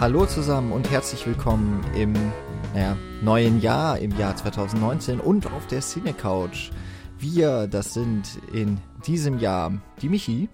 Hallo 0.00 0.24
zusammen 0.24 0.72
und 0.72 0.90
herzlich 0.90 1.26
willkommen 1.26 1.84
im 1.94 2.14
naja, 2.72 2.96
neuen 3.20 3.60
Jahr, 3.60 3.98
im 3.98 4.16
Jahr 4.16 4.34
2019 4.34 5.20
und 5.20 5.52
auf 5.52 5.66
der 5.66 5.82
Cine 5.82 6.14
Couch. 6.14 6.70
Wir, 7.18 7.66
das 7.66 7.92
sind 7.92 8.40
in 8.50 8.80
diesem 9.06 9.38
Jahr 9.38 9.78
die 10.00 10.08
Michi. 10.08 10.48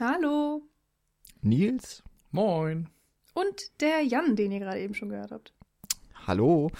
Hallo. 0.00 0.62
Nils. 1.42 2.02
Moin. 2.30 2.88
Und 3.34 3.78
der 3.82 4.00
Jan, 4.04 4.36
den 4.36 4.52
ihr 4.52 4.60
gerade 4.60 4.80
eben 4.80 4.94
schon 4.94 5.10
gehört 5.10 5.32
habt. 5.32 5.52
Hallo. 6.26 6.70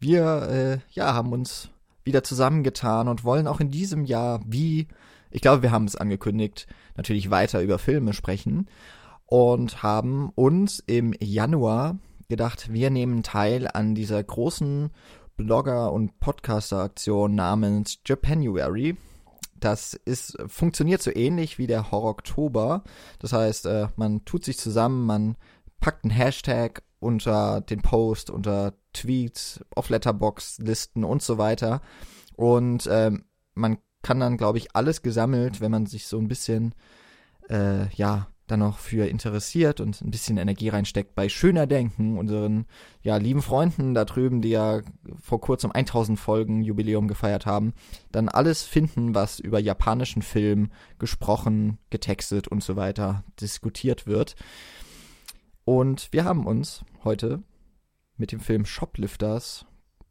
Wir 0.00 0.48
äh, 0.48 0.78
ja, 0.94 1.12
haben 1.12 1.34
uns 1.34 1.68
wieder 2.02 2.24
zusammengetan 2.24 3.08
und 3.08 3.24
wollen 3.24 3.46
auch 3.46 3.60
in 3.60 3.70
diesem 3.70 4.06
Jahr, 4.06 4.40
wie, 4.46 4.88
ich 5.30 5.42
glaube, 5.42 5.60
wir 5.60 5.70
haben 5.70 5.84
es 5.84 5.96
angekündigt, 5.96 6.66
natürlich 6.96 7.28
weiter 7.28 7.60
über 7.60 7.78
Filme 7.78 8.14
sprechen 8.14 8.68
und 9.28 9.82
haben 9.82 10.30
uns 10.34 10.82
im 10.86 11.14
Januar 11.20 11.98
gedacht, 12.28 12.72
wir 12.72 12.88
nehmen 12.88 13.22
teil 13.22 13.68
an 13.72 13.94
dieser 13.94 14.24
großen 14.24 14.90
Blogger- 15.36 15.92
und 15.92 16.18
Podcaster-Aktion 16.18 17.34
namens 17.34 17.98
Japanuary. 18.06 18.96
Das 19.54 19.92
ist, 19.92 20.38
funktioniert 20.46 21.02
so 21.02 21.14
ähnlich 21.14 21.58
wie 21.58 21.66
der 21.66 21.90
Horror 21.90 22.10
Oktober. 22.10 22.84
Das 23.18 23.34
heißt, 23.34 23.66
äh, 23.66 23.88
man 23.96 24.24
tut 24.24 24.44
sich 24.44 24.58
zusammen, 24.58 25.04
man 25.04 25.36
packt 25.78 26.04
einen 26.04 26.10
Hashtag 26.10 26.82
unter 26.98 27.60
den 27.60 27.82
Post, 27.82 28.30
unter 28.30 28.74
Tweets, 28.94 29.60
auf 29.76 29.90
Letterbox-Listen 29.90 31.04
und 31.04 31.22
so 31.22 31.36
weiter. 31.36 31.82
Und 32.34 32.88
ähm, 32.90 33.24
man 33.54 33.76
kann 34.02 34.20
dann, 34.20 34.38
glaube 34.38 34.56
ich, 34.56 34.74
alles 34.74 35.02
gesammelt, 35.02 35.60
wenn 35.60 35.70
man 35.70 35.84
sich 35.84 36.06
so 36.06 36.18
ein 36.18 36.28
bisschen, 36.28 36.74
äh, 37.50 37.88
ja, 37.94 38.28
dann 38.50 38.60
noch 38.60 38.78
für 38.78 39.06
interessiert 39.06 39.80
und 39.80 40.00
ein 40.00 40.10
bisschen 40.10 40.38
Energie 40.38 40.68
reinsteckt 40.68 41.14
bei 41.14 41.28
Schöner 41.28 41.66
Denken, 41.66 42.18
unseren 42.18 42.66
ja 43.02 43.16
lieben 43.16 43.42
Freunden 43.42 43.94
da 43.94 44.04
drüben, 44.04 44.42
die 44.42 44.50
ja 44.50 44.80
vor 45.20 45.40
kurzem 45.40 45.70
1000 45.70 46.18
Folgen 46.18 46.62
Jubiläum 46.62 47.08
gefeiert 47.08 47.46
haben, 47.46 47.74
dann 48.10 48.28
alles 48.28 48.64
finden, 48.64 49.14
was 49.14 49.38
über 49.38 49.60
japanischen 49.60 50.22
Film 50.22 50.70
gesprochen, 50.98 51.78
getextet 51.90 52.48
und 52.48 52.62
so 52.62 52.76
weiter 52.76 53.24
diskutiert 53.40 54.06
wird. 54.06 54.34
Und 55.64 56.08
wir 56.12 56.24
haben 56.24 56.46
uns 56.46 56.84
heute 57.04 57.42
mit 58.16 58.32
dem 58.32 58.40
Film 58.40 58.64
Shoplifters 58.64 59.66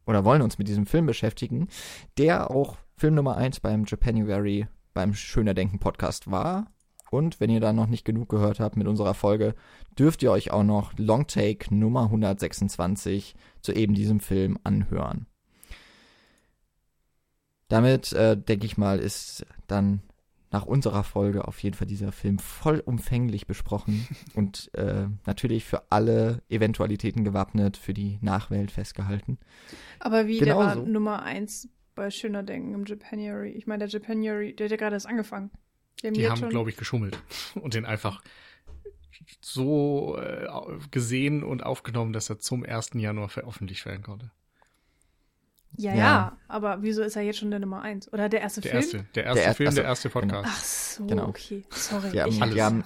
oder 0.06 0.24
wollen 0.24 0.42
uns 0.42 0.58
mit 0.58 0.68
diesem 0.68 0.86
Film 0.86 1.06
beschäftigen, 1.06 1.68
der 2.16 2.50
auch 2.50 2.76
Film 2.96 3.14
Nummer 3.14 3.36
1 3.36 3.60
beim 3.60 3.84
Japanuary 3.84 4.66
beim 4.94 5.14
Schöner 5.14 5.54
Denken 5.54 5.78
Podcast 5.78 6.30
war 6.30 6.72
und 7.10 7.40
wenn 7.40 7.50
ihr 7.50 7.60
da 7.60 7.72
noch 7.72 7.86
nicht 7.86 8.04
genug 8.04 8.28
gehört 8.28 8.60
habt 8.60 8.76
mit 8.76 8.86
unserer 8.86 9.14
Folge, 9.14 9.54
dürft 9.98 10.22
ihr 10.22 10.30
euch 10.30 10.50
auch 10.50 10.64
noch 10.64 10.92
Longtake 10.96 11.74
Nummer 11.74 12.04
126 12.04 13.34
zu 13.60 13.72
eben 13.72 13.94
diesem 13.94 14.20
Film 14.20 14.58
anhören. 14.64 15.26
Damit, 17.68 18.12
äh, 18.12 18.36
denke 18.36 18.66
ich 18.66 18.78
mal, 18.78 18.98
ist 18.98 19.44
dann 19.66 20.00
nach 20.50 20.64
unserer 20.64 21.04
Folge 21.04 21.46
auf 21.46 21.62
jeden 21.62 21.76
Fall 21.76 21.86
dieser 21.86 22.12
Film 22.12 22.38
vollumfänglich 22.38 23.46
besprochen 23.46 24.06
und 24.34 24.70
äh, 24.74 25.06
natürlich 25.26 25.64
für 25.64 25.90
alle 25.90 26.42
Eventualitäten 26.48 27.24
gewappnet, 27.24 27.76
für 27.76 27.92
die 27.92 28.18
Nachwelt 28.22 28.70
festgehalten. 28.70 29.38
Aber 29.98 30.26
wie, 30.26 30.38
Genauso. 30.38 30.66
der 30.66 30.76
war 30.76 30.88
Nummer 30.88 31.22
1 31.22 31.68
bei 31.94 32.10
Schöner 32.10 32.42
Denken 32.42 32.74
im 32.74 32.84
Japanuary. 32.86 33.50
Ich 33.50 33.66
meine, 33.66 33.86
der 33.86 33.88
Japanuary, 33.88 34.54
der 34.54 34.64
hat 34.64 34.70
ja 34.70 34.76
gerade 34.76 34.96
erst 34.96 35.06
angefangen. 35.06 35.50
Die, 36.02 36.12
die 36.12 36.30
haben, 36.30 36.48
glaube 36.48 36.70
ich, 36.70 36.76
geschummelt 36.76 37.18
und 37.54 37.74
den 37.74 37.84
einfach 37.84 38.22
so 39.40 40.16
äh, 40.18 40.48
gesehen 40.90 41.42
und 41.42 41.62
aufgenommen, 41.62 42.12
dass 42.12 42.30
er 42.30 42.38
zum 42.38 42.64
1. 42.64 42.90
Januar 42.94 43.28
veröffentlicht 43.28 43.84
werden 43.86 44.02
konnte. 44.02 44.30
Ja, 45.76 45.92
ja, 45.92 45.98
ja, 45.98 46.38
aber 46.48 46.82
wieso 46.82 47.02
ist 47.02 47.14
er 47.14 47.22
jetzt 47.22 47.38
schon 47.38 47.50
der 47.50 47.60
Nummer 47.60 47.82
1? 47.82 48.12
Oder 48.12 48.28
der 48.28 48.40
erste 48.40 48.60
der 48.60 48.70
Film? 48.70 48.82
Erste, 48.82 49.06
der 49.14 49.24
erste 49.24 49.44
der 49.44 49.54
Film, 49.54 49.74
der 49.74 49.84
erste 49.84 50.08
Podcast. 50.08 50.34
Genau. 50.34 50.48
Ach 50.48 50.64
so, 50.64 51.06
genau. 51.06 51.28
okay. 51.28 51.64
Sorry. 51.70 52.16
Ja, 52.16 52.26
ich 52.26 52.40
alles. 52.40 52.60
Haben, 52.60 52.84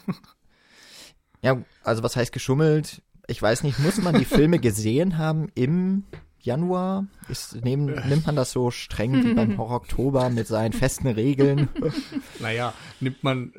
ja, 1.42 1.62
also 1.84 2.02
was 2.02 2.16
heißt 2.16 2.32
geschummelt? 2.32 3.02
Ich 3.28 3.40
weiß 3.40 3.62
nicht, 3.62 3.78
muss 3.78 3.98
man 3.98 4.18
die 4.18 4.24
Filme 4.24 4.58
gesehen 4.58 5.16
haben 5.16 5.48
im 5.54 6.04
Januar? 6.42 7.06
Ist, 7.28 7.64
nehm, 7.64 7.86
nimmt 7.86 8.26
man 8.26 8.34
das 8.34 8.50
so 8.50 8.72
streng 8.72 9.24
wie 9.24 9.34
beim 9.34 9.56
Horror 9.58 9.76
Oktober 9.76 10.28
mit 10.28 10.48
seinen 10.48 10.72
festen 10.72 11.06
Regeln? 11.06 11.68
naja, 12.40 12.74
nimmt 13.00 13.22
man 13.22 13.52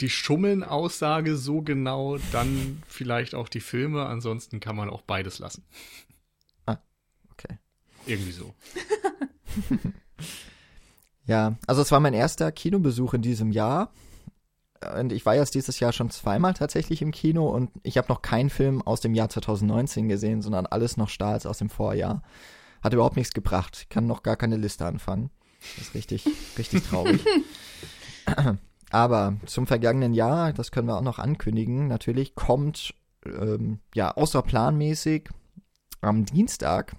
die 0.00 0.08
Schummeln-Aussage 0.08 1.36
so 1.36 1.62
genau, 1.62 2.18
dann 2.32 2.82
vielleicht 2.86 3.34
auch 3.34 3.48
die 3.48 3.60
Filme, 3.60 4.06
ansonsten 4.06 4.60
kann 4.60 4.76
man 4.76 4.88
auch 4.88 5.02
beides 5.02 5.40
lassen. 5.40 5.64
Ah, 6.66 6.78
okay. 7.32 7.58
Irgendwie 8.06 8.32
so. 8.32 8.54
ja, 11.26 11.56
also 11.66 11.82
es 11.82 11.90
war 11.90 11.98
mein 11.98 12.14
erster 12.14 12.52
Kinobesuch 12.52 13.14
in 13.14 13.22
diesem 13.22 13.50
Jahr 13.50 13.92
und 14.98 15.12
ich 15.12 15.26
war 15.26 15.34
jetzt 15.34 15.54
dieses 15.54 15.80
Jahr 15.80 15.92
schon 15.92 16.10
zweimal 16.10 16.54
tatsächlich 16.54 17.02
im 17.02 17.10
Kino 17.10 17.48
und 17.48 17.70
ich 17.82 17.98
habe 17.98 18.08
noch 18.08 18.22
keinen 18.22 18.50
Film 18.50 18.82
aus 18.82 19.00
dem 19.00 19.14
Jahr 19.14 19.28
2019 19.28 20.08
gesehen, 20.08 20.42
sondern 20.42 20.66
alles 20.66 20.96
noch 20.96 21.08
Stahls 21.08 21.46
aus 21.46 21.58
dem 21.58 21.70
Vorjahr. 21.70 22.22
Hat 22.82 22.94
überhaupt 22.94 23.16
nichts 23.16 23.34
gebracht. 23.34 23.78
Ich 23.82 23.88
kann 23.88 24.06
noch 24.06 24.22
gar 24.22 24.36
keine 24.36 24.56
Liste 24.56 24.86
anfangen. 24.86 25.30
Das 25.76 25.88
ist 25.88 25.94
richtig, 25.94 26.24
richtig 26.56 26.84
traurig. 26.84 27.24
Aber 28.90 29.36
zum 29.46 29.66
vergangenen 29.66 30.14
Jahr, 30.14 30.52
das 30.52 30.70
können 30.70 30.88
wir 30.88 30.96
auch 30.96 31.02
noch 31.02 31.18
ankündigen, 31.18 31.88
natürlich 31.88 32.34
kommt 32.34 32.94
ähm, 33.26 33.80
ja 33.94 34.12
außerplanmäßig 34.12 35.28
am 36.00 36.24
Dienstag 36.24 36.94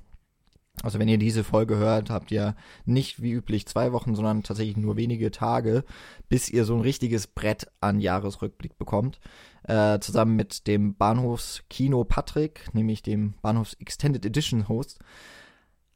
also 0.83 0.99
wenn 0.99 1.07
ihr 1.07 1.17
diese 1.17 1.43
Folge 1.43 1.77
hört, 1.77 2.09
habt 2.09 2.31
ihr 2.31 2.55
nicht 2.85 3.21
wie 3.21 3.31
üblich 3.31 3.67
zwei 3.67 3.91
Wochen, 3.91 4.15
sondern 4.15 4.43
tatsächlich 4.43 4.77
nur 4.77 4.95
wenige 4.95 5.31
Tage, 5.31 5.83
bis 6.29 6.49
ihr 6.49 6.63
so 6.63 6.75
ein 6.75 6.81
richtiges 6.81 7.27
Brett 7.27 7.67
an 7.81 7.99
Jahresrückblick 7.99 8.77
bekommt. 8.77 9.19
Äh, 9.63 9.99
zusammen 9.99 10.35
mit 10.35 10.67
dem 10.67 10.95
Bahnhofskino 10.95 12.05
Patrick, 12.05 12.73
nämlich 12.73 13.03
dem 13.03 13.33
Bahnhofs 13.41 13.73
Extended 13.73 14.25
Edition 14.25 14.69
Host, 14.69 14.99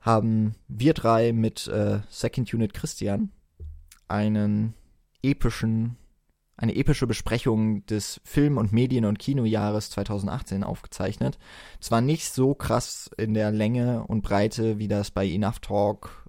haben 0.01 0.55
wir 0.67 0.93
drei 0.93 1.31
mit 1.31 1.67
äh, 1.67 2.01
Second 2.09 2.53
Unit 2.53 2.73
Christian 2.73 3.31
einen 4.09 4.73
epischen 5.21 5.95
eine 6.55 6.75
epische 6.75 7.07
Besprechung 7.07 7.85
des 7.87 8.21
Film- 8.23 8.57
und 8.57 8.71
Medien- 8.71 9.05
und 9.05 9.19
Kinojahres 9.19 9.89
2018 9.89 10.63
aufgezeichnet. 10.63 11.39
Zwar 11.79 12.01
nicht 12.01 12.31
so 12.31 12.53
krass 12.53 13.09
in 13.17 13.33
der 13.33 13.51
Länge 13.51 14.03
und 14.05 14.21
Breite, 14.21 14.77
wie 14.77 14.87
das 14.87 15.11
bei 15.11 15.27
Enough 15.27 15.59
Talk 15.59 16.23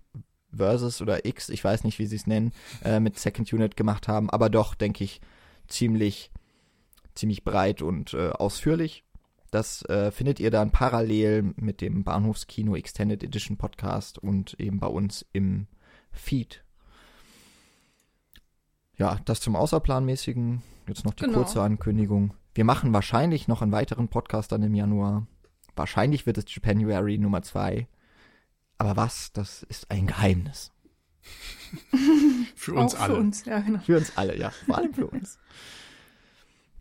Versus 0.57 1.03
oder 1.03 1.25
X, 1.27 1.49
ich 1.49 1.63
weiß 1.63 1.85
nicht, 1.85 1.99
wie 1.99 2.07
sie 2.07 2.17
es 2.17 2.27
nennen, 2.27 2.53
äh, 2.85 3.01
mit 3.01 3.19
Second 3.19 3.53
Unit 3.53 3.77
gemacht 3.77 4.09
haben, 4.09 4.31
aber 4.31 4.51
doch, 4.51 4.75
denke 4.75 5.05
ich, 5.05 5.21
ziemlich, 5.69 6.31
ziemlich 7.15 7.45
breit 7.45 7.83
und 7.83 8.15
äh, 8.15 8.31
ausführlich. 8.31 9.05
Das 9.51 9.85
äh, 9.89 10.11
findet 10.11 10.41
ihr 10.41 10.51
dann 10.51 10.73
parallel 10.73 11.55
mit 11.57 11.81
dem 11.81 12.03
Bahnhofskino 12.03 12.75
Extended 12.75 13.23
Edition 13.23 13.57
Podcast 13.57 14.19
und 14.19 14.55
eben 14.59 14.81
bei 14.81 14.89
uns 14.89 15.25
im 15.33 15.67
Feed 16.11 16.64
ja, 18.97 19.19
das 19.25 19.41
zum 19.41 19.57
Außerplanmäßigen. 19.57 20.63
Jetzt 20.87 21.05
noch 21.05 21.15
die 21.15 21.25
genau. 21.25 21.39
kurze 21.39 21.63
Ankündigung. 21.63 22.35
Wir 22.55 22.65
machen 22.65 22.93
wahrscheinlich 22.93 23.49
noch 23.49 23.63
einen 23.63 23.73
weiteren 23.73 24.09
Podcast 24.09 24.53
dann 24.53 24.63
im 24.63 24.75
Januar. 24.75 25.27
Wahrscheinlich 25.77 26.27
wird 26.27 26.39
es 26.39 26.45
Japanuary 26.49 27.19
Nummer 27.19 27.43
2. 27.43 27.89
Aber 28.79 28.97
was, 28.97 29.33
das 29.33 29.63
ist 29.65 29.91
ein 29.91 30.07
Geheimnis. 30.07 30.73
für 32.55 32.75
uns 32.75 32.95
Auch 32.95 33.01
alle. 33.01 33.15
Für 33.15 33.21
uns, 33.21 33.45
ja, 33.45 33.61
genau. 33.61 33.79
Für 33.81 33.97
uns 33.97 34.17
alle, 34.17 34.37
ja. 34.39 34.51
Vor 34.51 34.79
allem 34.79 34.95
für 34.95 35.07
uns. 35.07 35.39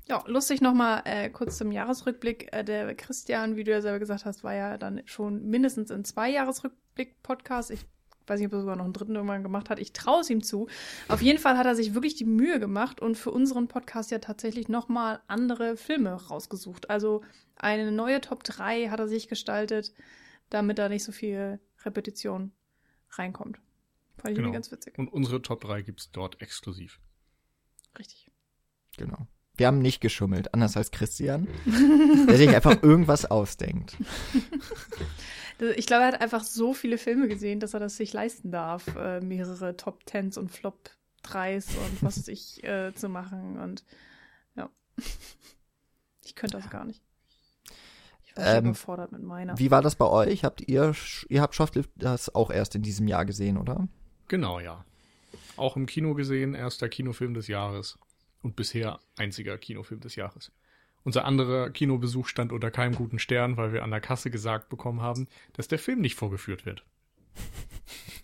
Ja, 0.06 0.22
lustig 0.28 0.60
nochmal 0.60 1.02
äh, 1.06 1.30
kurz 1.30 1.58
zum 1.58 1.72
Jahresrückblick. 1.72 2.52
Äh, 2.52 2.66
der 2.66 2.94
Christian, 2.94 3.56
wie 3.56 3.64
du 3.64 3.72
ja 3.72 3.82
selber 3.82 4.00
gesagt 4.00 4.26
hast, 4.26 4.44
war 4.44 4.54
ja 4.54 4.78
dann 4.78 5.02
schon 5.06 5.46
mindestens 5.46 5.92
in 5.92 6.04
zwei 6.04 6.30
Jahresrückblick-Podcasts. 6.30 7.72
Ich 7.72 7.86
weiß 8.28 8.40
nicht, 8.40 8.48
ob 8.48 8.54
er 8.54 8.62
sogar 8.62 8.76
noch 8.76 8.86
einen 8.86 8.94
dritten 8.94 9.16
irgendwann 9.16 9.44
gemacht 9.44 9.70
hat. 9.70 9.80
Ich 9.80 9.94
traue 9.94 10.22
es 10.22 10.30
ihm 10.30 10.44
zu. 10.44 10.68
Auf 11.08 11.22
jeden 11.22 11.40
Fall 11.40 11.58
hat 11.58 11.66
er 11.66 11.76
sich 11.76 11.94
wirklich 11.94 12.16
die 12.16 12.26
Mühe 12.26 12.60
gemacht 12.60 13.00
und 13.00 13.18
für 13.18 13.32
unseren 13.32 13.68
Podcast 13.68 14.12
ja 14.12 14.20
tatsächlich 14.20 14.68
nochmal 14.70 15.22
andere 15.28 15.78
Filme 15.78 16.14
rausgesucht. 16.14 16.90
Also 16.90 17.22
eine 17.56 17.92
neue 17.92 18.22
Top 18.22 18.44
3 18.44 18.90
hat 18.90 19.00
er 19.00 19.08
sich 19.08 19.28
gestaltet, 19.28 19.94
damit 20.50 20.78
da 20.80 20.90
nicht 20.90 21.04
so 21.04 21.12
viel 21.12 21.60
Repetition 21.84 22.52
reinkommt. 23.12 23.60
Fand 24.18 24.32
ich 24.32 24.38
genau. 24.38 24.52
ganz 24.52 24.72
witzig. 24.72 24.98
Und 24.98 25.12
unsere 25.12 25.42
Top 25.42 25.62
3 25.62 25.82
gibt 25.82 26.00
es 26.00 26.12
dort 26.12 26.42
exklusiv. 26.42 27.00
Richtig. 27.98 28.30
Genau. 28.98 29.28
Wir 29.56 29.68
haben 29.68 29.80
nicht 29.80 30.02
geschummelt, 30.02 30.54
anders 30.54 30.76
als 30.78 30.90
Christian, 30.90 31.48
der 32.28 32.38
sich 32.38 32.50
einfach 32.50 32.82
irgendwas 32.82 33.26
ausdenkt. 33.26 33.96
Ich 35.72 35.86
glaube, 35.88 36.04
er 36.04 36.08
hat 36.14 36.22
einfach 36.22 36.44
so 36.44 36.74
viele 36.74 36.98
Filme 36.98 37.28
gesehen, 37.28 37.60
dass 37.60 37.74
er 37.74 37.80
das 37.80 37.98
sich 37.98 38.14
leisten 38.14 38.52
darf, 38.52 38.96
äh, 38.96 39.22
mehrere 39.22 39.76
Top 39.78 40.06
Tens 40.06 40.38
und 40.38 40.52
Flop 40.52 40.90
3s 41.24 41.78
und 41.78 42.04
was 42.04 42.18
weiß 42.18 42.28
ich 42.28 42.64
äh, 42.64 42.94
zu 42.94 43.10
machen. 43.10 43.58
Und 43.58 43.84
ja. 44.56 44.70
Ich 46.26 46.36
könnte 46.36 46.58
das 46.58 46.70
gar 46.70 46.86
nicht. 46.86 47.02
Ich 48.26 48.38
war 48.38 48.56
Ähm, 48.56 48.66
überfordert 48.66 49.12
mit 49.12 49.22
meiner. 49.24 49.60
Wie 49.60 49.72
war 49.72 49.82
das 49.82 49.96
bei 49.96 50.06
euch? 50.06 50.46
Habt 50.46 50.62
ihr, 50.68 50.96
ihr 51.28 51.42
habt 51.42 51.54
Shoplifters 51.54 52.34
auch 52.34 52.50
erst 52.50 52.76
in 52.76 52.82
diesem 52.82 53.08
Jahr 53.08 53.26
gesehen, 53.26 53.58
oder? 53.58 53.88
Genau, 54.30 54.60
ja. 54.60 54.86
Auch 55.58 55.76
im 55.76 55.86
Kino 55.86 56.14
gesehen, 56.14 56.56
erster 56.56 56.88
Kinofilm 56.90 57.34
des 57.34 57.48
Jahres. 57.48 58.00
Und 58.42 58.56
bisher 58.56 59.00
einziger 59.18 59.58
Kinofilm 59.58 60.00
des 60.00 60.16
Jahres. 60.16 60.52
Unser 61.04 61.26
anderer 61.26 61.70
Kinobesuch 61.70 62.28
stand 62.28 62.52
unter 62.52 62.72
keinem 62.72 62.96
guten 62.96 63.20
Stern, 63.20 63.58
weil 63.58 63.74
wir 63.74 63.84
an 63.84 63.92
der 63.92 64.02
Kasse 64.02 64.32
gesagt 64.32 64.70
bekommen 64.70 65.02
haben, 65.02 65.28
dass 65.54 65.68
der 65.68 65.80
Film 65.80 66.00
nicht 66.00 66.16
vorgeführt 66.16 66.66
wird. 66.66 66.86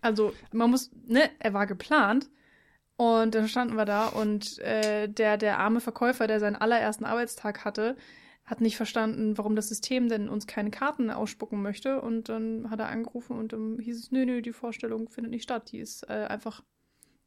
Also, 0.01 0.33
man 0.53 0.71
muss, 0.71 0.91
ne, 1.07 1.29
er 1.39 1.53
war 1.53 1.67
geplant. 1.67 2.29
Und 2.95 3.35
dann 3.35 3.49
standen 3.49 3.75
wir 3.75 3.83
da 3.83 4.07
und 4.07 4.59
äh, 4.59 5.07
der, 5.07 5.37
der 5.37 5.59
arme 5.59 5.79
Verkäufer, 5.81 6.25
der 6.25 6.39
seinen 6.39 6.55
allerersten 6.55 7.03
Arbeitstag 7.05 7.65
hatte, 7.65 7.97
hat 8.43 8.61
nicht 8.61 8.77
verstanden, 8.77 9.37
warum 9.37 9.55
das 9.55 9.69
System 9.69 10.09
denn 10.09 10.27
uns 10.27 10.47
keine 10.47 10.71
Karten 10.71 11.09
ausspucken 11.09 11.61
möchte. 11.61 12.01
Und 12.01 12.29
dann 12.29 12.69
hat 12.69 12.79
er 12.79 12.89
angerufen 12.89 13.37
und 13.37 13.53
dann 13.53 13.79
hieß 13.79 13.97
es, 13.97 14.11
nö, 14.11 14.25
nö, 14.25 14.41
die 14.41 14.53
Vorstellung 14.53 15.07
findet 15.07 15.31
nicht 15.31 15.43
statt. 15.43 15.71
Die 15.71 15.79
ist 15.79 16.09
äh, 16.09 16.25
einfach 16.27 16.63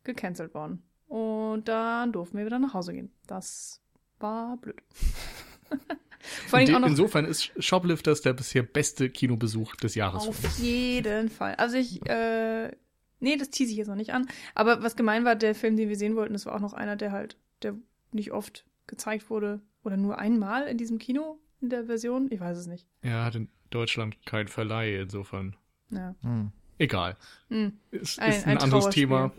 gecancelt 0.04 0.52
worden. 0.52 0.82
Und 1.06 1.68
dann 1.68 2.12
durften 2.12 2.38
wir 2.38 2.44
wieder 2.44 2.58
nach 2.58 2.74
Hause 2.74 2.92
gehen. 2.92 3.12
Das 3.26 3.80
war 4.18 4.56
blöd. 4.56 4.82
Vor 6.48 6.60
In 6.60 6.66
allem 6.68 6.76
auch 6.76 6.80
noch 6.80 6.88
Insofern 6.88 7.24
ist 7.24 7.50
Shoplifters 7.58 8.20
der 8.22 8.32
bisher 8.32 8.62
beste 8.62 9.10
Kinobesuch 9.10 9.74
des 9.76 9.94
Jahres. 9.96 10.28
Auf 10.28 10.58
jeden 10.58 11.28
Fall. 11.30 11.56
Also 11.56 11.76
ich, 11.76 12.04
äh, 12.08 12.70
nee, 13.18 13.36
das 13.36 13.50
tease 13.50 13.72
ich 13.72 13.76
jetzt 13.78 13.88
noch 13.88 13.96
nicht 13.96 14.12
an. 14.12 14.28
Aber 14.54 14.82
was 14.84 14.94
gemein 14.94 15.24
war, 15.24 15.34
der 15.34 15.54
Film, 15.56 15.76
den 15.76 15.88
wir 15.88 15.96
sehen 15.96 16.14
wollten, 16.14 16.32
das 16.34 16.46
war 16.46 16.54
auch 16.54 16.60
noch 16.60 16.74
einer, 16.74 16.94
der 16.96 17.10
halt, 17.10 17.36
der 17.62 17.74
nicht 18.12 18.30
oft 18.32 18.64
gezeigt 18.86 19.30
wurde. 19.30 19.60
Oder 19.82 19.96
nur 19.96 20.18
einmal 20.18 20.68
in 20.68 20.78
diesem 20.78 20.98
Kino, 20.98 21.40
in 21.60 21.70
der 21.70 21.86
Version. 21.86 22.28
Ich 22.30 22.38
weiß 22.38 22.56
es 22.56 22.66
nicht. 22.68 22.86
Er 23.02 23.24
hat 23.24 23.34
in 23.34 23.48
Deutschland 23.70 24.24
keinen 24.24 24.46
Verleih, 24.46 25.00
insofern. 25.00 25.56
Ja. 25.90 26.14
Hm. 26.22 26.52
Egal. 26.78 27.16
Hm. 27.48 27.72
Ist, 27.90 28.20
Ein- 28.20 28.30
ist 28.30 28.44
ein 28.46 28.50
ein, 28.52 28.58
anderes 28.58 28.84
Trauerspiel. 28.84 29.02
Thema. 29.06 29.32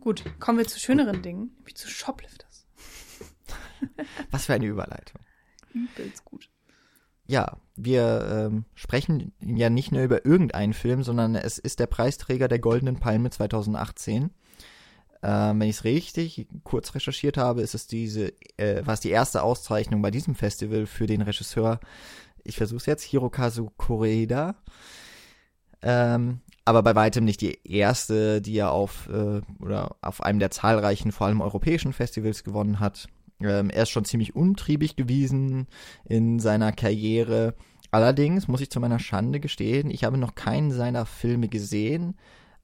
Gut, 0.00 0.24
kommen 0.40 0.56
wir 0.58 0.66
zu 0.66 0.78
schöneren 0.80 1.20
Dingen, 1.22 1.52
nämlich 1.58 1.74
zu 1.76 1.88
Shoplifters. 1.88 2.49
Was 4.30 4.46
für 4.46 4.54
eine 4.54 4.66
Überleitung. 4.66 5.20
Übelst 5.72 6.24
gut. 6.24 6.48
Ja, 7.26 7.58
wir 7.76 8.48
ähm, 8.48 8.64
sprechen 8.74 9.32
ja 9.40 9.70
nicht 9.70 9.92
nur 9.92 10.02
über 10.02 10.24
irgendeinen 10.26 10.72
Film, 10.72 11.04
sondern 11.04 11.36
es 11.36 11.58
ist 11.58 11.78
der 11.78 11.86
Preisträger 11.86 12.48
der 12.48 12.58
Goldenen 12.58 12.98
Palme 12.98 13.30
2018. 13.30 14.30
Ähm, 15.22 15.60
wenn 15.60 15.68
ich 15.68 15.76
es 15.76 15.84
richtig 15.84 16.48
kurz 16.64 16.94
recherchiert 16.94 17.36
habe, 17.36 17.62
ist 17.62 17.74
es 17.74 17.86
diese, 17.86 18.32
äh, 18.56 18.84
war 18.84 18.94
es 18.94 19.00
die 19.00 19.10
erste 19.10 19.42
Auszeichnung 19.42 20.02
bei 20.02 20.10
diesem 20.10 20.34
Festival 20.34 20.86
für 20.86 21.06
den 21.06 21.22
Regisseur, 21.22 21.78
ich 22.42 22.56
versuche 22.56 22.78
es 22.78 22.86
jetzt, 22.86 23.02
Hirokazu 23.02 23.70
Koreeda. 23.76 24.56
Ähm, 25.82 26.40
aber 26.64 26.82
bei 26.82 26.94
weitem 26.94 27.24
nicht 27.24 27.40
die 27.40 27.58
erste, 27.64 28.42
die 28.42 28.56
er 28.56 28.70
auf 28.72 29.08
äh, 29.08 29.40
oder 29.62 29.96
auf 30.02 30.22
einem 30.22 30.38
der 30.38 30.50
zahlreichen, 30.50 31.12
vor 31.12 31.26
allem 31.26 31.40
europäischen 31.40 31.92
Festivals 31.92 32.44
gewonnen 32.44 32.80
hat. 32.80 33.08
Ähm, 33.40 33.70
er 33.70 33.84
ist 33.84 33.90
schon 33.90 34.04
ziemlich 34.04 34.34
untriebig 34.34 34.96
gewesen 34.96 35.66
in 36.04 36.38
seiner 36.38 36.72
Karriere. 36.72 37.54
Allerdings 37.90 38.48
muss 38.48 38.60
ich 38.60 38.70
zu 38.70 38.80
meiner 38.80 38.98
Schande 38.98 39.40
gestehen, 39.40 39.90
ich 39.90 40.04
habe 40.04 40.16
noch 40.16 40.34
keinen 40.34 40.70
seiner 40.70 41.06
Filme 41.06 41.48
gesehen, 41.48 42.16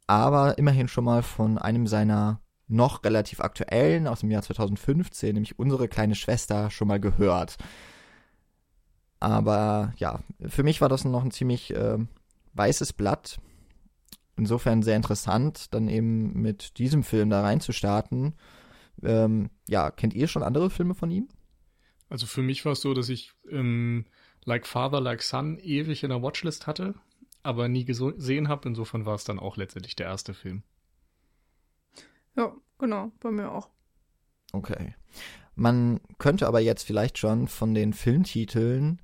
aber 0.06 0.58
immerhin 0.58 0.88
schon 0.88 1.04
mal 1.04 1.22
von 1.22 1.58
einem 1.58 1.86
seiner 1.86 2.40
noch 2.68 3.04
relativ 3.04 3.40
aktuellen 3.40 4.06
aus 4.06 4.20
dem 4.20 4.30
Jahr 4.30 4.42
2015, 4.42 5.34
nämlich 5.34 5.58
unsere 5.58 5.88
kleine 5.88 6.14
Schwester, 6.14 6.70
schon 6.70 6.88
mal 6.88 7.00
gehört. 7.00 7.56
Aber 9.20 9.92
ja, 9.96 10.20
für 10.46 10.62
mich 10.62 10.80
war 10.80 10.88
das 10.88 11.04
noch 11.04 11.24
ein 11.24 11.30
ziemlich 11.30 11.74
äh, 11.74 11.98
weißes 12.54 12.92
Blatt. 12.92 13.38
Insofern 14.36 14.82
sehr 14.82 14.96
interessant, 14.96 15.72
dann 15.72 15.88
eben 15.88 16.40
mit 16.40 16.78
diesem 16.78 17.02
Film 17.02 17.30
da 17.30 17.40
reinzustarten. 17.40 18.34
Ähm, 19.02 19.50
ja, 19.68 19.90
kennt 19.90 20.14
ihr 20.14 20.28
schon 20.28 20.42
andere 20.42 20.70
Filme 20.70 20.94
von 20.94 21.10
ihm? 21.10 21.28
Also 22.08 22.26
für 22.26 22.42
mich 22.42 22.64
war 22.64 22.72
es 22.72 22.80
so, 22.80 22.94
dass 22.94 23.08
ich 23.08 23.32
ähm, 23.50 24.06
Like 24.44 24.66
Father, 24.66 25.00
Like 25.00 25.22
Son 25.22 25.58
ewig 25.58 26.04
in 26.04 26.10
der 26.10 26.22
Watchlist 26.22 26.66
hatte, 26.66 26.94
aber 27.42 27.68
nie 27.68 27.84
gesehen 27.84 28.48
habe. 28.48 28.68
Insofern 28.68 29.06
war 29.06 29.14
es 29.14 29.24
dann 29.24 29.38
auch 29.38 29.56
letztendlich 29.56 29.96
der 29.96 30.06
erste 30.06 30.34
Film. 30.34 30.62
Ja, 32.36 32.54
genau, 32.78 33.12
bei 33.20 33.30
mir 33.30 33.50
auch. 33.50 33.70
Okay. 34.52 34.94
Man 35.54 36.00
könnte 36.18 36.46
aber 36.46 36.60
jetzt 36.60 36.84
vielleicht 36.84 37.18
schon 37.18 37.48
von 37.48 37.74
den 37.74 37.92
Filmtiteln 37.92 39.00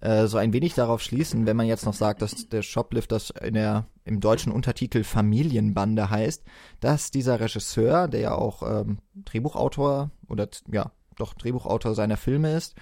äh, 0.00 0.26
so 0.26 0.38
ein 0.38 0.52
wenig 0.52 0.74
darauf 0.74 1.02
schließen, 1.02 1.46
wenn 1.46 1.56
man 1.56 1.66
jetzt 1.66 1.86
noch 1.86 1.94
sagt, 1.94 2.22
dass 2.22 2.48
der 2.48 2.62
Shoplifters 2.62 3.30
in 3.30 3.54
der, 3.54 3.86
im 4.04 4.20
deutschen 4.20 4.52
Untertitel 4.52 5.04
Familienbande 5.04 6.10
heißt, 6.10 6.44
dass 6.80 7.10
dieser 7.10 7.40
Regisseur, 7.40 8.08
der 8.08 8.20
ja 8.20 8.34
auch 8.34 8.62
ähm, 8.62 8.98
Drehbuchautor 9.14 10.10
oder 10.28 10.48
ja, 10.70 10.92
doch 11.16 11.34
Drehbuchautor 11.34 11.94
seiner 11.94 12.16
Filme 12.16 12.54
ist, 12.54 12.74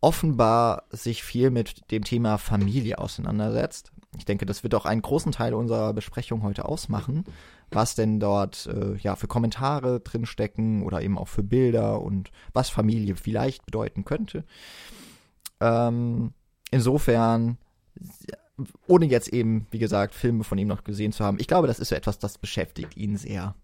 offenbar 0.00 0.84
sich 0.90 1.24
viel 1.24 1.50
mit 1.50 1.90
dem 1.90 2.04
Thema 2.04 2.38
Familie 2.38 2.98
auseinandersetzt. 2.98 3.92
Ich 4.16 4.24
denke, 4.24 4.46
das 4.46 4.62
wird 4.62 4.74
auch 4.74 4.86
einen 4.86 5.02
großen 5.02 5.32
Teil 5.32 5.54
unserer 5.54 5.92
Besprechung 5.92 6.42
heute 6.42 6.64
ausmachen, 6.64 7.24
was 7.70 7.94
denn 7.94 8.20
dort 8.20 8.66
äh, 8.66 8.96
ja 8.96 9.16
für 9.16 9.26
Kommentare 9.26 10.00
drinstecken 10.00 10.82
oder 10.82 11.02
eben 11.02 11.18
auch 11.18 11.28
für 11.28 11.42
Bilder 11.42 12.00
und 12.00 12.30
was 12.52 12.70
Familie 12.70 13.16
vielleicht 13.16 13.66
bedeuten 13.66 14.04
könnte. 14.04 14.44
Ähm, 15.60 16.32
insofern, 16.70 17.58
ohne 18.86 19.06
jetzt 19.06 19.28
eben, 19.28 19.66
wie 19.70 19.78
gesagt, 19.78 20.14
Filme 20.14 20.44
von 20.44 20.58
ihm 20.58 20.68
noch 20.68 20.84
gesehen 20.84 21.12
zu 21.12 21.24
haben, 21.24 21.38
ich 21.40 21.48
glaube, 21.48 21.66
das 21.66 21.78
ist 21.78 21.88
so 21.88 21.94
etwas, 21.94 22.18
das 22.18 22.38
beschäftigt 22.38 22.96
ihn 22.96 23.16
sehr. 23.16 23.54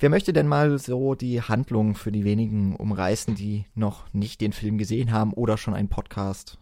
Wer 0.00 0.10
möchte 0.10 0.32
denn 0.32 0.46
mal 0.46 0.78
so 0.78 1.16
die 1.16 1.42
Handlung 1.42 1.96
für 1.96 2.12
die 2.12 2.24
wenigen 2.24 2.76
umreißen, 2.76 3.34
die 3.34 3.66
noch 3.74 4.12
nicht 4.14 4.40
den 4.40 4.52
Film 4.52 4.78
gesehen 4.78 5.10
haben 5.12 5.32
oder 5.32 5.58
schon 5.58 5.74
einen 5.74 5.88
Podcast 5.88 6.58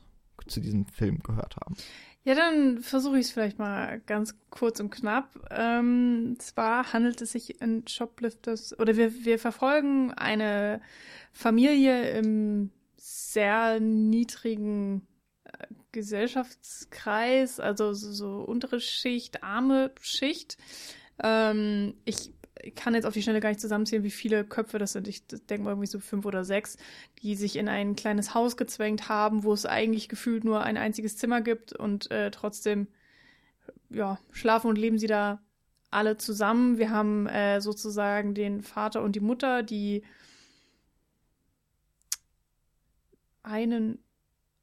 zu 0.47 0.61
diesem 0.61 0.87
Film 0.87 1.19
gehört 1.23 1.57
haben? 1.57 1.77
Ja, 2.25 2.35
dann 2.35 2.81
versuche 2.81 3.19
ich 3.19 3.27
es 3.27 3.33
vielleicht 3.33 3.59
mal 3.59 4.01
ganz 4.07 4.35
kurz 4.51 4.81
und 4.81 4.91
knapp. 4.91 5.29
Ähm, 5.51 6.37
zwar 6.39 6.93
handelt 6.93 7.21
es 7.21 7.33
sich 7.33 7.61
in 7.61 7.87
Shoplifters, 7.87 8.77
oder 8.81 8.97
wir, 8.97 9.25
wir 9.25 9.39
verfolgen 9.39 10.13
eine 10.13 10.81
Familie 11.33 12.19
im 12.19 12.71
sehr 13.37 13.81
niedrigen 13.81 15.07
äh, 15.45 15.67
Gesellschaftskreis, 15.93 17.61
also 17.61 17.93
so, 17.93 18.13
so 18.13 18.41
untere 18.41 18.81
Schicht, 18.81 19.45
arme 19.45 19.93
Schicht. 20.01 20.57
Ähm, 21.23 21.93
ich 22.07 22.33
kann 22.77 22.95
jetzt 22.95 23.05
auf 23.05 23.13
die 23.13 23.23
Schnelle 23.23 23.41
gar 23.41 23.51
nicht 23.51 23.61
zusammenzählen, 23.61 24.05
wie 24.05 24.11
viele 24.11 24.43
Köpfe 24.43 24.79
das 24.79 24.93
sind. 24.93 25.07
Ich 25.07 25.27
denke 25.27 25.65
mal 25.65 25.73
irgendwie 25.73 25.87
so 25.87 26.01
fünf 26.01 26.25
oder 26.25 26.45
sechs, 26.45 26.79
die 27.23 27.37
sich 27.37 27.57
in 27.57 27.69
ein 27.69 27.95
kleines 27.95 28.33
Haus 28.33 28.57
gezwängt 28.57 29.11
haben, 29.11 29.45
wo 29.45 29.53
es 29.53 29.67
eigentlich 29.67 30.09
gefühlt 30.09 30.45
nur 30.45 30.63
ein 30.63 30.79
einziges 30.79 31.19
Zimmer 31.19 31.43
gibt 31.43 31.75
und 31.75 32.11
äh, 32.11 32.31
trotzdem 32.31 32.89
ja, 33.91 34.19
schlafen 34.33 34.71
und 34.71 34.79
leben 34.79 34.99
sie 34.99 35.09
da 35.09 35.43
alle 35.91 36.17
zusammen. 36.17 36.79
Wir 36.79 36.89
haben 36.89 37.27
äh, 37.27 37.61
sozusagen 37.61 38.33
den 38.33 38.63
Vater 38.63 39.03
und 39.03 39.15
die 39.15 39.21
Mutter, 39.21 39.63
die 39.63 40.05
einen 43.47 43.99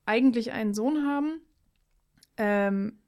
eigentlich 0.05 0.51
einen 0.51 0.73
Sohn 0.73 1.07
haben. 1.07 1.41
Ähm, 2.37 2.99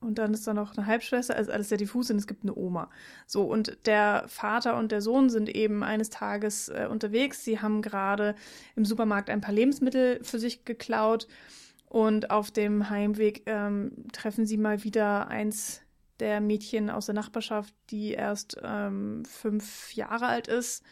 und 0.00 0.18
dann 0.18 0.34
ist 0.34 0.46
da 0.46 0.52
noch 0.54 0.76
eine 0.76 0.86
Halbschwester, 0.86 1.36
also 1.36 1.52
alles 1.52 1.68
sehr 1.68 1.78
diffus 1.78 2.10
und 2.10 2.16
es 2.16 2.26
gibt 2.26 2.42
eine 2.42 2.56
Oma. 2.56 2.90
So, 3.26 3.44
und 3.44 3.78
der 3.86 4.24
Vater 4.26 4.76
und 4.76 4.90
der 4.90 5.00
Sohn 5.00 5.30
sind 5.30 5.48
eben 5.48 5.84
eines 5.84 6.10
Tages 6.10 6.68
äh, 6.68 6.88
unterwegs. 6.90 7.44
Sie 7.44 7.60
haben 7.60 7.82
gerade 7.82 8.34
im 8.74 8.84
Supermarkt 8.84 9.30
ein 9.30 9.40
paar 9.40 9.54
Lebensmittel 9.54 10.22
für 10.24 10.40
sich 10.40 10.64
geklaut 10.64 11.28
und 11.86 12.30
auf 12.30 12.50
dem 12.50 12.90
Heimweg 12.90 13.42
ähm, 13.46 13.92
treffen 14.12 14.44
sie 14.44 14.56
mal 14.56 14.82
wieder 14.82 15.28
eins 15.28 15.82
der 16.18 16.40
Mädchen 16.40 16.90
aus 16.90 17.06
der 17.06 17.14
Nachbarschaft, 17.14 17.74
die 17.90 18.12
erst 18.12 18.56
ähm, 18.62 19.24
fünf 19.24 19.94
Jahre 19.94 20.26
alt 20.26 20.48
ist 20.48 20.84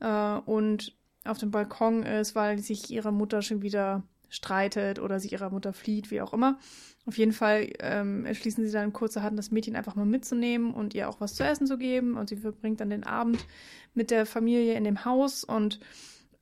äh, 0.00 0.38
und 0.46 0.96
auf 1.24 1.38
dem 1.38 1.50
Balkon 1.50 2.02
ist, 2.04 2.34
weil 2.34 2.58
sich 2.58 2.90
ihre 2.90 3.12
Mutter 3.12 3.42
schon 3.42 3.62
wieder 3.62 4.02
streitet 4.28 4.98
oder 4.98 5.20
sie 5.20 5.28
ihrer 5.28 5.50
Mutter 5.50 5.72
flieht, 5.72 6.10
wie 6.10 6.20
auch 6.20 6.32
immer. 6.32 6.58
Auf 7.06 7.16
jeden 7.16 7.32
Fall 7.32 7.70
ähm, 7.80 8.26
entschließen 8.26 8.64
sie 8.64 8.72
dann 8.72 8.92
kurzerhand, 8.92 9.38
das 9.38 9.50
Mädchen 9.50 9.76
einfach 9.76 9.94
mal 9.94 10.04
mitzunehmen 10.04 10.74
und 10.74 10.94
ihr 10.94 11.08
auch 11.08 11.20
was 11.20 11.34
zu 11.34 11.44
essen 11.44 11.66
zu 11.66 11.78
geben. 11.78 12.16
Und 12.16 12.28
sie 12.28 12.36
verbringt 12.36 12.80
dann 12.80 12.90
den 12.90 13.04
Abend 13.04 13.46
mit 13.94 14.10
der 14.10 14.26
Familie 14.26 14.74
in 14.74 14.84
dem 14.84 15.04
Haus 15.04 15.44
und 15.44 15.80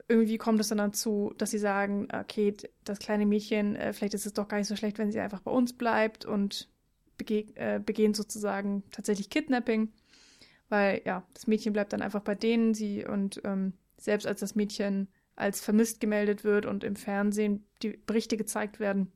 irgendwie 0.09 0.39
kommt 0.39 0.61
es 0.61 0.69
dann 0.69 0.79
dazu, 0.79 1.33
dass 1.37 1.51
sie 1.51 1.59
sagen, 1.59 2.09
okay, 2.13 2.55
das 2.85 2.99
kleine 2.99 3.27
Mädchen, 3.27 3.75
äh, 3.77 3.93
vielleicht 3.93 4.15
ist 4.15 4.27
es 4.27 4.33
doch 4.33 4.49
gar 4.49 4.59
nicht 4.59 4.69
so 4.69 4.77
schlecht, 4.77 4.99
wenn 4.99 5.11
sie 5.11 5.21
einfach 5.21 5.41
bei 5.41 5.51
uns 5.51 5.73
bleibt 5.73 6.25
und 6.25 6.69
bege 7.17 7.57
äh, 7.57 7.81
begehen 7.81 8.15
sozusagen 8.15 8.85
tatsächlich 8.93 9.31
Kidnapping, 9.31 9.93
weil 10.69 11.03
ja, 11.05 11.25
das 11.35 11.47
Mädchen 11.47 11.73
bleibt 11.73 11.93
dann 11.93 12.03
einfach 12.03 12.21
bei 12.21 12.35
denen, 12.35 12.75
sie 12.75 13.05
und 13.05 13.41
ähm, 13.45 13.73
selbst 13.97 14.27
als 14.27 14.41
das 14.41 14.55
Mädchen 14.55 15.09
als 15.35 15.61
vermisst 15.61 16.01
gemeldet 16.01 16.45
wird 16.45 16.65
und 16.67 16.83
im 16.83 16.97
Fernsehen 16.97 17.67
die 17.83 18.01
Berichte 18.07 18.37
gezeigt 18.37 18.81
werden, 18.81 19.13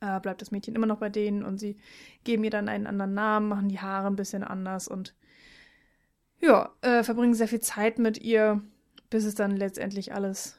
äh, 0.00 0.18
bleibt 0.20 0.40
das 0.40 0.50
Mädchen 0.50 0.74
immer 0.74 0.86
noch 0.86 0.98
bei 0.98 1.08
denen 1.08 1.44
und 1.44 1.58
sie 1.58 1.76
geben 2.24 2.44
ihr 2.44 2.50
dann 2.50 2.68
einen 2.68 2.86
anderen 2.86 3.14
Namen, 3.14 3.48
machen 3.48 3.68
die 3.68 3.80
Haare 3.80 4.06
ein 4.06 4.16
bisschen 4.16 4.42
anders 4.42 4.88
und 4.88 5.14
ja, 6.40 6.70
äh, 6.82 7.02
verbringen 7.02 7.34
sehr 7.34 7.48
viel 7.48 7.60
Zeit 7.60 7.98
mit 7.98 8.18
ihr, 8.18 8.62
bis 9.10 9.24
es 9.24 9.34
dann 9.34 9.56
letztendlich 9.56 10.12
alles 10.12 10.58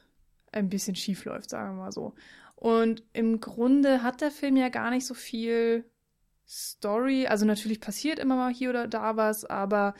ein 0.52 0.68
bisschen 0.68 0.96
schief 0.96 1.24
läuft, 1.24 1.50
sagen 1.50 1.76
wir 1.76 1.84
mal 1.84 1.92
so. 1.92 2.14
Und 2.54 3.04
im 3.12 3.40
Grunde 3.40 4.02
hat 4.02 4.20
der 4.20 4.30
Film 4.30 4.56
ja 4.56 4.68
gar 4.68 4.90
nicht 4.90 5.06
so 5.06 5.14
viel 5.14 5.84
Story. 6.48 7.26
Also 7.26 7.44
natürlich 7.44 7.80
passiert 7.80 8.18
immer 8.18 8.36
mal 8.36 8.52
hier 8.52 8.70
oder 8.70 8.88
da 8.88 9.16
was, 9.16 9.44
aber 9.44 9.94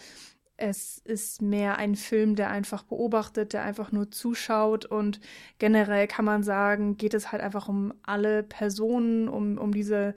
es 0.59 0.99
ist 0.99 1.41
mehr 1.41 1.79
ein 1.79 1.95
Film, 1.95 2.35
der 2.35 2.51
einfach 2.51 2.83
beobachtet, 2.83 3.53
der 3.53 3.63
einfach 3.63 3.93
nur 3.93 4.11
zuschaut. 4.11 4.85
Und 4.85 5.21
generell 5.59 6.09
kann 6.09 6.25
man 6.25 6.43
sagen, 6.43 6.97
geht 6.97 7.15
es 7.15 7.31
halt 7.31 7.41
einfach 7.43 7.69
um 7.69 7.95
alle 8.03 8.43
Personen, 8.43 9.29
um, 9.29 9.57
um 9.57 9.73
diese 9.73 10.15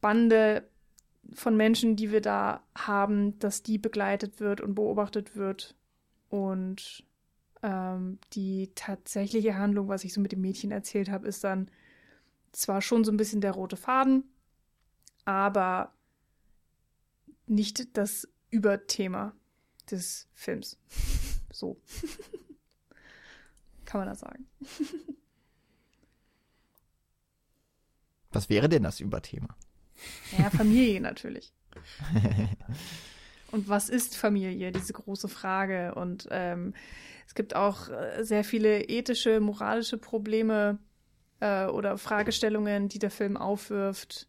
Bande 0.00 0.66
von 1.34 1.56
Menschen, 1.56 1.94
die 1.94 2.10
wir 2.10 2.22
da 2.22 2.62
haben, 2.74 3.38
dass 3.38 3.62
die 3.62 3.76
begleitet 3.76 4.40
wird 4.40 4.62
und 4.62 4.74
beobachtet 4.74 5.36
wird. 5.36 5.74
Und 6.30 7.04
ähm, 7.62 8.18
die 8.32 8.70
tatsächliche 8.74 9.58
Handlung, 9.58 9.88
was 9.88 10.04
ich 10.04 10.14
so 10.14 10.22
mit 10.22 10.32
dem 10.32 10.40
Mädchen 10.40 10.70
erzählt 10.70 11.10
habe, 11.10 11.28
ist 11.28 11.44
dann 11.44 11.70
zwar 12.52 12.80
schon 12.80 13.04
so 13.04 13.12
ein 13.12 13.18
bisschen 13.18 13.42
der 13.42 13.52
rote 13.52 13.76
Faden, 13.76 14.24
aber 15.26 15.92
nicht 17.46 17.98
das 17.98 18.26
Überthema 18.54 19.34
des 19.90 20.28
Films. 20.32 20.78
So. 21.50 21.76
Kann 23.84 24.00
man 24.00 24.08
das 24.08 24.20
sagen. 24.20 24.46
Was 28.30 28.48
wäre 28.48 28.68
denn 28.68 28.84
das 28.84 29.00
Überthema? 29.00 29.56
Ja, 30.38 30.50
Familie 30.50 31.00
natürlich. 31.00 31.52
Und 33.50 33.68
was 33.68 33.88
ist 33.88 34.16
Familie? 34.16 34.70
Diese 34.70 34.92
große 34.92 35.28
Frage. 35.28 35.96
Und 35.96 36.28
ähm, 36.30 36.74
es 37.26 37.34
gibt 37.34 37.56
auch 37.56 37.88
äh, 37.88 38.22
sehr 38.22 38.44
viele 38.44 38.84
ethische, 38.84 39.40
moralische 39.40 39.98
Probleme 39.98 40.78
äh, 41.40 41.66
oder 41.66 41.98
Fragestellungen, 41.98 42.88
die 42.88 43.00
der 43.00 43.10
Film 43.10 43.36
aufwirft, 43.36 44.28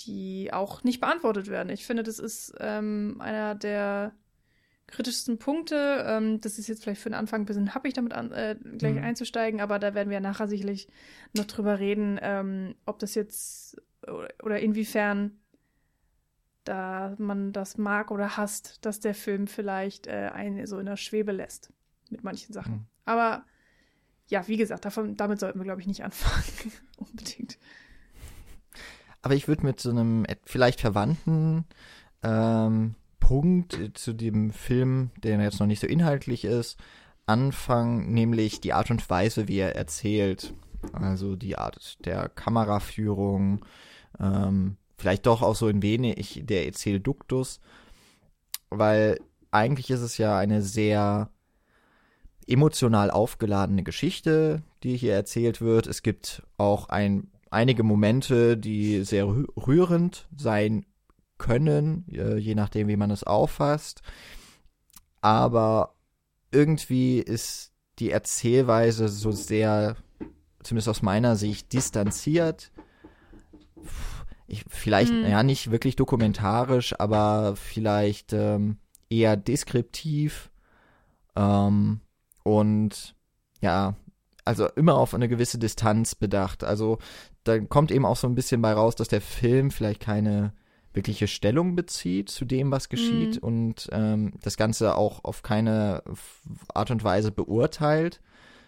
die 0.00 0.52
auch 0.52 0.84
nicht 0.84 1.00
beantwortet 1.00 1.48
werden. 1.48 1.70
Ich 1.70 1.86
finde, 1.86 2.02
das 2.02 2.18
ist 2.18 2.54
ähm, 2.60 3.16
einer 3.20 3.54
der 3.54 4.14
kritischsten 4.86 5.38
Punkte. 5.38 6.04
Ähm, 6.06 6.40
das 6.40 6.58
ist 6.58 6.68
jetzt 6.68 6.84
vielleicht 6.84 7.00
für 7.00 7.10
den 7.10 7.14
Anfang 7.14 7.42
ein 7.42 7.46
bisschen 7.46 7.74
happig, 7.74 7.94
damit 7.94 8.12
an, 8.12 8.30
äh, 8.32 8.56
gleich 8.78 8.96
mhm. 8.96 9.04
einzusteigen, 9.04 9.60
aber 9.60 9.78
da 9.78 9.94
werden 9.94 10.10
wir 10.10 10.20
nachher 10.20 10.48
sicherlich 10.48 10.88
noch 11.32 11.46
drüber 11.46 11.78
reden, 11.78 12.18
ähm, 12.22 12.74
ob 12.84 12.98
das 12.98 13.14
jetzt 13.14 13.80
oder, 14.02 14.28
oder 14.42 14.60
inwiefern 14.60 15.40
da 16.64 17.14
man 17.18 17.52
das 17.52 17.78
mag 17.78 18.10
oder 18.10 18.36
hasst, 18.36 18.84
dass 18.84 19.00
der 19.00 19.14
Film 19.14 19.46
vielleicht 19.46 20.06
äh, 20.08 20.30
einen 20.32 20.66
so 20.66 20.78
in 20.78 20.86
der 20.86 20.96
Schwebe 20.96 21.32
lässt 21.32 21.72
mit 22.10 22.24
manchen 22.24 22.52
Sachen. 22.52 22.72
Mhm. 22.72 22.86
Aber 23.04 23.44
ja, 24.28 24.46
wie 24.48 24.56
gesagt, 24.56 24.84
davon, 24.84 25.16
damit 25.16 25.38
sollten 25.38 25.60
wir, 25.60 25.64
glaube 25.64 25.80
ich, 25.80 25.86
nicht 25.86 26.02
anfangen. 26.02 26.72
Unbedingt. 26.96 27.58
Aber 29.26 29.34
ich 29.34 29.48
würde 29.48 29.66
mit 29.66 29.80
so 29.80 29.90
einem 29.90 30.24
vielleicht 30.44 30.80
verwandten 30.80 31.64
ähm, 32.22 32.94
Punkt 33.18 33.76
zu 33.94 34.12
dem 34.12 34.52
Film, 34.52 35.10
der 35.20 35.40
jetzt 35.40 35.58
noch 35.58 35.66
nicht 35.66 35.80
so 35.80 35.88
inhaltlich 35.88 36.44
ist, 36.44 36.78
anfangen, 37.26 38.14
nämlich 38.14 38.60
die 38.60 38.72
Art 38.72 38.88
und 38.88 39.10
Weise, 39.10 39.48
wie 39.48 39.56
er 39.56 39.74
erzählt. 39.74 40.54
Also 40.92 41.34
die 41.34 41.58
Art 41.58 42.06
der 42.06 42.28
Kameraführung, 42.28 43.64
ähm, 44.20 44.76
vielleicht 44.96 45.26
doch 45.26 45.42
auch 45.42 45.56
so 45.56 45.66
ein 45.66 45.82
wenig 45.82 46.42
der 46.44 46.66
Erzählduktus, 46.66 47.58
weil 48.70 49.18
eigentlich 49.50 49.90
ist 49.90 50.02
es 50.02 50.18
ja 50.18 50.38
eine 50.38 50.62
sehr 50.62 51.30
emotional 52.46 53.10
aufgeladene 53.10 53.82
Geschichte, 53.82 54.62
die 54.84 54.96
hier 54.96 55.14
erzählt 55.14 55.60
wird. 55.60 55.88
Es 55.88 56.02
gibt 56.04 56.44
auch 56.58 56.90
ein 56.90 57.28
einige 57.50 57.82
Momente, 57.82 58.56
die 58.56 59.04
sehr 59.04 59.26
rührend 59.26 60.28
sein 60.36 60.86
können, 61.38 62.06
äh, 62.12 62.36
je 62.36 62.54
nachdem, 62.54 62.88
wie 62.88 62.96
man 62.96 63.10
es 63.10 63.24
auffasst. 63.24 64.02
Aber 65.20 65.94
irgendwie 66.50 67.18
ist 67.18 67.72
die 67.98 68.10
Erzählweise 68.10 69.08
so 69.08 69.32
sehr, 69.32 69.96
zumindest 70.62 70.88
aus 70.88 71.02
meiner 71.02 71.36
Sicht, 71.36 71.72
distanziert. 71.72 72.70
Ich, 74.46 74.64
vielleicht, 74.68 75.12
mhm. 75.12 75.26
ja, 75.26 75.42
nicht 75.42 75.70
wirklich 75.70 75.96
dokumentarisch, 75.96 76.98
aber 76.98 77.56
vielleicht 77.56 78.32
ähm, 78.32 78.78
eher 79.08 79.36
deskriptiv. 79.36 80.50
Ähm, 81.34 82.00
und 82.44 83.14
ja, 83.60 83.96
also 84.46 84.68
immer 84.68 84.94
auf 84.94 85.12
eine 85.12 85.28
gewisse 85.28 85.58
Distanz 85.58 86.14
bedacht. 86.14 86.64
Also 86.64 86.98
da 87.44 87.58
kommt 87.58 87.90
eben 87.90 88.06
auch 88.06 88.16
so 88.16 88.26
ein 88.26 88.34
bisschen 88.34 88.62
bei 88.62 88.72
raus, 88.72 88.94
dass 88.94 89.08
der 89.08 89.20
Film 89.20 89.70
vielleicht 89.70 90.00
keine 90.00 90.52
wirkliche 90.92 91.28
Stellung 91.28 91.76
bezieht 91.76 92.30
zu 92.30 92.44
dem, 92.44 92.70
was 92.70 92.88
geschieht 92.88 93.42
mhm. 93.42 93.48
und 93.48 93.88
ähm, 93.92 94.32
das 94.42 94.56
Ganze 94.56 94.96
auch 94.96 95.24
auf 95.24 95.42
keine 95.42 96.02
Art 96.72 96.90
und 96.90 97.04
Weise 97.04 97.32
beurteilt, 97.32 98.22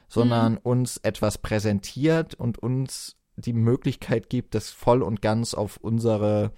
sondern 0.08 0.54
mhm. 0.54 0.60
uns 0.62 0.98
etwas 0.98 1.38
präsentiert 1.38 2.34
und 2.34 2.58
uns 2.58 3.16
die 3.36 3.54
Möglichkeit 3.54 4.28
gibt, 4.28 4.54
das 4.54 4.70
voll 4.70 5.02
und 5.02 5.22
ganz 5.22 5.54
auf 5.54 5.78
unsere 5.78 6.52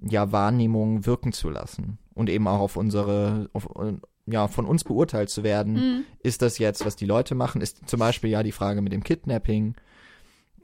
ja, 0.00 0.32
Wahrnehmung 0.32 1.04
wirken 1.04 1.32
zu 1.32 1.50
lassen 1.50 1.98
und 2.14 2.30
eben 2.30 2.46
auch 2.46 2.60
auf 2.60 2.76
unsere, 2.76 3.50
auf, 3.52 3.68
ja, 4.26 4.48
von 4.48 4.66
uns 4.66 4.84
beurteilt 4.84 5.30
zu 5.30 5.42
werden. 5.42 5.74
Mhm. 5.74 6.04
Ist 6.22 6.42
das 6.42 6.58
jetzt, 6.58 6.84
was 6.84 6.96
die 6.96 7.06
Leute 7.06 7.34
machen? 7.34 7.60
Ist 7.60 7.88
zum 7.88 8.00
Beispiel 8.00 8.30
ja 8.30 8.42
die 8.42 8.52
Frage 8.52 8.80
mit 8.80 8.92
dem 8.92 9.04
Kidnapping 9.04 9.74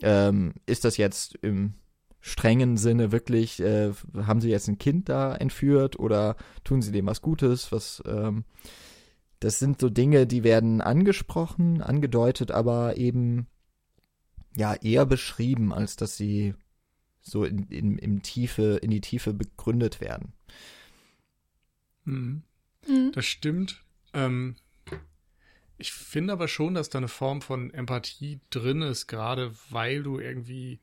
ähm, 0.02 0.54
ist 0.66 0.84
das 0.84 0.96
jetzt 0.96 1.36
im 1.36 1.74
strengen 2.20 2.76
Sinne 2.76 3.12
wirklich, 3.12 3.60
äh, 3.60 3.92
haben 4.14 4.40
sie 4.40 4.50
jetzt 4.50 4.68
ein 4.68 4.78
Kind 4.78 5.08
da 5.08 5.34
entführt 5.34 5.98
oder 5.98 6.36
tun 6.64 6.82
sie 6.82 6.92
dem 6.92 7.06
was 7.06 7.22
Gutes? 7.22 7.72
Was, 7.72 8.02
ähm, 8.06 8.44
das 9.40 9.58
sind 9.58 9.80
so 9.80 9.88
Dinge, 9.88 10.26
die 10.26 10.44
werden 10.44 10.80
angesprochen, 10.80 11.80
angedeutet, 11.80 12.50
aber 12.50 12.96
eben 12.96 13.46
ja 14.56 14.74
eher 14.74 15.06
beschrieben, 15.06 15.72
als 15.72 15.96
dass 15.96 16.16
sie 16.16 16.54
so 17.22 17.44
in, 17.44 17.68
in, 17.68 17.96
in 17.96 18.22
Tiefe, 18.22 18.78
in 18.82 18.90
die 18.90 19.00
Tiefe 19.00 19.32
begründet 19.32 20.00
werden. 20.00 20.32
Mhm. 22.04 22.42
Mhm. 22.90 23.12
Das 23.12 23.26
stimmt. 23.26 23.82
Ähm, 24.12 24.56
ich 25.78 25.92
finde 25.92 26.32
aber 26.32 26.48
schon, 26.48 26.74
dass 26.74 26.90
da 26.90 26.98
eine 26.98 27.08
Form 27.08 27.40
von 27.40 27.72
Empathie 27.72 28.40
drin 28.50 28.82
ist, 28.82 29.06
gerade 29.06 29.54
weil 29.70 30.02
du 30.02 30.18
irgendwie, 30.18 30.80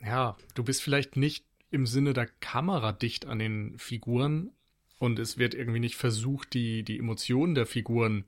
ja, 0.00 0.36
du 0.54 0.64
bist 0.64 0.82
vielleicht 0.82 1.16
nicht 1.16 1.46
im 1.70 1.86
Sinne 1.86 2.12
der 2.12 2.26
Kamera 2.26 2.92
dicht 2.92 3.26
an 3.26 3.38
den 3.38 3.78
Figuren 3.78 4.50
und 4.98 5.18
es 5.18 5.38
wird 5.38 5.54
irgendwie 5.54 5.80
nicht 5.80 5.96
versucht, 5.96 6.52
die, 6.54 6.82
die 6.82 6.98
Emotionen 6.98 7.54
der 7.54 7.66
Figuren 7.66 8.24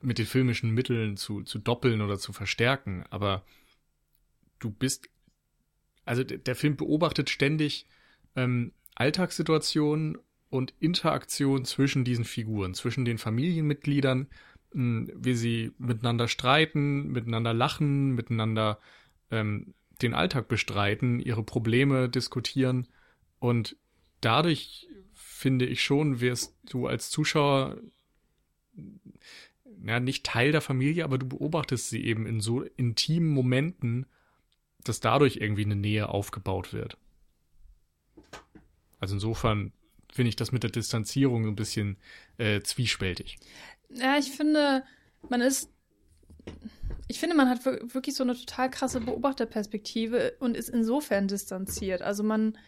mit 0.00 0.18
den 0.18 0.26
filmischen 0.26 0.70
Mitteln 0.70 1.16
zu, 1.16 1.42
zu 1.42 1.58
doppeln 1.58 2.00
oder 2.00 2.18
zu 2.18 2.32
verstärken, 2.32 3.04
aber 3.10 3.44
du 4.58 4.70
bist, 4.70 5.08
also 6.04 6.24
der 6.24 6.56
Film 6.56 6.76
beobachtet 6.76 7.30
ständig 7.30 7.86
ähm, 8.36 8.72
Alltagssituationen 8.94 10.18
und 10.52 10.74
Interaktion 10.80 11.64
zwischen 11.64 12.04
diesen 12.04 12.26
Figuren, 12.26 12.74
zwischen 12.74 13.06
den 13.06 13.16
Familienmitgliedern, 13.16 14.26
wie 14.74 15.34
sie 15.34 15.72
miteinander 15.78 16.28
streiten, 16.28 17.08
miteinander 17.08 17.54
lachen, 17.54 18.14
miteinander 18.14 18.78
ähm, 19.30 19.72
den 20.02 20.12
Alltag 20.12 20.48
bestreiten, 20.48 21.20
ihre 21.20 21.42
Probleme 21.42 22.10
diskutieren. 22.10 22.86
Und 23.38 23.76
dadurch 24.20 24.88
finde 25.14 25.64
ich 25.64 25.82
schon, 25.82 26.20
wirst 26.20 26.54
du 26.68 26.86
als 26.86 27.08
Zuschauer 27.08 27.78
ja, 29.84 30.00
nicht 30.00 30.26
Teil 30.26 30.52
der 30.52 30.60
Familie, 30.60 31.04
aber 31.04 31.16
du 31.16 31.26
beobachtest 31.26 31.88
sie 31.88 32.04
eben 32.04 32.26
in 32.26 32.40
so 32.40 32.60
intimen 32.62 33.30
Momenten, 33.30 34.04
dass 34.84 35.00
dadurch 35.00 35.36
irgendwie 35.36 35.64
eine 35.64 35.76
Nähe 35.76 36.10
aufgebaut 36.10 36.74
wird. 36.74 36.98
Also 39.00 39.14
insofern 39.14 39.72
finde 40.12 40.28
ich 40.28 40.36
das 40.36 40.52
mit 40.52 40.62
der 40.62 40.70
Distanzierung 40.70 41.46
ein 41.46 41.56
bisschen 41.56 41.96
äh, 42.38 42.60
zwiespältig. 42.60 43.38
Ja, 43.90 44.18
ich 44.18 44.30
finde, 44.30 44.84
man 45.28 45.40
ist. 45.40 45.68
Ich 47.08 47.18
finde, 47.20 47.36
man 47.36 47.48
hat 47.48 47.64
wirklich 47.64 48.14
so 48.14 48.22
eine 48.22 48.34
total 48.34 48.70
krasse 48.70 49.00
Beobachterperspektive 49.00 50.36
und 50.38 50.56
ist 50.56 50.68
insofern 50.68 51.28
distanziert. 51.28 52.02
Also 52.02 52.22
man. 52.22 52.58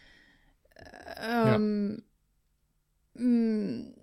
Ähm, 1.21 2.03
ja. 3.15 3.23
Mm, 3.23 3.95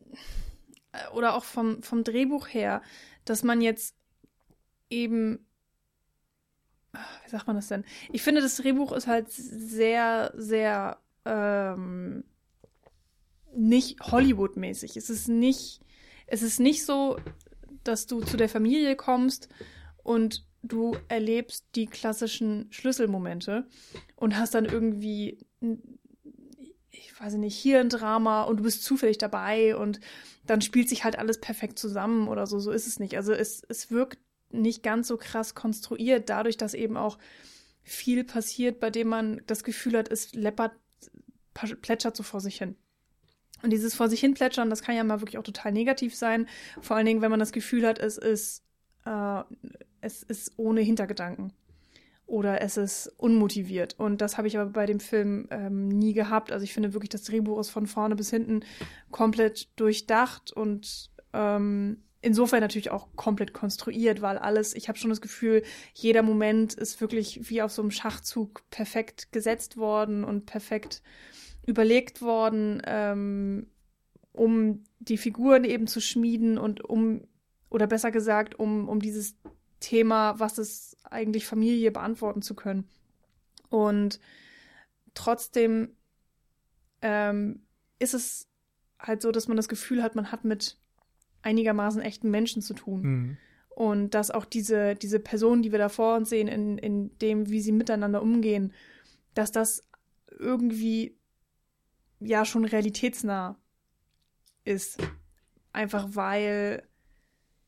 oder 1.14 1.36
auch 1.36 1.44
vom, 1.44 1.84
vom 1.84 2.04
Drehbuch 2.04 2.48
her, 2.48 2.82
dass 3.26 3.44
man 3.44 3.62
jetzt 3.62 3.96
eben 4.90 5.46
wie 7.24 7.30
sagt 7.30 7.48
man 7.48 7.56
das 7.56 7.68
denn? 7.68 7.86
Ich 8.12 8.22
finde, 8.22 8.42
das 8.42 8.58
Drehbuch 8.58 8.92
ist 8.92 9.08
halt 9.08 9.32
sehr, 9.32 10.34
sehr 10.36 10.98
ähm, 11.26 12.24
nicht 13.56 14.00
Hollywood-mäßig. 14.02 14.98
Es 14.98 15.10
ist 15.10 15.28
nicht, 15.28 15.82
es 16.28 16.42
ist 16.42 16.60
nicht 16.60 16.86
so, 16.86 17.18
dass 17.84 18.08
du 18.08 18.22
zu 18.22 18.38
der 18.38 18.50
Familie 18.50 18.96
kommst 18.96 19.50
und 20.04 20.46
du 20.64 20.96
erlebst 21.08 21.66
die 21.76 21.88
klassischen 21.88 22.68
Schlüsselmomente 22.72 23.68
und 24.16 24.38
hast 24.38 24.54
dann 24.54 24.66
irgendwie, 24.66 25.40
ich 26.92 27.20
weiß 27.20 27.36
nicht, 27.36 27.56
hier 27.56 27.80
ein 27.80 27.90
Drama 27.90 28.44
und 28.44 28.58
du 28.58 28.64
bist 28.64 28.84
zufällig 28.84 29.18
dabei 29.18 29.76
und 29.76 30.00
dann 30.46 30.62
spielt 30.62 30.90
sich 30.90 31.04
halt 31.04 31.18
alles 31.18 31.40
perfekt 31.40 31.80
zusammen 31.80 32.28
oder 32.28 32.46
so. 32.46 32.60
So 32.60 32.72
ist 32.72 32.88
es 32.88 33.00
nicht. 33.00 33.18
Also 33.18 33.34
es, 33.34 33.64
es 33.70 33.90
wirkt 33.92 34.20
nicht 34.52 34.84
ganz 34.84 35.08
so 35.08 35.18
krass 35.18 35.56
konstruiert, 35.56 36.30
dadurch, 36.30 36.58
dass 36.58 36.74
eben 36.74 36.98
auch 36.98 37.18
viel 37.84 38.24
passiert, 38.24 38.80
bei 38.80 38.90
dem 38.90 39.08
man 39.08 39.42
das 39.48 39.64
Gefühl 39.64 39.98
hat, 39.98 40.10
es 40.12 40.34
läppert, 40.34 40.74
plätschert 41.54 42.16
so 42.16 42.24
vor 42.24 42.42
sich 42.42 42.58
hin. 42.58 42.76
Und 43.64 43.72
dieses 43.72 43.96
vor 43.96 44.10
sich 44.10 44.20
hin 44.20 44.34
plätschern, 44.34 44.70
das 44.70 44.82
kann 44.82 44.96
ja 44.96 45.04
mal 45.04 45.22
wirklich 45.22 45.38
auch 45.38 45.44
total 45.44 45.72
negativ 45.72 46.16
sein. 46.16 46.48
Vor 46.82 46.96
allen 46.96 47.06
Dingen, 47.06 47.22
wenn 47.22 47.32
man 47.32 47.40
das 47.40 47.52
Gefühl 47.52 47.86
hat, 47.86 48.00
es 48.00 48.18
ist, 48.18 48.64
äh, 49.06 49.44
es 50.02 50.24
ist 50.24 50.54
ohne 50.58 50.82
Hintergedanken. 50.82 51.54
Oder 52.26 52.62
es 52.62 52.78
ist 52.78 53.08
unmotiviert. 53.18 54.00
Und 54.00 54.22
das 54.22 54.38
habe 54.38 54.48
ich 54.48 54.58
aber 54.58 54.70
bei 54.70 54.86
dem 54.86 55.02
Film 55.02 55.48
ähm, 55.52 55.90
nie 55.90 56.14
gehabt. 56.14 56.52
Also 56.52 56.64
ich 56.64 56.74
finde 56.74 56.94
wirklich, 56.94 57.10
das 57.10 57.24
Drehbuch 57.24 57.60
ist 57.60 57.70
von 57.70 57.88
vorne 57.88 58.16
bis 58.16 58.30
hinten 58.30 58.62
komplett 59.12 59.68
durchdacht 59.76 60.52
und 60.54 61.12
ähm, 61.34 61.98
insofern 62.22 62.62
natürlich 62.62 62.92
auch 62.92 63.08
komplett 63.16 63.54
konstruiert, 63.54 64.22
weil 64.22 64.38
alles, 64.38 64.74
ich 64.76 64.88
habe 64.88 64.98
schon 64.98 65.10
das 65.10 65.22
Gefühl, 65.22 65.64
jeder 65.94 66.22
Moment 66.22 66.74
ist 66.74 67.02
wirklich 67.02 67.50
wie 67.50 67.62
auf 67.62 67.72
so 67.72 67.82
einem 67.82 67.92
Schachzug 67.92 68.62
perfekt 68.70 69.32
gesetzt 69.32 69.78
worden 69.78 70.24
und 70.24 70.46
perfekt 70.46 71.02
überlegt 71.66 72.22
worden, 72.22 72.82
ähm, 72.86 73.68
um 74.34 74.84
die 75.00 75.18
Figuren 75.18 75.64
eben 75.64 75.88
zu 75.88 76.02
schmieden 76.02 76.58
und 76.58 76.84
um, 76.84 77.22
oder 77.70 77.88
besser 77.88 78.12
gesagt, 78.12 78.58
um, 78.58 78.88
um 78.88 79.00
dieses 79.00 79.36
Thema, 79.80 80.40
was 80.40 80.58
ist 80.58 80.98
eigentlich 81.04 81.46
Familie, 81.46 81.92
beantworten 81.92 82.42
zu 82.42 82.56
können. 82.56 82.88
Und 83.70 84.20
trotzdem 85.14 85.96
ähm, 87.02 87.62
ist 88.00 88.14
es 88.14 88.48
halt 89.00 89.22
so, 89.22 89.32
dass 89.32 89.48
man 89.48 89.58
das 89.58 89.68
Gefühl 89.68 90.04
hat, 90.04 90.16
man 90.16 90.32
hat 90.32 90.46
mit 90.46 90.78
einigermaßen 91.42 92.02
echten 92.02 92.30
Menschen 92.30 92.62
zu 92.62 92.74
tun. 92.74 93.02
Mhm. 93.02 93.38
Und 93.70 94.14
dass 94.14 94.32
auch 94.32 94.46
diese, 94.46 94.96
diese 94.96 95.20
Personen, 95.20 95.64
die 95.64 95.72
wir 95.72 95.80
da 95.80 95.90
vor 95.90 96.18
uns 96.18 96.30
sehen, 96.30 96.48
in, 96.48 96.78
in 96.78 97.18
dem, 97.20 97.50
wie 97.50 97.62
sie 97.62 97.72
miteinander 97.72 98.22
umgehen, 98.22 98.74
dass 99.34 99.52
das 99.52 99.88
irgendwie 100.38 101.18
ja 102.22 102.46
schon 102.46 102.66
realitätsnah 102.66 103.58
ist. 104.64 105.00
Einfach 105.74 106.10
weil 106.12 106.84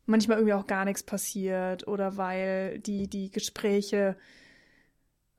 manchmal 0.06 0.38
irgendwie 0.38 0.54
auch 0.54 0.68
gar 0.68 0.86
nichts 0.86 1.04
passiert 1.04 1.88
oder 1.88 2.18
weil 2.18 2.80
die, 2.80 3.08
die 3.08 3.32
Gespräche 3.32 4.18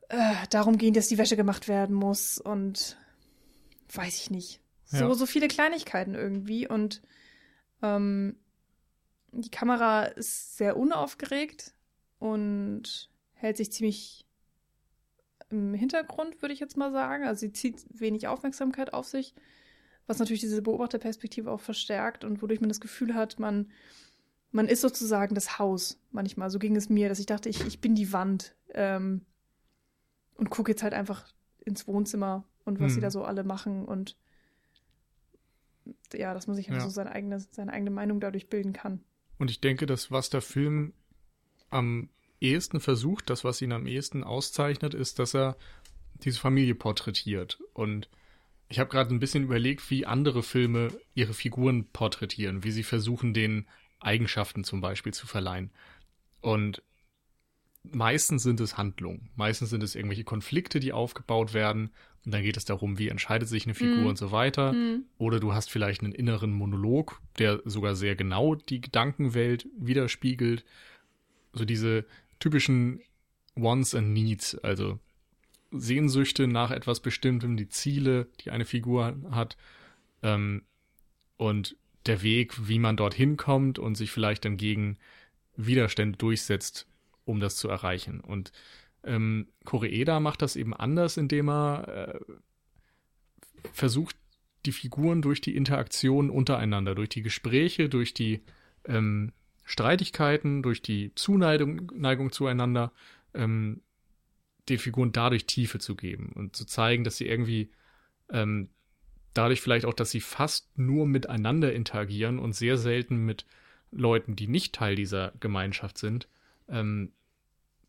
äh, 0.08 0.34
darum 0.50 0.78
gehen, 0.78 0.94
dass 0.94 1.08
die 1.08 1.18
Wäsche 1.18 1.36
gemacht 1.36 1.68
werden 1.68 1.94
muss 1.94 2.38
und 2.38 2.98
weiß 3.92 4.16
ich 4.16 4.30
nicht. 4.30 4.60
So, 4.84 5.08
ja. 5.08 5.14
so 5.14 5.26
viele 5.26 5.48
Kleinigkeiten 5.48 6.14
irgendwie 6.14 6.68
und 6.68 7.02
ähm, 7.82 8.36
die 9.32 9.50
Kamera 9.50 10.04
ist 10.04 10.56
sehr 10.56 10.76
unaufgeregt 10.76 11.74
und 12.18 13.10
hält 13.32 13.56
sich 13.56 13.72
ziemlich 13.72 14.23
im 15.54 15.74
Hintergrund, 15.74 16.42
würde 16.42 16.52
ich 16.52 16.60
jetzt 16.60 16.76
mal 16.76 16.92
sagen. 16.92 17.24
Also 17.24 17.40
sie 17.40 17.52
zieht 17.52 17.84
wenig 17.88 18.28
Aufmerksamkeit 18.28 18.92
auf 18.92 19.06
sich, 19.06 19.34
was 20.06 20.18
natürlich 20.18 20.40
diese 20.40 20.62
Beobachterperspektive 20.62 21.50
auch 21.50 21.60
verstärkt 21.60 22.24
und 22.24 22.42
wodurch 22.42 22.60
man 22.60 22.68
das 22.68 22.80
Gefühl 22.80 23.14
hat, 23.14 23.38
man, 23.38 23.70
man 24.52 24.68
ist 24.68 24.80
sozusagen 24.80 25.34
das 25.34 25.58
Haus 25.58 26.00
manchmal. 26.10 26.50
So 26.50 26.58
ging 26.58 26.76
es 26.76 26.88
mir, 26.88 27.08
dass 27.08 27.18
ich 27.18 27.26
dachte, 27.26 27.48
ich, 27.48 27.66
ich 27.66 27.80
bin 27.80 27.94
die 27.94 28.12
Wand 28.12 28.54
ähm, 28.74 29.22
und 30.34 30.50
gucke 30.50 30.72
jetzt 30.72 30.82
halt 30.82 30.94
einfach 30.94 31.32
ins 31.64 31.86
Wohnzimmer 31.86 32.44
und 32.64 32.80
was 32.80 32.88
hm. 32.88 32.94
sie 32.94 33.00
da 33.00 33.10
so 33.10 33.24
alle 33.24 33.44
machen 33.44 33.84
und 33.84 34.16
ja, 36.14 36.32
dass 36.34 36.46
man 36.46 36.56
sich 36.56 36.68
ja. 36.68 36.80
so 36.80 36.88
seine 36.88 37.12
eigene, 37.12 37.40
seine 37.40 37.72
eigene 37.72 37.90
Meinung 37.90 38.20
dadurch 38.20 38.48
bilden 38.48 38.72
kann. 38.72 39.00
Und 39.38 39.50
ich 39.50 39.60
denke, 39.60 39.86
dass 39.86 40.10
was 40.10 40.30
der 40.30 40.40
Film 40.40 40.94
am 41.70 42.08
ehesten 42.44 42.80
versucht, 42.80 43.30
das, 43.30 43.44
was 43.44 43.62
ihn 43.62 43.72
am 43.72 43.86
ehesten 43.86 44.24
auszeichnet, 44.24 44.94
ist, 44.94 45.18
dass 45.18 45.34
er 45.34 45.56
diese 46.14 46.38
Familie 46.38 46.74
porträtiert. 46.74 47.58
Und 47.72 48.08
ich 48.68 48.78
habe 48.78 48.90
gerade 48.90 49.14
ein 49.14 49.20
bisschen 49.20 49.44
überlegt, 49.44 49.90
wie 49.90 50.06
andere 50.06 50.42
Filme 50.42 50.88
ihre 51.14 51.34
Figuren 51.34 51.86
porträtieren, 51.92 52.64
wie 52.64 52.70
sie 52.70 52.82
versuchen, 52.82 53.34
den 53.34 53.66
Eigenschaften 54.00 54.64
zum 54.64 54.80
Beispiel 54.80 55.12
zu 55.12 55.26
verleihen. 55.26 55.70
Und 56.40 56.82
meistens 57.82 58.42
sind 58.42 58.60
es 58.60 58.76
Handlungen, 58.76 59.30
meistens 59.34 59.70
sind 59.70 59.82
es 59.82 59.94
irgendwelche 59.94 60.24
Konflikte, 60.24 60.80
die 60.80 60.92
aufgebaut 60.92 61.54
werden 61.54 61.90
und 62.24 62.32
dann 62.32 62.42
geht 62.42 62.56
es 62.56 62.64
darum, 62.64 62.98
wie 62.98 63.08
entscheidet 63.08 63.48
sich 63.48 63.64
eine 63.64 63.74
Figur 63.74 64.04
mm. 64.04 64.06
und 64.06 64.18
so 64.18 64.32
weiter. 64.32 64.72
Mm. 64.72 65.04
Oder 65.18 65.40
du 65.40 65.52
hast 65.52 65.70
vielleicht 65.70 66.02
einen 66.02 66.12
inneren 66.12 66.52
Monolog, 66.52 67.20
der 67.38 67.60
sogar 67.66 67.94
sehr 67.94 68.16
genau 68.16 68.54
die 68.54 68.80
Gedankenwelt 68.80 69.66
widerspiegelt. 69.78 70.64
So 71.52 71.66
diese 71.66 72.06
typischen 72.44 73.00
Wants 73.54 73.94
and 73.94 74.12
Needs, 74.12 74.54
also 74.56 74.98
Sehnsüchte 75.70 76.46
nach 76.46 76.70
etwas 76.70 77.00
Bestimmtem, 77.00 77.56
die 77.56 77.70
Ziele, 77.70 78.28
die 78.40 78.50
eine 78.50 78.66
Figur 78.66 79.16
hat 79.30 79.56
ähm, 80.22 80.62
und 81.38 81.74
der 82.04 82.20
Weg, 82.20 82.68
wie 82.68 82.78
man 82.78 82.98
dorthin 82.98 83.38
kommt 83.38 83.78
und 83.78 83.94
sich 83.94 84.10
vielleicht 84.10 84.44
dann 84.44 84.58
gegen 84.58 84.98
Widerstände 85.56 86.18
durchsetzt, 86.18 86.86
um 87.24 87.40
das 87.40 87.56
zu 87.56 87.68
erreichen. 87.68 88.20
Und 88.20 88.52
ähm, 89.04 89.48
Koreeda 89.64 90.20
macht 90.20 90.42
das 90.42 90.54
eben 90.54 90.74
anders, 90.74 91.16
indem 91.16 91.48
er 91.48 91.88
äh, 91.88 92.20
versucht, 93.72 94.16
die 94.66 94.72
Figuren 94.72 95.22
durch 95.22 95.40
die 95.40 95.56
Interaktion 95.56 96.28
untereinander, 96.28 96.94
durch 96.94 97.08
die 97.08 97.22
Gespräche, 97.22 97.88
durch 97.88 98.12
die 98.12 98.42
ähm, 98.84 99.32
Streitigkeiten, 99.64 100.62
durch 100.62 100.82
die 100.82 101.14
Zuneigung 101.14 101.90
Neigung 101.94 102.32
zueinander, 102.32 102.92
ähm, 103.32 103.80
den 104.68 104.78
Figuren 104.78 105.12
dadurch 105.12 105.46
Tiefe 105.46 105.78
zu 105.78 105.94
geben 105.94 106.32
und 106.34 106.56
zu 106.56 106.64
zeigen, 106.64 107.04
dass 107.04 107.16
sie 107.16 107.26
irgendwie 107.26 107.70
ähm, 108.30 108.68
dadurch 109.34 109.60
vielleicht 109.60 109.84
auch, 109.84 109.94
dass 109.94 110.10
sie 110.10 110.20
fast 110.20 110.78
nur 110.78 111.06
miteinander 111.06 111.72
interagieren 111.72 112.38
und 112.38 112.54
sehr 112.54 112.78
selten 112.78 113.24
mit 113.24 113.46
Leuten, 113.90 114.36
die 114.36 114.48
nicht 114.48 114.74
Teil 114.74 114.96
dieser 114.96 115.32
Gemeinschaft 115.40 115.98
sind, 115.98 116.28
ähm, 116.68 117.12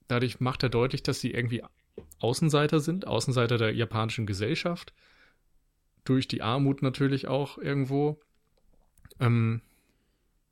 dadurch 0.08 0.40
macht 0.40 0.64
er 0.64 0.70
deutlich, 0.70 1.04
dass 1.04 1.20
sie 1.22 1.32
irgendwie 1.32 1.64
Außenseiter 2.20 2.80
sind, 2.80 3.08
Außenseiter 3.08 3.58
der 3.58 3.74
japanischen 3.74 4.26
Gesellschaft. 4.26 4.94
Durch 6.04 6.28
die 6.28 6.42
Armut 6.42 6.82
natürlich 6.82 7.28
auch 7.28 7.58
irgendwo. 7.58 8.20
Ähm, 9.20 9.62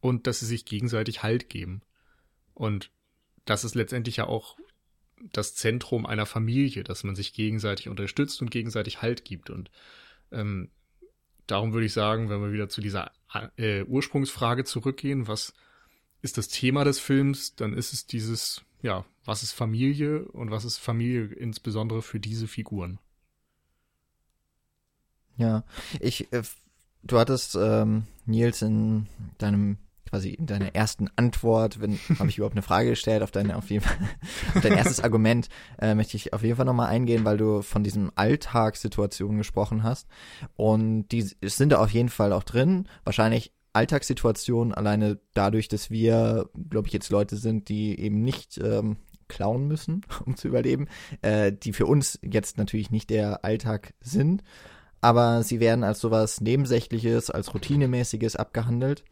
und 0.04 0.28
dass 0.28 0.42
sie 0.42 0.46
sich 0.46 0.66
gegenseitig 0.66 1.24
Halt 1.24 1.48
geben. 1.48 1.82
Und 2.54 2.92
das 3.46 3.64
ist 3.64 3.74
letztendlich 3.74 4.18
ja 4.18 4.28
auch 4.28 4.58
das 5.32 5.56
Zentrum 5.56 6.06
einer 6.06 6.26
Familie, 6.26 6.84
dass 6.84 7.06
man 7.06 7.16
sich 7.16 7.32
gegenseitig 7.32 7.88
unterstützt 7.88 8.42
und 8.42 8.52
gegenseitig 8.52 9.02
Halt 9.02 9.24
gibt. 9.24 9.50
Und 9.50 9.72
ähm, 10.30 10.70
darum 11.48 11.72
würde 11.72 11.86
ich 11.86 11.94
sagen, 11.94 12.30
wenn 12.30 12.42
wir 12.42 12.52
wieder 12.52 12.68
zu 12.68 12.82
dieser 12.82 13.14
äh, 13.56 13.86
Ursprungsfrage 13.86 14.66
zurückgehen, 14.66 15.30
was 15.30 15.54
ist 16.22 16.38
das 16.38 16.50
Thema 16.50 16.84
des 16.84 17.00
Films, 17.00 17.56
dann 17.56 17.74
ist 17.74 17.94
es 17.94 18.06
dieses 18.06 18.62
ja, 18.82 19.06
was 19.24 19.42
ist 19.42 19.54
Familie 19.54 20.26
und 20.26 20.52
was 20.52 20.66
ist 20.66 20.80
Familie 20.80 21.28
insbesondere 21.28 22.02
für 22.02 22.20
diese 22.20 22.50
Figuren? 22.50 23.00
Ja, 25.38 25.64
ich, 26.02 26.34
äh, 26.34 26.44
du 27.04 27.18
hattest 27.18 27.56
ähm, 27.56 28.06
Nils 28.26 28.62
in 28.62 29.08
deinem 29.38 29.78
quasi 30.10 30.30
in 30.32 30.46
deiner 30.46 30.76
ersten 30.76 31.10
Antwort, 31.16 31.82
wenn 31.82 32.00
habe 32.20 32.30
ich 32.30 32.38
überhaupt 32.38 32.56
eine 32.56 32.62
Frage 32.62 32.90
gestellt 32.90 33.24
auf 33.24 33.32
deine 33.32 33.58
auf 33.58 33.70
jeden 33.70 33.84
Fall 33.84 33.98
auf 34.56 34.62
dein 34.62 34.74
erstes 34.74 35.00
Argument 35.04 35.50
äh, 35.80 35.96
möchte 35.96 36.18
ich 36.18 36.34
auf 36.34 36.44
jeden 36.44 36.56
Fall 36.56 36.66
nochmal 36.66 36.90
eingehen, 36.90 37.26
weil 37.26 37.38
du 37.38 37.62
von 37.62 37.84
diesen 37.84 38.16
Alltagssituationen 38.16 39.38
gesprochen 39.38 39.84
hast 39.84 40.08
und 40.56 41.08
die 41.10 41.22
sind 41.42 41.72
da 41.72 41.80
auf 41.80 41.92
jeden 41.92 42.10
Fall 42.10 42.34
auch 42.34 42.44
drin. 42.44 42.88
Wahrscheinlich 43.04 43.54
Alltagssituation 43.74 44.74
alleine 44.74 45.20
dadurch, 45.34 45.68
dass 45.68 45.90
wir, 45.90 46.50
glaube 46.70 46.88
ich, 46.88 46.94
jetzt 46.94 47.10
Leute 47.10 47.36
sind, 47.38 47.70
die 47.70 48.00
eben 48.00 48.22
nicht 48.22 48.60
ähm, 48.60 48.98
klauen 49.28 49.68
müssen, 49.68 50.02
um 50.26 50.38
zu 50.38 50.48
überleben, 50.48 50.88
äh, 51.22 51.52
die 51.52 51.74
für 51.74 51.88
uns 51.88 52.20
jetzt 52.22 52.58
natürlich 52.58 52.92
nicht 52.92 53.10
der 53.10 53.44
Alltag 53.44 53.94
sind, 54.00 54.44
aber 55.02 55.44
sie 55.44 55.60
werden 55.60 55.84
als 55.84 56.00
sowas 56.00 56.40
Nebensächliches, 56.40 57.30
als 57.30 57.54
Routinemäßiges 57.54 58.36
abgehandelt. 58.36 59.04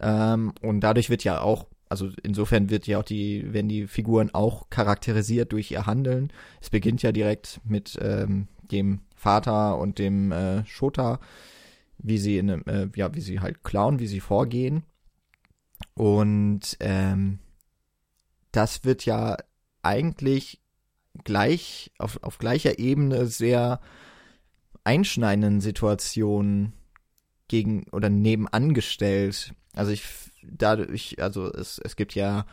Ähm, 0.00 0.52
und 0.62 0.80
dadurch 0.80 1.10
wird 1.10 1.24
ja 1.24 1.40
auch, 1.40 1.66
also 1.88 2.10
insofern 2.22 2.70
wird 2.70 2.86
ja 2.86 2.98
auch 2.98 3.04
die, 3.04 3.52
werden 3.52 3.68
die 3.68 3.86
Figuren 3.86 4.30
auch 4.32 4.70
charakterisiert 4.70 5.52
durch 5.52 5.70
ihr 5.70 5.86
Handeln. 5.86 6.32
Es 6.60 6.70
beginnt 6.70 7.02
ja 7.02 7.12
direkt 7.12 7.60
mit 7.64 7.98
ähm, 8.00 8.48
dem 8.70 9.00
Vater 9.14 9.78
und 9.78 9.98
dem 9.98 10.32
äh, 10.32 10.64
Shota, 10.64 11.20
wie 11.98 12.18
sie 12.18 12.38
in 12.38 12.50
einem, 12.50 12.62
äh, 12.66 12.88
ja, 12.96 13.14
wie 13.14 13.20
sie 13.20 13.40
halt 13.40 13.62
klauen, 13.62 13.98
wie 13.98 14.06
sie 14.06 14.20
vorgehen. 14.20 14.84
Und 15.94 16.76
ähm, 16.80 17.38
das 18.52 18.84
wird 18.84 19.04
ja 19.04 19.36
eigentlich 19.82 20.60
gleich 21.24 21.92
auf, 21.98 22.22
auf 22.22 22.38
gleicher 22.38 22.78
Ebene 22.78 23.26
sehr 23.26 23.80
einschneidenden 24.84 25.60
Situationen 25.60 26.72
gegen 27.48 27.84
oder 27.90 28.08
nebenan 28.08 28.74
gestellt. 28.74 29.54
Also 29.74 29.92
ich 29.92 30.04
dadurch, 30.42 31.16
also 31.20 31.52
es, 31.52 31.78
es 31.78 31.96
gibt 31.96 32.14
ja 32.14 32.46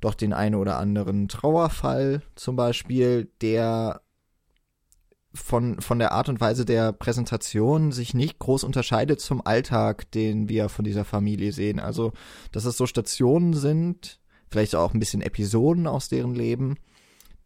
doch 0.00 0.14
den 0.14 0.32
einen 0.32 0.54
oder 0.54 0.78
anderen 0.78 1.28
Trauerfall 1.28 2.22
zum 2.34 2.56
Beispiel, 2.56 3.30
der 3.40 4.00
von, 5.34 5.80
von 5.80 5.98
der 5.98 6.12
Art 6.12 6.28
und 6.28 6.40
Weise 6.40 6.64
der 6.64 6.92
Präsentation 6.92 7.90
sich 7.90 8.14
nicht 8.14 8.38
groß 8.38 8.64
unterscheidet 8.64 9.20
zum 9.20 9.44
Alltag, 9.44 10.10
den 10.12 10.48
wir 10.48 10.68
von 10.68 10.84
dieser 10.84 11.04
Familie 11.04 11.52
sehen. 11.52 11.80
Also, 11.80 12.12
dass 12.52 12.64
es 12.64 12.76
so 12.76 12.86
Stationen 12.86 13.54
sind, 13.54 14.20
vielleicht 14.48 14.76
auch 14.76 14.94
ein 14.94 15.00
bisschen 15.00 15.22
Episoden 15.22 15.88
aus 15.88 16.08
deren 16.08 16.34
Leben, 16.34 16.76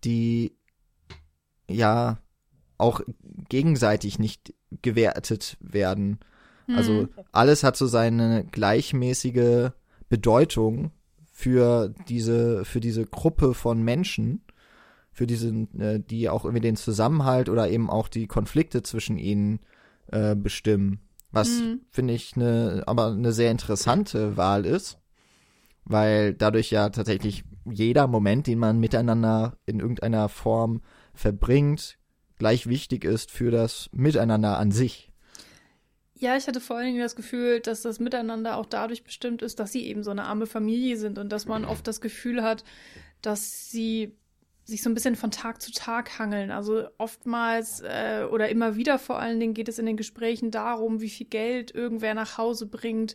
die 0.05 0.55
ja 1.71 2.19
auch 2.77 3.01
gegenseitig 3.49 4.19
nicht 4.19 4.55
gewertet 4.83 5.57
werden. 5.61 6.19
Also 6.75 6.93
Mhm. 6.93 7.09
alles 7.33 7.65
hat 7.65 7.77
so 7.77 7.87
seine 7.87 8.45
gleichmäßige 8.45 9.71
Bedeutung 10.09 10.91
für 11.33 11.95
diese 12.09 12.65
für 12.65 12.81
diese 12.81 13.07
Gruppe 13.07 13.55
von 13.55 13.83
Menschen, 13.83 14.43
für 15.13 15.27
diese, 15.27 15.49
äh, 15.79 16.01
die 16.01 16.29
auch 16.29 16.45
irgendwie 16.45 16.63
den 16.63 16.77
Zusammenhalt 16.77 17.49
oder 17.49 17.71
eben 17.71 17.91
auch 17.91 18.09
die 18.09 18.27
Konflikte 18.27 18.83
zwischen 18.83 19.19
ihnen 19.19 19.61
äh, 20.13 20.35
bestimmen. 20.35 21.01
Was 21.31 21.61
Mhm. 21.61 21.81
finde 21.91 22.15
ich 22.15 22.37
eine 22.37 22.83
aber 22.87 23.09
eine 23.09 23.33
sehr 23.33 23.51
interessante 23.51 24.37
Wahl 24.37 24.65
ist, 24.67 24.99
weil 25.85 26.35
dadurch 26.35 26.71
ja 26.71 26.91
tatsächlich 26.91 27.45
jeder 27.65 28.07
Moment, 28.07 28.47
den 28.47 28.59
man 28.59 28.81
miteinander 28.81 29.57
in 29.67 29.81
irgendeiner 29.81 30.29
Form 30.29 30.83
verbringt, 31.15 31.99
gleich 32.39 32.67
wichtig 32.67 33.05
ist 33.05 33.31
für 33.31 33.51
das 33.51 33.91
Miteinander 33.93 34.59
an 34.59 34.71
sich. 34.71 35.08
Ja, 36.21 36.37
ich 36.37 36.49
hatte 36.49 36.61
vor 36.61 36.77
allen 36.77 36.87
Dingen 36.87 37.01
das 37.01 37.15
Gefühl, 37.15 37.61
dass 37.61 37.83
das 37.83 38.01
Miteinander 38.01 38.57
auch 38.57 38.67
dadurch 38.67 39.05
bestimmt 39.05 39.41
ist, 39.41 39.61
dass 39.61 39.71
sie 39.71 39.87
eben 39.87 40.03
so 40.03 40.11
eine 40.11 40.25
arme 40.25 40.47
Familie 40.47 40.97
sind 40.97 41.17
und 41.17 41.31
dass 41.31 41.47
man 41.47 41.65
oft 41.65 41.87
das 41.87 42.01
Gefühl 42.01 42.43
hat, 42.43 42.65
dass 43.23 43.71
sie 43.71 44.17
sich 44.65 44.83
so 44.83 44.91
ein 44.91 44.95
bisschen 44.95 45.15
von 45.15 45.31
Tag 45.31 45.63
zu 45.63 45.71
Tag 45.71 46.19
hangeln. 46.19 46.51
Also 46.51 46.89
oftmals 46.99 47.83
äh, 47.83 48.27
oder 48.31 48.49
immer 48.49 48.75
wieder 48.75 48.99
vor 48.99 49.21
allen 49.21 49.39
Dingen 49.39 49.55
geht 49.55 49.69
es 49.69 49.79
in 49.79 49.87
den 49.87 49.97
Gesprächen 49.97 50.51
darum, 50.51 51.01
wie 51.01 51.09
viel 51.09 51.29
Geld 51.29 51.73
irgendwer 51.73 52.15
nach 52.15 52.37
Hause 52.37 52.67
bringt. 52.67 53.15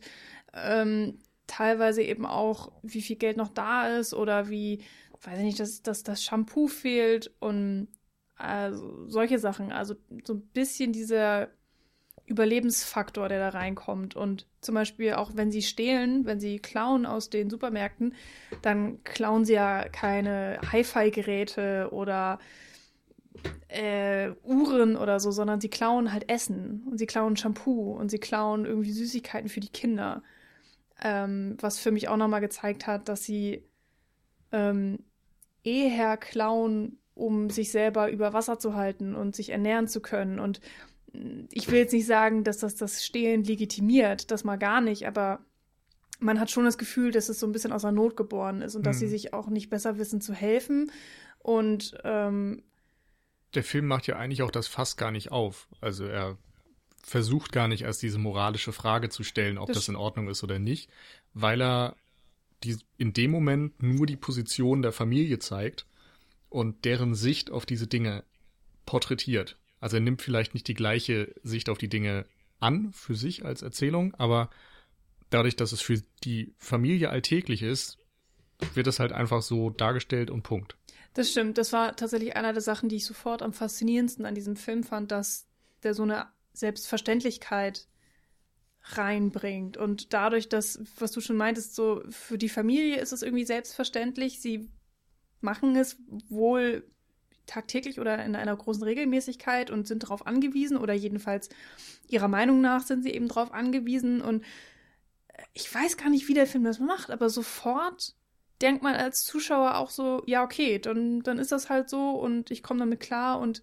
Ähm, 0.54 1.20
teilweise 1.46 2.02
eben 2.04 2.26
auch, 2.26 2.72
wie 2.84 3.02
viel 3.02 3.18
Geld 3.18 3.36
noch 3.36 3.50
da 3.50 3.98
ist 3.98 4.14
oder 4.14 4.50
wie, 4.50 4.80
weiß 5.22 5.40
ich 5.40 5.44
nicht, 5.44 5.60
dass, 5.60 5.82
dass 5.84 6.04
das 6.04 6.24
Shampoo 6.24 6.68
fehlt 6.68 7.32
und 7.40 7.90
also 8.36 9.10
solche 9.10 9.40
Sachen. 9.40 9.74
Also 9.74 9.96
so 10.26 10.36
ein 10.36 10.42
bisschen 10.54 10.94
dieser 10.94 11.50
Überlebensfaktor, 12.26 13.28
der 13.28 13.40
da 13.40 13.50
reinkommt. 13.58 14.16
Und 14.16 14.48
zum 14.62 14.76
Beispiel 14.76 15.14
auch 15.14 15.32
wenn 15.36 15.52
sie 15.52 15.62
stehlen, 15.62 16.26
wenn 16.26 16.40
sie 16.40 16.60
klauen 16.60 17.06
aus 17.06 17.30
den 17.30 17.50
Supermärkten, 17.50 18.16
dann 18.62 19.04
klauen 19.04 19.46
sie 19.46 19.54
ja 19.54 19.88
keine 19.90 20.60
Hi-Fi-Geräte 20.72 21.90
oder 21.92 22.40
äh, 23.68 24.32
Uhren 24.44 24.96
oder 24.96 25.20
so, 25.20 25.32
sondern 25.32 25.60
sie 25.60 25.70
klauen 25.70 26.14
halt 26.14 26.30
Essen 26.30 26.84
und 26.90 26.98
sie 26.98 27.06
klauen 27.06 27.36
Shampoo 27.36 27.92
und 27.94 28.10
sie 28.10 28.20
klauen 28.20 28.66
irgendwie 28.66 28.92
Süßigkeiten 28.92 29.50
für 29.50 29.60
die 29.60 29.70
Kinder. 29.70 30.24
Ähm, 31.04 31.58
was 31.60 31.80
für 31.80 31.92
mich 31.92 32.08
auch 32.08 32.18
nochmal 32.18 32.42
gezeigt 32.42 32.88
hat, 32.88 33.10
dass 33.10 33.24
sie 33.24 33.64
ähm, 34.52 35.00
eher 35.64 36.18
klauen, 36.18 37.00
um 37.16 37.50
sich 37.50 37.72
selber 37.72 38.10
über 38.10 38.34
Wasser 38.34 38.60
zu 38.60 38.76
halten 38.76 39.16
und 39.16 39.36
sich 39.36 39.50
ernähren 39.50 39.88
zu 39.88 40.02
können. 40.02 40.40
Und 40.40 40.62
ich 41.52 41.70
will 41.70 41.78
jetzt 41.80 41.94
nicht 41.94 42.06
sagen, 42.08 42.44
dass 42.44 42.58
das 42.58 42.76
das 42.76 43.06
Stehlen 43.06 43.44
legitimiert, 43.44 44.32
das 44.32 44.44
mal 44.44 44.58
gar 44.58 44.82
nicht, 44.82 45.06
aber 45.08 45.40
man 46.20 46.40
hat 46.40 46.50
schon 46.52 46.66
das 46.66 46.78
Gefühl, 46.78 47.12
dass 47.12 47.30
es 47.30 47.40
so 47.40 47.46
ein 47.46 47.52
bisschen 47.52 47.72
aus 47.72 47.82
der 47.84 47.92
Not 47.92 48.16
geboren 48.18 48.62
ist 48.62 48.76
und 48.76 48.86
dass 48.86 48.96
Mhm. 48.98 49.00
sie 49.02 49.08
sich 49.10 49.34
auch 49.34 49.48
nicht 49.48 49.70
besser 49.70 49.98
wissen 49.98 50.22
zu 50.22 50.34
helfen. 50.34 50.92
Und 51.40 51.98
ähm, 52.04 52.64
Der 53.54 53.64
Film 53.64 53.86
macht 53.88 54.08
ja 54.08 54.16
eigentlich 54.16 54.42
auch 54.42 54.52
das 54.52 54.68
Fass 54.68 54.96
gar 54.98 55.12
nicht 55.12 55.32
auf. 55.32 55.68
Also 55.82 56.06
er 56.06 56.38
versucht 57.04 57.52
gar 57.52 57.68
nicht 57.68 57.84
erst 57.84 58.02
diese 58.02 58.18
moralische 58.18 58.72
Frage 58.72 59.10
zu 59.10 59.24
stellen, 59.24 59.58
ob 59.58 59.68
Das 59.68 59.76
das, 59.78 59.90
in 59.90 59.96
Ordnung 59.98 60.30
ist 60.30 60.44
oder 60.44 60.58
nicht, 60.58 60.90
weil 61.34 61.62
er 61.62 61.96
die, 62.64 62.78
in 62.98 63.12
dem 63.14 63.30
Moment 63.30 63.84
nur 63.84 64.06
die 64.06 64.16
Position 64.16 64.82
der 64.82 64.94
Familie 64.94 65.38
zeigt 65.40 65.86
und 66.50 66.86
deren 66.86 67.14
Sicht 67.14 67.52
auf 67.52 67.66
diese 67.66 67.88
Dinge 67.88 68.24
porträtiert. 68.86 69.58
Also 69.84 69.98
er 69.98 70.02
nimmt 70.02 70.22
vielleicht 70.22 70.54
nicht 70.54 70.70
die 70.70 70.76
gleiche 70.76 71.36
Sicht 71.44 71.68
auf 71.68 71.78
die 71.78 71.90
Dinge 71.90 72.26
an 72.62 72.94
für 72.94 73.16
sich 73.16 73.44
als 73.44 73.64
Erzählung, 73.64 74.16
aber 74.16 74.50
dadurch, 75.30 75.58
dass 75.58 75.74
es 75.74 75.82
für 75.82 76.02
die 76.24 76.54
Familie 76.58 77.10
alltäglich 77.10 77.62
ist, 77.62 77.98
wird 78.76 78.88
es 78.88 79.02
halt 79.02 79.12
einfach 79.12 79.42
so 79.42 79.72
dargestellt 79.72 80.32
und 80.32 80.44
Punkt. 80.44 80.78
Das 81.16 81.32
stimmt. 81.32 81.58
Das 81.58 81.74
war 81.74 81.98
tatsächlich 81.98 82.38
einer 82.38 82.54
der 82.54 82.62
Sachen, 82.62 82.88
die 82.88 82.96
ich 82.96 83.06
sofort 83.06 83.42
am 83.42 83.52
faszinierendsten 83.52 84.26
an 84.26 84.36
diesem 84.36 84.56
Film 84.56 84.84
fand, 84.84 85.12
dass 85.12 85.48
der 85.84 85.94
so 85.94 86.04
eine 86.04 86.28
Selbstverständlichkeit 86.54 87.90
reinbringt. 88.84 89.76
Und 89.76 90.14
dadurch, 90.14 90.48
dass, 90.48 90.80
was 90.98 91.12
du 91.12 91.20
schon 91.20 91.36
meintest, 91.36 91.76
so 91.76 92.02
für 92.10 92.38
die 92.38 92.48
Familie 92.48 93.02
ist 93.02 93.12
es 93.12 93.22
irgendwie 93.22 93.46
selbstverständlich. 93.46 94.40
Sie 94.40 94.70
machen 95.42 95.76
es 95.76 95.98
wohl 96.30 96.90
tagtäglich 97.46 98.00
oder 98.00 98.24
in 98.24 98.36
einer 98.36 98.56
großen 98.56 98.84
Regelmäßigkeit 98.84 99.70
und 99.70 99.88
sind 99.88 100.04
darauf 100.04 100.26
angewiesen 100.26 100.78
oder 100.78 100.94
jedenfalls 100.94 101.50
ihrer 102.08 102.28
Meinung 102.28 102.62
nach 102.62 102.84
sind 102.84 103.04
sie 103.04 103.12
eben 103.12 103.28
darauf 103.28 103.54
angewiesen 103.54 104.22
und 104.22 104.44
ich 105.54 105.74
weiß 105.74 105.98
gar 105.98 106.10
nicht, 106.10 106.28
wie 106.28 106.34
der 106.34 106.48
Film 106.48 106.64
das 106.64 106.80
macht, 106.80 107.12
aber 107.12 107.30
sofort 107.30 108.16
denkt 108.62 108.84
man 108.84 108.96
als 108.96 109.24
Zuschauer 109.24 109.78
auch 109.78 109.90
so, 109.90 110.24
ja, 110.26 110.44
okay, 110.44 110.80
dann, 110.80 111.22
dann 111.22 111.38
ist 111.38 111.52
das 111.52 111.70
halt 111.70 111.90
so 111.90 112.12
und 112.12 112.52
ich 112.52 112.64
komme 112.64 112.80
damit 112.80 113.00
klar 113.00 113.40
und 113.40 113.62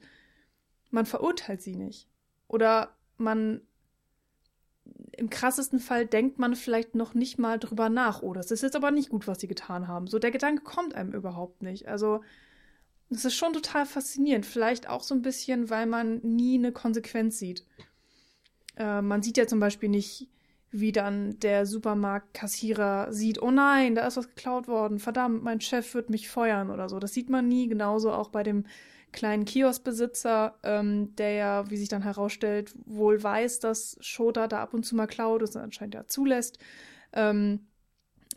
man 0.91 1.07
verurteilt 1.07 1.63
sie 1.63 1.75
nicht. 1.75 2.09
Oder 2.49 2.97
man, 3.17 3.63
im 5.13 5.31
krassesten 5.31 5.79
Fall 5.79 6.07
denkt 6.07 6.39
man 6.39 6.55
vielleicht 6.55 6.95
noch 6.95 7.15
nicht 7.15 7.39
mal 7.39 7.59
drüber 7.59 7.89
nach, 7.89 8.23
oh, 8.23 8.35
das 8.35 8.51
ist 8.51 8.63
jetzt 8.63 8.77
aber 8.77 8.91
nicht 8.91 9.09
gut, 9.11 9.27
was 9.27 9.41
sie 9.41 9.49
getan 9.49 9.89
haben. 9.89 10.07
So, 10.07 10.19
der 10.19 10.33
Gedanke 10.33 10.63
kommt 10.63 10.95
einem 10.95 11.13
überhaupt 11.13 11.63
nicht. 11.63 11.89
Also, 11.89 12.23
das 13.11 13.25
ist 13.25 13.35
schon 13.35 13.53
total 13.53 13.87
faszinierend. 13.87 14.47
Vielleicht 14.47 14.89
auch 14.89 15.03
so 15.03 15.15
ein 15.15 15.23
bisschen, 15.23 15.69
weil 15.69 15.87
man 15.87 16.19
nie 16.23 16.57
eine 16.57 16.73
Konsequenz 16.73 17.39
sieht. 17.39 17.67
Äh, 18.77 19.03
man 19.03 19.23
sieht 19.23 19.37
ja 19.37 19.47
zum 19.47 19.61
Beispiel 19.61 19.89
nicht, 19.89 20.29
wie 20.71 20.93
dann 20.93 21.39
der 21.41 21.67
Supermarktkassierer 21.67 23.13
sieht, 23.13 23.43
oh 23.43 23.51
nein, 23.51 23.97
da 23.97 24.07
ist 24.07 24.17
was 24.17 24.29
geklaut 24.29 24.69
worden, 24.69 25.01
verdammt, 25.01 25.43
mein 25.43 25.61
Chef 25.61 25.95
wird 25.95 26.11
mich 26.11 26.29
feuern 26.29 26.71
oder 26.71 26.89
so. 26.89 27.01
Das 27.01 27.13
sieht 27.13 27.29
man 27.29 27.49
nie, 27.49 27.67
genauso 27.67 28.13
auch 28.13 28.29
bei 28.29 28.45
dem 28.45 28.65
kleinen 29.13 29.45
Kioskbesitzer, 29.45 30.55
ähm, 30.63 31.17
der 31.17 31.33
ja, 31.33 31.71
wie 31.71 31.77
sich 31.77 31.89
dann 31.89 32.03
herausstellt, 32.03 32.73
wohl 32.87 33.21
weiß, 33.21 33.59
dass 33.59 33.97
Shota 34.01 34.47
da 34.47 34.63
ab 34.63 34.73
und 34.73 34.85
zu 34.85 34.95
mal 34.95 35.09
klaut 35.09 35.43
und 35.43 35.57
anscheinend 35.57 35.95
ja 35.97 36.07
zulässt. 36.07 36.61
Ähm, 37.13 37.67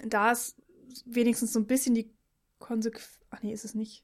da 0.04 0.32
ist 0.32 0.58
wenigstens 1.06 1.54
so 1.54 1.60
ein 1.60 1.68
bisschen 1.68 1.94
die 1.94 2.12
Konsequenz. 2.58 3.20
Ach 3.30 3.44
nee, 3.44 3.54
ist 3.54 3.66
es 3.66 3.76
nicht. 3.76 4.03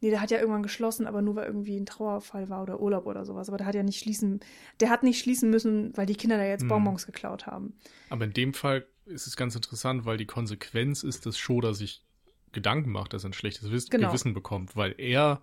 Nee, 0.00 0.10
der 0.10 0.20
hat 0.20 0.30
ja 0.30 0.38
irgendwann 0.38 0.62
geschlossen, 0.62 1.06
aber 1.06 1.22
nur 1.22 1.34
weil 1.36 1.46
irgendwie 1.46 1.76
ein 1.76 1.86
Trauerfall 1.86 2.48
war 2.48 2.62
oder 2.62 2.80
Urlaub 2.80 3.06
oder 3.06 3.24
sowas. 3.24 3.48
Aber 3.48 3.58
der 3.58 3.66
hat 3.66 3.74
ja 3.74 3.82
nicht 3.82 3.98
schließen, 3.98 4.40
der 4.80 4.90
hat 4.90 5.02
nicht 5.02 5.18
schließen 5.18 5.50
müssen, 5.50 5.96
weil 5.96 6.06
die 6.06 6.14
Kinder 6.14 6.36
da 6.36 6.44
jetzt 6.44 6.62
Hm. 6.62 6.68
Bonbons 6.68 7.04
geklaut 7.06 7.46
haben. 7.46 7.74
Aber 8.08 8.24
in 8.24 8.32
dem 8.32 8.54
Fall 8.54 8.86
ist 9.06 9.26
es 9.26 9.36
ganz 9.36 9.56
interessant, 9.56 10.04
weil 10.04 10.16
die 10.16 10.26
Konsequenz 10.26 11.02
ist, 11.02 11.26
dass 11.26 11.36
Shoda 11.38 11.74
sich 11.74 12.04
Gedanken 12.52 12.90
macht, 12.90 13.12
dass 13.12 13.24
er 13.24 13.30
ein 13.30 13.34
schlechtes 13.34 13.70
Wiss 13.70 13.90
Genau. 13.90 14.08
Gewissen 14.08 14.34
bekommt, 14.34 14.76
weil 14.76 14.94
er 14.98 15.42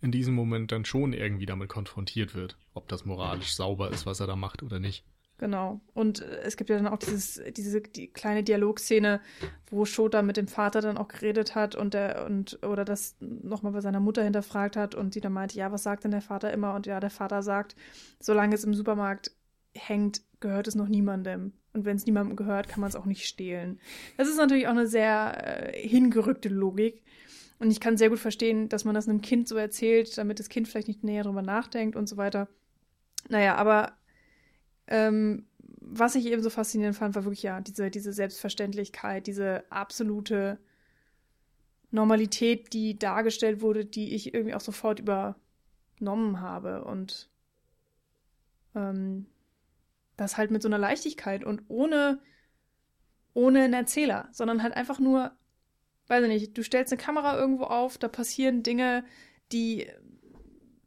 in 0.00 0.12
diesem 0.12 0.34
Moment 0.34 0.72
dann 0.72 0.84
schon 0.86 1.12
irgendwie 1.12 1.46
damit 1.46 1.68
konfrontiert 1.68 2.34
wird, 2.34 2.56
ob 2.72 2.88
das 2.88 3.04
moralisch 3.04 3.54
sauber 3.54 3.90
ist, 3.90 4.06
was 4.06 4.20
er 4.20 4.26
da 4.26 4.34
macht 4.34 4.62
oder 4.62 4.78
nicht. 4.80 5.04
Genau. 5.40 5.80
Und 5.94 6.20
äh, 6.20 6.42
es 6.42 6.58
gibt 6.58 6.68
ja 6.68 6.76
dann 6.76 6.86
auch 6.86 6.98
dieses, 6.98 7.40
diese 7.56 7.80
die 7.80 8.08
kleine 8.08 8.44
Dialogszene, 8.44 9.22
wo 9.70 9.86
Shota 9.86 10.20
mit 10.20 10.36
dem 10.36 10.48
Vater 10.48 10.82
dann 10.82 10.98
auch 10.98 11.08
geredet 11.08 11.54
hat 11.54 11.74
und 11.74 11.94
der 11.94 12.26
und 12.26 12.62
oder 12.62 12.84
das 12.84 13.16
nochmal 13.20 13.72
bei 13.72 13.80
seiner 13.80 14.00
Mutter 14.00 14.22
hinterfragt 14.22 14.76
hat 14.76 14.94
und 14.94 15.14
sie 15.14 15.22
dann 15.22 15.32
meinte, 15.32 15.56
ja, 15.56 15.72
was 15.72 15.82
sagt 15.82 16.04
denn 16.04 16.10
der 16.10 16.20
Vater 16.20 16.52
immer? 16.52 16.74
Und 16.74 16.86
ja, 16.86 17.00
der 17.00 17.08
Vater 17.08 17.42
sagt, 17.42 17.74
solange 18.20 18.54
es 18.54 18.64
im 18.64 18.74
Supermarkt 18.74 19.30
hängt, 19.74 20.20
gehört 20.40 20.68
es 20.68 20.74
noch 20.74 20.88
niemandem. 20.88 21.54
Und 21.72 21.86
wenn 21.86 21.96
es 21.96 22.04
niemandem 22.04 22.36
gehört, 22.36 22.68
kann 22.68 22.82
man 22.82 22.90
es 22.90 22.96
auch 22.96 23.06
nicht 23.06 23.24
stehlen. 23.24 23.80
Das 24.18 24.28
ist 24.28 24.36
natürlich 24.36 24.66
auch 24.66 24.72
eine 24.72 24.88
sehr 24.88 25.72
äh, 25.72 25.88
hingerückte 25.88 26.50
Logik. 26.50 27.02
Und 27.58 27.70
ich 27.70 27.80
kann 27.80 27.96
sehr 27.96 28.10
gut 28.10 28.18
verstehen, 28.18 28.68
dass 28.68 28.84
man 28.84 28.94
das 28.94 29.08
einem 29.08 29.22
Kind 29.22 29.48
so 29.48 29.56
erzählt, 29.56 30.18
damit 30.18 30.38
das 30.38 30.50
Kind 30.50 30.68
vielleicht 30.68 30.88
nicht 30.88 31.02
näher 31.02 31.24
drüber 31.24 31.40
nachdenkt 31.40 31.96
und 31.96 32.10
so 32.10 32.18
weiter. 32.18 32.48
Naja, 33.30 33.54
aber 33.54 33.92
ähm, 34.90 35.46
was 35.80 36.14
ich 36.14 36.26
eben 36.26 36.42
so 36.42 36.50
faszinierend 36.50 36.96
fand, 36.96 37.14
war 37.14 37.24
wirklich 37.24 37.42
ja 37.42 37.60
diese, 37.60 37.90
diese 37.90 38.12
Selbstverständlichkeit, 38.12 39.26
diese 39.26 39.64
absolute 39.70 40.58
Normalität, 41.90 42.72
die 42.72 42.98
dargestellt 42.98 43.60
wurde, 43.60 43.84
die 43.84 44.14
ich 44.14 44.34
irgendwie 44.34 44.54
auch 44.54 44.60
sofort 44.60 45.00
übernommen 45.00 46.40
habe. 46.40 46.84
Und 46.84 47.28
ähm, 48.74 49.26
das 50.16 50.36
halt 50.36 50.50
mit 50.50 50.62
so 50.62 50.68
einer 50.68 50.78
Leichtigkeit 50.78 51.44
und 51.44 51.62
ohne, 51.68 52.20
ohne 53.34 53.62
einen 53.62 53.74
Erzähler, 53.74 54.28
sondern 54.32 54.62
halt 54.62 54.74
einfach 54.74 55.00
nur, 55.00 55.32
weiß 56.06 56.22
ich 56.22 56.28
nicht, 56.28 56.58
du 56.58 56.62
stellst 56.62 56.92
eine 56.92 57.02
Kamera 57.02 57.36
irgendwo 57.36 57.64
auf, 57.64 57.98
da 57.98 58.06
passieren 58.06 58.62
Dinge, 58.62 59.04
die 59.50 59.88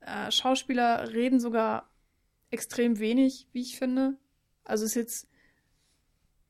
äh, 0.01 0.31
Schauspieler 0.31 1.11
reden 1.11 1.39
sogar 1.39 1.89
extrem 2.53 2.99
wenig, 2.99 3.47
wie 3.51 3.61
ich 3.61 3.77
finde. 3.77 4.17
Also 4.63 4.85
ist 4.85 4.95
jetzt 4.95 5.27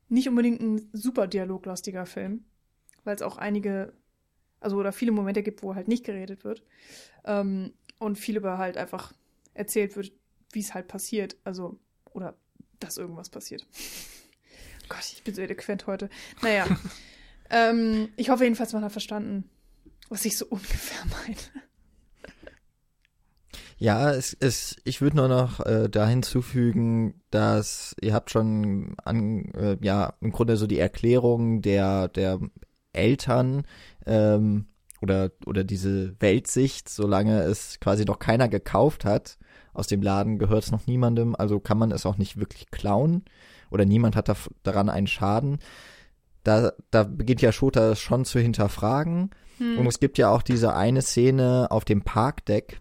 nicht 0.10 0.30
unbedingt 0.30 0.62
ein 0.62 0.90
super 0.94 1.28
dialoglastiger 1.28 2.06
Film, 2.06 2.46
weil 3.04 3.16
es 3.16 3.22
auch 3.22 3.38
einige, 3.38 3.94
also 4.60 4.78
oder 4.78 4.92
viele 4.92 5.12
Momente 5.12 5.42
gibt, 5.42 5.64
wo 5.64 5.76
halt 5.76 5.88
nicht 5.88 6.06
geredet 6.06 6.44
wird. 6.44 6.64
Ähm, 7.26 7.74
und 8.00 8.18
viel 8.20 8.38
über 8.38 8.58
halt 8.58 8.78
einfach 8.78 9.14
erzählt 9.54 9.96
wird, 9.96 10.12
wie 10.52 10.60
es 10.60 10.74
halt 10.74 10.88
passiert. 10.88 11.38
Also, 11.44 11.80
oder 12.12 12.36
dass 12.80 12.98
irgendwas 12.98 13.30
passiert. 13.30 13.66
Gott, 14.90 15.14
ich 15.14 15.24
bin 15.24 15.34
so 15.34 15.42
eloquent 15.42 15.88
heute. 15.88 16.10
Naja. 16.42 16.68
ähm, 17.50 18.10
ich 18.18 18.30
hoffe 18.30 18.44
jedenfalls, 18.44 18.74
man 18.74 18.84
hat 18.84 18.92
verstanden, 18.92 19.50
was 20.10 20.26
ich 20.26 20.38
so 20.38 20.46
ungefähr 20.50 21.06
meine. 21.06 21.63
Ja, 23.84 24.12
es, 24.12 24.34
es, 24.40 24.78
ich 24.86 25.02
würde 25.02 25.18
nur 25.18 25.28
noch 25.28 25.60
äh, 25.60 25.90
da 25.90 26.08
hinzufügen, 26.08 27.16
dass 27.32 27.98
ihr 28.00 28.14
habt 28.14 28.32
schon 28.32 28.96
an, 29.04 29.52
äh, 29.56 29.76
ja, 29.82 30.14
im 30.22 30.32
Grunde 30.32 30.56
so 30.56 30.68
die 30.68 30.80
Erklärung 30.80 31.62
der, 31.62 32.08
der 32.08 32.40
Eltern 32.94 33.64
ähm, 34.06 34.68
oder, 35.02 35.32
oder 35.46 35.66
diese 35.66 36.16
Weltsicht, 36.22 36.88
solange 36.88 37.42
es 37.42 37.82
quasi 37.82 38.06
noch 38.06 38.20
keiner 38.20 38.48
gekauft 38.48 39.04
hat, 39.04 39.38
aus 39.74 39.88
dem 39.88 40.02
Laden 40.02 40.40
gehört 40.40 40.64
es 40.64 40.72
noch 40.72 40.88
niemandem, 40.88 41.36
also 41.36 41.60
kann 41.60 41.78
man 41.78 41.92
es 41.92 42.06
auch 42.06 42.18
nicht 42.18 42.38
wirklich 42.38 42.72
klauen 42.72 43.26
oder 43.70 43.84
niemand 43.84 44.16
hat 44.16 44.30
da, 44.30 44.38
daran 44.64 44.88
einen 44.88 45.08
Schaden. 45.08 45.60
Da, 46.46 46.72
da 46.90 47.04
beginnt 47.04 47.42
ja 47.42 47.52
Shota 47.52 47.98
schon 47.98 48.24
zu 48.24 48.40
hinterfragen. 48.40 49.32
Hm. 49.58 49.80
Und 49.80 49.88
es 49.88 50.00
gibt 50.00 50.18
ja 50.18 50.30
auch 50.30 50.42
diese 50.42 50.74
eine 50.74 51.02
Szene 51.02 51.68
auf 51.70 51.84
dem 51.84 52.02
Parkdeck, 52.04 52.80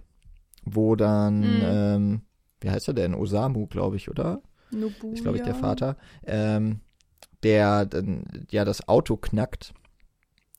wo 0.64 0.96
dann, 0.96 1.42
hm. 1.42 1.60
ähm, 1.62 2.20
wie 2.60 2.70
heißt 2.70 2.88
er 2.88 2.94
denn? 2.94 3.14
Osamu, 3.14 3.66
glaube 3.66 3.96
ich, 3.96 4.10
oder? 4.10 4.42
Nobuya. 4.70 5.12
Ist, 5.12 5.22
glaube 5.22 5.38
ich, 5.38 5.44
der 5.44 5.54
Vater. 5.54 5.96
Ähm, 6.24 6.80
der 7.42 7.86
dann 7.86 8.24
ja 8.50 8.64
das 8.64 8.88
Auto 8.88 9.16
knackt, 9.16 9.74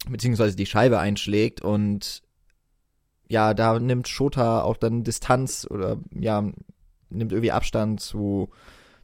beziehungsweise 0.09 0.55
die 0.55 0.65
Scheibe 0.65 0.99
einschlägt 0.99 1.61
und 1.61 2.23
ja, 3.29 3.53
da 3.53 3.79
nimmt 3.79 4.07
Shota 4.07 4.61
auch 4.61 4.77
dann 4.77 5.03
Distanz 5.03 5.65
oder 5.69 5.97
ja, 6.13 6.41
nimmt 7.09 7.31
irgendwie 7.31 7.51
Abstand 7.51 8.01
zu, 8.01 8.49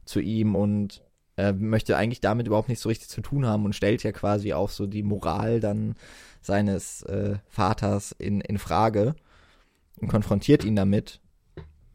zu 0.04 0.20
ihm 0.20 0.54
und 0.54 1.02
äh, 1.36 1.52
möchte 1.52 1.96
eigentlich 1.96 2.20
damit 2.20 2.46
überhaupt 2.46 2.68
nichts 2.68 2.82
so 2.82 2.90
richtig 2.90 3.08
zu 3.08 3.22
tun 3.22 3.46
haben 3.46 3.64
und 3.64 3.74
stellt 3.74 4.02
ja 4.02 4.12
quasi 4.12 4.52
auch 4.52 4.68
so 4.68 4.86
die 4.86 5.02
Moral 5.02 5.60
dann 5.60 5.94
seines 6.42 7.02
äh, 7.04 7.38
Vaters 7.48 8.12
in, 8.12 8.40
in 8.40 8.58
Frage 8.58 9.14
und 10.00 10.08
konfrontiert 10.08 10.64
ihn 10.64 10.76
damit. 10.76 11.20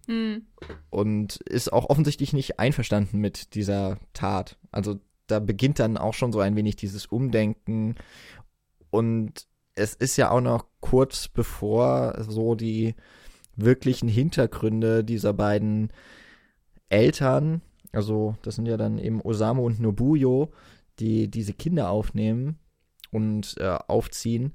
Mhm. 0.08 0.44
Und 0.90 1.38
ist 1.38 1.74
auch 1.74 1.90
offensichtlich 1.90 2.34
nicht 2.34 2.60
einverstanden 2.60 3.20
mit 3.20 3.56
dieser 3.56 3.98
Tat. 4.14 4.58
Also 4.72 5.00
da 5.28 5.40
beginnt 5.40 5.80
dann 5.80 5.98
auch 5.98 6.14
schon 6.14 6.32
so 6.32 6.40
ein 6.40 6.56
wenig 6.56 6.76
dieses 6.76 7.08
Umdenken 7.08 7.96
und 8.92 9.48
es 9.74 9.94
ist 9.94 10.16
ja 10.18 10.32
auch 10.32 10.42
noch 10.42 10.66
kurz 10.80 11.28
bevor 11.28 12.16
so 12.24 12.56
die 12.56 12.96
wirklichen 13.56 14.08
Hintergründe 14.08 15.04
dieser 15.04 15.34
beiden 15.34 15.92
Eltern, 16.90 17.62
also 17.92 18.36
das 18.42 18.56
sind 18.56 18.68
ja 18.68 18.78
dann 18.78 19.00
eben 19.00 19.22
Osamu 19.22 19.66
und 19.66 19.80
Nobuyo, 19.80 20.52
die 21.00 21.30
diese 21.30 21.54
Kinder 21.54 21.90
aufnehmen 21.90 22.58
und 23.12 23.56
äh, 23.58 23.78
aufziehen, 23.88 24.54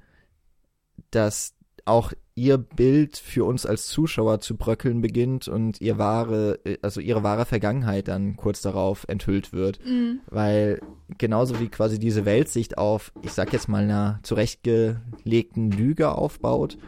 dass 1.11 1.55
auch 1.87 2.13
ihr 2.35 2.57
Bild 2.57 3.19
für 3.19 3.45
uns 3.45 3.67
als 3.67 3.87
Zuschauer 3.87 4.41
zu 4.41 4.57
bröckeln 4.57 5.01
beginnt 5.03 5.47
und 5.49 5.81
ihr 5.81 5.99
wahre, 5.99 6.59
also 6.81 7.01
ihre 7.01 7.23
wahre 7.23 7.45
Vergangenheit 7.45 8.09
dann 8.09 8.37
kurz 8.37 8.63
darauf 8.63 9.05
enthüllt 9.09 9.53
wird. 9.53 9.85
Mhm. 9.85 10.21
Weil 10.27 10.81
genauso 11.19 11.61
wie 11.61 11.69
quasi 11.69 11.99
diese 11.99 12.25
Weltsicht 12.25 12.79
auf, 12.79 13.13
ich 13.23 13.33
sag 13.33 13.53
jetzt 13.53 13.69
mal, 13.69 13.83
einer 13.83 14.21
zurechtgelegten 14.23 15.71
Lüge 15.71 16.13
aufbaut, 16.13 16.79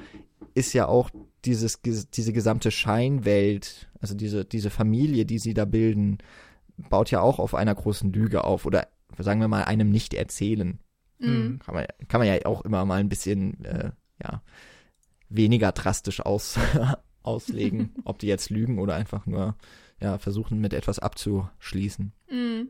ist 0.55 0.73
ja 0.73 0.87
auch 0.87 1.11
dieses, 1.45 1.81
diese 1.83 2.33
gesamte 2.33 2.71
Scheinwelt, 2.71 3.91
also 4.01 4.15
diese, 4.15 4.45
diese 4.45 4.71
Familie, 4.71 5.27
die 5.27 5.39
sie 5.39 5.55
da 5.55 5.65
bilden, 5.65 6.19
baut 6.77 7.11
ja 7.11 7.21
auch 7.21 7.39
auf 7.39 7.55
einer 7.55 7.75
großen 7.75 8.13
Lüge 8.13 8.45
auf 8.45 8.65
oder 8.65 8.89
sagen 9.19 9.41
wir 9.41 9.49
mal 9.49 9.65
einem 9.65 9.91
Nicht-Erzählen. 9.91 10.79
Mhm. 11.19 11.59
Kann, 11.65 11.75
man, 11.75 11.87
kann 12.09 12.21
man 12.21 12.29
ja 12.29 12.45
auch 12.47 12.63
immer 12.63 12.85
mal 12.85 13.01
ein 13.01 13.09
bisschen, 13.09 13.65
äh, 13.65 13.91
ja, 14.23 14.43
weniger 15.35 15.73
drastisch 15.73 16.21
aus, 16.21 16.59
auslegen, 17.23 17.95
ob 18.05 18.19
die 18.19 18.27
jetzt 18.27 18.51
lügen 18.51 18.79
oder 18.79 18.95
einfach 18.95 19.27
nur 19.27 19.57
ja, 20.01 20.19
versuchen, 20.19 20.61
mit 20.61 20.73
etwas 20.73 20.99
abzuschließen. 20.99 22.13
Mm. 22.31 22.69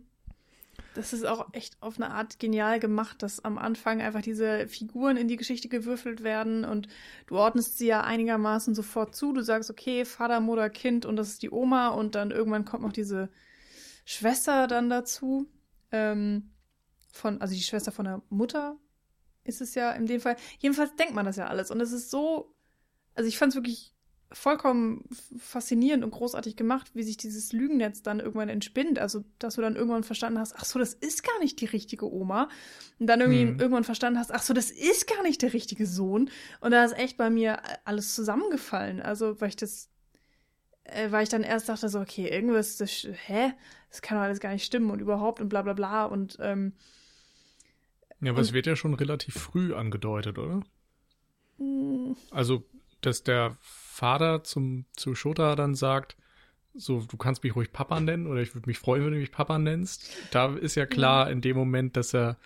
Das 0.95 1.15
ist 1.15 1.25
auch 1.25 1.49
echt 1.55 1.79
auf 1.81 1.97
eine 1.97 2.11
Art 2.11 2.39
genial 2.39 2.79
gemacht, 2.79 3.23
dass 3.23 3.43
am 3.43 3.57
Anfang 3.57 4.03
einfach 4.03 4.21
diese 4.21 4.69
Figuren 4.69 5.17
in 5.17 5.27
die 5.27 5.37
Geschichte 5.37 5.69
gewürfelt 5.69 6.23
werden 6.23 6.67
und 6.67 6.87
du 7.27 7.39
ordnest 7.39 7.79
sie 7.79 7.87
ja 7.87 8.03
einigermaßen 8.03 8.75
sofort 8.75 9.17
zu. 9.17 9.33
Du 9.33 9.43
sagst, 9.43 9.71
okay, 9.71 10.05
Vater, 10.05 10.41
Mutter, 10.41 10.69
Kind 10.69 11.07
und 11.07 11.17
das 11.17 11.29
ist 11.29 11.43
die 11.43 11.51
Oma 11.51 11.89
und 11.89 12.15
dann 12.15 12.31
irgendwann 12.31 12.67
kommt 12.67 12.83
noch 12.83 12.93
diese 12.93 13.31
Schwester 14.05 14.67
dann 14.67 14.91
dazu. 14.91 15.47
Ähm, 15.93 16.51
von, 17.11 17.41
also 17.41 17.55
die 17.55 17.63
Schwester 17.63 17.93
von 17.93 18.05
der 18.05 18.23
Mutter 18.29 18.77
ist 19.45 19.61
es 19.61 19.75
ja 19.75 19.93
in 19.93 20.07
dem 20.07 20.21
Fall. 20.21 20.37
Jedenfalls 20.59 20.95
denkt 20.97 21.15
man 21.15 21.27
das 21.27 21.37
ja 21.37 21.47
alles. 21.47 21.71
Und 21.71 21.81
es 21.81 21.93
ist 21.93 22.11
so, 22.11 22.55
also 23.15 23.29
ich 23.29 23.39
fand 23.39 23.51
es 23.51 23.57
wirklich 23.57 23.93
vollkommen 24.35 25.05
faszinierend 25.39 26.05
und 26.05 26.11
großartig 26.11 26.57
gemacht, 26.57 26.91
wie 26.95 27.03
sich 27.03 27.17
dieses 27.17 27.53
Lügennetz 27.53 28.03
dann 28.03 28.21
irgendwann 28.21 28.49
entspinnt. 28.49 28.99
Also, 28.99 29.25
dass 29.39 29.55
du 29.55 29.61
dann 29.61 29.77
irgendwann 29.77 30.05
verstanden 30.05 30.39
hast, 30.39 30.55
ach 30.57 30.65
so, 30.65 30.79
das 30.79 30.95
ist 30.95 31.23
gar 31.23 31.39
nicht 31.41 31.61
die 31.61 31.67
richtige 31.67 32.11
Oma. 32.11 32.49
Und 32.99 33.07
dann 33.07 33.21
irgendwie 33.21 33.43
hm. 33.43 33.61
irgendwann 33.61 33.85
verstanden 33.85 34.19
hast, 34.19 34.33
ach 34.33 34.43
so, 34.43 34.55
das 34.55 34.71
ist 34.71 35.07
gar 35.07 35.23
nicht 35.23 35.43
der 35.43 35.53
richtige 35.53 35.87
Sohn. 35.87 36.31
Und 36.61 36.71
da 36.71 36.85
ist 36.85 36.97
echt 36.97 37.17
bei 37.17 37.31
mir 37.31 37.61
alles 37.85 38.15
zusammengefallen. 38.15 39.01
Also, 39.01 39.41
weil 39.41 39.51
ich 39.51 39.57
das, 39.57 39.91
äh, 40.85 41.11
weil 41.11 41.25
ich 41.25 41.29
dann 41.29 41.43
erst 41.43 41.69
dachte 41.69 41.89
so, 41.89 42.01
okay, 42.01 42.29
irgendwas, 42.29 42.77
das, 42.77 43.07
hä? 43.27 43.53
Das 43.91 44.01
kann 44.01 44.17
doch 44.17 44.25
alles 44.25 44.41
gar 44.41 44.53
nicht 44.53 44.65
stimmen 44.65 44.91
und 44.91 45.01
überhaupt 45.01 45.41
und 45.41 45.49
bla 45.49 45.63
bla 45.63 45.75
bla. 45.75 46.05
Und 46.07 46.39
ähm, 46.41 46.73
ja, 48.23 48.31
aber 48.31 48.39
und, 48.39 48.45
es 48.45 48.53
wird 48.53 48.67
ja 48.67 48.77
schon 48.77 48.95
relativ 48.95 49.35
früh 49.35 49.75
angedeutet, 49.75 50.39
oder? 50.39 50.63
Mm. 51.59 52.13
Also, 52.31 52.65
dass 53.01 53.25
der 53.25 53.57
Vater 53.61 54.45
zum, 54.45 54.87
zu 54.97 55.15
Shota 55.15 55.57
dann 55.57 55.75
sagt, 55.75 56.17
so, 56.75 57.01
du 57.01 57.17
kannst 57.17 57.43
mich 57.43 57.55
ruhig 57.55 57.73
Papa 57.73 58.01
nennen 58.01 58.27
oder 58.27 58.41
ich 58.41 58.55
würde 58.55 58.69
mich 58.69 58.79
freuen, 58.79 59.05
wenn 59.05 59.13
du 59.13 59.19
mich 59.19 59.33
Papa 59.33 59.59
nennst. 59.59 60.11
Da 60.31 60.55
ist 60.55 60.75
ja 60.75 60.87
klar 60.87 61.31
in 61.31 61.43
dem 61.43 61.57
Moment, 61.57 61.97
dass 61.97 62.15
er 62.15 62.39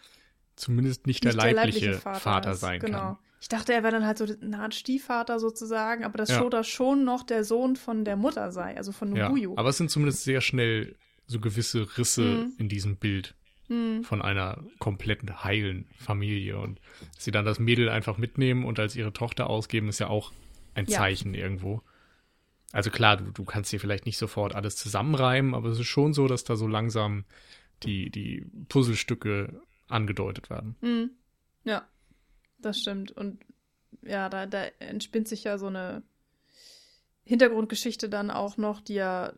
zumindest 0.56 1.06
nicht, 1.06 1.22
nicht 1.24 1.36
der, 1.36 1.52
leibliche 1.54 1.80
der, 1.80 1.90
leibliche 1.90 2.02
Vater, 2.02 2.20
Vater 2.20 2.54
sein 2.54 2.80
genau. 2.80 2.98
kann. 2.98 3.18
Ich 3.40 3.48
dachte, 3.48 3.74
er 3.74 3.82
wäre 3.82 3.92
dann 3.92 4.06
halt 4.06 4.18
so 4.18 4.24
eine 4.24 4.58
Art 4.58 4.74
Stiefvater 4.74 5.38
sozusagen, 5.38 6.04
aber 6.04 6.18
dass 6.18 6.30
ja. 6.30 6.38
Shota 6.38 6.64
schon 6.64 7.04
noch 7.04 7.22
der 7.22 7.44
Sohn 7.44 7.76
von 7.76 8.04
der 8.04 8.16
Mutter 8.16 8.50
sei, 8.50 8.76
also 8.76 8.92
von 8.92 9.10
Nobuyo. 9.10 9.52
Ja, 9.52 9.58
aber 9.58 9.68
es 9.68 9.76
sind 9.76 9.90
zumindest 9.90 10.24
sehr 10.24 10.40
schnell 10.40 10.96
so 11.26 11.38
gewisse 11.38 11.96
Risse 11.98 12.22
mhm. 12.22 12.52
in 12.58 12.68
diesem 12.68 12.96
Bild 12.96 13.36
mhm. 13.68 14.04
von 14.04 14.22
einer 14.22 14.62
kompletten 14.78 15.44
heilen 15.44 15.86
Familie. 15.96 16.58
Und 16.58 16.80
sie 17.18 17.30
dann 17.30 17.44
das 17.44 17.58
Mädel 17.58 17.88
einfach 17.88 18.18
mitnehmen 18.18 18.64
und 18.64 18.78
als 18.78 18.96
ihre 18.96 19.12
Tochter 19.12 19.48
ausgeben, 19.48 19.88
ist 19.88 19.98
ja 19.98 20.08
auch 20.08 20.32
ein 20.74 20.86
ja. 20.86 20.98
Zeichen 20.98 21.34
irgendwo. 21.34 21.82
Also 22.72 22.90
klar, 22.90 23.16
du, 23.16 23.30
du 23.30 23.44
kannst 23.44 23.72
dir 23.72 23.80
vielleicht 23.80 24.06
nicht 24.06 24.18
sofort 24.18 24.54
alles 24.54 24.76
zusammenreimen, 24.76 25.54
aber 25.54 25.70
es 25.70 25.78
ist 25.78 25.86
schon 25.86 26.12
so, 26.12 26.26
dass 26.26 26.44
da 26.44 26.56
so 26.56 26.66
langsam 26.66 27.24
die, 27.82 28.10
die 28.10 28.46
Puzzlestücke 28.68 29.60
angedeutet 29.88 30.50
werden. 30.50 30.76
Mhm. 30.80 31.10
Ja, 31.64 31.86
das 32.58 32.78
stimmt. 32.78 33.12
Und 33.12 33.44
ja, 34.02 34.28
da, 34.28 34.46
da 34.46 34.64
entspinnt 34.78 35.28
sich 35.28 35.44
ja 35.44 35.58
so 35.58 35.66
eine 35.66 36.02
Hintergrundgeschichte 37.24 38.08
dann 38.08 38.30
auch 38.30 38.56
noch, 38.56 38.80
die 38.80 38.94
ja 38.94 39.32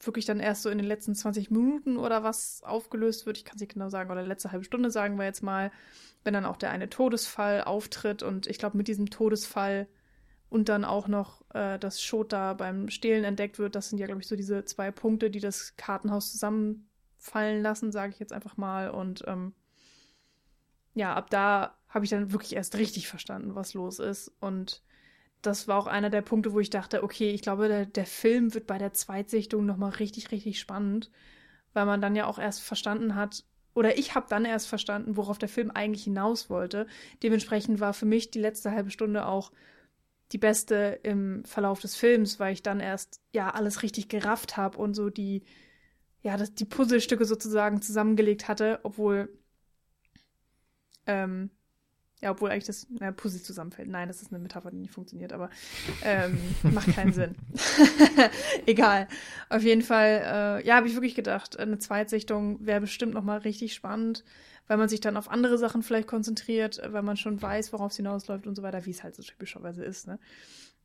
wirklich 0.00 0.24
dann 0.24 0.40
erst 0.40 0.62
so 0.62 0.70
in 0.70 0.78
den 0.78 0.86
letzten 0.86 1.14
20 1.14 1.50
Minuten 1.50 1.96
oder 1.96 2.22
was 2.22 2.62
aufgelöst 2.62 3.26
wird. 3.26 3.38
Ich 3.38 3.44
kann 3.44 3.56
es 3.56 3.60
nicht 3.60 3.74
genau 3.74 3.88
sagen, 3.88 4.10
oder 4.10 4.22
letzte 4.22 4.52
halbe 4.52 4.64
Stunde 4.64 4.90
sagen 4.90 5.18
wir 5.18 5.24
jetzt 5.24 5.42
mal, 5.42 5.70
wenn 6.24 6.34
dann 6.34 6.44
auch 6.44 6.56
der 6.56 6.70
eine 6.70 6.88
Todesfall 6.88 7.62
auftritt. 7.64 8.22
Und 8.22 8.46
ich 8.46 8.58
glaube, 8.58 8.76
mit 8.76 8.88
diesem 8.88 9.10
Todesfall 9.10 9.88
und 10.50 10.68
dann 10.68 10.84
auch 10.84 11.08
noch 11.08 11.42
äh, 11.54 11.78
das 11.78 12.02
Shota 12.02 12.54
beim 12.54 12.88
Stehlen 12.88 13.24
entdeckt 13.24 13.58
wird, 13.58 13.74
das 13.74 13.90
sind 13.90 13.98
ja, 13.98 14.06
glaube 14.06 14.22
ich, 14.22 14.28
so 14.28 14.36
diese 14.36 14.64
zwei 14.64 14.90
Punkte, 14.90 15.30
die 15.30 15.40
das 15.40 15.76
Kartenhaus 15.76 16.32
zusammenfallen 16.32 17.62
lassen, 17.62 17.92
sage 17.92 18.12
ich 18.12 18.18
jetzt 18.18 18.32
einfach 18.32 18.56
mal. 18.56 18.90
Und 18.90 19.24
ähm, 19.26 19.52
ja, 20.94 21.14
ab 21.14 21.30
da 21.30 21.76
habe 21.88 22.04
ich 22.04 22.10
dann 22.10 22.32
wirklich 22.32 22.54
erst 22.54 22.76
richtig 22.76 23.08
verstanden, 23.08 23.54
was 23.54 23.74
los 23.74 23.98
ist. 23.98 24.32
Und 24.40 24.82
das 25.42 25.68
war 25.68 25.78
auch 25.78 25.86
einer 25.86 26.10
der 26.10 26.22
Punkte, 26.22 26.52
wo 26.52 26.60
ich 26.60 26.70
dachte, 26.70 27.02
okay, 27.02 27.30
ich 27.30 27.42
glaube, 27.42 27.68
der, 27.68 27.86
der 27.86 28.06
Film 28.06 28.54
wird 28.54 28.66
bei 28.66 28.78
der 28.78 28.92
Zweitsichtung 28.92 29.66
nochmal 29.66 29.90
richtig, 29.90 30.30
richtig 30.32 30.58
spannend, 30.58 31.10
weil 31.72 31.86
man 31.86 32.00
dann 32.00 32.16
ja 32.16 32.26
auch 32.26 32.38
erst 32.38 32.62
verstanden 32.62 33.14
hat, 33.14 33.44
oder 33.74 33.96
ich 33.96 34.16
habe 34.16 34.26
dann 34.28 34.44
erst 34.44 34.66
verstanden, 34.66 35.16
worauf 35.16 35.38
der 35.38 35.48
Film 35.48 35.70
eigentlich 35.70 36.02
hinaus 36.02 36.50
wollte. 36.50 36.88
Dementsprechend 37.22 37.78
war 37.78 37.94
für 37.94 38.06
mich 38.06 38.30
die 38.32 38.40
letzte 38.40 38.72
halbe 38.72 38.90
Stunde 38.90 39.26
auch 39.26 39.52
die 40.32 40.38
beste 40.38 40.98
im 41.04 41.44
Verlauf 41.44 41.80
des 41.80 41.94
Films, 41.94 42.40
weil 42.40 42.52
ich 42.52 42.62
dann 42.64 42.80
erst 42.80 43.20
ja 43.32 43.50
alles 43.50 43.82
richtig 43.82 44.08
gerafft 44.08 44.56
habe 44.56 44.78
und 44.78 44.94
so 44.94 45.10
die 45.10 45.44
ja 46.22 46.36
das, 46.36 46.52
die 46.54 46.64
Puzzlestücke 46.64 47.24
sozusagen 47.24 47.80
zusammengelegt 47.80 48.48
hatte, 48.48 48.80
obwohl 48.82 49.28
ähm, 51.06 51.50
ja, 52.20 52.32
obwohl 52.32 52.50
eigentlich 52.50 52.64
das 52.64 52.86
na, 52.90 53.12
Puzzle 53.12 53.42
zusammenfällt. 53.42 53.88
Nein, 53.88 54.08
das 54.08 54.22
ist 54.22 54.32
eine 54.32 54.40
Metapher, 54.40 54.70
die 54.70 54.78
nicht 54.78 54.92
funktioniert, 54.92 55.32
aber 55.32 55.50
ähm, 56.02 56.38
macht 56.62 56.92
keinen 56.94 57.12
Sinn. 57.12 57.36
Egal. 58.66 59.06
Auf 59.48 59.62
jeden 59.62 59.82
Fall, 59.82 60.22
äh, 60.24 60.66
ja, 60.66 60.76
habe 60.76 60.88
ich 60.88 60.94
wirklich 60.94 61.14
gedacht, 61.14 61.58
eine 61.58 61.78
Zweitsichtung 61.78 62.64
wäre 62.64 62.80
bestimmt 62.80 63.14
nochmal 63.14 63.38
richtig 63.38 63.72
spannend, 63.74 64.24
weil 64.66 64.78
man 64.78 64.88
sich 64.88 65.00
dann 65.00 65.16
auf 65.16 65.30
andere 65.30 65.58
Sachen 65.58 65.82
vielleicht 65.82 66.08
konzentriert, 66.08 66.80
weil 66.90 67.02
man 67.02 67.16
schon 67.16 67.40
weiß, 67.40 67.72
worauf 67.72 67.92
es 67.92 67.96
hinausläuft 67.96 68.46
und 68.46 68.56
so 68.56 68.62
weiter, 68.62 68.84
wie 68.84 68.90
es 68.90 69.04
halt 69.04 69.14
so 69.14 69.22
typischerweise 69.22 69.84
ist, 69.84 70.06
ne? 70.06 70.18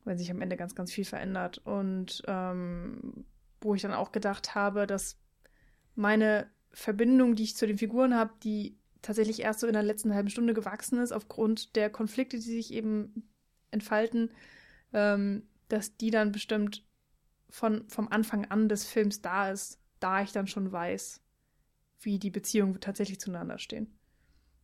Wenn 0.04 0.18
sich 0.18 0.30
am 0.30 0.40
Ende 0.42 0.56
ganz, 0.56 0.74
ganz 0.74 0.92
viel 0.92 1.06
verändert. 1.06 1.62
Und 1.64 2.22
ähm, 2.26 3.24
wo 3.60 3.74
ich 3.74 3.82
dann 3.82 3.94
auch 3.94 4.12
gedacht 4.12 4.54
habe, 4.54 4.86
dass 4.86 5.16
meine 5.94 6.46
Verbindung, 6.72 7.34
die 7.34 7.44
ich 7.44 7.56
zu 7.56 7.66
den 7.66 7.78
Figuren 7.78 8.14
habe, 8.14 8.32
die 8.42 8.76
tatsächlich 9.04 9.40
erst 9.40 9.60
so 9.60 9.66
in 9.66 9.74
der 9.74 9.82
letzten 9.82 10.14
halben 10.14 10.30
Stunde 10.30 10.54
gewachsen 10.54 10.98
ist, 10.98 11.12
aufgrund 11.12 11.76
der 11.76 11.90
Konflikte, 11.90 12.36
die 12.36 12.42
sich 12.42 12.72
eben 12.72 13.28
entfalten, 13.70 14.30
ähm, 14.92 15.42
dass 15.68 15.96
die 15.96 16.10
dann 16.10 16.32
bestimmt 16.32 16.84
von, 17.50 17.88
vom 17.88 18.08
Anfang 18.08 18.46
an 18.46 18.68
des 18.68 18.84
Films 18.84 19.20
da 19.20 19.50
ist, 19.50 19.78
da 20.00 20.22
ich 20.22 20.32
dann 20.32 20.46
schon 20.46 20.72
weiß, 20.72 21.20
wie 22.00 22.18
die 22.18 22.30
Beziehungen 22.30 22.80
tatsächlich 22.80 23.20
zueinander 23.20 23.58
stehen. 23.58 23.96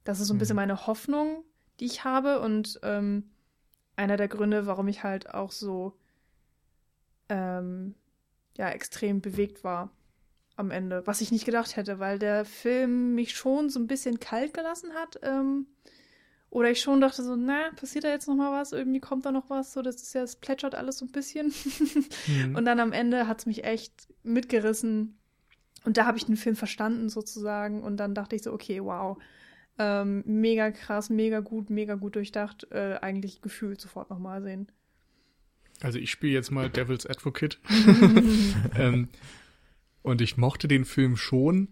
Das 0.04 0.20
ist 0.20 0.28
so 0.28 0.34
ein 0.34 0.36
mhm. 0.36 0.40
bisschen 0.40 0.56
meine 0.56 0.86
Hoffnung, 0.86 1.44
die 1.78 1.86
ich 1.86 2.04
habe 2.04 2.40
und 2.40 2.80
ähm, 2.82 3.30
einer 3.96 4.16
der 4.16 4.28
Gründe, 4.28 4.66
warum 4.66 4.88
ich 4.88 5.02
halt 5.02 5.34
auch 5.34 5.52
so 5.52 5.96
ähm, 7.28 7.94
ja 8.56 8.70
extrem 8.70 9.20
bewegt 9.20 9.64
war 9.64 9.90
am 10.60 10.70
Ende, 10.70 11.06
was 11.06 11.20
ich 11.20 11.32
nicht 11.32 11.44
gedacht 11.44 11.76
hätte, 11.76 11.98
weil 11.98 12.18
der 12.18 12.44
Film 12.44 13.14
mich 13.14 13.34
schon 13.34 13.70
so 13.70 13.80
ein 13.80 13.88
bisschen 13.88 14.20
kalt 14.20 14.54
gelassen 14.54 14.94
hat. 14.94 15.18
Ähm, 15.22 15.66
oder 16.50 16.70
ich 16.70 16.80
schon 16.80 17.00
dachte 17.00 17.22
so, 17.22 17.36
na, 17.36 17.70
passiert 17.76 18.04
da 18.04 18.08
jetzt 18.08 18.28
noch 18.28 18.34
mal 18.34 18.52
was? 18.52 18.72
Irgendwie 18.72 19.00
kommt 19.00 19.24
da 19.24 19.32
noch 19.32 19.48
was? 19.50 19.72
So, 19.72 19.82
das 19.82 19.96
ist 19.96 20.14
ja, 20.14 20.22
es 20.22 20.36
plätschert 20.36 20.74
alles 20.74 20.98
so 20.98 21.06
ein 21.06 21.12
bisschen. 21.12 21.52
mhm. 22.26 22.56
Und 22.56 22.64
dann 22.64 22.80
am 22.80 22.92
Ende 22.92 23.26
hat 23.26 23.40
es 23.40 23.46
mich 23.46 23.64
echt 23.64 24.08
mitgerissen. 24.22 25.18
Und 25.84 25.96
da 25.96 26.06
habe 26.06 26.18
ich 26.18 26.26
den 26.26 26.36
Film 26.36 26.56
verstanden 26.56 27.08
sozusagen. 27.08 27.82
Und 27.82 27.96
dann 27.96 28.14
dachte 28.14 28.36
ich 28.36 28.42
so, 28.42 28.52
okay, 28.52 28.82
wow. 28.82 29.16
Ähm, 29.78 30.22
mega 30.26 30.72
krass, 30.72 31.08
mega 31.08 31.40
gut, 31.40 31.70
mega 31.70 31.94
gut 31.94 32.16
durchdacht. 32.16 32.66
Äh, 32.70 32.98
eigentlich 33.00 33.40
gefühlt 33.40 33.80
sofort 33.80 34.10
nochmal 34.10 34.42
sehen. 34.42 34.70
Also 35.82 35.98
ich 35.98 36.10
spiele 36.10 36.34
jetzt 36.34 36.50
mal 36.50 36.68
Devil's 36.68 37.06
Advocate. 37.06 37.58
ähm, 38.76 39.08
und 40.02 40.20
ich 40.20 40.36
mochte 40.36 40.68
den 40.68 40.84
Film 40.84 41.16
schon, 41.16 41.68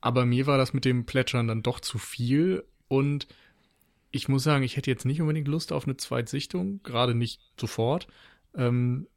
aber 0.00 0.24
mir 0.26 0.46
war 0.46 0.58
das 0.58 0.72
mit 0.72 0.84
dem 0.84 1.06
Plätschern 1.06 1.48
dann 1.48 1.62
doch 1.62 1.80
zu 1.80 1.98
viel. 1.98 2.64
Und 2.88 3.26
ich 4.10 4.28
muss 4.28 4.44
sagen, 4.44 4.64
ich 4.64 4.76
hätte 4.76 4.90
jetzt 4.90 5.04
nicht 5.04 5.20
unbedingt 5.20 5.48
Lust 5.48 5.72
auf 5.72 5.84
eine 5.84 5.96
Zweitsichtung, 5.96 6.82
gerade 6.82 7.14
nicht 7.14 7.40
sofort. 7.58 8.06
Ähm, 8.54 9.08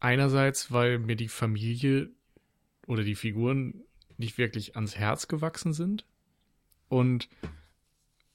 einerseits, 0.00 0.72
weil 0.72 0.98
mir 0.98 1.16
die 1.16 1.28
Familie 1.28 2.10
oder 2.86 3.04
die 3.04 3.14
Figuren 3.14 3.84
nicht 4.18 4.36
wirklich 4.38 4.74
ans 4.74 4.96
Herz 4.96 5.28
gewachsen 5.28 5.72
sind. 5.72 6.06
Und 6.88 7.28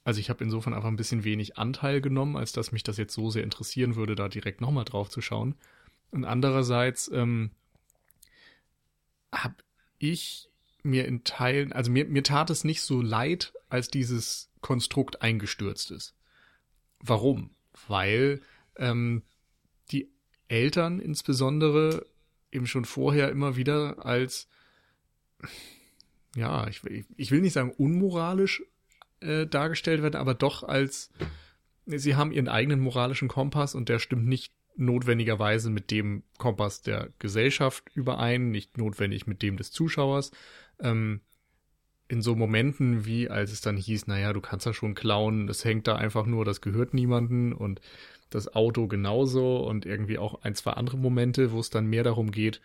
also 0.04 0.22
ich 0.22 0.30
habe 0.30 0.44
insofern 0.44 0.74
einfach 0.74 0.88
ein 0.88 0.96
bisschen 0.96 1.26
wenig 1.26 1.58
Anteil 1.58 2.00
genommen, 2.00 2.38
als 2.38 2.54
dass 2.54 2.72
mich 2.72 2.84
das 2.84 2.96
jetzt 2.98 3.13
so 3.13 3.30
sehr 3.30 3.44
interessieren 3.44 3.98
würde, 3.98 4.16
da 4.16 4.30
direkt 4.30 4.62
nochmal 4.62 4.86
drauf 4.86 5.10
zu 5.10 5.22
schauen. 5.22 5.56
Und 6.12 6.24
andererseits 6.24 7.12
ähm, 7.13 7.52
habe 9.36 9.56
ich 10.00 10.50
mir 10.84 11.06
in 11.06 11.24
Teilen, 11.24 11.74
also 11.74 11.92
mir, 11.92 12.06
mir 12.06 12.24
tat 12.24 12.50
es 12.50 12.64
nicht 12.64 12.82
so 12.82 13.02
leid, 13.02 13.54
als 13.70 13.90
dieses 13.90 14.50
Konstrukt 14.62 15.22
eingestürzt 15.22 15.92
ist. 15.92 16.16
Warum? 17.00 17.52
Weil 17.88 18.42
ähm, 18.78 19.24
die 19.92 20.10
Eltern 20.48 21.00
insbesondere 21.00 22.06
eben 22.52 22.68
schon 22.68 22.86
vorher 22.86 23.30
immer 23.30 23.56
wieder 23.56 24.06
als, 24.06 24.48
ja, 26.36 26.68
ich, 26.68 26.82
ich 27.18 27.32
will 27.32 27.42
nicht 27.42 27.54
sagen 27.54 27.72
unmoralisch 27.72 28.64
äh, 29.20 29.46
dargestellt 29.46 30.02
werden, 30.02 30.16
aber 30.16 30.34
doch 30.34 30.64
als, 30.64 31.12
sie 31.86 32.16
haben 32.16 32.32
ihren 32.32 32.48
eigenen 32.48 32.80
moralischen 32.80 33.28
Kompass 33.28 33.76
und 33.76 33.90
der 33.90 34.00
stimmt 34.00 34.28
nicht 34.28 34.54
notwendigerweise 34.78 35.70
mit 35.70 35.92
dem 35.92 36.24
Kompass 36.38 36.82
der 36.82 37.10
Gesellschaft 37.20 37.84
überein, 37.94 38.52
nicht 38.52 38.78
notwendig 38.78 39.28
mit 39.28 39.42
dem 39.42 39.58
des 39.58 39.72
Zuschauers. 39.72 40.32
Ähm, 40.80 41.22
in 42.08 42.22
so 42.22 42.36
Momenten 42.36 43.06
wie, 43.06 43.30
als 43.30 43.52
es 43.52 43.62
dann 43.62 43.76
hieß, 43.76 44.08
naja, 44.08 44.32
du 44.32 44.40
kannst 44.40 44.66
ja 44.66 44.74
schon 44.74 44.96
klauen, 44.96 45.48
das 45.48 45.66
hängt 45.66 45.88
da 45.88 45.96
einfach 45.96 46.26
nur, 46.26 46.46
das 46.46 46.62
gehört 46.62 46.94
niemanden 46.94 47.52
und 47.52 47.82
das 48.30 48.54
Auto 48.56 48.88
genauso 48.88 49.58
und 49.58 49.86
irgendwie 49.86 50.18
auch 50.18 50.42
ein, 50.44 50.56
zwei 50.56 50.72
andere 50.72 50.98
Momente, 50.98 51.52
wo 51.52 51.60
es 51.60 51.70
dann 51.70 51.88
mehr 51.88 52.04
darum 52.04 52.32
geht, 52.32 52.62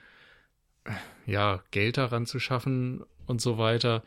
ja, 1.26 1.62
Geld 1.70 1.96
daran 1.96 2.26
zu 2.26 2.38
schaffen 2.38 3.04
und 3.26 3.40
so 3.40 3.58
weiter, 3.58 4.02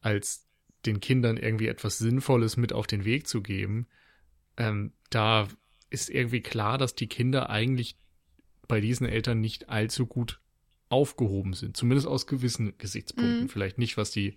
als 0.00 0.46
den 0.86 1.00
Kindern 1.00 1.36
irgendwie 1.36 1.68
etwas 1.68 1.98
Sinnvolles 1.98 2.56
mit 2.56 2.72
auf 2.72 2.86
den 2.86 3.04
Weg 3.04 3.26
zu 3.26 3.42
geben. 3.42 3.86
Ähm, 4.56 4.92
da 5.10 5.48
ist 5.90 6.08
irgendwie 6.08 6.40
klar, 6.40 6.78
dass 6.78 6.94
die 6.94 7.08
Kinder 7.08 7.50
eigentlich 7.50 7.96
bei 8.68 8.80
diesen 8.80 9.06
Eltern 9.06 9.40
nicht 9.40 9.68
allzu 9.68 10.06
gut 10.06 10.40
aufgehoben 10.88 11.52
sind. 11.52 11.76
Zumindest 11.76 12.06
aus 12.06 12.26
gewissen 12.26 12.76
Gesichtspunkten. 12.78 13.42
Mhm. 13.42 13.48
Vielleicht 13.48 13.78
nicht, 13.78 13.96
was 13.96 14.10
die 14.10 14.36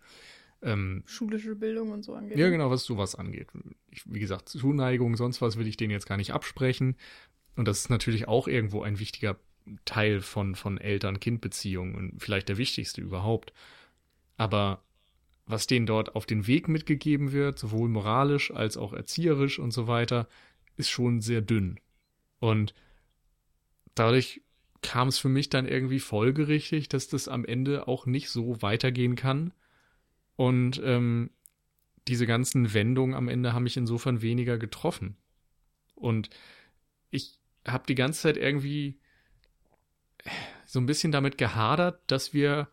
ähm, 0.62 1.04
schulische 1.06 1.56
Bildung 1.56 1.92
und 1.92 2.04
so 2.04 2.14
angeht. 2.14 2.38
Ja, 2.38 2.50
genau, 2.50 2.72
was 2.72 2.84
sowas 2.84 3.16
angeht. 3.16 3.48
Ich, 3.90 4.04
wie 4.12 4.20
gesagt, 4.20 4.50
Zuneigung, 4.50 5.16
sonst 5.18 5.42
was 5.42 5.58
will 5.58 5.68
ich 5.68 5.78
denen 5.78 5.92
jetzt 5.92 6.08
gar 6.08 6.18
nicht 6.18 6.34
absprechen. 6.34 6.96
Und 7.56 7.68
das 7.68 7.80
ist 7.80 7.90
natürlich 7.90 8.28
auch 8.28 8.48
irgendwo 8.48 8.82
ein 8.82 9.00
wichtiger 9.00 9.38
Teil 9.86 10.22
von, 10.22 10.56
von 10.56 10.78
Eltern-Kind-Beziehungen 10.78 11.96
und 11.96 12.20
vielleicht 12.22 12.50
der 12.50 12.58
wichtigste 12.58 13.02
überhaupt. 13.02 13.54
Aber 14.38 14.84
was 15.46 15.68
denen 15.68 15.86
dort 15.86 16.16
auf 16.16 16.26
den 16.26 16.48
Weg 16.48 16.68
mitgegeben 16.68 17.32
wird, 17.32 17.60
sowohl 17.60 17.90
moralisch 17.90 18.52
als 18.52 18.78
auch 18.78 18.94
erzieherisch 18.94 19.60
und 19.60 19.72
so 19.72 19.88
weiter, 19.88 20.28
ist 20.78 20.90
schon 20.90 21.22
sehr 21.22 21.42
dünn. 21.42 21.80
Und 22.40 22.74
dadurch 23.96 24.42
kam 24.82 25.08
es 25.08 25.18
für 25.18 25.30
mich 25.30 25.50
dann 25.50 25.68
irgendwie 25.68 26.00
folgerichtig, 26.00 26.90
dass 26.90 27.08
das 27.08 27.28
am 27.28 27.46
Ende 27.46 27.88
auch 27.88 28.06
nicht 28.06 28.30
so 28.30 28.62
weitergehen 28.62 29.16
kann. 29.16 29.54
Und 30.36 30.82
ähm, 30.84 31.30
diese 32.08 32.28
ganzen 32.28 32.74
Wendungen 32.74 33.16
am 33.16 33.30
Ende 33.30 33.54
haben 33.54 33.64
mich 33.64 33.78
insofern 33.78 34.22
weniger 34.22 34.58
getroffen. 34.58 35.16
Und 35.96 36.30
ich 37.12 37.40
habe 37.66 37.86
die 37.88 37.96
ganze 37.96 38.22
Zeit 38.22 38.38
irgendwie 38.38 39.00
so 40.66 40.80
ein 40.80 40.86
bisschen 40.86 41.12
damit 41.12 41.38
gehadert, 41.38 42.02
dass 42.08 42.34
wir 42.34 42.68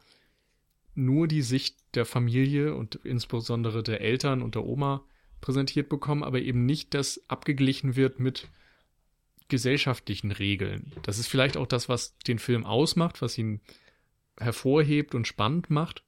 nur 0.95 1.29
die 1.29 1.43
Sicht 1.43 1.77
der 1.95 2.05
Familie 2.05 2.75
und 2.75 2.97
insbesondere 2.97 3.83
der 3.83 4.01
Eltern 4.01 4.43
und 4.43 4.55
der 4.55 4.65
Oma 4.65 5.05
präsentiert 5.41 5.89
bekommen, 5.89 6.23
aber 6.23 6.41
eben 6.41 6.67
nicht, 6.67 6.95
dass 6.95 7.23
abgeglichen 7.29 7.97
wird 7.97 8.21
mit 8.21 8.49
gesellschaftlichen 9.49 10.31
Regeln. 10.31 10.93
Das 11.03 11.19
ist 11.19 11.27
vielleicht 11.27 11.57
auch 11.57 11.67
das, 11.67 11.89
was 11.89 12.17
den 12.19 12.39
Film 12.39 12.65
ausmacht, 12.65 13.21
was 13.21 13.37
ihn 13.37 13.61
hervorhebt 14.39 15.15
und 15.15 15.27
spannend 15.27 15.71
macht. 15.71 16.05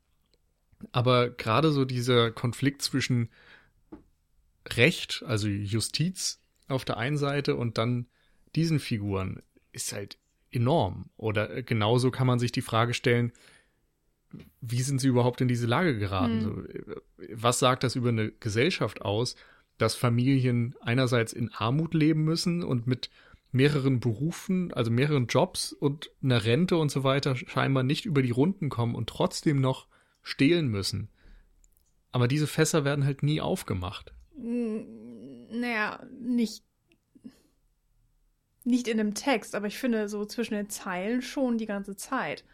Aber 0.92 1.30
gerade 1.30 1.70
so 1.72 1.84
dieser 1.84 2.30
Konflikt 2.30 2.82
zwischen 2.82 3.28
Recht, 4.68 5.22
also 5.26 5.48
Justiz 5.48 6.40
auf 6.68 6.84
der 6.84 6.96
einen 6.96 7.16
Seite 7.16 7.56
und 7.56 7.78
dann 7.78 8.06
diesen 8.54 8.78
Figuren 8.78 9.42
ist 9.72 9.92
halt 9.92 10.18
enorm. 10.50 11.10
Oder 11.16 11.62
genauso 11.62 12.10
kann 12.10 12.26
man 12.26 12.38
sich 12.38 12.52
die 12.52 12.62
Frage 12.62 12.94
stellen, 12.94 13.32
wie 14.60 14.82
sind 14.82 15.00
sie 15.00 15.08
überhaupt 15.08 15.40
in 15.40 15.48
diese 15.48 15.66
Lage 15.66 15.98
geraten? 15.98 16.40
So, 16.40 16.62
was 17.34 17.58
sagt 17.58 17.84
das 17.84 17.96
über 17.96 18.10
eine 18.10 18.30
Gesellschaft 18.30 19.02
aus, 19.02 19.36
dass 19.78 19.94
Familien 19.94 20.74
einerseits 20.80 21.32
in 21.32 21.50
Armut 21.52 21.94
leben 21.94 22.24
müssen 22.24 22.62
und 22.62 22.86
mit 22.86 23.10
mehreren 23.52 24.00
Berufen, 24.00 24.72
also 24.72 24.90
mehreren 24.90 25.26
Jobs 25.26 25.72
und 25.72 26.10
einer 26.22 26.44
Rente 26.44 26.76
und 26.76 26.90
so 26.90 27.04
weiter 27.04 27.36
scheinbar 27.36 27.82
nicht 27.82 28.06
über 28.06 28.22
die 28.22 28.30
Runden 28.30 28.70
kommen 28.70 28.94
und 28.94 29.08
trotzdem 29.08 29.60
noch 29.60 29.88
stehlen 30.22 30.68
müssen. 30.68 31.08
Aber 32.12 32.28
diese 32.28 32.46
Fässer 32.46 32.84
werden 32.84 33.04
halt 33.04 33.22
nie 33.22 33.40
aufgemacht. 33.40 34.14
Mm, 34.36 34.80
Naja, 35.50 36.02
nicht. 36.20 36.64
Nicht 38.64 38.86
in 38.88 38.96
dem 38.96 39.14
Text, 39.14 39.54
aber 39.54 39.66
ich 39.66 39.76
finde 39.76 40.08
so 40.08 40.24
zwischen 40.24 40.54
den 40.54 40.70
Zeilen 40.70 41.20
schon 41.20 41.58
die 41.58 41.66
ganze 41.66 41.96
Zeit. 41.96 42.44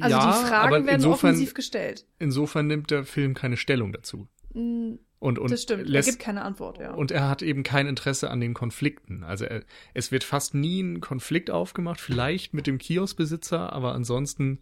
Also 0.00 0.16
die 0.16 0.46
Fragen 0.46 0.72
werden 0.72 0.88
insofern, 0.88 1.30
offensiv 1.30 1.54
gestellt. 1.54 2.06
insofern 2.18 2.66
nimmt 2.66 2.90
der 2.90 3.04
Film 3.04 3.34
keine 3.34 3.56
Stellung 3.56 3.92
dazu. 3.92 4.26
Mm, 4.54 4.94
Und, 5.18 5.38
und 5.38 5.50
das 5.50 5.62
stimmt. 5.62 5.82
Er 5.82 5.88
lässt, 5.88 6.08
gibt 6.08 6.22
keine 6.22 6.42
Antwort, 6.42 6.78
ja. 6.78 6.92
Und 6.94 7.10
er 7.10 7.28
hat 7.28 7.42
eben 7.42 7.62
kein 7.64 7.86
Interesse 7.86 8.30
an 8.30 8.40
den 8.40 8.54
Konflikten. 8.54 9.24
Also 9.24 9.44
er, 9.44 9.62
es 9.94 10.10
wird 10.10 10.24
fast 10.24 10.54
nie 10.54 10.80
ein 10.80 11.00
Konflikt 11.00 11.50
aufgemacht, 11.50 12.00
vielleicht 12.00 12.54
mit 12.54 12.66
dem 12.66 12.78
Kioskbesitzer, 12.78 13.72
aber 13.72 13.94
ansonsten 13.94 14.60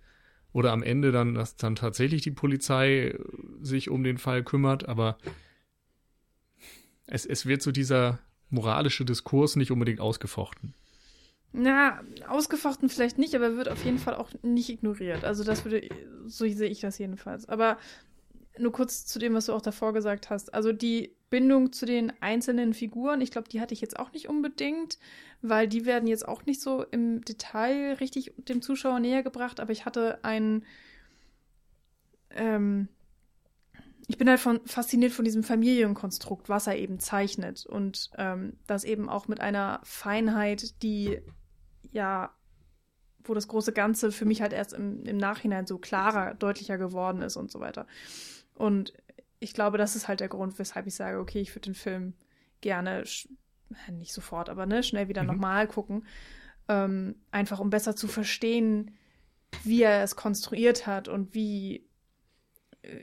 oder 0.52 0.72
am 0.72 0.82
Ende 0.82 1.12
dann, 1.12 1.34
dass 1.34 1.56
dann 1.56 1.76
tatsächlich 1.76 2.22
die 2.22 2.30
Polizei 2.30 3.08
äh, 3.08 3.18
sich 3.60 3.90
um 3.90 4.02
den 4.02 4.16
Fall 4.18 4.42
kümmert, 4.42 4.88
aber 4.88 5.18
es, 7.06 7.26
es 7.26 7.46
wird 7.46 7.62
so 7.62 7.70
dieser 7.72 8.18
moralische 8.48 9.04
Diskurs 9.04 9.56
nicht 9.56 9.70
unbedingt 9.70 10.00
ausgefochten. 10.00 10.74
Na, 11.52 12.02
ausgefochten 12.28 12.88
vielleicht 12.88 13.18
nicht, 13.18 13.34
aber 13.34 13.56
wird 13.56 13.68
auf 13.68 13.84
jeden 13.84 13.98
Fall 13.98 14.14
auch 14.14 14.30
nicht 14.42 14.68
ignoriert. 14.68 15.24
Also 15.24 15.42
das 15.42 15.64
würde, 15.64 15.88
so 16.26 16.46
sehe 16.46 16.68
ich 16.68 16.80
das 16.80 16.98
jedenfalls. 16.98 17.48
Aber 17.48 17.78
nur 18.58 18.72
kurz 18.72 19.06
zu 19.06 19.18
dem, 19.18 19.34
was 19.34 19.46
du 19.46 19.52
auch 19.52 19.62
davor 19.62 19.92
gesagt 19.92 20.30
hast. 20.30 20.52
Also 20.54 20.72
die 20.72 21.14
Bindung 21.30 21.72
zu 21.72 21.86
den 21.86 22.12
einzelnen 22.20 22.74
Figuren, 22.74 23.20
ich 23.20 23.30
glaube, 23.30 23.48
die 23.48 23.60
hatte 23.60 23.74
ich 23.74 23.80
jetzt 23.80 23.98
auch 23.98 24.12
nicht 24.12 24.28
unbedingt, 24.28 24.98
weil 25.42 25.68
die 25.68 25.84
werden 25.84 26.08
jetzt 26.08 26.26
auch 26.26 26.46
nicht 26.46 26.60
so 26.60 26.84
im 26.84 27.24
Detail 27.24 27.94
richtig 28.00 28.32
dem 28.36 28.62
Zuschauer 28.62 29.00
näher 29.00 29.22
gebracht, 29.22 29.60
aber 29.60 29.72
ich 29.72 29.84
hatte 29.84 30.24
einen, 30.24 30.64
ähm, 32.30 32.88
ich 34.08 34.18
bin 34.18 34.28
halt 34.28 34.40
von, 34.40 34.60
fasziniert 34.66 35.12
von 35.12 35.24
diesem 35.24 35.42
Familienkonstrukt, 35.42 36.48
was 36.48 36.66
er 36.66 36.78
eben 36.78 36.98
zeichnet 37.00 37.66
und 37.66 38.10
ähm, 38.16 38.54
das 38.66 38.84
eben 38.84 39.08
auch 39.08 39.26
mit 39.28 39.40
einer 39.40 39.80
Feinheit, 39.82 40.82
die 40.82 41.20
ja, 41.92 42.34
wo 43.24 43.34
das 43.34 43.48
große 43.48 43.72
Ganze 43.72 44.12
für 44.12 44.24
mich 44.24 44.40
halt 44.42 44.52
erst 44.52 44.72
im, 44.72 45.04
im 45.04 45.16
Nachhinein 45.16 45.66
so 45.66 45.78
klarer, 45.78 46.34
deutlicher 46.34 46.78
geworden 46.78 47.22
ist 47.22 47.36
und 47.36 47.50
so 47.50 47.58
weiter. 47.60 47.86
Und 48.54 48.92
ich 49.40 49.52
glaube, 49.52 49.78
das 49.78 49.96
ist 49.96 50.08
halt 50.08 50.20
der 50.20 50.28
Grund, 50.28 50.58
weshalb 50.58 50.86
ich 50.86 50.94
sage, 50.94 51.18
okay, 51.18 51.40
ich 51.40 51.50
würde 51.50 51.62
den 51.70 51.74
Film 51.74 52.14
gerne, 52.60 53.02
sch- 53.02 53.28
nicht 53.90 54.12
sofort, 54.12 54.48
aber 54.48 54.66
ne, 54.66 54.82
schnell 54.82 55.08
wieder 55.08 55.22
Mhm. 55.22 55.28
nochmal 55.28 55.66
gucken. 55.66 56.06
Ähm, 56.68 57.16
einfach 57.30 57.58
um 57.60 57.70
besser 57.70 57.96
zu 57.96 58.08
verstehen, 58.08 58.96
wie 59.64 59.82
er 59.82 60.02
es 60.02 60.16
konstruiert 60.16 60.86
hat 60.86 61.08
und 61.08 61.34
wie, 61.34 61.76
äh, 61.76 61.85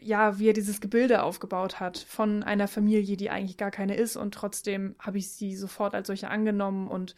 ja, 0.01 0.39
wie 0.39 0.49
er 0.49 0.53
dieses 0.53 0.81
Gebilde 0.81 1.23
aufgebaut 1.23 1.79
hat 1.79 1.97
von 1.97 2.43
einer 2.43 2.67
Familie, 2.67 3.17
die 3.17 3.29
eigentlich 3.29 3.57
gar 3.57 3.71
keine 3.71 3.95
ist 3.95 4.15
und 4.15 4.34
trotzdem 4.34 4.95
habe 4.99 5.17
ich 5.17 5.31
sie 5.31 5.55
sofort 5.55 5.93
als 5.93 6.07
solche 6.07 6.29
angenommen 6.29 6.88
und 6.88 7.15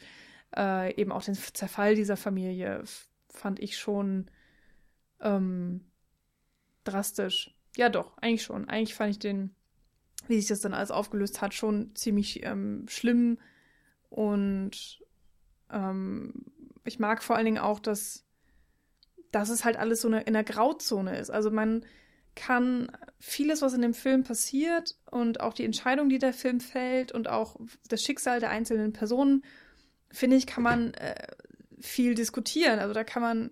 äh, 0.56 0.94
eben 1.00 1.12
auch 1.12 1.24
den 1.24 1.36
Zerfall 1.36 1.96
dieser 1.96 2.18
Familie 2.18 2.84
fand 3.30 3.60
ich 3.60 3.78
schon 3.78 4.30
ähm, 5.22 5.82
drastisch. 6.84 7.56
Ja, 7.76 7.90
doch, 7.90 8.18
eigentlich 8.18 8.44
schon. 8.44 8.70
Eigentlich 8.70 8.96
fand 8.96 9.12
ich 9.12 9.20
den, 9.20 9.54
wie 10.28 10.38
sich 10.40 10.48
das 10.48 10.62
dann 10.62 10.74
alles 10.74 10.92
aufgelöst 10.92 11.42
hat, 11.42 11.54
schon 11.54 11.94
ziemlich 11.96 12.44
ähm, 12.46 12.86
schlimm. 12.88 13.38
Und 14.10 15.04
ähm, 15.70 16.46
ich 16.86 17.00
mag 17.00 17.22
vor 17.22 17.36
allen 17.36 17.46
Dingen 17.46 17.58
auch, 17.58 17.80
dass, 17.80 18.26
dass 19.32 19.50
es 19.50 19.66
halt 19.66 19.78
alles 19.78 20.02
so 20.02 20.08
eine, 20.08 20.22
in 20.22 20.34
der 20.34 20.44
Grauzone 20.44 21.18
ist. 21.18 21.30
Also 21.30 21.52
man 21.52 21.86
kann 22.36 22.92
vieles, 23.20 23.62
was 23.62 23.74
in 23.74 23.82
dem 23.82 23.94
Film 23.94 24.24
passiert 24.24 24.98
und 25.10 25.40
auch 25.40 25.54
die 25.54 25.66
Entscheidung, 25.66 26.10
die 26.10 26.20
der 26.20 26.34
Film 26.34 26.60
fällt 26.60 27.12
und 27.12 27.28
auch 27.28 27.56
das 27.90 28.02
Schicksal 28.04 28.40
der 28.40 28.50
einzelnen 28.50 28.94
Personen, 28.94 29.44
finde 30.12 30.38
ich, 30.38 30.46
kann 30.46 30.64
man 30.64 30.94
äh, 30.96 31.28
viel 31.80 32.16
diskutieren. 32.16 32.80
Also 32.80 32.94
da 32.94 33.04
kann 33.04 33.22
man 33.22 33.52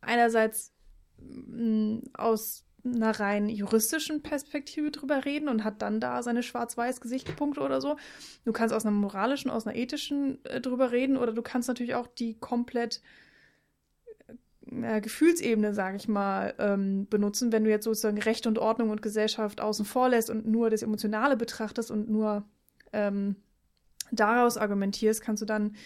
einerseits 0.00 0.72
mh, 1.18 2.02
aus 2.14 2.64
einer 2.84 3.18
rein 3.18 3.48
juristischen 3.48 4.22
Perspektive 4.22 4.90
drüber 4.90 5.24
reden 5.24 5.48
und 5.48 5.64
hat 5.64 5.80
dann 5.80 6.00
da 6.00 6.22
seine 6.22 6.42
schwarz-weiß 6.42 7.00
Gesichtspunkte 7.00 7.60
oder 7.60 7.80
so. 7.80 7.96
Du 8.44 8.52
kannst 8.52 8.74
aus 8.74 8.84
einer 8.84 8.94
moralischen, 8.94 9.50
aus 9.50 9.66
einer 9.66 9.76
ethischen 9.76 10.44
äh, 10.44 10.60
drüber 10.60 10.92
reden 10.92 11.16
oder 11.16 11.32
du 11.32 11.42
kannst 11.42 11.68
natürlich 11.68 11.94
auch 11.94 12.06
die 12.06 12.38
komplett 12.38 13.00
äh, 14.82 15.00
Gefühlsebene, 15.00 15.74
sage 15.74 15.96
ich 15.96 16.08
mal, 16.08 16.54
ähm, 16.58 17.06
benutzen, 17.08 17.52
wenn 17.52 17.64
du 17.64 17.70
jetzt 17.70 17.84
sozusagen 17.84 18.20
Recht 18.20 18.46
und 18.46 18.58
Ordnung 18.58 18.90
und 18.90 19.02
Gesellschaft 19.02 19.60
außen 19.60 19.84
vor 19.84 20.08
lässt 20.08 20.30
und 20.30 20.46
nur 20.46 20.70
das 20.70 20.82
Emotionale 20.82 21.36
betrachtest 21.36 21.90
und 21.90 22.08
nur 22.08 22.44
ähm, 22.92 23.36
daraus 24.10 24.56
argumentierst, 24.56 25.22
kannst 25.22 25.42
du 25.42 25.46
dann 25.46 25.76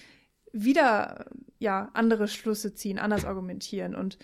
wieder 0.53 1.27
ja 1.59 1.91
andere 1.93 2.29
Schlüsse 2.29 2.75
ziehen, 2.75 2.99
anders 2.99 3.25
argumentieren 3.25 3.95
und 3.95 4.19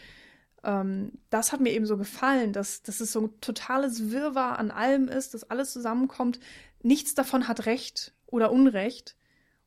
ähm, 0.64 1.12
das 1.30 1.52
hat 1.52 1.60
mir 1.60 1.72
eben 1.72 1.86
so 1.86 1.96
gefallen, 1.96 2.52
dass, 2.52 2.82
dass 2.82 3.00
es 3.00 3.12
so 3.12 3.20
ein 3.22 3.40
totales 3.40 4.10
Wirrwarr 4.10 4.58
an 4.58 4.70
allem 4.70 5.08
ist, 5.08 5.34
dass 5.34 5.50
alles 5.50 5.72
zusammenkommt. 5.72 6.40
Nichts 6.82 7.14
davon 7.14 7.46
hat 7.48 7.66
Recht 7.66 8.14
oder 8.26 8.50
Unrecht 8.50 9.16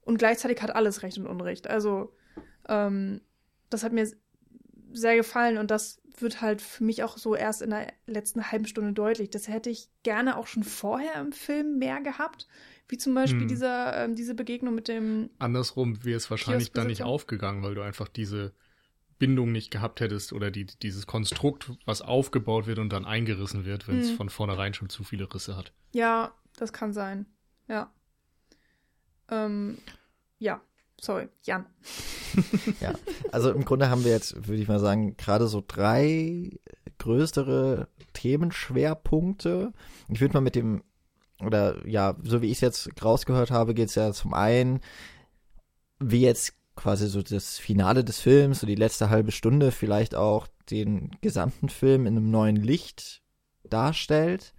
und 0.02 0.18
gleichzeitig 0.18 0.62
hat 0.62 0.76
alles 0.76 1.04
Recht 1.04 1.18
und 1.18 1.28
Unrecht. 1.28 1.68
Also 1.68 2.14
ähm, 2.68 3.22
das 3.70 3.84
hat 3.84 3.94
mir 3.94 4.08
sehr 4.94 5.16
gefallen 5.16 5.58
und 5.58 5.72
das 5.72 6.02
wird 6.20 6.42
halt 6.42 6.62
für 6.62 6.84
mich 6.84 7.04
auch 7.04 7.18
so 7.18 7.36
erst 7.36 7.62
in 7.62 7.70
der 7.70 7.94
letzten 8.08 8.52
halben 8.52 8.66
Stunde 8.66 8.94
deutlich. 8.94 9.30
Das 9.30 9.48
hätte 9.48 9.70
ich 9.70 9.90
gerne 10.04 10.36
auch 10.38 10.48
schon 10.48 10.64
vorher 10.64 11.22
im 11.22 11.32
Film 11.32 11.78
mehr 11.78 12.02
gehabt, 12.02 12.48
wie 12.88 12.98
zum 12.98 13.14
Beispiel 13.14 13.42
Hm. 13.42 13.48
dieser, 13.48 14.04
ähm, 14.04 14.16
diese 14.16 14.34
Begegnung 14.34 14.74
mit 14.74 14.88
dem 14.88 15.30
Andersrum 15.40 16.04
wäre 16.04 16.18
es 16.18 16.30
wahrscheinlich 16.32 16.72
dann 16.72 16.88
nicht 16.88 17.04
aufgegangen, 17.04 17.62
weil 17.64 17.76
du 17.76 17.82
einfach 17.82 18.08
diese 18.08 18.54
Bindung 19.20 19.52
nicht 19.52 19.72
gehabt 19.72 20.00
hättest 20.00 20.34
oder 20.34 20.52
die, 20.52 20.66
dieses 20.66 21.06
Konstrukt, 21.08 21.72
was 21.86 22.02
aufgebaut 22.02 22.68
wird 22.68 22.80
und 22.80 22.90
dann 22.94 23.06
eingerissen 23.06 23.66
wird, 23.66 23.88
wenn 23.88 24.00
es 24.00 24.12
Mhm. 24.12 24.16
von 24.16 24.30
vornherein 24.30 24.74
schon 24.74 24.90
zu 24.90 25.04
viele 25.04 25.32
Risse 25.34 25.56
hat. 25.56 25.72
Ja, 25.94 26.34
das 26.56 26.74
kann 26.74 26.94
sein. 26.94 27.26
Ja. 27.68 27.92
Ähm, 29.30 29.78
ja, 30.40 30.62
sorry, 31.00 31.30
Jan. 31.44 31.66
Ja, 32.82 32.94
also 33.32 33.52
im 33.52 33.66
Grunde 33.66 33.90
haben 33.90 34.04
wir 34.04 34.12
jetzt, 34.12 34.48
würde 34.48 34.62
ich 34.62 34.68
mal 34.68 34.80
sagen, 34.80 35.18
gerade 35.18 35.48
so 35.48 35.64
drei 35.66 36.60
größere 37.00 37.88
Themenschwerpunkte. 38.14 39.74
Ich 40.10 40.22
würde 40.22 40.34
mal 40.34 40.42
mit 40.42 40.56
dem, 40.56 40.84
oder 41.44 41.88
ja, 41.88 42.16
so 42.24 42.42
wie 42.42 42.48
ich 42.48 42.54
es 42.58 42.62
jetzt 42.62 43.04
rausgehört 43.04 43.50
habe, 43.52 43.74
geht 43.74 43.90
es 43.90 43.96
ja 43.96 44.12
zum 44.12 44.34
einen, 44.34 44.82
wie 46.00 46.22
jetzt 46.22 46.54
quasi 46.76 47.08
so 47.08 47.22
das 47.22 47.58
Finale 47.58 48.04
des 48.04 48.20
Films, 48.20 48.60
so 48.60 48.68
die 48.68 48.76
letzte 48.76 49.10
halbe 49.10 49.32
Stunde 49.32 49.72
vielleicht 49.72 50.16
auch 50.16 50.48
den 50.70 51.12
gesamten 51.22 51.70
Film 51.70 52.06
in 52.06 52.18
einem 52.18 52.30
neuen 52.30 52.56
Licht 52.56 53.22
darstellt. 53.64 54.54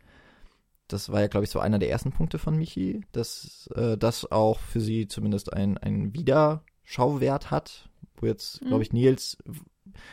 Das 0.88 1.10
war 1.10 1.20
ja, 1.20 1.26
glaube 1.28 1.44
ich, 1.44 1.50
so 1.50 1.60
einer 1.60 1.78
der 1.78 1.90
ersten 1.90 2.12
Punkte 2.12 2.38
von 2.38 2.56
Michi, 2.56 3.02
dass 3.12 3.68
äh, 3.74 3.96
das 3.96 4.30
auch 4.30 4.58
für 4.58 4.80
sie 4.80 5.06
zumindest 5.06 5.52
ein, 5.52 5.78
ein 5.78 6.14
Wiederschauwert 6.14 7.50
hat. 7.50 7.88
Wo 8.16 8.26
jetzt, 8.26 8.60
glaube 8.62 8.82
ich, 8.82 8.92
Nils, 8.92 9.38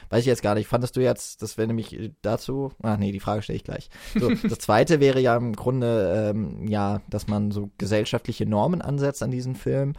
weiß 0.10 0.22
ich 0.22 0.28
jetzt 0.28 0.42
gar 0.42 0.56
nicht, 0.56 0.68
fandest 0.68 0.96
du 0.96 1.02
jetzt, 1.02 1.42
das 1.42 1.58
wäre 1.58 1.68
nämlich 1.68 2.12
dazu, 2.22 2.72
ach 2.82 2.98
nee, 2.98 3.12
die 3.12 3.20
Frage 3.20 3.42
stelle 3.42 3.58
ich 3.58 3.64
gleich. 3.64 3.90
So, 4.14 4.30
das 4.48 4.60
zweite 4.60 5.00
wäre 5.00 5.20
ja 5.20 5.36
im 5.36 5.54
Grunde, 5.54 6.32
ähm, 6.32 6.68
ja, 6.68 7.02
dass 7.10 7.28
man 7.28 7.52
so 7.52 7.72
gesellschaftliche 7.78 8.46
Normen 8.46 8.82
ansetzt 8.82 9.24
an 9.24 9.32
diesen 9.32 9.56
Film 9.56 9.94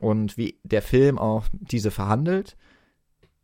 und 0.00 0.36
wie 0.36 0.58
der 0.64 0.82
Film 0.82 1.18
auch 1.18 1.46
diese 1.52 1.90
verhandelt, 1.90 2.56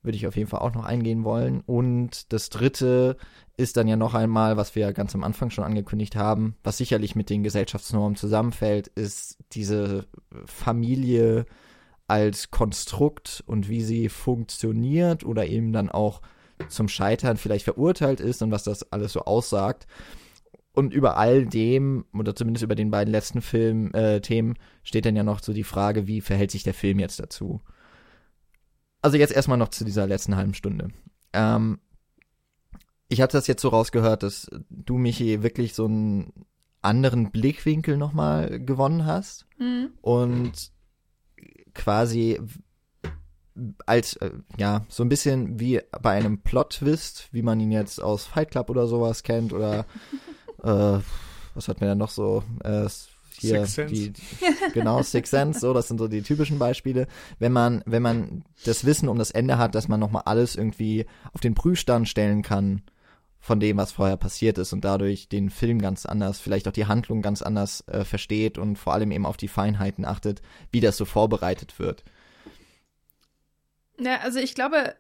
würde 0.07 0.17
ich 0.17 0.27
auf 0.27 0.37
jeden 0.37 0.49
Fall 0.49 0.61
auch 0.61 0.75
noch 0.75 0.85
eingehen 0.85 1.25
wollen. 1.25 1.61
Und 1.61 2.33
das 2.33 2.49
dritte 2.49 3.17
ist 3.57 3.77
dann 3.77 3.89
ja 3.89 3.97
noch 3.97 4.15
einmal, 4.15 4.57
was 4.57 4.75
wir 4.75 4.93
ganz 4.93 5.15
am 5.15 5.25
Anfang 5.25 5.51
schon 5.51 5.65
angekündigt 5.65 6.17
haben, 6.17 6.57
was 6.63 6.79
sicherlich 6.79 7.15
mit 7.17 7.29
den 7.29 7.43
Gesellschaftsnormen 7.43 8.17
zusammenfällt, 8.17 8.89
ist 8.89 9.39
diese 9.53 10.07
Familie 10.45 11.47
als 12.09 12.51
Konstrukt 12.51 13.43
und 13.47 13.69
wie 13.69 13.83
sie 13.83 14.09
funktioniert 14.09 15.25
oder 15.25 15.47
eben 15.47 15.73
dann 15.73 15.91
auch 15.91 16.23
zum 16.69 16.89
Scheitern 16.89 17.37
vielleicht 17.37 17.65
verurteilt 17.65 18.21
ist 18.21 18.43
und 18.43 18.51
was 18.51 18.65
das 18.65 18.93
alles 18.93 19.13
so 19.13 19.23
aussagt. 19.23 19.87
Und 20.73 20.93
über 20.93 21.17
all 21.17 21.47
dem, 21.47 22.05
oder 22.13 22.37
zumindest 22.37 22.63
über 22.63 22.75
den 22.75 22.91
beiden 22.91 23.11
letzten 23.11 23.41
Film, 23.41 23.93
äh, 23.95 24.21
Themen, 24.21 24.59
steht 24.83 25.07
dann 25.07 25.17
ja 25.17 25.23
noch 25.23 25.43
so 25.43 25.55
die 25.55 25.65
Frage, 25.65 26.07
wie 26.07 26.21
verhält 26.21 26.51
sich 26.51 26.65
der 26.65 26.75
Film 26.75 26.99
jetzt 26.99 27.19
dazu? 27.19 27.63
Also 29.07 29.19
jetzt 29.19 29.33
erstmal 29.33 29.57
noch 29.57 29.69
zu 29.69 29.85
dieser 29.85 30.05
letzten 30.05 30.35
halben 30.35 30.53
Stunde. 30.53 30.89
Ähm, 31.33 31.79
ich 33.07 33.21
habe 33.21 33.31
das 33.31 33.47
jetzt 33.47 33.63
so 33.63 33.69
rausgehört, 33.69 34.25
dass 34.25 34.51
du, 34.69 34.99
Michi, 34.99 35.45
wirklich 35.45 35.75
so 35.75 35.85
einen 35.85 36.33
anderen 36.83 37.31
Blickwinkel 37.31 37.99
nochmal 37.99 38.59
gewonnen 38.59 39.07
hast 39.07 39.47
Mhm. 39.61 39.91
und 40.01 40.73
quasi 41.73 42.41
als, 43.87 44.17
äh, 44.17 44.33
ja, 44.59 44.85
so 44.89 45.05
ein 45.05 45.09
bisschen 45.09 45.61
wie 45.61 45.81
bei 46.03 46.11
einem 46.11 46.43
Plot-Twist, 46.43 47.29
wie 47.31 47.43
man 47.43 47.61
ihn 47.61 47.71
jetzt 47.71 48.03
aus 48.03 48.27
Fight 48.27 48.51
Club 48.51 48.71
oder 48.71 48.89
sowas 48.89 49.23
kennt 49.23 49.53
oder 49.53 49.87
äh, 50.65 50.99
was 51.55 51.69
hat 51.69 51.81
man 51.81 51.91
denn 51.91 51.99
noch 51.99 52.11
so? 52.11 52.43
Äh, 52.65 52.89
hier 53.41 53.67
Sixth 53.67 53.75
Sense. 53.75 54.11
die 54.11 54.13
genau 54.73 55.03
Six 55.03 55.31
Sense, 55.31 55.61
so 55.61 55.73
das 55.73 55.89
sind 55.89 55.99
so 55.99 56.09
die 56.09 56.23
typischen 56.23 56.59
Beispiele. 56.59 57.07
Wenn 57.39 57.53
man 57.53 57.83
wenn 57.87 58.03
man 58.03 58.45
das 58.65 58.85
Wissen 58.85 59.09
um 59.09 59.19
das 59.19 59.31
Ende 59.31 59.59
hat, 59.59 59.75
dass 59.75 59.89
man 59.89 60.01
noch 60.01 60.11
mal 60.11 60.23
alles 60.25 60.57
irgendwie 60.57 61.07
auf 61.33 61.41
den 61.41 61.55
Prüfstand 61.55 62.09
stellen 62.09 62.43
kann 62.43 62.83
von 63.39 63.61
dem, 63.61 63.77
was 63.77 63.93
vorher 63.93 64.17
passiert 64.17 64.59
ist 64.59 64.73
und 64.73 64.85
dadurch 64.85 65.29
den 65.29 65.51
Film 65.51 65.81
ganz 65.81 66.05
anders, 66.05 66.41
vielleicht 66.41 66.67
auch 66.67 66.73
die 66.73 66.87
Handlung 66.87 67.23
ganz 67.23 67.43
anders 67.43 67.85
äh, 67.87 68.05
versteht 68.05 68.59
und 68.59 68.77
vor 68.77 68.93
allem 68.93 69.13
eben 69.13 69.25
auf 69.25 69.37
die 69.37 69.49
Feinheiten 69.49 70.05
achtet, 70.05 70.43
wie 70.73 70.81
das 70.81 70.97
so 70.97 71.05
vorbereitet 71.05 71.79
wird. 71.79 72.03
Ja, 73.99 74.19
also 74.21 74.41
ich 74.41 74.55
glaube, 74.55 74.95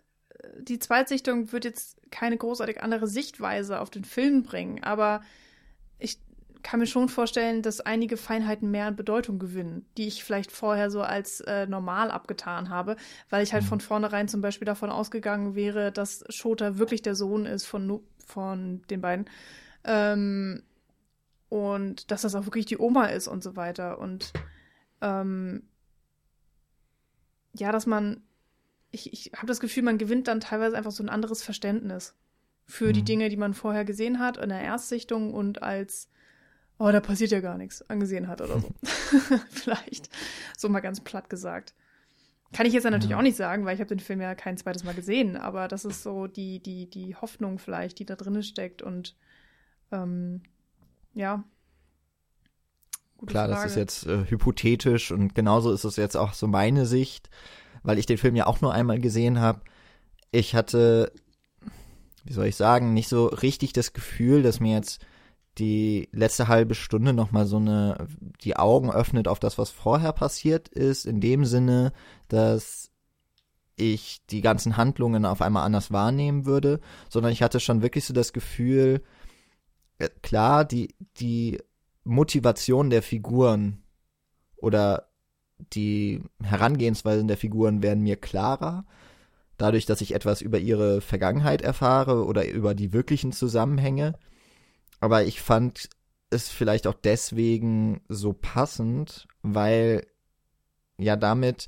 die 0.61 0.78
Zweitsichtung 0.78 1.53
wird 1.53 1.64
jetzt 1.64 2.01
keine 2.11 2.37
großartig 2.37 2.82
andere 2.82 3.09
Sichtweise 3.09 3.80
auf 3.80 3.91
den 3.91 4.05
Film 4.05 4.43
bringen, 4.43 4.82
aber 4.82 5.22
ich 5.99 6.18
kann 6.66 6.80
mir 6.80 6.86
schon 6.86 7.08
vorstellen, 7.08 7.62
dass 7.62 7.80
einige 7.80 8.16
Feinheiten 8.16 8.70
mehr 8.70 8.86
an 8.86 8.96
Bedeutung 8.96 9.38
gewinnen, 9.38 9.86
die 9.96 10.08
ich 10.08 10.24
vielleicht 10.24 10.50
vorher 10.50 10.90
so 10.90 11.00
als 11.00 11.40
äh, 11.42 11.66
normal 11.66 12.10
abgetan 12.10 12.70
habe, 12.70 12.96
weil 13.30 13.44
ich 13.44 13.52
halt 13.52 13.62
Mhm. 13.62 13.68
von 13.68 13.80
vornherein 13.80 14.26
zum 14.26 14.40
Beispiel 14.40 14.66
davon 14.66 14.90
ausgegangen 14.90 15.54
wäre, 15.54 15.92
dass 15.92 16.24
Shota 16.28 16.76
wirklich 16.76 17.02
der 17.02 17.14
Sohn 17.14 17.46
ist 17.46 17.66
von, 17.66 18.00
von 18.24 18.82
den 18.90 19.00
beiden. 19.00 19.30
Ähm, 19.84 20.64
und 21.48 22.10
dass 22.10 22.22
das 22.22 22.34
auch 22.34 22.46
wirklich 22.46 22.66
die 22.66 22.78
Oma 22.78 23.06
ist 23.06 23.28
und 23.28 23.44
so 23.44 23.54
weiter. 23.54 23.98
Und 24.00 24.32
ähm, 25.00 25.68
ja, 27.54 27.70
dass 27.70 27.86
man 27.86 28.22
ich, 28.90 29.12
ich 29.12 29.32
habe 29.36 29.46
das 29.46 29.60
Gefühl, 29.60 29.82
man 29.84 29.98
gewinnt 29.98 30.26
dann 30.26 30.40
teilweise 30.40 30.76
einfach 30.76 30.90
so 30.90 31.02
ein 31.02 31.08
anderes 31.08 31.42
Verständnis 31.42 32.14
für 32.64 32.92
die 32.92 33.02
Mhm. 33.02 33.06
Dinge, 33.06 33.28
die 33.28 33.36
man 33.36 33.54
vorher 33.54 33.84
gesehen 33.84 34.18
hat 34.18 34.36
in 34.36 34.48
der 34.48 34.60
Erstsichtung 34.60 35.32
und 35.32 35.62
als, 35.62 36.08
oh, 36.78 36.90
da 36.90 37.00
passiert 37.00 37.30
ja 37.30 37.40
gar 37.40 37.56
nichts, 37.58 37.82
angesehen 37.88 38.28
hat 38.28 38.40
oder 38.40 38.60
so. 38.60 38.68
Vielleicht. 39.50 40.08
So 40.56 40.68
mal 40.68 40.80
ganz 40.80 41.00
platt 41.00 41.30
gesagt. 41.30 41.74
Kann 42.52 42.66
ich 42.66 42.72
jetzt 42.72 42.84
ja 42.84 42.90
natürlich 42.90 43.10
Ja. 43.10 43.18
auch 43.18 43.22
nicht 43.22 43.36
sagen, 43.36 43.64
weil 43.64 43.74
ich 43.74 43.80
habe 43.80 43.88
den 43.88 44.00
Film 44.00 44.20
ja 44.20 44.34
kein 44.34 44.56
zweites 44.56 44.84
Mal 44.84 44.94
gesehen, 44.94 45.36
aber 45.36 45.68
das 45.68 45.84
ist 45.84 46.02
so 46.02 46.26
die, 46.26 46.60
die, 46.60 46.88
die 46.88 47.16
Hoffnung 47.16 47.58
vielleicht, 47.58 47.98
die 47.98 48.06
da 48.06 48.14
drin 48.14 48.40
steckt 48.42 48.82
und 48.82 49.16
ähm, 49.90 50.42
ja. 51.12 51.44
Gute 53.18 53.30
Klar, 53.32 53.48
das 53.48 53.58
Frage. 53.58 53.70
ist 53.70 53.76
jetzt 53.76 54.06
äh, 54.06 54.24
hypothetisch 54.30 55.10
und 55.10 55.34
genauso 55.34 55.72
ist 55.72 55.84
es 55.84 55.96
jetzt 55.96 56.16
auch 56.16 56.34
so 56.34 56.46
meine 56.46 56.86
Sicht, 56.86 57.30
weil 57.82 57.98
ich 57.98 58.06
den 58.06 58.18
Film 58.18 58.36
ja 58.36 58.46
auch 58.46 58.60
nur 58.60 58.72
einmal 58.74 59.00
gesehen 59.00 59.40
habe. 59.40 59.62
Ich 60.30 60.54
hatte, 60.54 61.12
wie 62.24 62.32
soll 62.32 62.46
ich 62.46 62.56
sagen, 62.56 62.92
nicht 62.94 63.08
so 63.08 63.26
richtig 63.26 63.72
das 63.72 63.92
Gefühl, 63.92 64.42
dass 64.42 64.60
mir 64.60 64.74
jetzt 64.76 65.04
die 65.59 66.09
letzte 66.12 66.48
halbe 66.48 66.74
Stunde 66.74 67.12
nochmal 67.12 67.46
so 67.46 67.57
eine, 67.57 68.09
die 68.42 68.57
Augen 68.57 68.90
öffnet 68.90 69.28
auf 69.28 69.38
das, 69.38 69.59
was 69.59 69.70
vorher 69.70 70.12
passiert 70.12 70.68
ist, 70.68 71.07
in 71.07 71.20
dem 71.20 71.44
Sinne, 71.44 71.92
dass 72.28 72.90
ich 73.76 74.24
die 74.30 74.40
ganzen 74.40 74.76
Handlungen 74.76 75.24
auf 75.24 75.42
einmal 75.42 75.64
anders 75.64 75.92
wahrnehmen 75.92 76.46
würde, 76.46 76.80
sondern 77.09 77.32
ich 77.32 77.42
hatte 77.42 77.61
schon 77.61 77.82
wirklich 77.82 78.04
so 78.04 78.14
das 78.14 78.32
Gefühl, 78.32 79.02
äh, 79.98 80.09
klar, 80.22 80.64
die, 80.64 80.94
die 81.18 81.59
Motivation 82.04 82.90
der 82.90 83.02
Figuren 83.02 83.82
oder 84.57 85.09
die 85.72 86.22
Herangehensweisen 86.42 87.28
der 87.28 87.36
Figuren 87.36 87.82
werden 87.82 88.02
mir 88.02 88.16
klarer, 88.16 88.84
dadurch, 89.57 89.86
dass 89.86 90.00
ich 90.00 90.14
etwas 90.14 90.42
über 90.42 90.59
ihre 90.59 91.00
Vergangenheit 91.00 91.62
erfahre 91.62 92.24
oder 92.24 92.46
über 92.48 92.74
die 92.74 92.92
wirklichen 92.92 93.32
Zusammenhänge. 93.32 94.18
Aber 95.01 95.24
ich 95.24 95.40
fand 95.40 95.88
es 96.30 96.49
vielleicht 96.49 96.86
auch 96.86 96.94
deswegen 96.94 98.01
so 98.09 98.32
passend, 98.32 99.28
weil 99.42 100.07
ja 100.99 101.16
damit 101.16 101.66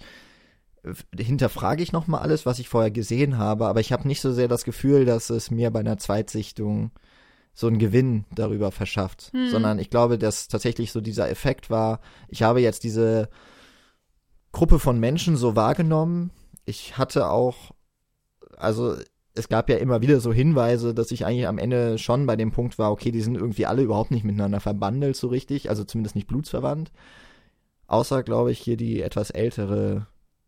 äh, 0.83 0.95
hinterfrage 1.22 1.83
ich 1.83 1.93
nochmal 1.93 2.22
alles, 2.22 2.47
was 2.47 2.59
ich 2.59 2.68
vorher 2.68 2.91
gesehen 2.91 3.39
habe, 3.39 3.66
aber 3.66 3.81
ich 3.81 3.93
habe 3.93 4.09
nicht 4.09 4.20
so 4.20 4.33
sehr 4.33 4.49
das 4.49 4.64
Gefühl, 4.64 5.05
dass 5.05 5.31
es 5.31 5.51
mir 5.51 5.70
bei 5.70 5.81
einer 5.81 5.99
Zweitsichtung 5.99 6.91
so 7.55 7.66
einen 7.66 7.79
Gewinn 7.79 8.24
darüber 8.35 8.70
verschafft, 8.70 9.31
Hm. 9.33 9.51
sondern 9.51 9.79
ich 9.79 9.91
glaube, 9.91 10.18
dass 10.18 10.49
tatsächlich 10.49 10.93
so 10.93 11.01
dieser 11.01 11.29
Effekt 11.29 11.70
war, 11.70 12.01
ich 12.29 12.43
habe 12.43 12.61
jetzt 12.61 12.85
diese 12.85 13.29
Gruppe 14.53 14.79
von 14.79 14.99
Menschen 14.99 15.37
so 15.37 15.57
wahrgenommen. 15.57 16.31
Ich 16.64 16.99
hatte 16.99 17.29
auch, 17.29 17.72
also 18.57 18.97
es 19.39 19.49
gab 19.49 19.70
ja 19.70 19.76
immer 19.76 20.03
wieder 20.03 20.20
so 20.20 20.32
Hinweise, 20.32 20.95
dass 20.95 21.11
ich 21.11 21.24
eigentlich 21.24 21.47
am 21.47 21.59
Ende 21.59 21.99
schon 21.99 22.26
bei 22.26 22.36
dem 22.36 22.51
Punkt 22.51 22.78
war, 22.78 22.91
okay, 22.91 23.11
die 23.11 23.20
sind 23.20 23.36
irgendwie 23.36 23.66
alle 23.66 23.82
überhaupt 23.82 24.11
nicht 24.11 24.24
miteinander 24.24 24.61
verbandelt 24.61 25.16
so 25.16 25.28
richtig, 25.28 25.70
also 25.70 25.84
zumindest 25.84 26.16
nicht 26.16 26.26
blutsverwandt. 26.26 26.93
Außer, 27.86 28.22
glaube 28.22 28.53
ich, 28.53 28.59
hier 28.59 28.76
die 28.76 29.01
etwas 29.01 29.30
ältere, 29.30 30.07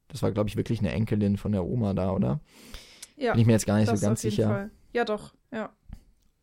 das 0.09 0.23
war, 0.23 0.33
glaube 0.33 0.49
ich, 0.49 0.57
wirklich 0.57 0.81
eine 0.81 0.93
Enkelin 0.93 1.37
von 1.37 1.53
der 1.53 1.65
Oma 1.65 1.95
da, 1.95 2.11
oder? 2.11 2.41
ja, 3.17 3.33
Bin 3.33 3.43
ich 3.43 3.47
mir 3.47 3.53
jetzt 3.53 3.67
gar 3.67 3.79
nicht 3.79 3.89
so 3.89 3.99
ganz 3.99 4.23
sicher. 4.23 4.49
Fall. 4.49 4.71
Ja, 4.93 5.05
doch, 5.05 5.35
ja. 5.53 5.71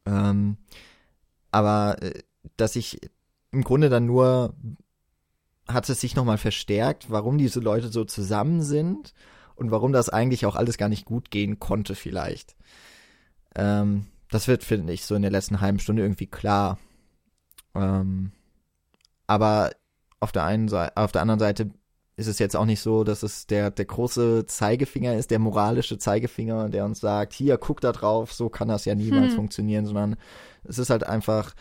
Ähm, 0.06 0.58
aber 1.52 1.98
äh, 2.02 2.22
dass 2.56 2.76
ich 2.76 3.00
im 3.52 3.64
Grunde 3.64 3.90
dann 3.90 4.06
nur 4.06 4.54
hat 5.68 5.90
es 5.90 6.00
sich 6.00 6.16
nochmal 6.16 6.38
verstärkt, 6.38 7.12
warum 7.12 7.38
diese 7.38 7.60
Leute 7.60 7.90
so 7.90 8.06
zusammen 8.06 8.62
sind 8.62 9.14
und 9.58 9.72
warum 9.72 9.92
das 9.92 10.10
eigentlich 10.10 10.46
auch 10.46 10.56
alles 10.56 10.78
gar 10.78 10.90
nicht 10.90 11.06
gut 11.06 11.32
gehen 11.32 11.60
konnte 11.60 11.96
vielleicht. 11.96 12.56
Ähm, 13.56 14.08
das 14.30 14.48
wird, 14.48 14.64
finde 14.64 14.94
ich, 14.94 15.06
so 15.06 15.16
in 15.16 15.22
der 15.22 15.32
letzten 15.32 15.62
halben 15.62 15.80
Stunde 15.80 16.02
irgendwie 16.04 16.28
klar. 16.28 16.78
Ähm, 17.76 18.32
aber 19.26 19.72
auf 20.20 20.32
der 20.32 20.44
einen 20.46 20.68
Seite, 20.68 20.98
auf 20.98 21.12
der 21.12 21.22
anderen 21.22 21.40
Seite 21.40 21.72
ist 22.16 22.28
es 22.28 22.40
jetzt 22.40 22.56
auch 22.56 22.66
nicht 22.66 22.80
so, 22.82 23.04
dass 23.04 23.22
es 23.22 23.46
der, 23.46 23.70
der 23.70 23.86
große 23.86 24.48
Zeigefinger 24.48 25.16
ist, 25.16 25.30
der 25.30 25.38
moralische 25.40 26.00
Zeigefinger, 26.00 26.70
der 26.70 26.84
uns 26.86 27.00
sagt, 27.00 27.34
hier, 27.34 27.58
guck 27.58 27.80
da 27.80 27.92
drauf, 27.92 28.34
so 28.34 28.50
kann 28.50 28.68
das 28.68 28.86
ja 28.86 28.96
niemals 28.96 29.30
Hm. 29.32 29.36
funktionieren, 29.36 29.86
sondern 29.86 30.16
es 30.64 30.80
ist 30.80 30.90
halt 30.90 31.04
einfach 31.06 31.54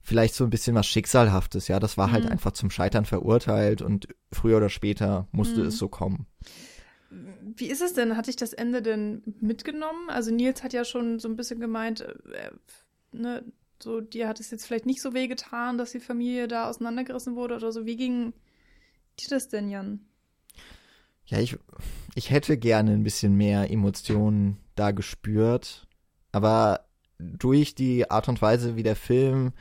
vielleicht 0.00 0.34
so 0.34 0.44
ein 0.44 0.50
bisschen 0.50 0.76
was 0.76 0.86
Schicksalhaftes, 0.86 1.66
ja. 1.66 1.80
Das 1.80 1.98
war 1.98 2.12
halt 2.12 2.24
Hm. 2.24 2.32
einfach 2.32 2.52
zum 2.52 2.70
Scheitern 2.70 3.04
verurteilt 3.04 3.82
und 3.82 4.06
früher 4.32 4.58
oder 4.58 4.68
später 4.68 5.26
musste 5.32 5.62
Hm. 5.62 5.66
es 5.66 5.78
so 5.78 5.88
kommen. 5.88 6.26
Wie 7.56 7.66
ist 7.66 7.82
es 7.82 7.94
denn? 7.94 8.16
Hat 8.16 8.26
dich 8.26 8.36
das 8.36 8.52
Ende 8.52 8.82
denn 8.82 9.22
mitgenommen? 9.40 10.10
Also 10.10 10.30
Nils 10.30 10.62
hat 10.62 10.72
ja 10.72 10.84
schon 10.84 11.18
so 11.18 11.28
ein 11.28 11.36
bisschen 11.36 11.60
gemeint, 11.60 12.00
äh, 12.00 12.50
ne, 13.12 13.44
so 13.82 14.00
dir 14.00 14.28
hat 14.28 14.40
es 14.40 14.50
jetzt 14.50 14.66
vielleicht 14.66 14.86
nicht 14.86 15.00
so 15.00 15.14
weh 15.14 15.26
getan, 15.26 15.78
dass 15.78 15.92
die 15.92 16.00
Familie 16.00 16.48
da 16.48 16.68
auseinandergerissen 16.68 17.34
wurde 17.34 17.56
oder 17.56 17.72
so. 17.72 17.86
Wie 17.86 17.96
ging 17.96 18.32
dir 19.18 19.28
das 19.30 19.48
denn, 19.48 19.70
Jan? 19.70 20.00
Ja, 21.26 21.38
ich, 21.38 21.56
ich 22.14 22.30
hätte 22.30 22.58
gerne 22.58 22.92
ein 22.92 23.04
bisschen 23.04 23.36
mehr 23.36 23.70
Emotionen 23.70 24.58
da 24.74 24.90
gespürt, 24.90 25.86
aber 26.32 26.86
durch 27.18 27.74
die 27.74 28.10
Art 28.10 28.28
und 28.28 28.42
Weise, 28.42 28.76
wie 28.76 28.82
der 28.82 28.96
Film 28.96 29.52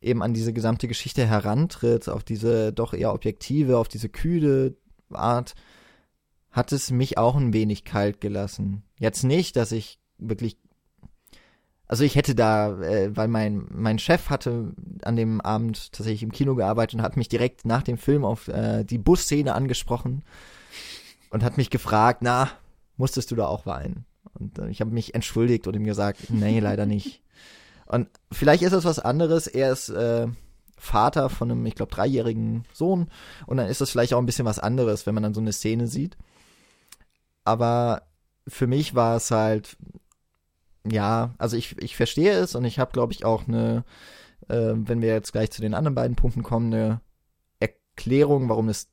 eben 0.00 0.22
an 0.22 0.34
diese 0.34 0.52
gesamte 0.52 0.88
Geschichte 0.88 1.26
herantritt, 1.26 2.08
auf 2.08 2.24
diese 2.24 2.72
doch 2.72 2.94
eher 2.94 3.12
objektive, 3.12 3.78
auf 3.78 3.88
diese 3.88 4.08
kühle 4.08 4.76
Art, 5.10 5.54
hat 6.54 6.72
es 6.72 6.90
mich 6.90 7.18
auch 7.18 7.34
ein 7.34 7.52
wenig 7.52 7.84
kalt 7.84 8.20
gelassen. 8.20 8.84
Jetzt 8.98 9.24
nicht, 9.24 9.56
dass 9.56 9.72
ich 9.72 9.98
wirklich 10.18 10.56
also 11.86 12.02
ich 12.02 12.14
hätte 12.16 12.34
da, 12.34 12.80
äh, 12.80 13.14
weil 13.14 13.28
mein, 13.28 13.66
mein 13.70 13.98
Chef 13.98 14.30
hatte 14.30 14.72
an 15.02 15.16
dem 15.16 15.42
Abend 15.42 15.92
tatsächlich 15.92 16.22
im 16.22 16.32
Kino 16.32 16.54
gearbeitet 16.54 16.94
und 16.94 17.02
hat 17.02 17.18
mich 17.18 17.28
direkt 17.28 17.66
nach 17.66 17.82
dem 17.82 17.98
Film 17.98 18.24
auf 18.24 18.48
äh, 18.48 18.84
die 18.84 18.96
Busszene 18.96 19.54
angesprochen 19.54 20.24
und 21.28 21.44
hat 21.44 21.58
mich 21.58 21.68
gefragt, 21.68 22.20
na, 22.22 22.48
musstest 22.96 23.30
du 23.30 23.36
da 23.36 23.46
auch 23.46 23.66
weinen? 23.66 24.06
Und 24.32 24.58
äh, 24.58 24.68
ich 24.70 24.80
habe 24.80 24.92
mich 24.92 25.14
entschuldigt 25.14 25.66
und 25.66 25.76
ihm 25.76 25.84
gesagt, 25.84 26.30
nee, 26.30 26.58
leider 26.58 26.86
nicht. 26.86 27.22
Und 27.86 28.08
vielleicht 28.32 28.62
ist 28.62 28.72
es 28.72 28.84
was 28.84 28.98
anderes. 28.98 29.46
Er 29.46 29.70
ist 29.70 29.90
äh, 29.90 30.26
Vater 30.78 31.28
von 31.28 31.50
einem, 31.50 31.66
ich 31.66 31.74
glaube, 31.74 31.92
dreijährigen 31.92 32.64
Sohn. 32.72 33.08
Und 33.46 33.58
dann 33.58 33.68
ist 33.68 33.82
es 33.82 33.90
vielleicht 33.90 34.14
auch 34.14 34.18
ein 34.18 34.26
bisschen 34.26 34.46
was 34.46 34.58
anderes, 34.58 35.06
wenn 35.06 35.14
man 35.14 35.22
dann 35.22 35.34
so 35.34 35.40
eine 35.40 35.52
Szene 35.52 35.86
sieht. 35.86 36.16
Aber 37.44 38.02
für 38.48 38.66
mich 38.66 38.94
war 38.94 39.16
es 39.16 39.30
halt, 39.30 39.76
ja, 40.86 41.34
also 41.38 41.56
ich, 41.56 41.80
ich 41.82 41.96
verstehe 41.96 42.32
es 42.32 42.54
und 42.54 42.64
ich 42.64 42.78
habe, 42.78 42.92
glaube 42.92 43.12
ich, 43.12 43.24
auch 43.24 43.46
eine, 43.48 43.84
äh, 44.48 44.72
wenn 44.74 45.02
wir 45.02 45.08
jetzt 45.08 45.32
gleich 45.32 45.50
zu 45.50 45.60
den 45.60 45.74
anderen 45.74 45.94
beiden 45.94 46.16
Punkten 46.16 46.42
kommen, 46.42 46.72
eine 46.72 47.00
Erklärung, 47.60 48.48
warum 48.48 48.68
es 48.68 48.90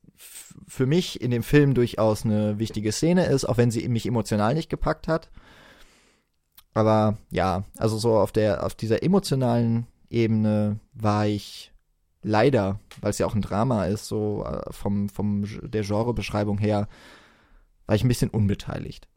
für 0.68 0.86
mich 0.86 1.20
in 1.20 1.30
dem 1.30 1.42
Film 1.42 1.74
durchaus 1.74 2.24
eine 2.24 2.58
wichtige 2.58 2.92
Szene 2.92 3.26
ist, 3.26 3.44
auch 3.44 3.56
wenn 3.56 3.70
sie 3.70 3.86
mich 3.88 4.06
emotional 4.06 4.54
nicht 4.54 4.70
gepackt 4.70 5.08
hat. 5.08 5.30
Aber 6.74 7.18
ja, 7.30 7.64
also 7.76 7.98
so 7.98 8.16
auf 8.16 8.32
der, 8.32 8.64
auf 8.64 8.74
dieser 8.74 9.02
emotionalen 9.02 9.86
Ebene 10.08 10.78
war 10.94 11.26
ich 11.26 11.72
leider, 12.22 12.78
weil 13.00 13.10
es 13.10 13.18
ja 13.18 13.26
auch 13.26 13.34
ein 13.34 13.42
Drama 13.42 13.86
ist, 13.86 14.06
so 14.06 14.44
äh, 14.46 14.72
vom, 14.72 15.08
vom 15.08 15.44
der 15.62 15.82
Genrebeschreibung 15.82 16.58
her, 16.58 16.88
war 17.86 17.94
ich 17.96 18.04
ein 18.04 18.08
bisschen 18.08 18.30
unbeteiligt. 18.30 19.08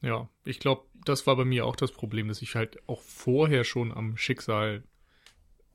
Ja, 0.00 0.28
ich 0.44 0.58
glaube, 0.58 0.86
das 1.04 1.26
war 1.26 1.36
bei 1.36 1.44
mir 1.44 1.64
auch 1.64 1.76
das 1.76 1.92
Problem, 1.92 2.28
dass 2.28 2.42
ich 2.42 2.54
halt 2.54 2.76
auch 2.88 3.00
vorher 3.02 3.64
schon 3.64 3.92
am 3.92 4.16
Schicksal 4.16 4.82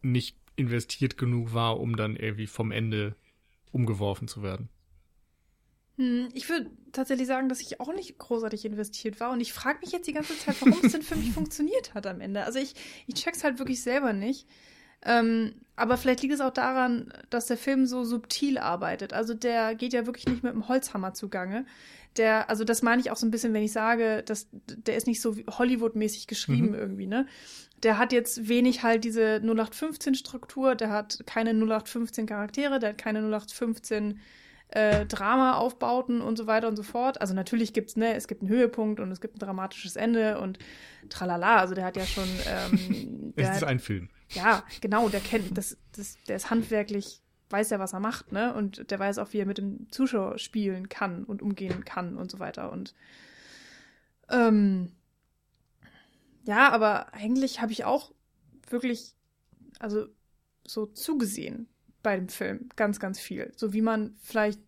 nicht 0.01 0.37
investiert 0.55 1.17
genug 1.17 1.53
war, 1.53 1.79
um 1.79 1.95
dann 1.95 2.15
irgendwie 2.15 2.47
vom 2.47 2.71
Ende 2.71 3.15
umgeworfen 3.71 4.27
zu 4.27 4.43
werden. 4.43 4.69
Hm, 5.97 6.29
ich 6.33 6.47
würde 6.49 6.69
tatsächlich 6.91 7.27
sagen, 7.27 7.49
dass 7.49 7.61
ich 7.61 7.79
auch 7.79 7.93
nicht 7.93 8.17
großartig 8.17 8.65
investiert 8.65 9.19
war. 9.19 9.31
Und 9.31 9.41
ich 9.41 9.53
frage 9.53 9.79
mich 9.79 9.91
jetzt 9.91 10.07
die 10.07 10.13
ganze 10.13 10.37
Zeit, 10.37 10.55
warum 10.61 10.79
es 10.83 10.91
denn 10.91 11.01
für 11.01 11.15
mich 11.15 11.31
funktioniert 11.33 11.93
hat 11.93 12.05
am 12.05 12.21
Ende. 12.21 12.43
Also 12.43 12.59
ich, 12.59 12.75
ich 13.07 13.15
check's 13.15 13.43
halt 13.43 13.59
wirklich 13.59 13.81
selber 13.81 14.13
nicht. 14.13 14.47
Ähm, 15.03 15.53
aber 15.75 15.97
vielleicht 15.97 16.23
liegt 16.23 16.33
es 16.33 16.41
auch 16.41 16.53
daran, 16.53 17.13
dass 17.29 17.45
der 17.45 17.57
Film 17.57 17.85
so 17.85 18.03
subtil 18.03 18.57
arbeitet. 18.57 19.13
Also 19.13 19.35
der 19.35 19.75
geht 19.75 19.93
ja 19.93 20.05
wirklich 20.07 20.25
nicht 20.25 20.43
mit 20.43 20.53
dem 20.53 20.67
Holzhammer 20.67 21.13
zugange. 21.13 21.65
Der, 22.17 22.49
also 22.49 22.63
das 22.63 22.81
meine 22.81 22.99
ich 22.99 23.11
auch 23.11 23.15
so 23.15 23.27
ein 23.27 23.31
bisschen, 23.31 23.53
wenn 23.53 23.61
ich 23.61 23.71
sage, 23.71 24.23
dass 24.23 24.47
der 24.51 24.97
ist 24.97 25.05
nicht 25.05 25.21
so 25.21 25.35
Hollywood-mäßig 25.35 26.25
geschrieben 26.25 26.69
mhm. 26.69 26.75
irgendwie, 26.75 27.07
ne? 27.07 27.27
Der 27.83 27.99
hat 27.99 28.11
jetzt 28.11 28.49
wenig 28.49 28.81
halt 28.81 29.03
diese 29.03 29.39
0815-Struktur, 29.43 30.73
der 30.73 30.89
hat 30.89 31.21
keine 31.27 31.51
0815 31.51 32.25
Charaktere, 32.25 32.79
der 32.79 32.89
hat 32.89 32.97
keine 32.97 33.19
0815 33.19 34.19
äh, 34.69 35.05
Drama-Aufbauten 35.05 36.21
und 36.21 36.37
so 36.37 36.47
weiter 36.47 36.67
und 36.67 36.75
so 36.75 36.81
fort. 36.81 37.21
Also 37.21 37.35
natürlich 37.35 37.73
gibt's, 37.73 37.95
ne, 37.95 38.15
es 38.15 38.27
gibt 38.27 38.41
einen 38.41 38.49
Höhepunkt 38.49 38.99
und 38.99 39.11
es 39.11 39.21
gibt 39.21 39.35
ein 39.35 39.39
dramatisches 39.39 39.95
Ende 39.95 40.39
und 40.39 40.57
tralala. 41.09 41.57
Also 41.57 41.75
der 41.75 41.85
hat 41.85 41.97
ja 41.97 42.05
schon. 42.05 42.27
Ähm, 42.47 43.33
es 43.35 43.47
ist 43.47 43.61
hat, 43.61 43.63
ein 43.65 43.79
Film. 43.79 44.09
Ja, 44.29 44.63
genau, 44.81 45.09
der 45.09 45.21
kennt, 45.21 45.57
das, 45.57 45.77
das, 45.95 46.17
der 46.27 46.35
ist 46.35 46.49
handwerklich, 46.49 47.21
weiß 47.49 47.69
ja, 47.69 47.79
was 47.79 47.93
er 47.93 47.99
macht, 47.99 48.31
ne? 48.31 48.53
Und 48.53 48.91
der 48.91 48.99
weiß 48.99 49.19
auch, 49.19 49.31
wie 49.33 49.39
er 49.39 49.45
mit 49.45 49.57
dem 49.57 49.89
Zuschauer 49.91 50.37
spielen 50.37 50.89
kann 50.89 51.23
und 51.23 51.41
umgehen 51.41 51.85
kann 51.85 52.17
und 52.17 52.29
so 52.29 52.39
weiter. 52.39 52.71
Und 52.71 52.93
ähm, 54.29 54.91
ja, 56.45 56.71
aber 56.71 57.13
eigentlich 57.13 57.61
habe 57.61 57.71
ich 57.71 57.85
auch 57.85 58.11
wirklich, 58.69 59.13
also 59.79 60.07
so 60.65 60.85
zugesehen 60.85 61.67
bei 62.03 62.15
dem 62.15 62.29
Film. 62.29 62.69
Ganz, 62.75 62.99
ganz 62.99 63.19
viel. 63.19 63.51
So 63.55 63.73
wie 63.73 63.81
man 63.81 64.15
vielleicht 64.21 64.61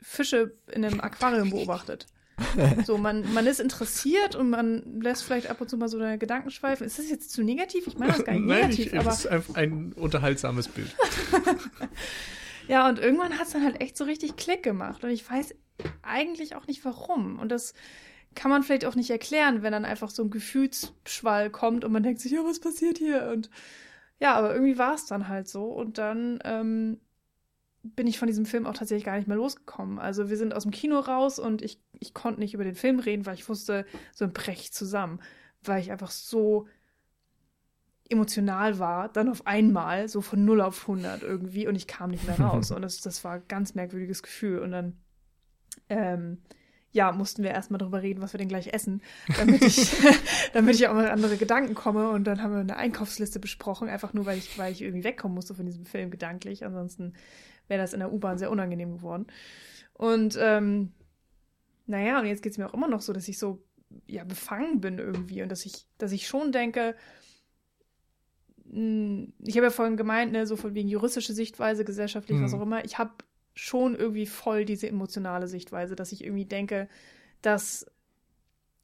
Fische 0.00 0.56
in 0.70 0.84
einem 0.84 1.00
Aquarium 1.00 1.50
beobachtet. 1.50 2.06
So, 2.84 2.98
man, 2.98 3.32
man 3.32 3.46
ist 3.46 3.60
interessiert 3.60 4.34
und 4.34 4.50
man 4.50 5.00
lässt 5.00 5.24
vielleicht 5.24 5.48
ab 5.48 5.60
und 5.60 5.68
zu 5.68 5.76
mal 5.76 5.88
so 5.88 5.98
deine 5.98 6.18
Gedanken 6.18 6.50
schweifen. 6.50 6.86
Ist 6.86 6.98
das 6.98 7.08
jetzt 7.08 7.30
zu 7.30 7.42
negativ? 7.42 7.86
Ich 7.86 7.96
meine 7.96 8.12
das 8.12 8.24
gar 8.24 8.32
nicht 8.32 8.44
Nein, 8.46 8.60
negativ, 8.62 8.92
ich, 8.92 8.98
aber. 8.98 9.10
Es 9.10 9.20
ist 9.20 9.26
einfach 9.26 9.54
ein 9.54 9.92
unterhaltsames 9.92 10.68
Bild. 10.68 10.94
ja, 12.68 12.88
und 12.88 12.98
irgendwann 12.98 13.38
hat 13.38 13.46
es 13.46 13.52
dann 13.52 13.64
halt 13.64 13.80
echt 13.80 13.96
so 13.96 14.04
richtig 14.04 14.36
Klick 14.36 14.62
gemacht. 14.62 15.04
Und 15.04 15.10
ich 15.10 15.28
weiß 15.28 15.54
eigentlich 16.02 16.56
auch 16.56 16.66
nicht 16.66 16.84
warum. 16.84 17.38
Und 17.38 17.50
das 17.50 17.74
kann 18.34 18.50
man 18.50 18.62
vielleicht 18.62 18.84
auch 18.84 18.96
nicht 18.96 19.10
erklären, 19.10 19.62
wenn 19.62 19.72
dann 19.72 19.84
einfach 19.84 20.10
so 20.10 20.24
ein 20.24 20.30
Gefühlsschwall 20.30 21.50
kommt 21.50 21.84
und 21.84 21.92
man 21.92 22.02
denkt 22.02 22.20
sich, 22.20 22.32
ja, 22.32 22.44
was 22.44 22.60
passiert 22.60 22.98
hier? 22.98 23.30
Und 23.32 23.48
ja, 24.18 24.34
aber 24.34 24.54
irgendwie 24.54 24.78
war 24.78 24.94
es 24.94 25.06
dann 25.06 25.28
halt 25.28 25.48
so. 25.48 25.64
Und 25.66 25.98
dann 25.98 26.40
ähm, 26.44 27.00
bin 27.84 28.06
ich 28.06 28.18
von 28.18 28.26
diesem 28.26 28.46
Film 28.46 28.66
auch 28.66 28.74
tatsächlich 28.74 29.04
gar 29.04 29.16
nicht 29.16 29.28
mehr 29.28 29.36
losgekommen. 29.36 29.98
Also 29.98 30.30
wir 30.30 30.36
sind 30.36 30.54
aus 30.54 30.62
dem 30.62 30.72
Kino 30.72 30.98
raus 30.98 31.38
und 31.38 31.62
ich, 31.62 31.80
ich 32.00 32.14
konnte 32.14 32.40
nicht 32.40 32.54
über 32.54 32.64
den 32.64 32.74
Film 32.74 32.98
reden, 32.98 33.26
weil 33.26 33.34
ich 33.34 33.48
wusste, 33.48 33.84
so 34.12 34.26
brech 34.26 34.60
ich 34.60 34.72
zusammen. 34.72 35.20
Weil 35.62 35.80
ich 35.80 35.92
einfach 35.92 36.10
so 36.10 36.66
emotional 38.08 38.78
war, 38.78 39.08
dann 39.08 39.28
auf 39.28 39.46
einmal, 39.46 40.08
so 40.08 40.20
von 40.20 40.44
0 40.44 40.60
auf 40.60 40.82
100 40.82 41.22
irgendwie 41.22 41.66
und 41.66 41.74
ich 41.74 41.86
kam 41.86 42.10
nicht 42.10 42.26
mehr 42.26 42.40
raus. 42.40 42.70
und 42.70 42.82
das, 42.82 43.00
das 43.00 43.22
war 43.24 43.34
ein 43.34 43.48
ganz 43.48 43.74
merkwürdiges 43.74 44.22
Gefühl. 44.22 44.60
Und 44.60 44.72
dann 44.72 44.96
ähm, 45.88 46.38
ja, 46.94 47.10
mussten 47.10 47.42
wir 47.42 47.50
erstmal 47.50 47.78
drüber 47.78 48.02
reden, 48.02 48.22
was 48.22 48.32
wir 48.32 48.38
denn 48.38 48.48
gleich 48.48 48.72
essen, 48.72 49.02
damit 49.36 49.62
ich, 49.62 49.90
damit 50.52 50.76
ich 50.76 50.86
auch 50.86 50.94
mal 50.94 51.10
andere 51.10 51.36
Gedanken 51.36 51.74
komme. 51.74 52.10
Und 52.10 52.24
dann 52.24 52.40
haben 52.40 52.52
wir 52.52 52.60
eine 52.60 52.76
Einkaufsliste 52.76 53.40
besprochen, 53.40 53.88
einfach 53.88 54.12
nur, 54.12 54.26
weil 54.26 54.38
ich, 54.38 54.56
weil 54.58 54.72
ich 54.72 54.80
irgendwie 54.80 55.02
wegkommen 55.02 55.34
musste 55.34 55.54
von 55.54 55.66
diesem 55.66 55.84
Film 55.84 56.10
gedanklich. 56.10 56.64
Ansonsten 56.64 57.14
wäre 57.68 57.80
das 57.80 57.92
in 57.92 58.00
der 58.00 58.12
U-Bahn 58.12 58.38
sehr 58.38 58.50
unangenehm 58.50 58.92
geworden. 58.92 59.26
Und 59.92 60.36
ähm, 60.40 60.92
naja, 61.86 62.20
und 62.20 62.26
jetzt 62.26 62.42
geht 62.42 62.52
es 62.52 62.58
mir 62.58 62.68
auch 62.68 62.74
immer 62.74 62.88
noch 62.88 63.00
so, 63.00 63.12
dass 63.12 63.28
ich 63.28 63.38
so 63.38 63.62
ja 64.06 64.24
befangen 64.24 64.80
bin 64.80 64.98
irgendwie 64.98 65.42
und 65.42 65.48
dass 65.48 65.66
ich, 65.66 65.86
dass 65.98 66.12
ich 66.12 66.26
schon 66.26 66.52
denke, 66.52 66.96
hm, 68.70 69.32
ich 69.38 69.56
habe 69.56 69.66
ja 69.66 69.70
vorhin 69.70 69.96
gemeint, 69.96 70.32
ne, 70.32 70.46
so 70.46 70.56
von 70.56 70.74
wegen 70.74 70.88
juristische 70.88 71.32
Sichtweise, 71.32 71.84
gesellschaftlich, 71.84 72.38
mhm. 72.38 72.44
was 72.44 72.54
auch 72.54 72.62
immer. 72.62 72.84
Ich 72.84 72.98
habe 72.98 73.12
schon 73.54 73.94
irgendwie 73.94 74.26
voll 74.26 74.64
diese 74.64 74.88
emotionale 74.88 75.46
Sichtweise, 75.46 75.94
dass 75.94 76.12
ich 76.12 76.24
irgendwie 76.24 76.46
denke, 76.46 76.88
dass, 77.40 77.86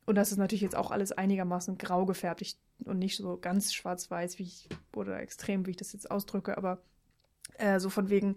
und 0.06 0.14
das 0.14 0.30
ist 0.30 0.38
natürlich 0.38 0.62
jetzt 0.62 0.76
auch 0.76 0.90
alles 0.90 1.12
einigermaßen 1.12 1.76
grau 1.76 2.06
gefärbt 2.06 2.56
und 2.84 2.98
nicht 2.98 3.16
so 3.16 3.36
ganz 3.36 3.72
schwarz-weiß, 3.72 4.38
wie 4.38 4.44
ich, 4.44 4.68
oder 4.94 5.20
extrem, 5.20 5.66
wie 5.66 5.70
ich 5.70 5.76
das 5.76 5.92
jetzt 5.92 6.10
ausdrücke, 6.10 6.56
aber 6.56 6.82
äh, 7.60 7.78
so 7.80 7.90
von 7.90 8.10
wegen, 8.10 8.36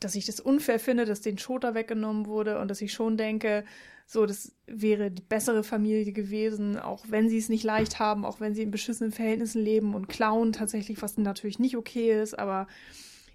dass 0.00 0.14
ich 0.14 0.26
das 0.26 0.40
unfair 0.40 0.78
finde, 0.78 1.04
dass 1.04 1.20
den 1.20 1.38
Schoter 1.38 1.74
weggenommen 1.74 2.26
wurde 2.26 2.58
und 2.58 2.68
dass 2.68 2.80
ich 2.80 2.92
schon 2.92 3.16
denke, 3.16 3.64
so, 4.06 4.26
das 4.26 4.52
wäre 4.66 5.10
die 5.10 5.22
bessere 5.22 5.64
Familie 5.64 6.12
gewesen, 6.12 6.78
auch 6.78 7.06
wenn 7.08 7.28
sie 7.28 7.38
es 7.38 7.48
nicht 7.48 7.64
leicht 7.64 7.98
haben, 7.98 8.24
auch 8.24 8.38
wenn 8.38 8.54
sie 8.54 8.62
in 8.62 8.70
beschissenen 8.70 9.12
Verhältnissen 9.12 9.62
leben 9.62 9.94
und 9.94 10.08
klauen 10.08 10.52
tatsächlich, 10.52 11.00
was 11.00 11.16
natürlich 11.16 11.58
nicht 11.58 11.76
okay 11.76 12.20
ist, 12.20 12.38
aber 12.38 12.66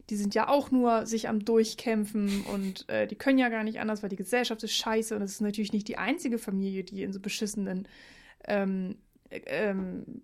die 0.09 0.15
sind 0.15 0.35
ja 0.35 0.47
auch 0.47 0.71
nur 0.71 1.05
sich 1.05 1.27
am 1.27 1.43
Durchkämpfen 1.43 2.43
und 2.53 2.87
äh, 2.89 3.07
die 3.07 3.15
können 3.15 3.37
ja 3.37 3.49
gar 3.49 3.63
nicht 3.63 3.79
anders, 3.79 4.01
weil 4.01 4.09
die 4.09 4.15
Gesellschaft 4.15 4.63
ist 4.63 4.73
scheiße 4.73 5.15
und 5.15 5.21
es 5.21 5.33
ist 5.33 5.41
natürlich 5.41 5.73
nicht 5.73 5.87
die 5.87 5.97
einzige 5.97 6.37
Familie, 6.37 6.83
die 6.83 7.03
in 7.03 7.13
so 7.13 7.19
beschissenen 7.19 7.87
ähm, 8.47 8.97
ähm, 9.31 10.21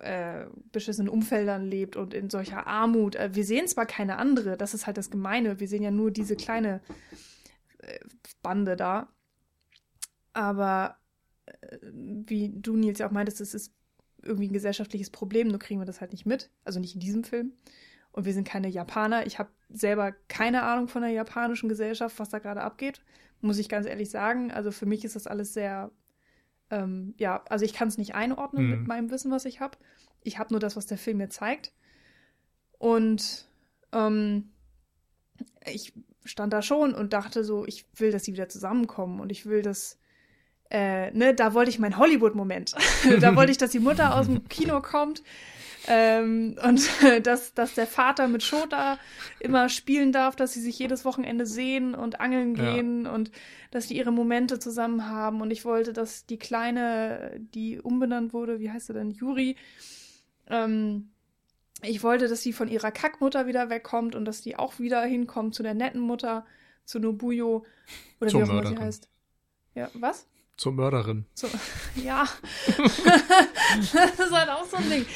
äh, 0.00 0.46
beschissenen 0.72 1.08
Umfeldern 1.08 1.66
lebt 1.66 1.96
und 1.96 2.14
in 2.14 2.30
solcher 2.30 2.66
Armut. 2.66 3.16
Äh, 3.16 3.34
wir 3.34 3.44
sehen 3.44 3.68
zwar 3.68 3.86
keine 3.86 4.16
andere, 4.16 4.56
das 4.56 4.74
ist 4.74 4.86
halt 4.86 4.96
das 4.96 5.10
Gemeine, 5.10 5.60
wir 5.60 5.68
sehen 5.68 5.82
ja 5.82 5.90
nur 5.90 6.10
diese 6.10 6.36
kleine 6.36 6.80
äh, 7.78 7.98
Bande 8.42 8.76
da, 8.76 9.08
aber 10.32 10.96
äh, 11.46 11.78
wie 11.82 12.50
du, 12.54 12.76
Nils, 12.76 12.98
ja 12.98 13.06
auch 13.06 13.12
meintest, 13.12 13.40
es 13.40 13.54
ist 13.54 13.72
irgendwie 14.22 14.48
ein 14.48 14.52
gesellschaftliches 14.52 15.10
Problem, 15.10 15.48
nur 15.48 15.58
kriegen 15.58 15.80
wir 15.80 15.86
das 15.86 16.00
halt 16.00 16.12
nicht 16.12 16.26
mit, 16.26 16.50
also 16.64 16.80
nicht 16.80 16.94
in 16.94 17.00
diesem 17.00 17.24
Film. 17.24 17.52
Und 18.12 18.26
wir 18.26 18.32
sind 18.32 18.46
keine 18.46 18.68
Japaner. 18.68 19.26
Ich 19.26 19.38
habe 19.40 19.50
selber 19.68 20.12
keine 20.28 20.62
Ahnung 20.62 20.86
von 20.86 21.02
der 21.02 21.10
japanischen 21.10 21.68
Gesellschaft, 21.68 22.18
was 22.18 22.28
da 22.28 22.38
gerade 22.38 22.62
abgeht, 22.62 23.02
muss 23.40 23.58
ich 23.58 23.68
ganz 23.68 23.86
ehrlich 23.86 24.08
sagen. 24.08 24.52
Also 24.52 24.70
für 24.70 24.86
mich 24.86 25.04
ist 25.04 25.16
das 25.16 25.26
alles 25.26 25.52
sehr, 25.52 25.90
ähm, 26.74 27.14
ja, 27.18 27.42
also 27.48 27.64
ich 27.64 27.72
kann 27.72 27.88
es 27.88 27.98
nicht 27.98 28.14
einordnen 28.14 28.64
mhm. 28.64 28.70
mit 28.70 28.86
meinem 28.86 29.10
Wissen, 29.10 29.30
was 29.30 29.44
ich 29.44 29.60
habe. 29.60 29.78
Ich 30.22 30.38
habe 30.38 30.52
nur 30.52 30.60
das, 30.60 30.76
was 30.76 30.86
der 30.86 30.98
Film 30.98 31.18
mir 31.18 31.28
zeigt. 31.30 31.72
Und 32.78 33.46
ähm, 33.92 34.50
ich 35.66 35.92
stand 36.24 36.52
da 36.52 36.62
schon 36.62 36.94
und 36.94 37.12
dachte 37.12 37.44
so, 37.44 37.64
ich 37.66 37.86
will, 37.96 38.10
dass 38.10 38.24
sie 38.24 38.32
wieder 38.32 38.48
zusammenkommen 38.48 39.20
und 39.20 39.30
ich 39.30 39.46
will, 39.46 39.62
dass 39.62 39.98
äh, 40.70 41.10
ne, 41.12 41.34
da 41.34 41.54
wollte 41.54 41.70
ich 41.70 41.78
meinen 41.78 41.98
Hollywood-Moment. 41.98 42.74
da 43.20 43.36
wollte 43.36 43.52
ich, 43.52 43.58
dass 43.58 43.70
die 43.70 43.78
Mutter 43.78 44.16
aus 44.16 44.26
dem 44.26 44.48
Kino 44.48 44.80
kommt 44.80 45.22
ähm, 45.86 46.56
und 46.62 46.88
dass, 47.26 47.54
dass 47.54 47.74
der 47.74 47.86
Vater 47.86 48.28
mit 48.28 48.42
Shota 48.42 48.98
immer 49.40 49.68
spielen 49.68 50.12
darf, 50.12 50.36
dass 50.36 50.52
sie 50.52 50.60
sich 50.60 50.78
jedes 50.78 51.04
Wochenende 51.04 51.46
sehen 51.46 51.94
und 51.94 52.20
angeln 52.20 52.54
gehen 52.54 53.04
ja. 53.04 53.12
und 53.12 53.30
dass 53.70 53.88
die 53.88 53.96
ihre 53.96 54.12
Momente 54.12 54.58
zusammen 54.58 55.08
haben. 55.08 55.40
Und 55.40 55.50
ich 55.50 55.64
wollte, 55.64 55.92
dass 55.92 56.26
die 56.26 56.38
Kleine, 56.38 57.32
die 57.38 57.80
umbenannt 57.80 58.32
wurde, 58.32 58.60
wie 58.60 58.70
heißt 58.70 58.86
sie 58.86 58.94
denn, 58.94 59.10
Juri, 59.10 59.56
ähm, 60.48 61.10
ich 61.82 62.02
wollte, 62.02 62.28
dass 62.28 62.42
sie 62.42 62.52
von 62.52 62.68
ihrer 62.68 62.90
Kackmutter 62.90 63.46
wieder 63.46 63.68
wegkommt 63.68 64.14
und 64.14 64.24
dass 64.24 64.40
die 64.40 64.56
auch 64.56 64.78
wieder 64.78 65.02
hinkommt 65.02 65.54
zu 65.54 65.62
der 65.62 65.74
netten 65.74 66.00
Mutter, 66.00 66.46
zu 66.84 66.98
Nobuyo 66.98 67.64
oder 68.20 68.30
Zum 68.30 68.40
wie 68.40 68.44
auch 68.44 68.50
immer 68.50 68.66
sie 68.66 68.78
heißt. 68.78 69.08
Ja, 69.74 69.90
was? 69.94 70.26
Zur 70.56 70.72
Mörderin. 70.72 71.26
So, 71.34 71.48
ja. 71.96 72.28
das 72.66 74.18
ist 74.18 74.32
halt 74.32 74.48
auch 74.50 74.64
so 74.64 74.76
ein 74.76 74.88
Ding. 74.88 75.06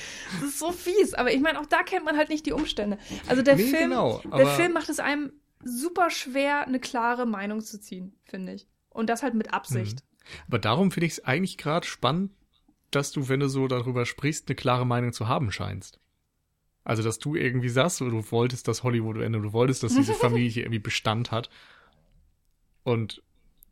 Das 0.40 0.48
ist 0.50 0.58
so 0.58 0.72
fies. 0.72 1.14
Aber 1.14 1.32
ich 1.32 1.40
meine, 1.40 1.60
auch 1.60 1.66
da 1.66 1.82
kennt 1.82 2.04
man 2.04 2.16
halt 2.16 2.28
nicht 2.28 2.44
die 2.46 2.52
Umstände. 2.52 2.98
Also 3.28 3.42
der 3.42 3.56
nee, 3.56 3.64
Film, 3.64 3.90
genau, 3.90 4.20
der 4.36 4.48
Film 4.48 4.72
macht 4.72 4.88
es 4.88 4.98
einem 4.98 5.32
super 5.64 6.10
schwer, 6.10 6.66
eine 6.66 6.80
klare 6.80 7.26
Meinung 7.26 7.60
zu 7.60 7.80
ziehen, 7.80 8.16
finde 8.24 8.54
ich. 8.54 8.66
Und 8.90 9.08
das 9.08 9.22
halt 9.22 9.34
mit 9.34 9.52
Absicht. 9.52 10.00
Mhm. 10.00 10.28
Aber 10.48 10.58
darum 10.58 10.90
finde 10.90 11.06
ich 11.06 11.12
es 11.12 11.24
eigentlich 11.24 11.56
gerade 11.56 11.86
spannend, 11.86 12.32
dass 12.90 13.12
du, 13.12 13.28
wenn 13.28 13.40
du 13.40 13.48
so 13.48 13.68
darüber 13.68 14.06
sprichst, 14.06 14.48
eine 14.48 14.56
klare 14.56 14.86
Meinung 14.86 15.12
zu 15.12 15.28
haben 15.28 15.52
scheinst. 15.52 16.00
Also, 16.84 17.02
dass 17.02 17.18
du 17.18 17.34
irgendwie 17.34 17.68
sagst, 17.68 18.00
du 18.00 18.30
wolltest 18.30 18.66
das 18.66 18.82
Hollywood 18.82 19.18
ende, 19.18 19.40
du 19.40 19.52
wolltest, 19.52 19.82
dass 19.82 19.94
diese 19.94 20.14
Familie 20.14 20.62
irgendwie 20.62 20.78
Bestand 20.78 21.30
hat. 21.30 21.50
Und 22.82 23.22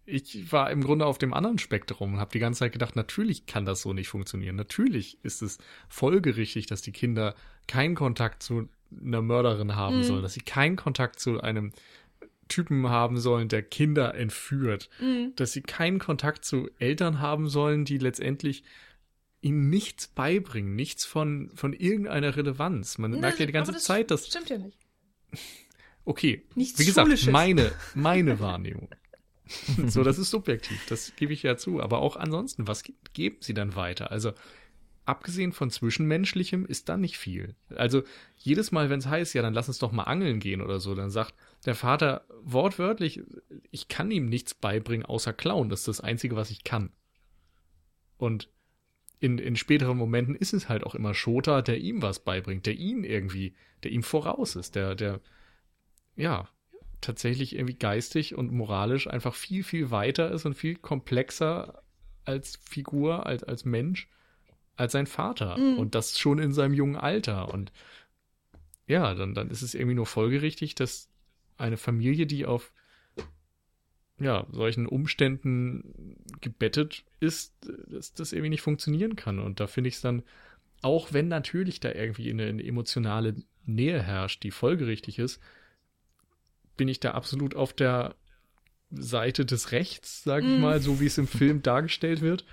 ich 0.06 0.52
war 0.52 0.70
im 0.70 0.82
Grunde 0.82 1.04
auf 1.04 1.18
dem 1.18 1.34
anderen 1.34 1.58
Spektrum 1.58 2.14
und 2.14 2.20
habe 2.20 2.30
die 2.32 2.38
ganze 2.38 2.60
Zeit 2.60 2.72
gedacht, 2.72 2.94
natürlich 2.96 3.46
kann 3.46 3.64
das 3.64 3.82
so 3.82 3.92
nicht 3.92 4.08
funktionieren. 4.08 4.56
Natürlich 4.56 5.18
ist 5.22 5.42
es 5.42 5.58
folgerichtig, 5.88 6.66
dass 6.66 6.80
die 6.82 6.92
Kinder 6.92 7.34
keinen 7.66 7.94
Kontakt 7.96 8.42
zu 8.42 8.68
einer 9.04 9.20
Mörderin 9.22 9.74
haben 9.74 9.98
Mhm. 9.98 10.02
sollen, 10.04 10.22
dass 10.22 10.34
sie 10.34 10.40
keinen 10.40 10.76
Kontakt 10.76 11.18
zu 11.18 11.40
einem 11.40 11.72
Typen 12.48 12.88
haben 12.88 13.18
sollen, 13.18 13.48
der 13.48 13.62
Kinder 13.62 14.14
entführt, 14.14 14.88
Mhm. 15.00 15.32
dass 15.34 15.52
sie 15.52 15.62
keinen 15.62 15.98
Kontakt 15.98 16.44
zu 16.44 16.70
Eltern 16.78 17.18
haben 17.20 17.48
sollen, 17.48 17.84
die 17.84 17.98
letztendlich 17.98 18.62
ihnen 19.40 19.68
nichts 19.68 20.06
beibringen, 20.06 20.76
nichts 20.76 21.04
von, 21.04 21.50
von 21.56 21.72
irgendeiner 21.72 22.36
Relevanz. 22.36 22.98
Man 22.98 23.18
merkt 23.18 23.40
ja 23.40 23.46
die 23.46 23.52
ganze 23.52 23.72
das 23.72 23.82
Zeit, 23.84 24.12
dass, 24.12 24.28
Stimmt 24.28 24.48
ja 24.50 24.58
nicht. 24.58 24.78
okay, 26.04 26.42
Nichts 26.54 26.78
wie 26.78 26.84
gesagt, 26.84 27.26
meine, 27.32 27.72
meine 27.94 28.38
Wahrnehmung. 28.40 28.88
so, 29.86 30.02
das 30.02 30.18
ist 30.18 30.30
subjektiv, 30.30 30.84
das 30.88 31.14
gebe 31.16 31.32
ich 31.32 31.42
ja 31.42 31.56
zu. 31.56 31.80
Aber 31.80 31.98
auch 31.98 32.16
ansonsten, 32.16 32.66
was 32.66 32.82
ge- 32.82 32.94
geben 33.12 33.36
sie 33.40 33.54
dann 33.54 33.76
weiter? 33.76 34.10
Also, 34.10 34.32
abgesehen 35.04 35.52
von 35.52 35.70
Zwischenmenschlichem 35.70 36.66
ist 36.66 36.88
da 36.88 36.96
nicht 36.96 37.16
viel. 37.16 37.54
Also, 37.74 38.02
jedes 38.36 38.72
Mal, 38.72 38.90
wenn 38.90 38.98
es 38.98 39.06
heißt, 39.06 39.34
ja, 39.34 39.42
dann 39.42 39.54
lass 39.54 39.68
uns 39.68 39.78
doch 39.78 39.92
mal 39.92 40.04
angeln 40.04 40.40
gehen 40.40 40.60
oder 40.60 40.80
so, 40.80 40.94
dann 40.94 41.10
sagt 41.10 41.34
der 41.64 41.74
Vater 41.74 42.26
wortwörtlich, 42.42 43.22
ich 43.70 43.88
kann 43.88 44.10
ihm 44.10 44.26
nichts 44.26 44.54
beibringen 44.54 45.06
außer 45.06 45.32
klauen. 45.32 45.68
Das 45.68 45.80
ist 45.80 45.88
das 45.88 46.00
Einzige, 46.00 46.36
was 46.36 46.50
ich 46.50 46.64
kann. 46.64 46.92
Und 48.18 48.48
in, 49.20 49.38
in 49.38 49.56
späteren 49.56 49.96
Momenten 49.96 50.34
ist 50.34 50.52
es 50.52 50.68
halt 50.68 50.84
auch 50.84 50.94
immer 50.94 51.14
Shota, 51.14 51.62
der 51.62 51.78
ihm 51.78 52.02
was 52.02 52.20
beibringt, 52.20 52.66
der 52.66 52.74
ihn 52.74 53.04
irgendwie, 53.04 53.54
der 53.82 53.90
ihm 53.92 54.02
voraus 54.02 54.56
ist, 54.56 54.74
der, 54.74 54.94
der, 54.94 55.20
ja, 56.16 56.48
tatsächlich 57.00 57.54
irgendwie 57.54 57.74
geistig 57.74 58.34
und 58.34 58.52
moralisch 58.52 59.06
einfach 59.08 59.34
viel, 59.34 59.62
viel 59.64 59.90
weiter 59.90 60.30
ist 60.30 60.46
und 60.46 60.54
viel 60.54 60.76
komplexer 60.76 61.82
als 62.24 62.56
Figur, 62.68 63.26
als, 63.26 63.44
als 63.44 63.64
Mensch, 63.64 64.08
als 64.76 64.92
sein 64.92 65.06
Vater. 65.06 65.56
Mhm. 65.58 65.78
Und 65.78 65.94
das 65.94 66.18
schon 66.18 66.38
in 66.38 66.52
seinem 66.52 66.74
jungen 66.74 66.96
Alter. 66.96 67.52
Und 67.52 67.72
ja, 68.86 69.14
dann, 69.14 69.34
dann 69.34 69.50
ist 69.50 69.62
es 69.62 69.74
irgendwie 69.74 69.94
nur 69.94 70.06
folgerichtig, 70.06 70.74
dass 70.74 71.08
eine 71.56 71.76
Familie, 71.76 72.26
die 72.26 72.46
auf 72.46 72.72
ja, 74.18 74.46
solchen 74.50 74.86
Umständen 74.86 76.16
gebettet 76.40 77.04
ist, 77.20 77.54
dass 77.88 78.14
das 78.14 78.32
irgendwie 78.32 78.50
nicht 78.50 78.62
funktionieren 78.62 79.16
kann. 79.16 79.38
Und 79.38 79.60
da 79.60 79.66
finde 79.66 79.88
ich 79.88 79.96
es 79.96 80.00
dann, 80.00 80.22
auch 80.82 81.12
wenn 81.12 81.28
natürlich 81.28 81.80
da 81.80 81.92
irgendwie 81.92 82.30
eine, 82.30 82.46
eine 82.46 82.64
emotionale 82.64 83.34
Nähe 83.64 84.02
herrscht, 84.02 84.42
die 84.42 84.50
folgerichtig 84.50 85.18
ist, 85.18 85.40
bin 86.76 86.88
ich 86.88 87.00
da 87.00 87.12
absolut 87.12 87.54
auf 87.54 87.72
der 87.72 88.14
Seite 88.90 89.44
des 89.44 89.72
Rechts, 89.72 90.22
sage 90.24 90.46
ich 90.46 90.56
Mm. 90.56 90.60
mal, 90.60 90.80
so 90.80 91.00
wie 91.00 91.06
es 91.06 91.18
im 91.18 91.26
Film 91.26 91.62
dargestellt 91.62 92.20
wird. 92.20 92.44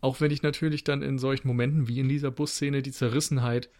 Auch 0.00 0.20
wenn 0.20 0.30
ich 0.30 0.42
natürlich 0.42 0.84
dann 0.84 1.02
in 1.02 1.18
solchen 1.18 1.48
Momenten 1.48 1.88
wie 1.88 2.00
in 2.00 2.08
dieser 2.08 2.30
Busszene 2.30 2.82
die 2.82 2.92
Zerrissenheit 2.92 3.70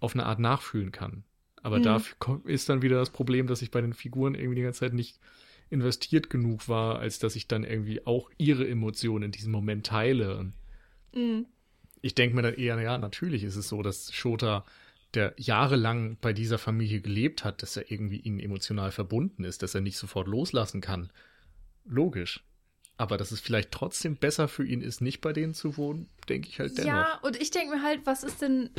auf 0.00 0.14
eine 0.14 0.26
Art 0.26 0.38
nachfühlen 0.40 0.92
kann. 0.92 1.24
Aber 1.62 1.78
Mm. 1.78 1.82
da 1.82 2.02
ist 2.44 2.68
dann 2.68 2.82
wieder 2.82 2.96
das 2.98 3.10
Problem, 3.10 3.46
dass 3.46 3.62
ich 3.62 3.70
bei 3.70 3.80
den 3.80 3.94
Figuren 3.94 4.34
irgendwie 4.34 4.56
die 4.56 4.62
ganze 4.62 4.80
Zeit 4.80 4.94
nicht 4.94 5.20
investiert 5.70 6.28
genug 6.30 6.68
war, 6.68 6.98
als 6.98 7.18
dass 7.18 7.36
ich 7.36 7.48
dann 7.48 7.64
irgendwie 7.64 8.06
auch 8.06 8.30
ihre 8.36 8.68
Emotionen 8.68 9.24
in 9.26 9.32
diesem 9.32 9.52
Moment 9.52 9.86
teile. 9.86 10.52
Mhm. 11.14 11.46
ich 12.00 12.14
denke 12.14 12.34
mir 12.34 12.42
dann 12.42 12.54
eher, 12.54 12.80
ja, 12.80 12.98
natürlich 12.98 13.44
ist 13.44 13.56
es 13.56 13.68
so, 13.68 13.82
dass 13.82 14.12
Shota, 14.12 14.64
der 15.14 15.34
jahrelang 15.36 16.16
bei 16.20 16.32
dieser 16.32 16.58
Familie 16.58 17.00
gelebt 17.00 17.44
hat, 17.44 17.62
dass 17.62 17.76
er 17.76 17.90
irgendwie 17.90 18.18
ihnen 18.18 18.40
emotional 18.40 18.92
verbunden 18.92 19.44
ist, 19.44 19.62
dass 19.62 19.74
er 19.74 19.80
nicht 19.80 19.98
sofort 19.98 20.26
loslassen 20.26 20.80
kann. 20.80 21.10
Logisch. 21.84 22.44
Aber 22.98 23.16
dass 23.16 23.32
es 23.32 23.40
vielleicht 23.40 23.72
trotzdem 23.72 24.16
besser 24.16 24.48
für 24.48 24.64
ihn 24.64 24.80
ist, 24.80 25.00
nicht 25.00 25.20
bei 25.22 25.32
denen 25.32 25.54
zu 25.54 25.76
wohnen, 25.76 26.08
denke 26.28 26.48
ich 26.48 26.60
halt 26.60 26.76
dennoch. 26.78 26.90
Ja, 26.90 27.18
und 27.22 27.40
ich 27.40 27.50
denke 27.50 27.74
mir 27.74 27.82
halt, 27.82 28.02
was 28.04 28.22
ist 28.22 28.42
denn, 28.42 28.70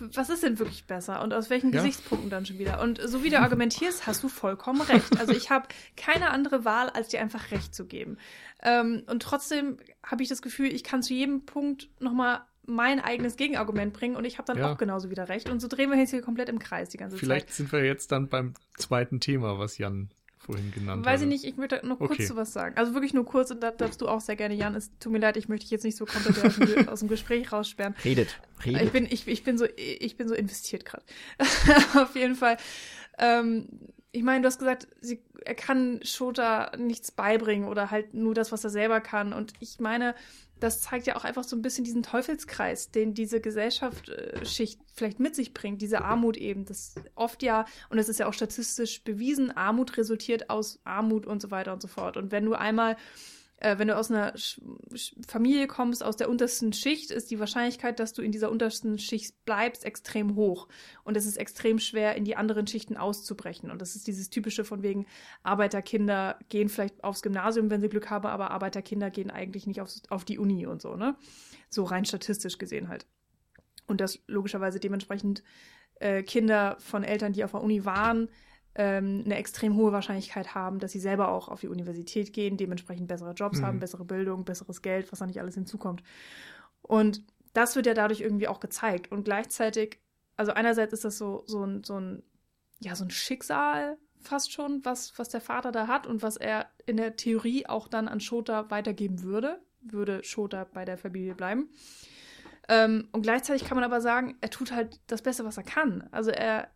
was 0.00 0.30
ist 0.30 0.42
denn 0.42 0.58
wirklich 0.58 0.86
besser 0.86 1.22
und 1.22 1.32
aus 1.32 1.48
welchen 1.48 1.72
Ja. 1.72 1.82
Gesichtspunkten 1.82 2.28
dann 2.30 2.44
schon 2.44 2.58
wieder? 2.58 2.80
Und 2.80 3.00
so 3.06 3.22
wie 3.22 3.30
du 3.30 3.38
argumentierst, 3.38 4.06
hast 4.06 4.22
du 4.24 4.28
vollkommen 4.28 4.80
recht. 4.80 5.20
Also 5.20 5.32
ich 5.32 5.50
habe 5.50 5.68
keine 5.96 6.30
andere 6.30 6.64
Wahl, 6.64 6.88
als 6.90 7.08
dir 7.08 7.20
einfach 7.20 7.50
recht 7.52 7.74
zu 7.74 7.86
geben. 7.86 8.16
Ähm, 8.62 9.04
und 9.06 9.22
trotzdem 9.22 9.76
habe 10.02 10.22
ich 10.22 10.28
das 10.28 10.42
Gefühl, 10.42 10.72
ich 10.72 10.82
kann 10.82 11.02
zu 11.02 11.14
jedem 11.14 11.44
Punkt 11.44 11.88
nochmal 12.00 12.40
mein 12.68 13.00
eigenes 13.00 13.36
Gegenargument 13.36 13.92
bringen 13.92 14.14
und 14.14 14.24
ich 14.24 14.38
habe 14.38 14.46
dann 14.46 14.58
Ja. 14.58 14.72
auch 14.72 14.78
genauso 14.78 15.10
wieder 15.10 15.28
recht. 15.28 15.48
Und 15.48 15.60
so 15.60 15.68
drehen 15.68 15.90
wir 15.90 15.98
jetzt 15.98 16.10
hier 16.10 16.22
komplett 16.22 16.48
im 16.48 16.58
Kreis 16.58 16.90
die 16.90 16.98
ganze 16.98 17.16
Vielleicht 17.16 17.48
Zeit. 17.48 17.56
sind 17.56 17.72
wir 17.72 17.84
jetzt 17.84 18.12
dann 18.12 18.28
beim 18.28 18.54
zweiten 18.76 19.20
Thema, 19.20 19.58
was 19.58 19.78
Jan 19.78 20.10
vorhin 20.36 20.70
genannt 20.70 21.04
hat. 21.04 21.12
Weiß 21.14 21.22
ich 21.22 21.28
nicht, 21.28 21.44
ich 21.44 21.56
möchte 21.56 21.80
nur 21.86 21.98
kurz 21.98 22.12
Okay. 22.12 22.24
zu 22.26 22.36
was 22.36 22.52
sagen. 22.52 22.76
Also 22.76 22.94
wirklich 22.94 23.12
nur 23.14 23.24
kurz 23.24 23.50
und 23.50 23.60
da 23.62 23.70
darfst 23.70 24.00
du 24.00 24.08
auch 24.08 24.20
sehr 24.20 24.36
gerne, 24.36 24.54
Jan. 24.54 24.74
Es 24.74 24.90
tut 24.98 25.12
mir 25.12 25.18
leid, 25.18 25.36
ich 25.36 25.48
möchte 25.48 25.64
dich 25.64 25.70
jetzt 25.70 25.84
nicht 25.84 25.96
so 25.96 26.04
komplett 26.06 26.44
aus 26.44 26.56
dem, 26.56 26.88
aus 26.88 27.00
dem 27.00 27.08
Gespräch 27.08 27.52
raussperren. 27.52 27.94
Redet, 28.04 28.38
redet. 28.64 28.82
Ich 28.82 28.92
bin, 28.92 29.06
ich, 29.10 29.26
ich 29.28 29.44
bin 29.44 29.58
so, 29.58 29.66
ich 29.76 30.16
bin 30.16 30.28
so 30.28 30.34
investiert 30.34 30.84
gerade. 30.84 31.04
Auf 31.96 32.14
jeden 32.14 32.34
Fall. 32.34 32.56
Ähm, 33.18 33.68
ich 34.12 34.22
meine, 34.22 34.40
du 34.42 34.46
hast 34.46 34.58
gesagt, 34.58 34.88
sie, 35.00 35.22
er 35.44 35.54
kann 35.54 36.00
Shota 36.02 36.72
nichts 36.78 37.10
beibringen 37.12 37.68
oder 37.68 37.90
halt 37.90 38.14
nur 38.14 38.32
das, 38.34 38.52
was 38.52 38.64
er 38.64 38.70
selber 38.70 39.00
kann. 39.00 39.32
Und 39.34 39.52
ich 39.60 39.80
meine, 39.80 40.14
das 40.60 40.80
zeigt 40.80 41.06
ja 41.06 41.16
auch 41.16 41.24
einfach 41.24 41.44
so 41.44 41.56
ein 41.56 41.62
bisschen 41.62 41.84
diesen 41.84 42.02
Teufelskreis, 42.02 42.90
den 42.90 43.14
diese 43.14 43.40
Gesellschaftsschicht 43.40 44.80
vielleicht 44.92 45.20
mit 45.20 45.34
sich 45.34 45.54
bringt, 45.54 45.80
diese 45.80 46.02
Armut 46.02 46.36
eben. 46.36 46.64
Das 46.64 46.94
oft 47.14 47.42
ja, 47.42 47.64
und 47.90 47.98
es 47.98 48.08
ist 48.08 48.18
ja 48.18 48.26
auch 48.26 48.32
statistisch 48.32 49.02
bewiesen, 49.02 49.56
Armut 49.56 49.96
resultiert 49.96 50.50
aus 50.50 50.80
Armut 50.84 51.26
und 51.26 51.40
so 51.40 51.50
weiter 51.50 51.72
und 51.72 51.82
so 51.82 51.88
fort. 51.88 52.16
Und 52.16 52.32
wenn 52.32 52.44
du 52.44 52.54
einmal 52.54 52.96
äh, 53.60 53.78
wenn 53.78 53.88
du 53.88 53.96
aus 53.96 54.10
einer 54.10 54.34
Familie 55.26 55.66
kommst, 55.66 56.04
aus 56.04 56.16
der 56.16 56.28
untersten 56.28 56.72
Schicht, 56.72 57.10
ist 57.10 57.30
die 57.30 57.40
Wahrscheinlichkeit, 57.40 57.98
dass 57.98 58.12
du 58.12 58.22
in 58.22 58.30
dieser 58.30 58.50
untersten 58.50 58.98
Schicht 58.98 59.44
bleibst, 59.44 59.84
extrem 59.84 60.36
hoch. 60.36 60.68
Und 61.02 61.16
es 61.16 61.26
ist 61.26 61.36
extrem 61.36 61.78
schwer, 61.78 62.14
in 62.14 62.24
die 62.24 62.36
anderen 62.36 62.66
Schichten 62.66 62.96
auszubrechen. 62.96 63.70
Und 63.70 63.82
das 63.82 63.96
ist 63.96 64.06
dieses 64.06 64.30
typische 64.30 64.64
von 64.64 64.82
wegen, 64.82 65.06
Arbeiterkinder 65.42 66.38
gehen 66.48 66.68
vielleicht 66.68 67.02
aufs 67.02 67.22
Gymnasium, 67.22 67.70
wenn 67.70 67.80
sie 67.80 67.88
Glück 67.88 68.10
haben, 68.10 68.26
aber 68.26 68.52
Arbeiterkinder 68.52 69.10
gehen 69.10 69.30
eigentlich 69.30 69.66
nicht 69.66 69.80
aufs, 69.80 70.02
auf 70.08 70.24
die 70.24 70.38
Uni 70.38 70.66
und 70.66 70.80
so, 70.80 70.94
ne? 70.94 71.16
So 71.68 71.84
rein 71.84 72.04
statistisch 72.04 72.58
gesehen 72.58 72.88
halt. 72.88 73.06
Und 73.86 74.00
dass 74.00 74.20
logischerweise 74.26 74.78
dementsprechend 74.78 75.42
äh, 75.96 76.22
Kinder 76.22 76.76
von 76.78 77.02
Eltern, 77.02 77.32
die 77.32 77.42
auf 77.42 77.52
der 77.52 77.62
Uni 77.62 77.84
waren, 77.84 78.28
ähm, 78.78 79.22
eine 79.26 79.36
extrem 79.36 79.74
hohe 79.76 79.92
Wahrscheinlichkeit 79.92 80.54
haben, 80.54 80.78
dass 80.78 80.92
sie 80.92 81.00
selber 81.00 81.28
auch 81.28 81.48
auf 81.48 81.60
die 81.60 81.68
Universität 81.68 82.32
gehen, 82.32 82.56
dementsprechend 82.56 83.08
bessere 83.08 83.32
Jobs 83.34 83.60
Mhm. 83.60 83.66
haben, 83.66 83.78
bessere 83.80 84.04
Bildung, 84.04 84.44
besseres 84.44 84.80
Geld, 84.82 85.12
was 85.12 85.18
da 85.18 85.26
nicht 85.26 85.40
alles 85.40 85.56
hinzukommt. 85.56 86.02
Und 86.82 87.22
das 87.52 87.76
wird 87.76 87.86
ja 87.86 87.94
dadurch 87.94 88.20
irgendwie 88.20 88.48
auch 88.48 88.60
gezeigt. 88.60 89.10
Und 89.12 89.24
gleichzeitig, 89.24 90.00
also 90.36 90.52
einerseits 90.52 90.92
ist 90.92 91.04
das 91.04 91.18
so, 91.18 91.42
so 91.46 91.64
ein, 91.64 91.84
so 91.84 91.98
ein, 92.00 92.22
ja, 92.80 92.94
so 92.94 93.04
ein 93.04 93.10
Schicksal 93.10 93.98
fast 94.20 94.52
schon, 94.52 94.84
was, 94.84 95.18
was 95.18 95.28
der 95.28 95.40
Vater 95.40 95.72
da 95.72 95.86
hat 95.88 96.06
und 96.06 96.22
was 96.22 96.36
er 96.36 96.66
in 96.86 96.96
der 96.96 97.16
Theorie 97.16 97.66
auch 97.66 97.88
dann 97.88 98.08
an 98.08 98.20
Shota 98.20 98.70
weitergeben 98.70 99.22
würde, 99.22 99.60
würde 99.80 100.22
Shota 100.24 100.64
bei 100.72 100.84
der 100.84 100.98
Familie 100.98 101.34
bleiben. 101.34 101.68
Ähm, 102.68 103.08
und 103.12 103.22
gleichzeitig 103.22 103.66
kann 103.66 103.76
man 103.76 103.84
aber 103.84 104.00
sagen, 104.00 104.36
er 104.40 104.50
tut 104.50 104.72
halt 104.72 105.00
das 105.06 105.22
Beste, 105.22 105.44
was 105.44 105.56
er 105.56 105.62
kann. 105.62 106.08
Also 106.10 106.30
er, 106.30 106.68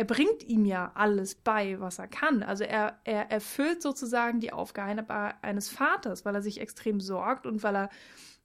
er 0.00 0.06
bringt 0.06 0.42
ihm 0.44 0.64
ja 0.64 0.92
alles 0.94 1.34
bei, 1.34 1.78
was 1.78 1.98
er 1.98 2.08
kann. 2.08 2.42
Also 2.42 2.64
er, 2.64 2.98
er 3.04 3.30
erfüllt 3.30 3.82
sozusagen 3.82 4.40
die 4.40 4.50
Aufgabe 4.50 5.04
eines 5.42 5.68
Vaters, 5.68 6.24
weil 6.24 6.34
er 6.34 6.40
sich 6.40 6.58
extrem 6.58 7.00
sorgt 7.00 7.46
und 7.46 7.62
weil 7.62 7.76
er 7.76 7.90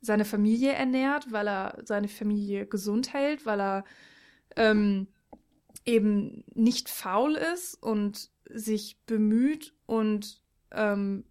seine 0.01 0.25
Familie 0.25 0.73
ernährt, 0.73 1.31
weil 1.31 1.47
er 1.47 1.81
seine 1.85 2.09
Familie 2.09 2.65
gesund 2.67 3.13
hält, 3.13 3.45
weil 3.45 3.61
er 3.61 3.85
ähm, 4.57 5.07
eben 5.85 6.43
nicht 6.55 6.89
faul 6.89 7.35
ist 7.35 7.81
und 7.81 8.31
sich 8.49 8.97
bemüht 9.05 9.73
und 9.85 10.41
ähm, 10.71 11.23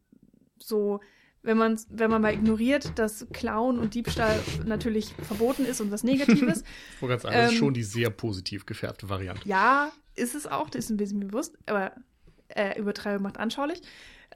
so, 0.58 1.00
wenn 1.42 1.58
man 1.58 1.78
wenn 1.90 2.10
man 2.10 2.22
mal 2.22 2.32
ignoriert, 2.32 2.98
dass 2.98 3.26
Klauen 3.34 3.78
und 3.78 3.92
Diebstahl 3.92 4.40
natürlich 4.64 5.12
verboten 5.12 5.66
ist 5.66 5.82
und 5.82 5.90
was 5.90 6.02
Negatives, 6.02 6.64
Ich 6.94 7.02
wollte 7.02 7.18
gerade 7.18 7.22
sagen, 7.24 7.34
das 7.36 7.46
ist 7.48 7.52
Ähm, 7.52 7.58
schon 7.58 7.74
die 7.74 7.82
sehr 7.82 8.08
positiv 8.08 8.64
gefärbte 8.64 9.10
Variante. 9.10 9.46
ja, 9.46 9.92
ist 10.16 10.34
es 10.34 10.46
auch, 10.46 10.70
das 10.70 10.84
ist 10.86 10.90
ein 10.90 10.96
bisschen 10.96 11.20
bewusst, 11.20 11.56
aber 11.66 11.92
äh, 12.48 12.78
Übertreibung 12.78 13.22
macht 13.22 13.38
anschaulich. 13.38 13.82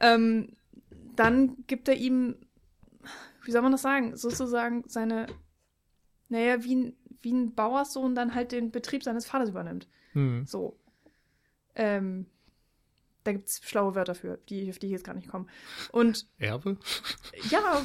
Ähm, 0.01 0.57
dann 1.17 1.57
gibt 1.67 1.89
er 1.89 1.95
ihm, 1.95 2.37
wie 3.45 3.51
soll 3.51 3.63
man 3.63 3.73
das 3.73 3.83
sagen, 3.83 4.17
sozusagen 4.17 4.85
seine, 4.87 5.27
naja, 6.29 6.63
wie 6.65 6.75
ein, 6.77 6.97
wie 7.21 7.33
ein 7.33 7.55
Bauerssohn 7.55 8.15
dann 8.15 8.35
halt 8.35 8.53
den 8.53 8.71
Betrieb 8.71 9.03
seines 9.03 9.27
Vaters 9.27 9.51
übernimmt. 9.51 9.89
Hm. 10.13 10.47
So. 10.47 10.79
Ähm, 11.75 12.27
da 13.25 13.33
gibt 13.33 13.49
es 13.49 13.61
schlaue 13.63 13.95
Wörter 13.95 14.15
für, 14.15 14.39
die, 14.49 14.71
auf 14.71 14.79
die 14.79 14.87
ich 14.87 14.93
jetzt 14.93 15.05
gar 15.05 15.15
nicht 15.15 15.29
komme. 15.29 15.47
Und 15.93 16.27
Erbe? 16.39 16.79
ja, 17.51 17.83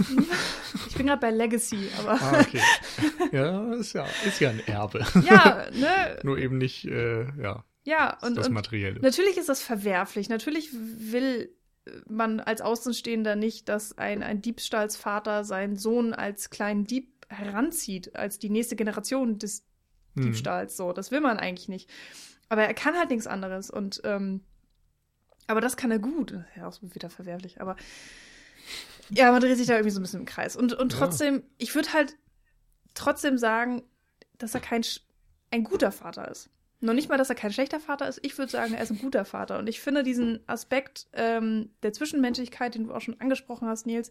ich 0.87 0.95
bin 0.95 1.07
gerade 1.07 1.19
bei 1.19 1.31
Legacy, 1.31 1.89
aber 1.99 2.13
Ah, 2.13 2.39
okay. 2.39 2.61
ja, 3.31 3.73
ist 3.73 3.93
ja, 3.93 4.05
ist 4.25 4.39
ja 4.39 4.51
ein 4.51 4.61
Erbe. 4.67 5.05
ja, 5.25 5.69
ne, 5.73 6.19
Nur 6.23 6.37
eben 6.37 6.57
nicht, 6.57 6.85
äh, 6.85 7.25
ja, 7.41 7.65
ja, 7.83 8.17
und, 8.21 8.35
das 8.37 8.47
und. 8.47 9.01
Natürlich 9.01 9.37
ist 9.37 9.49
das 9.49 9.61
verwerflich. 9.61 10.29
Natürlich 10.29 10.69
will 10.73 11.53
man 12.07 12.39
als 12.39 12.61
Außenstehender 12.61 13.35
nicht, 13.35 13.67
dass 13.67 13.97
ein, 13.97 14.23
ein 14.23 14.41
Diebstahlsvater 14.41 15.43
seinen 15.43 15.75
Sohn 15.75 16.13
als 16.13 16.49
kleinen 16.49 16.85
Dieb 16.85 17.25
heranzieht, 17.29 18.15
als 18.15 18.39
die 18.39 18.49
nächste 18.49 18.75
Generation 18.75 19.37
des 19.37 19.65
Hm. 20.15 20.23
Diebstahls. 20.23 20.77
So, 20.77 20.93
das 20.93 21.09
will 21.11 21.21
man 21.21 21.37
eigentlich 21.39 21.67
nicht. 21.67 21.89
Aber 22.47 22.63
er 22.63 22.73
kann 22.75 22.95
halt 22.95 23.09
nichts 23.09 23.25
anderes 23.27 23.71
und 23.71 23.99
ähm, 24.03 24.41
aber 25.47 25.59
das 25.59 25.75
kann 25.75 25.91
er 25.91 25.99
gut. 25.99 26.31
Das 26.31 26.41
ist 26.41 26.55
Ja, 26.55 26.67
auch 26.67 26.77
wieder 26.81 27.09
verwerflich, 27.09 27.59
aber 27.59 27.75
ja, 29.09 29.31
man 29.31 29.41
dreht 29.41 29.57
sich 29.57 29.67
da 29.67 29.73
irgendwie 29.73 29.89
so 29.91 29.99
ein 29.99 30.03
bisschen 30.03 30.21
im 30.21 30.25
Kreis. 30.25 30.55
Und, 30.55 30.73
und 30.73 30.93
Ja. 30.93 30.99
trotzdem, 30.99 31.43
ich 31.57 31.75
würde 31.75 31.93
halt 31.93 32.15
trotzdem 32.93 33.37
sagen, 33.37 33.81
dass 34.37 34.53
er 34.53 34.61
kein 34.61 34.83
ein 35.51 35.63
guter 35.63 35.91
Vater 35.91 36.29
ist. 36.29 36.49
Noch 36.83 36.93
nicht 36.93 37.07
mal, 37.07 37.17
dass 37.17 37.29
er 37.29 37.35
kein 37.35 37.53
schlechter 37.53 37.79
Vater 37.79 38.09
ist. 38.09 38.19
Ich 38.23 38.37
würde 38.37 38.51
sagen, 38.51 38.73
er 38.73 38.83
ist 38.83 38.91
ein 38.91 38.99
guter 38.99 39.23
Vater. 39.23 39.57
Und 39.57 39.69
ich 39.69 39.79
finde 39.79 40.03
diesen 40.03 40.41
Aspekt 40.47 41.07
ähm, 41.13 41.69
der 41.81 41.93
Zwischenmenschlichkeit, 41.93 42.75
den 42.75 42.83
du 42.83 42.93
auch 42.93 42.99
schon 42.99 43.21
angesprochen 43.21 43.69
hast, 43.69 43.85
Nils, 43.85 44.09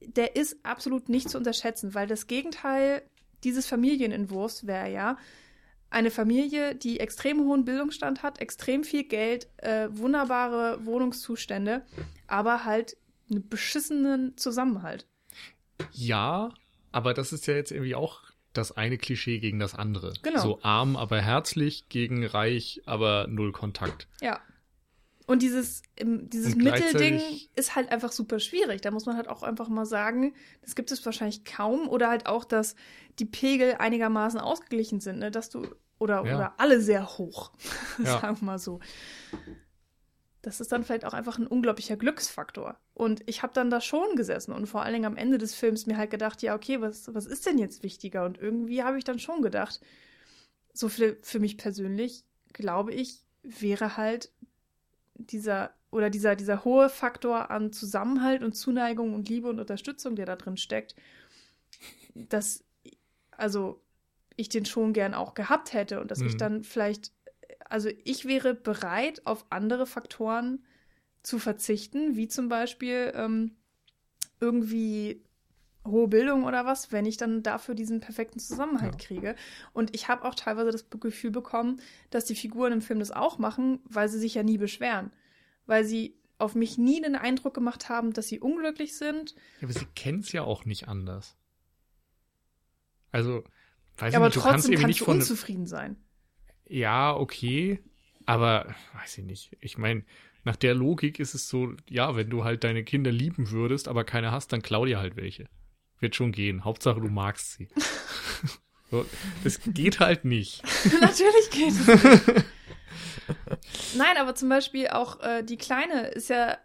der 0.00 0.36
ist 0.36 0.58
absolut 0.62 1.08
nicht 1.08 1.30
zu 1.30 1.38
unterschätzen, 1.38 1.94
weil 1.94 2.06
das 2.06 2.26
Gegenteil 2.26 3.00
dieses 3.44 3.66
Familienentwurfs 3.66 4.66
wäre 4.66 4.92
ja 4.92 5.16
eine 5.88 6.10
Familie, 6.10 6.74
die 6.74 7.00
extrem 7.00 7.40
hohen 7.40 7.64
Bildungsstand 7.64 8.22
hat, 8.22 8.42
extrem 8.42 8.84
viel 8.84 9.04
Geld, 9.04 9.48
äh, 9.56 9.88
wunderbare 9.90 10.84
Wohnungszustände, 10.84 11.86
aber 12.26 12.66
halt 12.66 12.98
einen 13.30 13.48
beschissenen 13.48 14.36
Zusammenhalt. 14.36 15.06
Ja, 15.92 16.52
aber 16.92 17.14
das 17.14 17.32
ist 17.32 17.46
ja 17.46 17.54
jetzt 17.54 17.70
irgendwie 17.70 17.94
auch 17.94 18.25
das 18.56 18.72
eine 18.76 18.98
Klischee 18.98 19.38
gegen 19.38 19.58
das 19.58 19.74
andere. 19.74 20.12
Genau. 20.22 20.40
So 20.42 20.58
arm, 20.62 20.96
aber 20.96 21.20
herzlich 21.20 21.88
gegen 21.88 22.24
reich, 22.24 22.82
aber 22.86 23.26
null 23.28 23.52
Kontakt. 23.52 24.08
Ja. 24.20 24.40
Und 25.26 25.42
dieses, 25.42 25.82
dieses 26.00 26.54
Und 26.54 26.62
Mittelding 26.62 27.20
ist 27.56 27.74
halt 27.74 27.90
einfach 27.90 28.12
super 28.12 28.38
schwierig. 28.38 28.80
Da 28.80 28.92
muss 28.92 29.06
man 29.06 29.16
halt 29.16 29.28
auch 29.28 29.42
einfach 29.42 29.68
mal 29.68 29.84
sagen, 29.84 30.34
das 30.62 30.76
gibt 30.76 30.92
es 30.92 31.04
wahrscheinlich 31.04 31.44
kaum. 31.44 31.88
Oder 31.88 32.08
halt 32.08 32.26
auch, 32.26 32.44
dass 32.44 32.76
die 33.18 33.24
Pegel 33.24 33.74
einigermaßen 33.78 34.38
ausgeglichen 34.38 35.00
sind, 35.00 35.18
ne? 35.18 35.32
Dass 35.32 35.50
du, 35.50 35.66
oder, 35.98 36.24
Ja. 36.24 36.36
oder 36.36 36.54
alle 36.58 36.80
sehr 36.80 37.18
hoch, 37.18 37.50
sagen 38.02 38.40
wir 38.40 38.44
mal 38.44 38.58
so. 38.60 38.78
Das 40.46 40.60
ist 40.60 40.70
dann 40.70 40.84
vielleicht 40.84 41.04
auch 41.04 41.12
einfach 41.12 41.38
ein 41.38 41.48
unglaublicher 41.48 41.96
Glücksfaktor. 41.96 42.78
Und 42.94 43.22
ich 43.26 43.42
habe 43.42 43.52
dann 43.52 43.68
da 43.68 43.80
schon 43.80 44.14
gesessen 44.14 44.52
und 44.52 44.66
vor 44.66 44.82
allen 44.82 44.92
Dingen 44.94 45.04
am 45.06 45.16
Ende 45.16 45.38
des 45.38 45.56
Films 45.56 45.86
mir 45.86 45.96
halt 45.96 46.10
gedacht, 46.10 46.40
ja, 46.40 46.54
okay, 46.54 46.80
was, 46.80 47.12
was 47.12 47.26
ist 47.26 47.46
denn 47.46 47.58
jetzt 47.58 47.82
wichtiger? 47.82 48.24
Und 48.24 48.38
irgendwie 48.38 48.84
habe 48.84 48.96
ich 48.96 49.02
dann 49.04 49.18
schon 49.18 49.42
gedacht, 49.42 49.80
so 50.72 50.88
für, 50.88 51.16
für 51.22 51.40
mich 51.40 51.58
persönlich, 51.58 52.24
glaube 52.52 52.94
ich, 52.94 53.24
wäre 53.42 53.96
halt 53.96 54.30
dieser 55.14 55.72
oder 55.90 56.10
dieser, 56.10 56.36
dieser 56.36 56.64
hohe 56.64 56.90
Faktor 56.90 57.50
an 57.50 57.72
Zusammenhalt 57.72 58.42
und 58.44 58.52
Zuneigung 58.54 59.14
und 59.14 59.28
Liebe 59.28 59.48
und 59.48 59.60
Unterstützung, 59.60 60.16
der 60.16 60.26
da 60.26 60.36
drin 60.36 60.56
steckt, 60.58 60.94
dass 62.14 62.64
also 63.32 63.82
ich 64.36 64.48
den 64.48 64.66
schon 64.66 64.92
gern 64.92 65.14
auch 65.14 65.34
gehabt 65.34 65.72
hätte 65.72 66.00
und 66.00 66.10
dass 66.10 66.22
ich 66.22 66.34
Mhm. 66.34 66.38
dann 66.38 66.64
vielleicht, 66.64 67.12
also 67.68 67.90
ich 68.04 68.26
wäre 68.26 68.54
bereit, 68.54 69.26
auf 69.26 69.46
andere 69.50 69.86
Faktoren 69.86 70.64
zu 71.22 71.38
verzichten, 71.38 72.16
wie 72.16 72.28
zum 72.28 72.48
Beispiel 72.48 73.12
ähm, 73.14 73.56
irgendwie 74.40 75.22
hohe 75.84 76.08
Bildung 76.08 76.44
oder 76.44 76.64
was, 76.64 76.90
wenn 76.92 77.06
ich 77.06 77.16
dann 77.16 77.42
dafür 77.42 77.74
diesen 77.74 78.00
perfekten 78.00 78.40
Zusammenhalt 78.40 78.94
Ja. 78.94 78.98
kriege. 79.06 79.36
Und 79.72 79.94
ich 79.94 80.08
habe 80.08 80.24
auch 80.24 80.34
teilweise 80.34 80.70
das 80.70 80.88
Gefühl 80.90 81.30
bekommen, 81.30 81.80
dass 82.10 82.24
die 82.24 82.34
Figuren 82.34 82.72
im 82.72 82.80
Film 82.82 82.98
das 82.98 83.12
auch 83.12 83.38
machen, 83.38 83.80
weil 83.84 84.08
sie 84.08 84.18
sich 84.18 84.34
ja 84.34 84.42
nie 84.42 84.58
beschweren. 84.58 85.12
Weil 85.66 85.84
sie 85.84 86.16
auf 86.38 86.54
mich 86.54 86.76
nie 86.76 87.00
den 87.00 87.16
Eindruck 87.16 87.54
gemacht 87.54 87.88
haben, 87.88 88.12
dass 88.12 88.28
sie 88.28 88.40
unglücklich 88.40 88.96
sind. 88.96 89.34
Ja, 89.60 89.68
aber 89.68 89.72
sie 89.72 89.86
kennt's 89.94 90.32
ja 90.32 90.42
auch 90.42 90.64
nicht 90.64 90.88
anders. 90.88 91.36
Also, 93.12 93.44
weiß 93.98 94.14
aber 94.14 94.26
ich 94.26 94.34
nicht, 94.34 94.36
du 94.36 94.48
kannst 94.48 94.66
trotzdem 94.66 94.72
irgendwie 94.72 94.82
kannst 94.82 94.88
nicht 94.88 95.00
du 95.00 95.04
von. 95.06 95.16
unzufrieden 95.16 95.66
sein. 95.66 95.96
Ja, 96.68 97.14
okay, 97.16 97.80
aber 98.24 98.74
weiß 98.94 99.18
ich 99.18 99.24
nicht. 99.24 99.56
Ich 99.60 99.78
meine, 99.78 100.04
nach 100.44 100.56
der 100.56 100.74
Logik 100.74 101.18
ist 101.18 101.34
es 101.34 101.48
so, 101.48 101.72
ja, 101.88 102.16
wenn 102.16 102.30
du 102.30 102.44
halt 102.44 102.64
deine 102.64 102.84
Kinder 102.84 103.10
lieben 103.12 103.50
würdest, 103.50 103.88
aber 103.88 104.04
keine 104.04 104.30
hast, 104.32 104.52
dann 104.52 104.62
klau 104.62 104.84
dir 104.84 104.98
halt 104.98 105.16
welche. 105.16 105.48
Wird 106.00 106.14
schon 106.14 106.32
gehen. 106.32 106.64
Hauptsache, 106.64 107.00
du 107.00 107.08
magst 107.08 107.52
sie. 107.54 107.68
so, 108.90 109.06
das 109.44 109.60
geht 109.66 110.00
halt 110.00 110.24
nicht. 110.24 110.62
Natürlich 111.00 111.50
geht 111.50 111.70
es. 111.70 111.86
nicht. 111.86 112.44
Nein, 113.96 114.16
aber 114.18 114.34
zum 114.34 114.48
Beispiel 114.48 114.88
auch 114.88 115.20
äh, 115.20 115.42
die 115.42 115.56
Kleine 115.56 116.08
ist 116.08 116.28
ja 116.30 116.58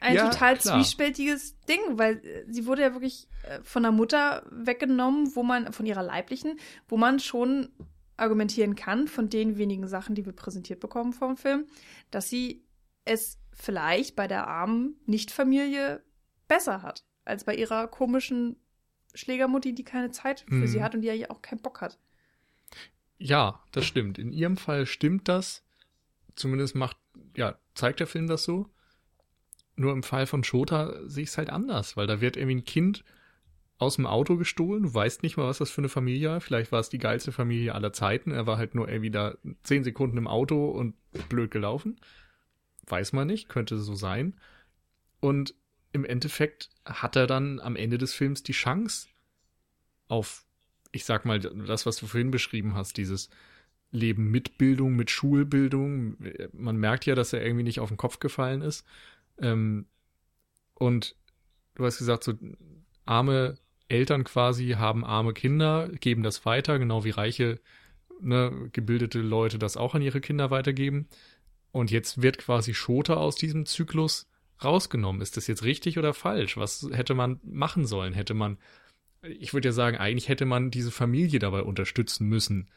ein 0.00 0.14
Ja, 0.16 0.28
total 0.28 0.56
klar. 0.56 0.76
zwiespältiges 0.76 1.58
Ding, 1.62 1.80
weil 1.92 2.16
äh, 2.24 2.44
sie 2.48 2.66
wurde 2.66 2.82
ja 2.82 2.92
wirklich 2.92 3.28
äh, 3.44 3.60
von 3.62 3.82
der 3.82 3.92
Mutter 3.92 4.44
weggenommen, 4.50 5.34
wo 5.34 5.42
man, 5.42 5.72
von 5.72 5.86
ihrer 5.86 6.02
leiblichen, 6.02 6.58
wo 6.88 6.96
man 6.96 7.18
schon 7.18 7.70
argumentieren 8.18 8.74
kann, 8.74 9.08
von 9.08 9.30
den 9.30 9.56
wenigen 9.56 9.88
Sachen, 9.88 10.14
die 10.14 10.26
wir 10.26 10.32
präsentiert 10.32 10.80
bekommen 10.80 11.12
vom 11.12 11.36
Film, 11.36 11.66
dass 12.10 12.28
sie 12.28 12.64
es 13.04 13.38
vielleicht 13.52 14.16
bei 14.16 14.26
der 14.28 14.46
armen 14.46 14.96
Nichtfamilie 15.06 16.02
besser 16.46 16.82
hat, 16.82 17.04
als 17.24 17.44
bei 17.44 17.54
ihrer 17.54 17.88
komischen 17.88 18.56
Schlägermutti, 19.14 19.74
die 19.74 19.84
keine 19.84 20.10
Zeit 20.10 20.44
für 20.48 20.54
Mhm. 20.54 20.66
sie 20.66 20.82
hat 20.82 20.94
und 20.94 21.00
die 21.02 21.08
ja 21.08 21.30
auch 21.30 21.42
keinen 21.42 21.62
Bock 21.62 21.80
hat. 21.80 21.98
Ja, 23.18 23.62
das 23.72 23.86
stimmt. 23.86 24.18
In 24.18 24.32
ihrem 24.32 24.56
Fall 24.56 24.86
stimmt 24.86 25.28
das. 25.28 25.64
Zumindest 26.36 26.74
macht, 26.74 26.96
ja, 27.36 27.58
zeigt 27.74 28.00
der 28.00 28.06
Film 28.06 28.28
das 28.28 28.44
so. 28.44 28.68
Nur 29.74 29.92
im 29.92 30.02
Fall 30.02 30.26
von 30.26 30.44
Shota 30.44 30.94
sehe 31.08 31.24
ich 31.24 31.30
es 31.30 31.38
halt 31.38 31.50
anders, 31.50 31.96
weil 31.96 32.06
da 32.06 32.20
wird 32.20 32.36
irgendwie 32.36 32.56
ein 32.56 32.64
Kind 32.64 33.04
aus 33.78 33.94
dem 33.96 34.06
Auto 34.06 34.36
gestohlen. 34.36 34.82
Du 34.82 34.94
weißt 34.94 35.22
nicht 35.22 35.36
mal, 35.36 35.46
was 35.46 35.58
das 35.58 35.70
für 35.70 35.80
eine 35.80 35.88
Familie 35.88 36.30
war. 36.30 36.40
Vielleicht 36.40 36.72
war 36.72 36.80
es 36.80 36.88
die 36.88 36.98
geilste 36.98 37.30
Familie 37.30 37.74
aller 37.74 37.92
Zeiten. 37.92 38.32
Er 38.32 38.46
war 38.46 38.58
halt 38.58 38.74
nur 38.74 38.88
irgendwie 38.88 39.10
da 39.10 39.36
zehn 39.62 39.84
Sekunden 39.84 40.18
im 40.18 40.26
Auto 40.26 40.68
und 40.68 40.94
blöd 41.28 41.50
gelaufen. 41.50 41.96
Weiß 42.86 43.12
man 43.12 43.28
nicht, 43.28 43.48
könnte 43.48 43.78
so 43.78 43.94
sein. 43.94 44.34
Und 45.20 45.54
im 45.92 46.04
Endeffekt 46.04 46.70
hat 46.84 47.16
er 47.16 47.26
dann 47.26 47.60
am 47.60 47.76
Ende 47.76 47.98
des 47.98 48.14
Films 48.14 48.42
die 48.42 48.52
Chance 48.52 49.08
auf, 50.08 50.44
ich 50.90 51.04
sag 51.04 51.24
mal, 51.24 51.38
das, 51.38 51.86
was 51.86 51.96
du 51.96 52.06
vorhin 52.06 52.30
beschrieben 52.30 52.74
hast, 52.74 52.96
dieses 52.96 53.30
Leben 53.90 54.30
mit 54.30 54.58
Bildung, 54.58 54.96
mit 54.96 55.10
Schulbildung. 55.10 56.16
Man 56.52 56.76
merkt 56.76 57.06
ja, 57.06 57.14
dass 57.14 57.32
er 57.32 57.44
irgendwie 57.44 57.64
nicht 57.64 57.80
auf 57.80 57.88
den 57.88 57.96
Kopf 57.96 58.18
gefallen 58.18 58.60
ist. 58.60 58.84
Ähm, 59.38 59.86
und 60.74 61.14
du 61.74 61.84
hast 61.84 61.98
gesagt, 61.98 62.24
so 62.24 62.34
arme 63.06 63.56
Eltern 63.88 64.24
quasi 64.24 64.70
haben 64.70 65.04
arme 65.04 65.32
Kinder, 65.32 65.88
geben 66.00 66.22
das 66.22 66.44
weiter, 66.44 66.78
genau 66.78 67.04
wie 67.04 67.10
reiche, 67.10 67.60
ne, 68.20 68.68
gebildete 68.72 69.20
Leute 69.20 69.58
das 69.58 69.76
auch 69.76 69.94
an 69.94 70.02
ihre 70.02 70.20
Kinder 70.20 70.50
weitergeben. 70.50 71.08
Und 71.72 71.90
jetzt 71.90 72.22
wird 72.22 72.38
quasi 72.38 72.74
Schote 72.74 73.16
aus 73.16 73.36
diesem 73.36 73.66
Zyklus 73.66 74.28
rausgenommen. 74.62 75.22
Ist 75.22 75.36
das 75.36 75.46
jetzt 75.46 75.64
richtig 75.64 75.98
oder 75.98 76.14
falsch? 76.14 76.56
Was 76.56 76.88
hätte 76.92 77.14
man 77.14 77.40
machen 77.42 77.86
sollen? 77.86 78.14
Hätte 78.14 78.34
man, 78.34 78.58
ich 79.22 79.52
würde 79.54 79.68
ja 79.68 79.72
sagen, 79.72 79.96
eigentlich 79.96 80.28
hätte 80.28 80.44
man 80.44 80.70
diese 80.70 80.90
Familie 80.90 81.38
dabei 81.38 81.62
unterstützen 81.62 82.26
müssen. 82.28 82.68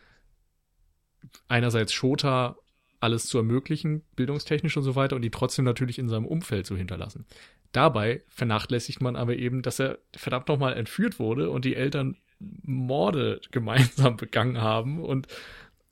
Einerseits 1.47 1.93
Shota 1.93 2.57
alles 2.99 3.25
zu 3.25 3.37
ermöglichen, 3.37 4.03
bildungstechnisch 4.15 4.77
und 4.77 4.83
so 4.83 4.95
weiter, 4.95 5.15
und 5.15 5.23
die 5.23 5.31
trotzdem 5.31 5.65
natürlich 5.65 5.97
in 5.97 6.07
seinem 6.07 6.25
Umfeld 6.25 6.67
zu 6.67 6.77
hinterlassen. 6.77 7.25
Dabei 7.71 8.21
vernachlässigt 8.27 9.01
man 9.01 9.15
aber 9.15 9.35
eben, 9.35 9.61
dass 9.61 9.79
er 9.79 9.99
verdammt 10.15 10.47
nochmal 10.47 10.73
entführt 10.73 11.19
wurde 11.19 11.49
und 11.49 11.65
die 11.65 11.75
Eltern 11.75 12.17
Morde 12.39 13.39
gemeinsam 13.51 14.17
begangen 14.17 14.59
haben 14.61 15.03
und 15.03 15.27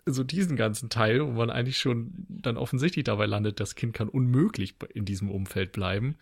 so 0.05 0.23
diesen 0.23 0.55
ganzen 0.55 0.89
Teil, 0.89 1.25
wo 1.25 1.31
man 1.31 1.49
eigentlich 1.49 1.77
schon 1.77 2.25
dann 2.27 2.57
offensichtlich 2.57 3.03
dabei 3.03 3.27
landet, 3.27 3.59
das 3.59 3.75
Kind 3.75 3.93
kann 3.93 4.09
unmöglich 4.09 4.75
in 4.93 5.05
diesem 5.05 5.29
Umfeld 5.29 5.71
bleiben. 5.71 6.17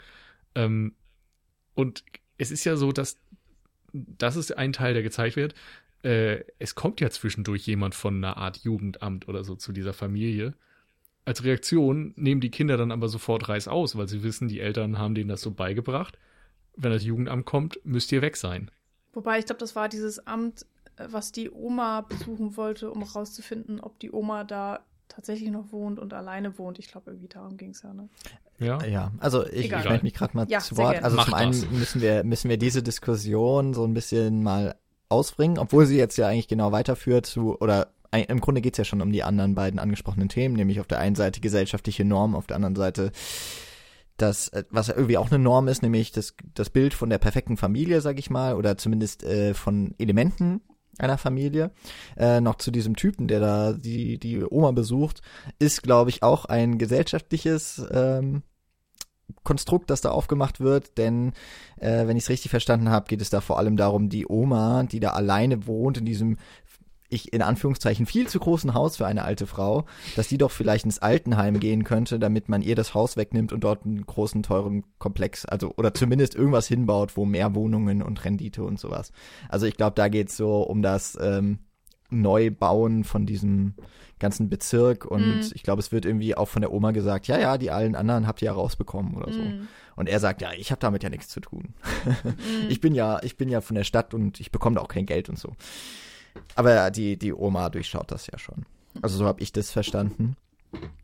Ähm, 0.55 0.93
und 1.73 2.03
es 2.37 2.51
ist 2.51 2.65
ja 2.65 2.75
so, 2.75 2.91
dass 2.91 3.17
das 3.93 4.35
ist 4.35 4.57
ein 4.57 4.73
Teil, 4.73 4.93
der 4.93 5.03
gezeigt 5.03 5.35
wird. 5.35 5.55
Äh, 6.03 6.43
es 6.59 6.75
kommt 6.75 6.99
ja 7.01 7.09
zwischendurch 7.09 7.65
jemand 7.65 7.95
von 7.95 8.17
einer 8.17 8.37
Art 8.37 8.57
Jugendamt 8.57 9.27
oder 9.27 9.43
so 9.43 9.55
zu 9.55 9.71
dieser 9.71 9.93
Familie. 9.93 10.53
Als 11.27 11.43
Reaktion 11.43 12.13
nehmen 12.15 12.39
die 12.39 12.49
Kinder 12.49 12.77
dann 12.77 12.89
aber 12.89 13.09
sofort 13.09 13.49
Reiß 13.49 13.67
aus, 13.67 13.97
weil 13.97 14.07
sie 14.07 14.23
wissen, 14.23 14.47
die 14.47 14.61
Eltern 14.61 14.97
haben 14.97 15.13
denen 15.13 15.27
das 15.27 15.41
so 15.41 15.51
beigebracht. 15.51 16.17
Wenn 16.77 16.93
das 16.93 17.03
Jugendamt 17.03 17.45
kommt, 17.45 17.81
müsst 17.83 18.13
ihr 18.13 18.21
weg 18.21 18.37
sein. 18.37 18.71
Wobei, 19.11 19.37
ich 19.37 19.45
glaube, 19.45 19.59
das 19.59 19.75
war 19.75 19.89
dieses 19.89 20.25
Amt, 20.25 20.65
äh, 20.95 21.07
was 21.09 21.33
die 21.33 21.51
Oma 21.51 21.99
besuchen 21.99 22.55
wollte, 22.55 22.89
um 22.91 23.03
rauszufinden, 23.03 23.81
ob 23.81 23.99
die 23.99 24.09
Oma 24.13 24.45
da 24.45 24.79
tatsächlich 25.09 25.51
noch 25.51 25.73
wohnt 25.73 25.99
und 25.99 26.13
alleine 26.13 26.57
wohnt. 26.57 26.79
Ich 26.79 26.87
glaube, 26.87 27.11
irgendwie 27.11 27.27
darum 27.27 27.57
ging 27.57 27.71
es 27.71 27.81
ja, 27.81 27.93
ne? 27.93 28.07
Ja. 28.59 28.81
Ja, 28.85 29.11
also 29.19 29.45
ich, 29.45 29.69
melde 29.69 30.03
mich 30.03 30.13
gerade 30.13 30.33
mal 30.33 30.47
Ja, 30.47 30.59
zu 30.59 30.77
Wort. 30.77 31.03
Also 31.03 31.17
Mach 31.17 31.25
zum 31.25 31.33
einen 31.33 31.51
das. 31.51 31.69
müssen 31.71 32.01
wir, 32.01 32.23
müssen 32.23 32.49
wir 32.49 32.57
diese 32.57 32.81
Diskussion 32.81 33.73
so 33.73 33.83
ein 33.83 33.93
bisschen 33.93 34.43
mal 34.43 34.75
ausbringen, 35.09 35.57
obwohl 35.57 35.85
sie 35.85 35.97
jetzt 35.97 36.17
ja 36.17 36.29
eigentlich 36.29 36.47
genau 36.47 36.71
weiterführt 36.71 37.25
zu, 37.25 37.59
oder 37.59 37.89
im 38.11 38.41
Grunde 38.41 38.61
geht's 38.61 38.77
ja 38.77 38.85
schon 38.85 39.01
um 39.01 39.11
die 39.11 39.23
anderen 39.23 39.55
beiden 39.55 39.79
angesprochenen 39.79 40.29
Themen, 40.29 40.55
nämlich 40.55 40.79
auf 40.79 40.87
der 40.87 40.99
einen 40.99 41.15
Seite 41.15 41.41
gesellschaftliche 41.41 42.05
Normen, 42.05 42.35
auf 42.35 42.47
der 42.47 42.55
anderen 42.55 42.75
Seite 42.75 43.11
das, 44.17 44.49
äh, 44.49 44.63
was 44.69 44.89
irgendwie 44.89 45.17
auch 45.17 45.31
eine 45.31 45.39
Norm 45.39 45.67
ist, 45.67 45.83
nämlich 45.83 46.11
das, 46.11 46.33
das 46.53 46.69
Bild 46.69 46.93
von 46.93 47.09
der 47.09 47.19
perfekten 47.19 47.57
Familie, 47.57 48.01
sag 48.01 48.19
ich 48.19 48.29
mal, 48.29 48.55
oder 48.55 48.77
zumindest 48.77 49.23
äh, 49.23 49.53
von 49.53 49.93
Elementen 49.97 50.61
einer 50.97 51.17
Familie, 51.19 51.71
äh, 52.17 52.41
noch 52.41 52.55
zu 52.55 52.71
diesem 52.71 52.95
Typen, 52.95 53.27
der 53.27 53.39
da 53.39 53.73
die, 53.73 54.17
die 54.17 54.43
Oma 54.43 54.71
besucht, 54.71 55.21
ist, 55.59 55.83
glaube 55.83 56.09
ich, 56.09 56.23
auch 56.23 56.45
ein 56.45 56.79
gesellschaftliches 56.79 57.85
ähm, 57.91 58.41
Konstrukt, 59.43 59.89
das 59.89 60.01
da 60.01 60.09
aufgemacht 60.11 60.59
wird, 60.59 60.97
denn 60.97 61.33
äh, 61.77 62.07
wenn 62.07 62.17
ich 62.17 62.23
es 62.23 62.29
richtig 62.29 62.49
verstanden 62.49 62.89
habe, 62.89 63.07
geht 63.07 63.21
es 63.21 63.29
da 63.29 63.41
vor 63.41 63.59
allem 63.59 63.77
darum, 63.77 64.09
die 64.09 64.25
Oma, 64.27 64.83
die 64.83 64.99
da 64.99 65.11
alleine 65.11 65.67
wohnt 65.67 65.97
in 65.97 66.05
diesem 66.05 66.37
ich 67.09 67.33
in 67.33 67.41
Anführungszeichen 67.41 68.05
viel 68.05 68.27
zu 68.27 68.39
großen 68.39 68.73
Haus 68.73 68.97
für 68.97 69.05
eine 69.05 69.23
alte 69.23 69.47
Frau, 69.47 69.85
dass 70.15 70.27
die 70.27 70.37
doch 70.37 70.51
vielleicht 70.51 70.85
ins 70.85 70.99
Altenheim 70.99 71.59
gehen 71.59 71.83
könnte, 71.83 72.19
damit 72.19 72.49
man 72.49 72.61
ihr 72.61 72.75
das 72.75 72.93
Haus 72.93 73.17
wegnimmt 73.17 73.53
und 73.53 73.63
dort 73.63 73.85
einen 73.85 74.05
großen, 74.05 74.43
teuren 74.43 74.83
Komplex, 74.99 75.45
also 75.45 75.73
oder 75.77 75.93
zumindest 75.93 76.35
irgendwas 76.35 76.67
hinbaut, 76.67 77.15
wo 77.15 77.25
mehr 77.25 77.55
Wohnungen 77.55 78.01
und 78.01 78.23
Rendite 78.25 78.63
und 78.63 78.79
sowas. 78.79 79.11
Also 79.49 79.65
ich 79.65 79.77
glaube, 79.77 79.95
da 79.95 80.09
geht's 80.09 80.35
so 80.35 80.61
um 80.61 80.81
das 80.81 81.17
ähm, 81.21 81.59
Neubauen 82.09 83.03
von 83.03 83.25
diesem 83.25 83.75
ganzen 84.19 84.49
Bezirk 84.49 85.05
und 85.05 85.21
Mhm. 85.21 85.51
ich 85.53 85.63
glaube, 85.63 85.79
es 85.79 85.91
wird 85.91 86.05
irgendwie 86.05 86.35
auch 86.35 86.47
von 86.47 86.61
der 86.61 86.71
Oma 86.73 86.91
gesagt, 86.91 87.27
ja, 87.27 87.37
ja, 87.39 87.57
die 87.57 87.69
allen 87.69 87.95
anderen 87.95 88.27
habt 88.27 88.41
ihr 88.41 88.47
ja 88.47 88.53
rausbekommen 88.53 89.13
oder 89.13 89.31
so. 89.31 89.41
Mm. 89.41 89.67
Und 89.95 90.09
er 90.09 90.19
sagt, 90.19 90.41
ja, 90.41 90.51
ich 90.57 90.71
habe 90.71 90.79
damit 90.79 91.03
ja 91.03 91.09
nichts 91.09 91.27
zu 91.29 91.39
tun. 91.39 91.73
Mm. 92.15 92.69
Ich 92.69 92.81
bin 92.81 92.95
ja, 92.95 93.19
ich 93.21 93.37
bin 93.37 93.49
ja 93.49 93.61
von 93.61 93.75
der 93.75 93.83
Stadt 93.83 94.13
und 94.13 94.39
ich 94.39 94.51
bekomme 94.51 94.77
da 94.77 94.81
auch 94.81 94.87
kein 94.87 95.05
Geld 95.05 95.29
und 95.29 95.37
so. 95.37 95.53
Aber 96.55 96.91
die, 96.91 97.17
die 97.17 97.33
Oma 97.33 97.69
durchschaut 97.69 98.11
das 98.11 98.27
ja 98.27 98.37
schon. 98.37 98.65
Also 99.01 99.17
so 99.17 99.25
habe 99.25 99.41
ich 99.41 99.51
das 99.51 99.71
verstanden. 99.71 100.35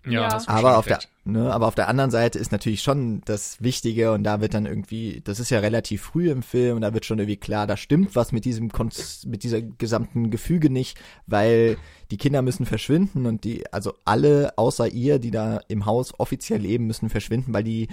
Ja. 0.05 0.27
du 0.27 0.49
Aber 0.49 0.59
schon 0.59 0.71
auf 0.71 0.85
der, 0.85 0.99
ne, 1.23 1.53
aber 1.53 1.67
auf 1.67 1.75
der 1.75 1.87
anderen 1.87 2.11
Seite 2.11 2.37
ist 2.37 2.51
natürlich 2.51 2.81
schon 2.81 3.21
das 3.25 3.61
Wichtige 3.61 4.11
und 4.11 4.23
da 4.23 4.41
wird 4.41 4.53
dann 4.53 4.65
irgendwie, 4.65 5.21
das 5.23 5.39
ist 5.39 5.49
ja 5.49 5.59
relativ 5.59 6.01
früh 6.01 6.29
im 6.29 6.43
Film 6.43 6.75
und 6.75 6.81
da 6.81 6.93
wird 6.93 7.05
schon 7.05 7.19
irgendwie 7.19 7.37
klar, 7.37 7.67
da 7.67 7.77
stimmt 7.77 8.15
was 8.15 8.33
mit 8.33 8.43
diesem 8.43 8.69
Konz 8.69 9.25
mit 9.25 9.43
dieser 9.43 9.61
gesamten 9.61 10.29
Gefüge 10.29 10.69
nicht, 10.69 10.99
weil 11.25 11.77
die 12.11 12.17
Kinder 12.17 12.41
müssen 12.41 12.65
verschwinden 12.65 13.25
und 13.25 13.45
die, 13.45 13.71
also 13.71 13.93
alle 14.03 14.53
außer 14.57 14.87
ihr, 14.89 15.19
die 15.19 15.31
da 15.31 15.61
im 15.69 15.85
Haus 15.85 16.19
offiziell 16.19 16.59
leben, 16.59 16.85
müssen 16.85 17.09
verschwinden, 17.09 17.53
weil 17.53 17.63
die 17.63 17.87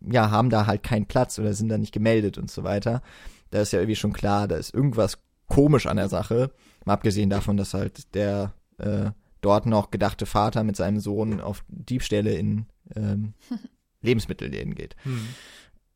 ja 0.00 0.30
haben 0.30 0.48
da 0.48 0.66
halt 0.66 0.82
keinen 0.82 1.06
Platz 1.06 1.38
oder 1.38 1.52
sind 1.52 1.68
da 1.68 1.76
nicht 1.76 1.92
gemeldet 1.92 2.38
und 2.38 2.50
so 2.50 2.64
weiter. 2.64 3.02
Da 3.50 3.60
ist 3.60 3.72
ja 3.72 3.80
irgendwie 3.80 3.96
schon 3.96 4.12
klar, 4.12 4.48
da 4.48 4.56
ist 4.56 4.74
irgendwas 4.74 5.18
komisch 5.48 5.86
an 5.86 5.96
der 5.96 6.08
Sache. 6.08 6.50
Mal 6.84 6.94
abgesehen 6.94 7.30
davon, 7.30 7.56
dass 7.56 7.74
halt 7.74 8.14
der 8.14 8.54
äh, 8.78 9.10
dort 9.40 9.66
noch 9.66 9.90
gedachte 9.90 10.26
Vater 10.26 10.64
mit 10.64 10.76
seinem 10.76 11.00
Sohn 11.00 11.40
auf 11.40 11.64
Diebstähle 11.68 12.34
in 12.34 12.66
ähm, 12.94 13.34
Lebensmittelläden 14.02 14.74
geht. 14.74 14.96
Hm. 15.02 15.28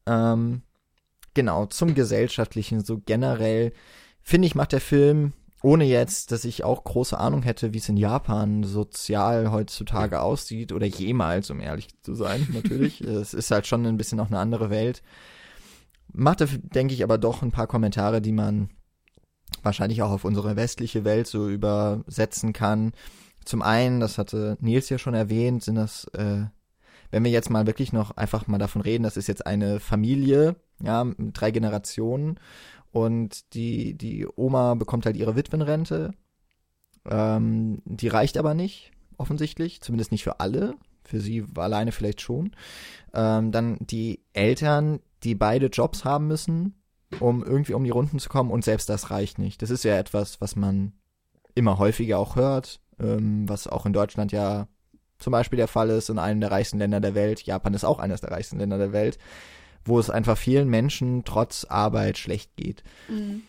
Ähm, 0.06 0.62
genau, 1.34 1.66
zum 1.66 1.94
Gesellschaftlichen, 1.94 2.84
so 2.84 2.98
generell, 2.98 3.72
finde 4.22 4.46
ich, 4.46 4.54
macht 4.54 4.72
der 4.72 4.80
Film, 4.80 5.32
ohne 5.62 5.84
jetzt, 5.84 6.32
dass 6.32 6.44
ich 6.44 6.64
auch 6.64 6.84
große 6.84 7.18
Ahnung 7.18 7.42
hätte, 7.42 7.74
wie 7.74 7.78
es 7.78 7.88
in 7.88 7.96
Japan 7.96 8.64
sozial 8.64 9.50
heutzutage 9.52 10.22
aussieht, 10.22 10.72
oder 10.72 10.86
jemals, 10.86 11.50
um 11.50 11.60
ehrlich 11.60 11.88
zu 12.02 12.14
sein, 12.14 12.46
natürlich. 12.52 13.00
es 13.02 13.34
ist 13.34 13.50
halt 13.50 13.66
schon 13.66 13.84
ein 13.84 13.98
bisschen 13.98 14.16
noch 14.16 14.28
eine 14.28 14.38
andere 14.38 14.70
Welt. 14.70 15.02
Macht 16.12 16.40
er, 16.40 16.46
denke 16.46 16.94
ich, 16.94 17.04
aber 17.04 17.18
doch 17.18 17.42
ein 17.42 17.52
paar 17.52 17.66
Kommentare, 17.66 18.22
die 18.22 18.32
man 18.32 18.70
wahrscheinlich 19.62 20.02
auch 20.02 20.10
auf 20.10 20.24
unsere 20.24 20.56
westliche 20.56 21.04
Welt 21.04 21.26
so 21.26 21.48
übersetzen 21.48 22.52
kann. 22.52 22.92
Zum 23.44 23.62
einen, 23.62 24.00
das 24.00 24.18
hatte 24.18 24.56
Nils 24.60 24.88
ja 24.88 24.98
schon 24.98 25.14
erwähnt, 25.14 25.62
sind 25.62 25.76
das, 25.76 26.04
äh, 26.14 26.44
wenn 27.10 27.24
wir 27.24 27.30
jetzt 27.30 27.50
mal 27.50 27.66
wirklich 27.66 27.92
noch 27.92 28.12
einfach 28.16 28.46
mal 28.46 28.58
davon 28.58 28.82
reden, 28.82 29.02
das 29.02 29.16
ist 29.16 29.26
jetzt 29.26 29.46
eine 29.46 29.80
Familie, 29.80 30.56
ja, 30.82 31.04
drei 31.18 31.50
Generationen 31.50 32.38
und 32.92 33.54
die, 33.54 33.94
die 33.94 34.26
Oma 34.36 34.74
bekommt 34.74 35.06
halt 35.06 35.16
ihre 35.16 35.36
Witwenrente. 35.36 36.12
Ähm, 37.08 37.82
die 37.84 38.08
reicht 38.08 38.36
aber 38.36 38.54
nicht, 38.54 38.92
offensichtlich, 39.16 39.80
zumindest 39.80 40.12
nicht 40.12 40.24
für 40.24 40.40
alle. 40.40 40.74
Für 41.02 41.20
sie 41.20 41.44
alleine 41.56 41.92
vielleicht 41.92 42.20
schon. 42.20 42.52
Ähm, 43.14 43.50
dann 43.52 43.78
die 43.80 44.20
Eltern, 44.32 45.00
die 45.24 45.34
beide 45.34 45.66
Jobs 45.66 46.04
haben 46.04 46.28
müssen, 46.28 46.74
um 47.18 47.42
irgendwie 47.42 47.74
um 47.74 47.84
die 47.84 47.90
Runden 47.90 48.18
zu 48.18 48.28
kommen 48.28 48.50
und 48.50 48.64
selbst 48.64 48.88
das 48.88 49.10
reicht 49.10 49.38
nicht. 49.38 49.62
Das 49.62 49.70
ist 49.70 49.84
ja 49.84 49.98
etwas, 49.98 50.40
was 50.40 50.56
man 50.56 50.92
immer 51.54 51.78
häufiger 51.78 52.18
auch 52.18 52.36
hört, 52.36 52.80
ähm, 53.00 53.48
was 53.48 53.66
auch 53.66 53.86
in 53.86 53.92
Deutschland 53.92 54.32
ja 54.32 54.68
zum 55.18 55.32
Beispiel 55.32 55.56
der 55.56 55.68
Fall 55.68 55.90
ist, 55.90 56.08
in 56.08 56.18
einem 56.18 56.40
der 56.40 56.50
reichsten 56.50 56.78
Länder 56.78 57.00
der 57.00 57.14
Welt. 57.14 57.42
Japan 57.42 57.74
ist 57.74 57.84
auch 57.84 57.98
eines 57.98 58.20
der 58.20 58.30
reichsten 58.30 58.58
Länder 58.58 58.78
der 58.78 58.92
Welt, 58.92 59.18
wo 59.84 59.98
es 59.98 60.10
einfach 60.10 60.38
vielen 60.38 60.68
Menschen 60.68 61.24
trotz 61.24 61.64
Arbeit 61.64 62.16
schlecht 62.18 62.56
geht. 62.56 62.82
Mm. 63.08 63.40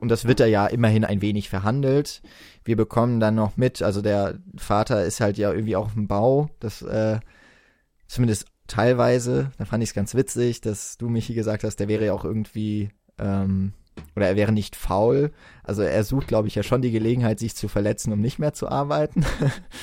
Und 0.00 0.08
das 0.08 0.24
wird 0.24 0.40
da 0.40 0.46
ja 0.46 0.66
immerhin 0.66 1.04
ein 1.04 1.22
wenig 1.22 1.48
verhandelt. 1.48 2.20
Wir 2.64 2.76
bekommen 2.76 3.20
dann 3.20 3.36
noch 3.36 3.56
mit, 3.56 3.80
also 3.80 4.02
der 4.02 4.40
Vater 4.56 5.04
ist 5.04 5.20
halt 5.20 5.38
ja 5.38 5.52
irgendwie 5.52 5.76
auch 5.76 5.94
im 5.94 6.08
Bau, 6.08 6.48
das 6.58 6.82
äh, 6.82 7.20
zumindest 8.08 8.46
teilweise, 8.66 9.50
da 9.58 9.64
fand 9.64 9.82
ich 9.82 9.90
es 9.90 9.94
ganz 9.94 10.14
witzig, 10.14 10.60
dass 10.60 10.98
du, 10.98 11.08
Michi, 11.08 11.34
gesagt 11.34 11.64
hast, 11.64 11.76
der 11.76 11.88
wäre 11.88 12.06
ja 12.06 12.12
auch 12.12 12.24
irgendwie, 12.24 12.90
ähm, 13.18 13.72
oder 14.16 14.28
er 14.28 14.36
wäre 14.36 14.52
nicht 14.52 14.76
faul. 14.76 15.32
Also 15.62 15.82
er 15.82 16.04
sucht, 16.04 16.28
glaube 16.28 16.48
ich, 16.48 16.54
ja 16.54 16.62
schon 16.62 16.82
die 16.82 16.90
Gelegenheit, 16.90 17.38
sich 17.38 17.54
zu 17.54 17.68
verletzen, 17.68 18.12
um 18.12 18.20
nicht 18.20 18.38
mehr 18.38 18.52
zu 18.52 18.68
arbeiten. 18.68 19.24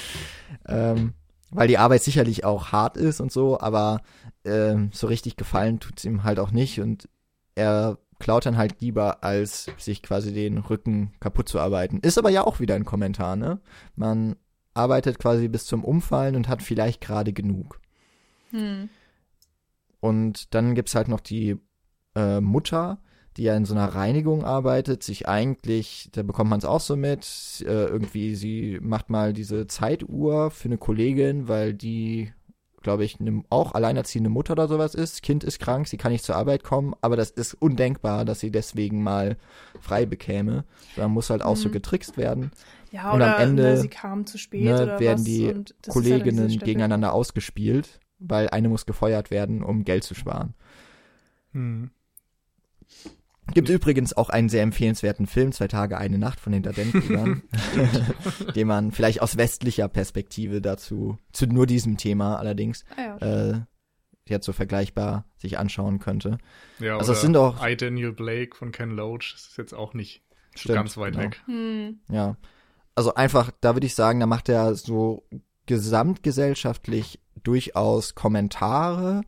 ähm, 0.67 1.13
weil 1.51 1.67
die 1.67 1.77
Arbeit 1.77 2.03
sicherlich 2.03 2.45
auch 2.45 2.71
hart 2.71 2.97
ist 2.97 3.19
und 3.19 3.31
so, 3.31 3.59
aber 3.59 4.01
ähm, 4.45 4.89
so 4.93 5.07
richtig 5.07 5.35
gefallen 5.35 5.79
tut's 5.79 6.05
ihm 6.05 6.23
halt 6.23 6.39
auch 6.39 6.51
nicht 6.51 6.79
und 6.79 7.09
er 7.55 7.97
klaut 8.19 8.45
dann 8.45 8.57
halt 8.57 8.79
lieber, 8.79 9.23
als 9.23 9.69
sich 9.77 10.01
quasi 10.01 10.31
den 10.31 10.59
Rücken 10.59 11.11
kaputt 11.19 11.49
zu 11.49 11.59
arbeiten. 11.59 11.99
Ist 11.99 12.17
aber 12.17 12.29
ja 12.29 12.45
auch 12.45 12.59
wieder 12.59 12.75
ein 12.75 12.85
Kommentar, 12.85 13.35
ne? 13.35 13.59
Man 13.95 14.35
arbeitet 14.73 15.19
quasi 15.19 15.49
bis 15.49 15.65
zum 15.65 15.83
Umfallen 15.83 16.35
und 16.35 16.47
hat 16.47 16.61
vielleicht 16.61 17.01
gerade 17.01 17.33
genug. 17.33 17.80
Hm. 18.51 18.89
Und 19.99 20.53
dann 20.55 20.75
gibt's 20.75 20.95
halt 20.95 21.07
noch 21.07 21.19
die 21.19 21.57
äh, 22.15 22.41
Mutter, 22.41 22.99
die 23.37 23.43
ja 23.43 23.55
in 23.55 23.65
so 23.65 23.73
einer 23.73 23.87
Reinigung 23.95 24.43
arbeitet, 24.43 25.03
sich 25.03 25.27
eigentlich, 25.27 26.09
da 26.11 26.23
bekommt 26.23 26.49
man 26.49 26.59
es 26.59 26.65
auch 26.65 26.81
so 26.81 26.95
mit, 26.95 27.63
äh, 27.65 27.85
irgendwie, 27.85 28.35
sie 28.35 28.79
macht 28.81 29.09
mal 29.09 29.31
diese 29.31 29.67
Zeituhr 29.67 30.51
für 30.51 30.67
eine 30.67 30.77
Kollegin, 30.77 31.47
weil 31.47 31.73
die, 31.73 32.33
glaube 32.81 33.05
ich, 33.05 33.19
ne, 33.21 33.43
auch 33.49 33.73
alleinerziehende 33.73 34.29
Mutter 34.29 34.53
oder 34.53 34.67
sowas 34.67 34.95
ist. 34.95 35.21
Kind 35.21 35.43
ist 35.45 35.59
krank, 35.59 35.87
sie 35.87 35.95
kann 35.97 36.11
nicht 36.11 36.25
zur 36.25 36.35
Arbeit 36.35 36.63
kommen, 36.63 36.93
aber 36.99 37.15
das 37.15 37.29
ist 37.29 37.53
undenkbar, 37.53 38.25
dass 38.25 38.41
sie 38.41 38.51
deswegen 38.51 39.01
mal 39.03 39.37
frei 39.79 40.05
bekäme. 40.05 40.65
Da 40.97 41.07
muss 41.07 41.29
halt 41.29 41.41
auch 41.43 41.55
so 41.55 41.69
Mhm. 41.69 41.73
getrickst 41.73 42.17
werden. 42.17 42.51
Ja, 42.91 43.11
Und 43.13 43.21
am 43.21 43.29
oder 43.29 43.37
Ende, 43.39 43.63
ne, 43.63 43.77
sie 43.77 43.87
kam 43.87 44.25
zu 44.25 44.37
spät 44.37 44.65
ne, 44.65 44.83
oder 44.83 44.99
werden 44.99 45.23
die 45.23 45.43
ja 45.43 45.53
Kolleginnen 45.87 46.49
Stelle- 46.49 46.65
gegeneinander 46.65 47.13
ausgespielt, 47.13 48.00
weil 48.21 48.49
eine 48.49 48.69
muss 48.69 48.85
gefeuert 48.85 49.31
werden, 49.31 49.63
um 49.63 49.83
Geld 49.83 50.03
zu 50.03 50.13
sparen. 50.15 50.53
Hm. 51.53 51.91
Gibt 53.53 53.67
übrigens 53.69 54.13
auch 54.13 54.29
einen 54.29 54.47
sehr 54.47 54.63
empfehlenswerten 54.63 55.27
Film, 55.27 55.51
Zwei 55.51 55.67
Tage, 55.67 55.97
eine 55.97 56.17
Nacht 56.17 56.39
von 56.39 56.53
den 56.53 56.63
Daden-Brüdern, 56.63 57.41
den 58.55 58.67
man 58.67 58.91
vielleicht 58.91 59.21
aus 59.21 59.35
westlicher 59.35 59.89
Perspektive 59.89 60.61
dazu, 60.61 61.17
zu 61.33 61.47
nur 61.47 61.65
diesem 61.65 61.97
Thema 61.97 62.37
allerdings, 62.37 62.85
Ah, 62.95 63.01
ja. 63.19 63.49
äh, 63.51 63.61
jetzt 64.29 64.45
so 64.45 64.53
vergleichbar 64.53 65.25
sich 65.37 65.57
anschauen 65.57 65.99
könnte. 65.99 66.37
Ja, 66.79 66.97
Also 66.97 67.11
es 67.11 67.19
sind 67.21 67.35
auch- 67.35 67.65
I, 67.65 67.75
Daniel 67.75 68.13
Blake 68.13 68.55
von 68.55 68.71
Ken 68.71 68.91
Loach, 68.91 69.33
das 69.33 69.47
ist 69.47 69.57
jetzt 69.57 69.73
auch 69.73 69.93
nicht 69.93 70.23
Stimmt, 70.55 70.75
ganz 70.75 70.95
weit 70.95 71.13
genau. 71.15 71.25
weg. 71.25 71.41
Hm. 71.47 71.99
Ja. 72.09 72.37
Also 72.95 73.15
einfach, 73.15 73.51
da 73.59 73.75
würde 73.75 73.87
ich 73.87 73.95
sagen, 73.95 74.19
da 74.21 74.27
macht 74.27 74.47
er 74.47 74.75
so 74.75 75.25
gesamtgesellschaftlich 75.65 77.19
durchaus 77.43 78.15
Kommentare, 78.15 79.21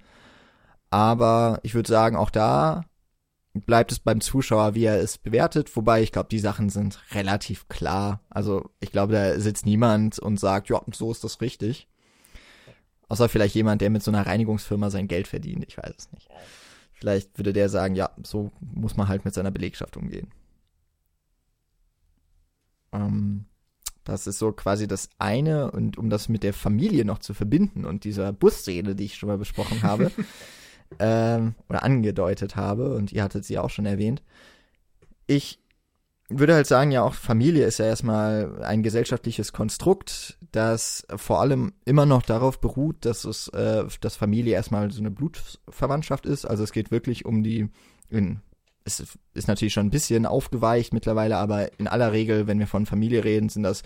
aber 0.89 1.59
ich 1.63 1.73
würde 1.73 1.89
sagen, 1.89 2.15
auch 2.15 2.29
da 2.29 2.85
bleibt 3.53 3.91
es 3.91 3.99
beim 3.99 4.21
Zuschauer, 4.21 4.75
wie 4.75 4.85
er 4.85 4.99
es 4.99 5.17
bewertet, 5.17 5.75
wobei 5.75 6.01
ich 6.01 6.11
glaube, 6.11 6.29
die 6.29 6.39
Sachen 6.39 6.69
sind 6.69 6.99
relativ 7.13 7.67
klar. 7.67 8.21
Also 8.29 8.71
ich 8.79 8.91
glaube, 8.91 9.13
da 9.13 9.39
sitzt 9.39 9.65
niemand 9.65 10.19
und 10.19 10.39
sagt, 10.39 10.69
ja, 10.69 10.81
so 10.91 11.11
ist 11.11 11.23
das 11.23 11.39
richtig. 11.41 11.87
Außer 13.09 13.29
vielleicht 13.29 13.53
jemand, 13.53 13.81
der 13.81 13.91
mit 13.91 14.01
so 14.01 14.09
einer 14.09 14.25
Reinigungsfirma 14.25 14.89
sein 14.89 15.07
Geld 15.07 15.27
verdient, 15.27 15.65
ich 15.67 15.77
weiß 15.77 15.93
es 15.95 16.11
nicht. 16.11 16.29
Vielleicht 16.93 17.37
würde 17.37 17.53
der 17.53 17.69
sagen, 17.69 17.95
ja, 17.95 18.09
so 18.23 18.51
muss 18.59 18.97
man 18.97 19.07
halt 19.07 19.25
mit 19.25 19.33
seiner 19.33 19.51
Belegschaft 19.51 19.97
umgehen. 19.97 20.31
Ähm, 22.91 23.45
das 24.03 24.27
ist 24.27 24.39
so 24.39 24.51
quasi 24.51 24.87
das 24.87 25.09
eine 25.17 25.71
und 25.71 25.97
um 25.97 26.09
das 26.09 26.29
mit 26.29 26.43
der 26.43 26.53
Familie 26.53 27.05
noch 27.05 27.19
zu 27.19 27.33
verbinden 27.33 27.85
und 27.85 28.03
dieser 28.03 28.33
Busszene, 28.33 28.95
die 28.95 29.05
ich 29.05 29.15
schon 29.15 29.29
mal 29.29 29.37
besprochen 29.37 29.83
habe 29.83 30.11
ähm, 30.99 31.55
oder 31.69 31.83
angedeutet 31.83 32.55
habe 32.55 32.95
und 32.95 33.11
ihr 33.11 33.23
hattet 33.23 33.45
sie 33.45 33.59
auch 33.59 33.69
schon 33.69 33.85
erwähnt. 33.85 34.21
Ich 35.25 35.59
würde 36.29 36.55
halt 36.55 36.67
sagen, 36.67 36.91
ja 36.91 37.03
auch 37.03 37.13
Familie 37.13 37.65
ist 37.65 37.79
ja 37.79 37.85
erstmal 37.85 38.63
ein 38.63 38.83
gesellschaftliches 38.83 39.53
Konstrukt, 39.53 40.37
das 40.51 41.05
vor 41.15 41.41
allem 41.41 41.73
immer 41.85 42.05
noch 42.05 42.23
darauf 42.23 42.59
beruht, 42.59 43.05
dass 43.05 43.25
es, 43.25 43.49
äh, 43.49 43.85
dass 44.01 44.15
Familie 44.15 44.53
erstmal 44.53 44.91
so 44.91 44.99
eine 44.99 45.11
Blutverwandtschaft 45.11 46.25
ist. 46.25 46.45
Also 46.45 46.63
es 46.63 46.71
geht 46.71 46.91
wirklich 46.91 47.25
um 47.25 47.43
die, 47.43 47.69
in, 48.09 48.41
es 48.85 49.03
ist 49.33 49.47
natürlich 49.47 49.73
schon 49.73 49.87
ein 49.87 49.91
bisschen 49.91 50.25
aufgeweicht 50.25 50.93
mittlerweile, 50.93 51.37
aber 51.37 51.79
in 51.79 51.87
aller 51.87 52.11
Regel, 52.11 52.47
wenn 52.47 52.59
wir 52.59 52.67
von 52.67 52.85
Familie 52.85 53.23
reden, 53.23 53.49
sind 53.49 53.63
das 53.63 53.83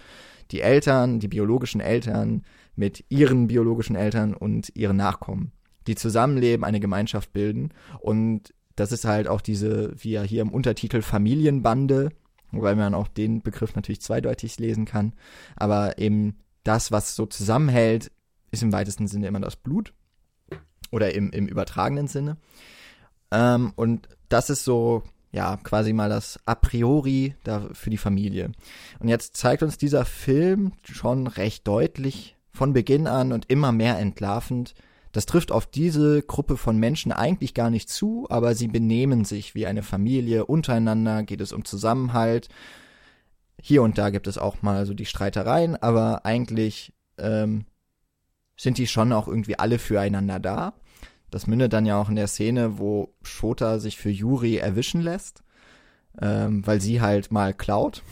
die 0.52 0.62
Eltern, 0.62 1.20
die 1.20 1.28
biologischen 1.28 1.82
Eltern 1.82 2.44
mit 2.76 3.04
ihren 3.10 3.48
biologischen 3.48 3.96
Eltern 3.96 4.34
und 4.34 4.76
ihren 4.76 4.98
Nachkommen, 4.98 5.52
die 5.88 5.96
zusammenleben, 5.96 6.64
eine 6.64 6.80
Gemeinschaft 6.80 7.34
bilden 7.34 7.74
und 8.00 8.54
das 8.78 8.92
ist 8.92 9.06
halt 9.06 9.28
auch 9.28 9.42
diese, 9.42 9.92
wie 9.98 10.12
ja 10.12 10.22
hier 10.22 10.42
im 10.44 10.52
Untertitel 10.52 11.02
Familienbande, 11.02 12.12
wobei 12.52 12.76
man 12.76 12.94
auch 12.94 13.08
den 13.08 13.42
Begriff 13.42 13.76
natürlich 13.76 14.02
zweideutig 14.02 14.60
lesen 14.60 14.86
kann. 14.86 15.14
Aber 15.56 15.98
eben 15.98 16.38
das, 16.64 16.92
was 16.92 17.16
so 17.16 17.26
zusammenhält, 17.26 18.12
ist 18.52 18.62
im 18.62 18.72
weitesten 18.72 19.08
Sinne 19.08 19.28
immer 19.28 19.40
das 19.40 19.56
Blut. 19.56 19.94
Oder 20.92 21.14
im, 21.16 21.32
im 21.32 21.48
übertragenen 21.48 22.08
Sinne. 22.08 22.38
Ähm, 23.32 23.74
und 23.76 24.08
das 24.30 24.50
ist 24.50 24.64
so, 24.64 25.04
ja, 25.32 25.58
quasi 25.58 25.94
mal 25.94 26.10
das 26.10 26.40
A 26.46 26.56
priori 26.56 27.36
da 27.44 27.70
für 27.74 27.90
die 27.90 27.98
Familie. 27.98 28.52
Und 29.00 29.08
jetzt 29.08 29.38
zeigt 29.38 29.64
uns 29.64 29.78
dieser 29.78 30.06
Film 30.06 30.74
schon 30.84 31.28
recht 31.28 31.68
deutlich 31.68 32.36
von 32.52 32.74
Beginn 32.74 33.08
an 33.08 33.32
und 33.32 33.50
immer 33.50 33.72
mehr 33.72 34.00
entlarvend, 34.00 34.74
das 35.12 35.26
trifft 35.26 35.52
auf 35.52 35.66
diese 35.66 36.22
Gruppe 36.22 36.58
von 36.58 36.78
Menschen 36.78 37.12
eigentlich 37.12 37.56
gar 37.56 37.72
nicht 37.72 37.90
zu, 37.90 38.28
aber 38.30 38.54
sie 38.54 38.68
benehmen 38.68 39.26
sich 39.26 39.56
wie 39.56 39.66
eine 39.66 39.82
Familie. 39.82 40.46
Untereinander 40.46 41.24
geht 41.24 41.42
es 41.42 41.54
um 41.54 41.66
Zusammenhalt. 41.66 42.50
Hier 43.60 43.82
und 43.82 43.98
da 43.98 44.12
gibt 44.12 44.28
es 44.28 44.38
auch 44.38 44.62
mal 44.62 44.86
so 44.86 44.94
die 44.94 45.08
Streitereien, 45.08 45.76
aber 45.76 46.26
eigentlich 46.26 46.94
ähm, 47.18 47.66
sind 48.58 48.78
die 48.78 48.86
schon 48.86 49.12
auch 49.12 49.28
irgendwie 49.28 49.58
alle 49.58 49.80
füreinander 49.80 50.40
da. 50.40 50.74
Das 51.30 51.48
mündet 51.48 51.74
dann 51.74 51.86
ja 51.86 52.00
auch 52.00 52.10
in 52.10 52.16
der 52.16 52.28
Szene, 52.28 52.78
wo 52.80 53.14
Shota 53.22 53.80
sich 53.80 53.98
für 53.98 54.10
Yuri 54.10 54.58
erwischen 54.58 55.02
lässt, 55.02 55.44
ähm, 56.22 56.66
weil 56.66 56.80
sie 56.80 57.02
halt 57.02 57.32
mal 57.32 57.54
klaut 57.54 58.04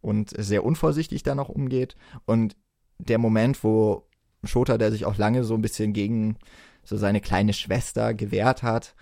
und 0.00 0.30
sehr 0.36 0.64
unvorsichtig 0.64 1.22
da 1.22 1.34
noch 1.34 1.48
umgeht. 1.48 1.96
Und 2.24 2.56
der 2.98 3.18
Moment, 3.18 3.62
wo 3.64 4.08
Shota, 4.44 4.78
der 4.78 4.92
sich 4.92 5.04
auch 5.04 5.16
lange 5.16 5.44
so 5.44 5.54
ein 5.54 5.62
bisschen 5.62 5.92
gegen 5.92 6.36
so 6.84 6.96
seine 6.96 7.20
kleine 7.20 7.52
Schwester 7.52 8.14
gewehrt 8.14 8.62
hat 8.62 8.94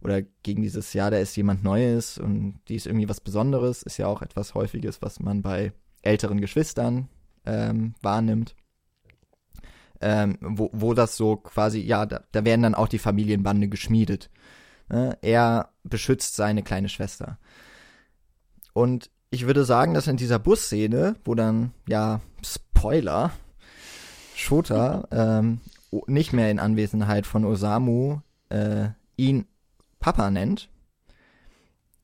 oder 0.00 0.22
gegen 0.42 0.62
dieses 0.62 0.92
Jahr, 0.92 1.10
da 1.10 1.18
ist 1.18 1.36
jemand 1.36 1.64
Neues 1.64 2.18
und 2.18 2.60
die 2.68 2.76
ist 2.76 2.86
irgendwie 2.86 3.08
was 3.08 3.20
Besonderes, 3.20 3.82
ist 3.82 3.98
ja 3.98 4.06
auch 4.06 4.22
etwas 4.22 4.54
Häufiges, 4.54 5.02
was 5.02 5.18
man 5.18 5.42
bei 5.42 5.72
älteren 6.02 6.40
Geschwistern 6.40 7.08
ähm, 7.44 7.94
wahrnimmt. 8.00 8.54
Ähm, 10.02 10.36
wo, 10.40 10.70
wo 10.72 10.94
das 10.94 11.16
so 11.16 11.36
quasi, 11.36 11.80
ja, 11.80 12.06
da, 12.06 12.22
da 12.32 12.44
werden 12.44 12.62
dann 12.62 12.74
auch 12.74 12.88
die 12.88 12.98
Familienbande 12.98 13.68
geschmiedet. 13.68 14.30
Ne? 14.88 15.16
Er 15.22 15.70
beschützt 15.84 16.36
seine 16.36 16.62
kleine 16.62 16.88
Schwester. 16.88 17.38
Und 18.72 19.10
ich 19.30 19.46
würde 19.46 19.64
sagen, 19.64 19.94
dass 19.94 20.08
in 20.08 20.16
dieser 20.16 20.38
Busszene, 20.38 21.16
wo 21.24 21.34
dann, 21.34 21.72
ja, 21.88 22.20
Spoiler, 22.44 23.30
Shota 24.34 25.06
ähm, 25.10 25.60
nicht 26.06 26.32
mehr 26.32 26.50
in 26.50 26.58
Anwesenheit 26.58 27.26
von 27.26 27.44
Osamu 27.44 28.20
äh, 28.48 28.88
ihn 29.16 29.46
Papa 30.00 30.30
nennt, 30.30 30.68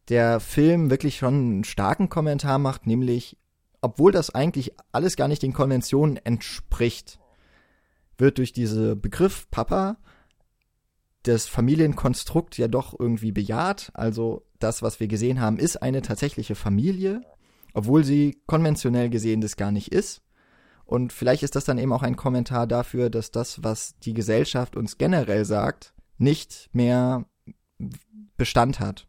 der 0.09 0.41
Film 0.41 0.91
wirklich 0.91 1.19
schon 1.19 1.35
einen 1.35 1.65
starken 1.65 2.09
Kommentar 2.09 2.59
macht, 2.59 2.87
nämlich, 2.87 3.37
obwohl 3.81 4.13
das 4.13 4.31
eigentlich 4.31 4.73
alles 4.93 5.17
gar 5.17 5.29
nicht 5.29 5.43
den 5.43 5.53
Konventionen 5.53 6.17
entspricht, 6.17 7.19
wird 8.19 8.39
durch 8.39 8.53
diesen 8.53 9.01
Begriff 9.01 9.49
Papa 9.51 9.97
das 11.23 11.47
Familienkonstrukt 11.47 12.59
ja 12.59 12.69
doch 12.69 12.99
irgendwie 12.99 13.33
bejaht. 13.33 13.91
Also 13.95 14.47
das, 14.59 14.83
was 14.83 15.01
wir 15.01 15.09
gesehen 15.09 15.41
haben, 15.41 15.59
ist 15.59 15.77
eine 15.77 16.03
tatsächliche 16.03 16.55
Familie, 16.55 17.23
obwohl 17.75 18.05
sie 18.05 18.41
konventionell 18.47 19.11
gesehen 19.11 19.41
das 19.41 19.57
gar 19.57 19.73
nicht 19.73 19.93
ist. 19.93 20.23
Und 20.85 21.13
vielleicht 21.13 21.43
ist 21.43 21.55
das 21.55 21.65
dann 21.65 21.79
eben 21.79 21.93
auch 21.93 22.03
ein 22.03 22.17
Kommentar 22.17 22.67
dafür, 22.67 23.11
dass 23.11 23.31
das, 23.31 23.63
was 23.63 23.99
die 23.99 24.15
Gesellschaft 24.15 24.75
uns 24.75 24.97
generell 24.97 25.45
sagt, 25.45 25.93
nicht 26.17 26.71
mehr 26.73 27.27
Bestand 28.37 28.81
hat. 28.81 29.07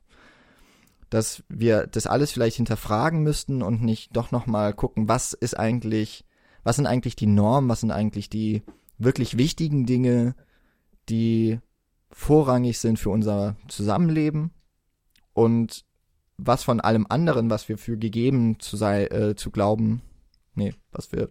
Dass 1.09 1.43
wir 1.47 1.87
das 1.87 2.05
alles 2.05 2.31
vielleicht 2.31 2.57
hinterfragen 2.57 3.23
müssten 3.23 3.61
und 3.63 3.81
nicht 3.81 4.15
doch 4.15 4.31
nochmal 4.31 4.73
gucken, 4.73 5.07
was 5.07 5.33
ist 5.33 5.57
eigentlich, 5.57 6.25
was 6.63 6.75
sind 6.75 6.85
eigentlich 6.85 7.15
die 7.15 7.27
Normen, 7.27 7.69
was 7.69 7.79
sind 7.79 7.91
eigentlich 7.91 8.29
die 8.29 8.61
wirklich 8.99 9.37
wichtigen 9.37 9.85
Dinge, 9.85 10.35
die 11.09 11.59
vorrangig 12.11 12.79
sind 12.79 12.99
für 12.99 13.09
unser 13.09 13.55
Zusammenleben 13.67 14.51
und 15.33 15.85
was 16.37 16.63
von 16.63 16.79
allem 16.79 17.05
anderen, 17.09 17.49
was 17.49 17.67
wir 17.69 17.77
für 17.77 17.97
gegeben 17.97 18.59
zu 18.59 18.77
sei, 18.77 19.05
äh, 19.05 19.35
zu 19.35 19.51
glauben, 19.51 20.01
nee, 20.55 20.73
was 20.91 21.11
wir 21.11 21.29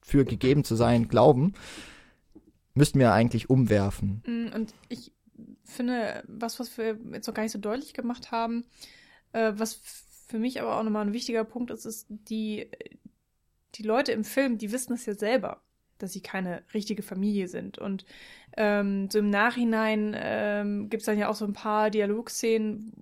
für 0.00 0.24
gegeben 0.24 0.64
zu 0.64 0.74
sein 0.74 1.08
glauben, 1.08 1.54
müssten 2.74 2.98
wir 2.98 3.12
eigentlich 3.12 3.50
umwerfen. 3.50 4.22
Mm, 4.26 4.54
und 4.54 4.74
ich 4.88 5.12
finde, 5.64 6.22
was, 6.26 6.58
was 6.58 6.76
wir 6.78 6.98
jetzt 7.12 7.26
noch 7.26 7.34
gar 7.34 7.42
nicht 7.42 7.52
so 7.52 7.58
deutlich 7.58 7.94
gemacht 7.94 8.30
haben, 8.30 8.64
äh, 9.32 9.52
was 9.54 9.80
für 10.26 10.38
mich 10.38 10.60
aber 10.60 10.76
auch 10.76 10.82
nochmal 10.82 11.06
ein 11.06 11.12
wichtiger 11.12 11.44
Punkt 11.44 11.70
ist, 11.70 11.86
ist, 11.86 12.06
die, 12.08 12.70
die 13.74 13.82
Leute 13.82 14.12
im 14.12 14.24
Film, 14.24 14.58
die 14.58 14.72
wissen 14.72 14.92
es 14.92 15.06
ja 15.06 15.14
selber, 15.14 15.62
dass 15.98 16.12
sie 16.12 16.20
keine 16.20 16.62
richtige 16.74 17.02
Familie 17.02 17.48
sind. 17.48 17.78
Und 17.78 18.04
ähm, 18.56 19.10
so 19.10 19.18
im 19.18 19.30
Nachhinein 19.30 20.16
ähm, 20.18 20.88
gibt 20.88 21.02
es 21.02 21.06
dann 21.06 21.18
ja 21.18 21.28
auch 21.28 21.34
so 21.34 21.44
ein 21.44 21.52
paar 21.52 21.90
Dialogszenen, 21.90 22.92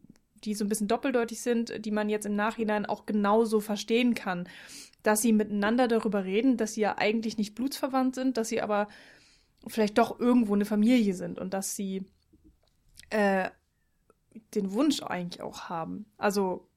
die 0.44 0.54
so 0.54 0.64
ein 0.64 0.68
bisschen 0.68 0.88
doppeldeutig 0.88 1.40
sind, 1.40 1.84
die 1.84 1.90
man 1.90 2.08
jetzt 2.08 2.26
im 2.26 2.36
Nachhinein 2.36 2.86
auch 2.86 3.06
genauso 3.06 3.60
verstehen 3.60 4.14
kann 4.14 4.48
dass 5.06 5.20
sie 5.20 5.32
miteinander 5.32 5.86
darüber 5.86 6.24
reden, 6.24 6.56
dass 6.56 6.74
sie 6.74 6.80
ja 6.80 6.98
eigentlich 6.98 7.38
nicht 7.38 7.54
blutsverwandt 7.54 8.16
sind, 8.16 8.36
dass 8.36 8.48
sie 8.48 8.60
aber 8.60 8.88
vielleicht 9.68 9.98
doch 9.98 10.18
irgendwo 10.18 10.54
eine 10.54 10.64
Familie 10.64 11.14
sind 11.14 11.38
und 11.38 11.54
dass 11.54 11.76
sie 11.76 12.04
äh, 13.10 13.50
den 14.54 14.72
Wunsch 14.72 15.02
eigentlich 15.02 15.42
auch 15.42 15.68
haben. 15.68 16.06
Also 16.18 16.68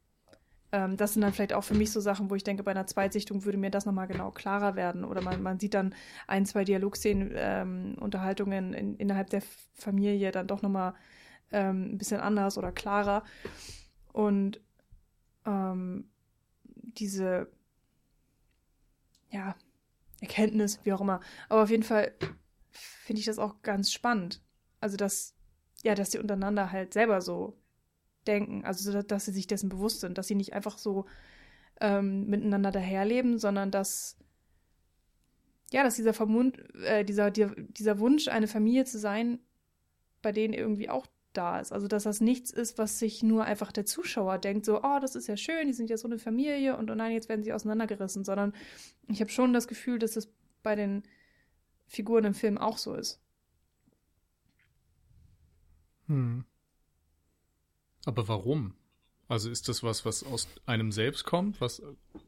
ähm, 0.71 0.97
das 0.97 1.13
sind 1.13 1.21
dann 1.21 1.33
vielleicht 1.33 1.53
auch 1.53 1.63
für 1.63 1.73
mich 1.73 1.91
so 1.91 1.99
Sachen, 1.99 2.29
wo 2.29 2.35
ich 2.35 2.43
denke, 2.43 2.63
bei 2.63 2.71
einer 2.71 2.87
Zweitsichtung 2.87 3.43
würde 3.45 3.57
mir 3.57 3.71
das 3.71 3.85
nochmal 3.85 4.07
genau 4.07 4.31
klarer 4.31 4.75
werden. 4.75 5.03
Oder 5.03 5.21
man, 5.21 5.41
man 5.41 5.59
sieht 5.59 5.73
dann 5.73 5.95
ein, 6.27 6.45
zwei 6.45 6.63
Dialogszenen, 6.63 7.33
ähm, 7.35 7.95
Unterhaltungen 7.99 8.73
in, 8.73 8.95
innerhalb 8.97 9.29
der 9.29 9.41
Familie 9.73 10.31
dann 10.31 10.47
doch 10.47 10.61
nochmal 10.61 10.93
ähm, 11.51 11.93
ein 11.93 11.97
bisschen 11.97 12.21
anders 12.21 12.57
oder 12.57 12.71
klarer. 12.71 13.23
Und 14.13 14.61
ähm, 15.45 16.09
diese 16.65 17.47
ja, 19.31 19.55
Erkenntnis, 20.21 20.79
wie 20.83 20.93
auch 20.93 21.01
immer. 21.01 21.19
Aber 21.49 21.63
auf 21.63 21.69
jeden 21.69 21.83
Fall 21.83 22.13
finde 22.71 23.19
ich 23.19 23.25
das 23.25 23.39
auch 23.39 23.61
ganz 23.61 23.91
spannend. 23.91 24.41
Also, 24.79 24.97
dass, 24.97 25.35
ja, 25.83 25.95
dass 25.95 26.11
die 26.11 26.19
untereinander 26.19 26.71
halt 26.71 26.93
selber 26.93 27.21
so 27.21 27.58
denken. 28.29 28.63
Also, 28.63 29.01
dass 29.01 29.25
sie 29.25 29.31
sich 29.31 29.47
dessen 29.47 29.69
bewusst 29.69 30.01
sind, 30.01 30.17
dass 30.17 30.27
sie 30.27 30.35
nicht 30.35 30.53
einfach 30.53 30.77
so 30.77 31.05
ähm, 31.81 32.27
miteinander 32.27 32.71
daherleben, 32.71 33.39
sondern 33.39 33.71
dass, 33.71 34.17
ja, 35.71 35.83
dass 35.83 35.95
dieser, 35.95 36.13
Vermund, 36.13 36.57
äh, 36.83 37.03
dieser, 37.03 37.31
dieser 37.31 37.99
Wunsch, 37.99 38.27
eine 38.27 38.47
Familie 38.47 38.85
zu 38.85 38.99
sein, 38.99 39.39
bei 40.21 40.31
denen 40.31 40.53
irgendwie 40.53 40.89
auch 40.89 41.07
da 41.33 41.59
ist. 41.59 41.71
Also, 41.71 41.87
dass 41.87 42.03
das 42.03 42.21
nichts 42.21 42.51
ist, 42.51 42.77
was 42.77 42.99
sich 42.99 43.23
nur 43.23 43.45
einfach 43.45 43.71
der 43.71 43.85
Zuschauer 43.85 44.37
denkt, 44.37 44.65
so, 44.65 44.81
oh, 44.83 44.99
das 45.01 45.15
ist 45.15 45.27
ja 45.27 45.37
schön, 45.37 45.67
die 45.67 45.73
sind 45.73 45.89
ja 45.89 45.97
so 45.97 46.07
eine 46.07 46.19
Familie 46.19 46.77
und 46.77 46.89
oh 46.91 46.95
nein, 46.95 47.11
jetzt 47.11 47.29
werden 47.29 47.43
sie 47.43 47.53
auseinandergerissen, 47.53 48.23
sondern 48.23 48.53
ich 49.07 49.21
habe 49.21 49.31
schon 49.31 49.53
das 49.53 49.67
Gefühl, 49.67 49.99
dass 49.99 50.13
das 50.13 50.29
bei 50.63 50.75
den 50.75 51.03
Figuren 51.87 52.25
im 52.25 52.33
Film 52.33 52.57
auch 52.57 52.77
so 52.77 52.93
ist. 52.93 53.19
Hm. 56.07 56.43
Aber 58.05 58.27
warum? 58.27 58.73
Also 59.27 59.49
ist 59.49 59.67
das 59.69 59.83
was, 59.83 60.05
was 60.05 60.23
aus 60.23 60.47
einem 60.65 60.91
selbst 60.91 61.23
kommt, 61.23 61.61
was 61.61 61.83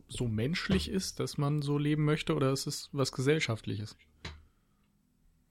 so 0.07 0.27
menschlich 0.27 0.89
ist, 0.89 1.19
dass 1.19 1.37
man 1.37 1.61
so 1.61 1.77
leben 1.77 2.05
möchte, 2.05 2.35
oder 2.35 2.51
ist 2.51 2.67
es 2.67 2.89
was 2.91 3.11
Gesellschaftliches? 3.11 3.97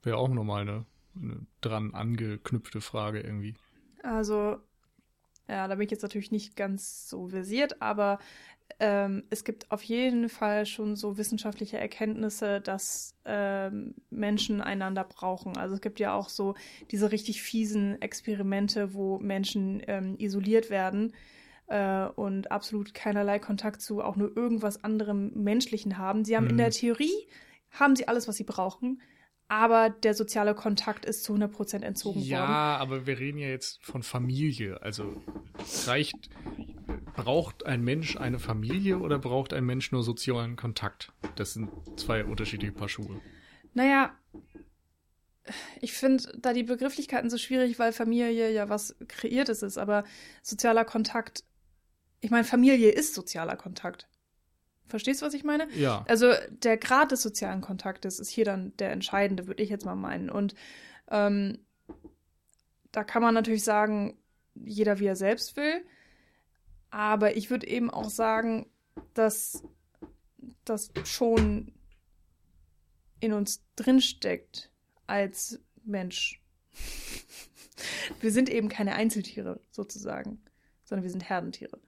Wäre 0.03 0.17
auch 0.17 0.29
nochmal 0.29 0.61
eine 0.61 0.85
eine 1.15 1.45
dran 1.61 1.93
angeknüpfte 1.93 2.81
Frage 2.81 3.21
irgendwie. 3.21 3.55
Also, 4.03 4.57
ja, 5.47 5.67
da 5.67 5.75
bin 5.75 5.85
ich 5.85 5.91
jetzt 5.91 6.03
natürlich 6.03 6.31
nicht 6.31 6.55
ganz 6.55 7.09
so 7.09 7.27
versiert, 7.27 7.81
aber 7.81 8.19
ähm, 8.79 9.23
es 9.29 9.43
gibt 9.43 9.71
auf 9.71 9.83
jeden 9.83 10.29
Fall 10.29 10.65
schon 10.65 10.95
so 10.95 11.17
wissenschaftliche 11.17 11.77
Erkenntnisse, 11.77 12.61
dass 12.61 13.15
ähm, 13.25 13.95
Menschen 14.09 14.61
einander 14.61 15.03
brauchen. 15.03 15.57
Also 15.57 15.75
es 15.75 15.81
gibt 15.81 15.99
ja 15.99 16.13
auch 16.13 16.29
so 16.29 16.55
diese 16.91 17.11
richtig 17.11 17.41
fiesen 17.41 18.01
Experimente, 18.01 18.93
wo 18.93 19.19
Menschen 19.19 19.81
ähm, 19.87 20.15
isoliert 20.17 20.69
werden 20.69 21.13
äh, 21.67 22.05
und 22.05 22.51
absolut 22.51 22.93
keinerlei 22.93 23.39
Kontakt 23.39 23.81
zu 23.81 24.01
auch 24.03 24.15
nur 24.15 24.35
irgendwas 24.35 24.83
anderem 24.83 25.31
Menschlichen 25.33 25.97
haben. 25.97 26.23
Sie 26.25 26.35
haben 26.35 26.47
in 26.47 26.53
Mhm. 26.55 26.59
der 26.59 26.71
Theorie, 26.71 27.27
haben 27.71 27.95
sie 27.95 28.07
alles, 28.07 28.27
was 28.27 28.35
sie 28.37 28.43
brauchen, 28.43 29.01
aber 29.47 29.89
der 29.89 30.13
soziale 30.13 30.55
Kontakt 30.55 31.05
ist 31.05 31.23
zu 31.23 31.33
100% 31.33 31.83
entzogen 31.83 32.21
Ja, 32.21 32.39
worden. 32.41 32.53
aber 32.81 33.05
wir 33.07 33.19
reden 33.19 33.37
ja 33.37 33.49
jetzt 33.49 33.83
von 33.83 34.01
Familie. 34.01 34.81
Also 34.81 35.21
reicht, 35.87 36.29
braucht 37.15 37.65
ein 37.65 37.81
Mensch 37.81 38.17
eine 38.17 38.39
Familie 38.39 38.99
oder 38.99 39.19
braucht 39.19 39.53
ein 39.53 39.65
Mensch 39.65 39.91
nur 39.91 40.03
sozialen 40.03 40.55
Kontakt? 40.55 41.11
Das 41.35 41.53
sind 41.53 41.69
zwei 41.97 42.23
unterschiedliche 42.25 42.73
Paar 42.73 42.89
Schuhe. 42.89 43.21
Naja, 43.73 44.11
ich 45.79 45.93
finde 45.93 46.23
da 46.37 46.53
die 46.53 46.63
Begrifflichkeiten 46.63 47.29
so 47.29 47.37
schwierig, 47.37 47.79
weil 47.79 47.93
Familie 47.93 48.51
ja 48.51 48.69
was 48.69 48.95
Kreiertes 49.07 49.63
ist, 49.63 49.77
aber 49.77 50.03
sozialer 50.41 50.85
Kontakt, 50.85 51.43
ich 52.19 52.31
meine, 52.31 52.43
Familie 52.43 52.91
ist 52.91 53.13
sozialer 53.13 53.55
Kontakt. 53.55 54.07
Verstehst 54.87 55.21
du, 55.21 55.25
was 55.25 55.33
ich 55.33 55.43
meine? 55.43 55.71
Ja. 55.73 56.03
Also 56.07 56.33
der 56.49 56.77
Grad 56.77 57.11
des 57.11 57.21
sozialen 57.21 57.61
Kontaktes 57.61 58.19
ist 58.19 58.29
hier 58.29 58.45
dann 58.45 58.75
der 58.77 58.91
entscheidende, 58.91 59.47
würde 59.47 59.63
ich 59.63 59.69
jetzt 59.69 59.85
mal 59.85 59.95
meinen. 59.95 60.29
Und 60.29 60.53
ähm, 61.09 61.59
da 62.91 63.03
kann 63.03 63.21
man 63.21 63.33
natürlich 63.33 63.63
sagen, 63.63 64.17
jeder 64.53 64.99
wie 64.99 65.05
er 65.05 65.15
selbst 65.15 65.55
will. 65.55 65.85
Aber 66.91 67.35
ich 67.35 67.49
würde 67.49 67.67
eben 67.67 67.89
auch 67.89 68.09
sagen, 68.09 68.67
dass 69.13 69.63
das 70.65 70.91
schon 71.05 71.73
in 73.19 73.33
uns 73.33 73.63
drinsteckt 73.75 74.69
als 75.07 75.59
Mensch. 75.83 76.41
Wir 78.19 78.31
sind 78.31 78.49
eben 78.49 78.69
keine 78.69 78.93
Einzeltiere 78.93 79.59
sozusagen, 79.71 80.41
sondern 80.83 81.03
wir 81.03 81.11
sind 81.11 81.27
Herdentiere. 81.27 81.79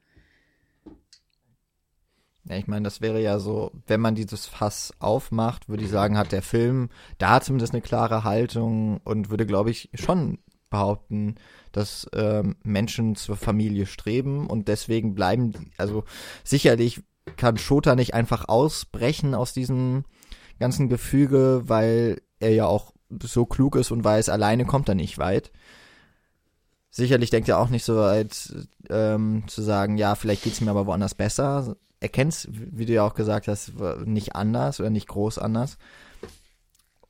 Ja, 2.44 2.56
ich 2.56 2.66
meine, 2.66 2.82
das 2.82 3.00
wäre 3.00 3.22
ja 3.22 3.38
so, 3.38 3.72
wenn 3.86 4.00
man 4.00 4.14
dieses 4.14 4.46
Fass 4.46 4.92
aufmacht, 4.98 5.68
würde 5.68 5.82
ich 5.82 5.90
sagen, 5.90 6.18
hat 6.18 6.32
der 6.32 6.42
Film 6.42 6.90
da 7.18 7.40
zumindest 7.40 7.72
eine 7.72 7.80
klare 7.80 8.24
Haltung 8.24 8.98
und 8.98 9.30
würde, 9.30 9.46
glaube 9.46 9.70
ich, 9.70 9.88
schon 9.94 10.38
behaupten, 10.70 11.36
dass 11.72 12.08
ähm, 12.14 12.56
Menschen 12.62 13.16
zur 13.16 13.36
Familie 13.36 13.86
streben 13.86 14.46
und 14.46 14.68
deswegen 14.68 15.14
bleiben, 15.14 15.70
also 15.76 16.04
sicherlich 16.42 17.02
kann 17.36 17.56
Shota 17.56 17.94
nicht 17.94 18.14
einfach 18.14 18.48
ausbrechen 18.48 19.34
aus 19.34 19.52
diesem 19.52 20.04
ganzen 20.58 20.88
Gefüge, 20.88 21.62
weil 21.66 22.20
er 22.38 22.52
ja 22.52 22.66
auch 22.66 22.92
so 23.22 23.46
klug 23.46 23.76
ist 23.76 23.90
und 23.90 24.04
weiß, 24.04 24.28
alleine 24.28 24.64
kommt 24.64 24.88
er 24.88 24.94
nicht 24.94 25.18
weit. 25.18 25.52
Sicherlich 26.90 27.30
denkt 27.30 27.48
er 27.48 27.58
auch 27.58 27.70
nicht 27.70 27.84
so 27.84 27.96
weit, 27.96 28.54
ähm, 28.88 29.44
zu 29.46 29.62
sagen, 29.62 29.98
ja, 29.98 30.14
vielleicht 30.14 30.44
geht's 30.44 30.60
mir 30.60 30.70
aber 30.70 30.86
woanders 30.86 31.14
besser. 31.14 31.76
Er 32.00 32.08
kennt's, 32.08 32.46
wie 32.50 32.86
du 32.86 32.92
ja 32.92 33.04
auch 33.04 33.14
gesagt 33.14 33.48
hast, 33.48 33.72
nicht 34.04 34.36
anders 34.36 34.78
oder 34.78 34.90
nicht 34.90 35.08
groß 35.08 35.38
anders. 35.38 35.78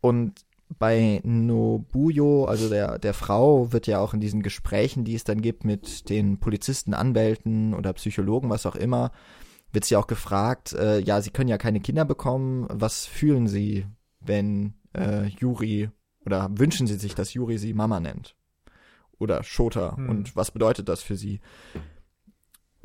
Und 0.00 0.44
bei 0.78 1.20
Nobuyo, 1.24 2.44
also 2.44 2.68
der, 2.68 2.98
der 2.98 3.14
Frau, 3.14 3.72
wird 3.72 3.86
ja 3.86 4.00
auch 4.00 4.14
in 4.14 4.20
diesen 4.20 4.42
Gesprächen, 4.42 5.04
die 5.04 5.14
es 5.14 5.24
dann 5.24 5.40
gibt 5.40 5.64
mit 5.64 6.08
den 6.08 6.38
Polizisten, 6.38 6.94
Anwälten 6.94 7.74
oder 7.74 7.92
Psychologen, 7.92 8.50
was 8.50 8.66
auch 8.66 8.76
immer, 8.76 9.12
wird 9.72 9.84
sie 9.84 9.96
auch 9.96 10.06
gefragt, 10.06 10.72
äh, 10.72 11.00
ja, 11.00 11.20
sie 11.20 11.30
können 11.30 11.48
ja 11.48 11.58
keine 11.58 11.80
Kinder 11.80 12.04
bekommen, 12.04 12.66
was 12.70 13.06
fühlen 13.06 13.48
sie, 13.48 13.86
wenn 14.20 14.74
äh, 14.96 15.26
Yuri 15.40 15.90
oder 16.24 16.48
wünschen 16.52 16.86
sie 16.86 16.96
sich, 16.96 17.14
dass 17.14 17.34
Yuri 17.34 17.58
sie 17.58 17.74
Mama 17.74 18.00
nennt? 18.00 18.36
Oder 19.18 19.42
Shota 19.42 19.96
Hm. 19.96 20.08
und 20.08 20.36
was 20.36 20.50
bedeutet 20.50 20.88
das 20.88 21.02
für 21.02 21.16
sie? 21.16 21.40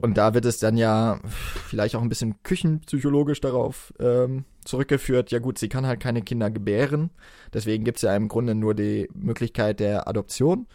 Und 0.01 0.17
da 0.17 0.33
wird 0.33 0.45
es 0.45 0.59
dann 0.59 0.77
ja 0.77 1.19
vielleicht 1.67 1.95
auch 1.95 2.01
ein 2.01 2.09
bisschen 2.09 2.41
küchenpsychologisch 2.43 3.41
darauf 3.41 3.93
ähm, 3.99 4.45
zurückgeführt, 4.63 5.31
ja 5.31 5.39
gut, 5.39 5.57
sie 5.57 5.69
kann 5.69 5.85
halt 5.85 5.99
keine 5.99 6.21
Kinder 6.21 6.49
gebären, 6.49 7.09
deswegen 7.53 7.83
gibt 7.83 7.97
es 7.97 8.03
ja 8.03 8.15
im 8.15 8.27
Grunde 8.27 8.55
nur 8.55 8.75
die 8.75 9.09
Möglichkeit 9.13 9.79
der 9.79 10.07
Adoption. 10.07 10.67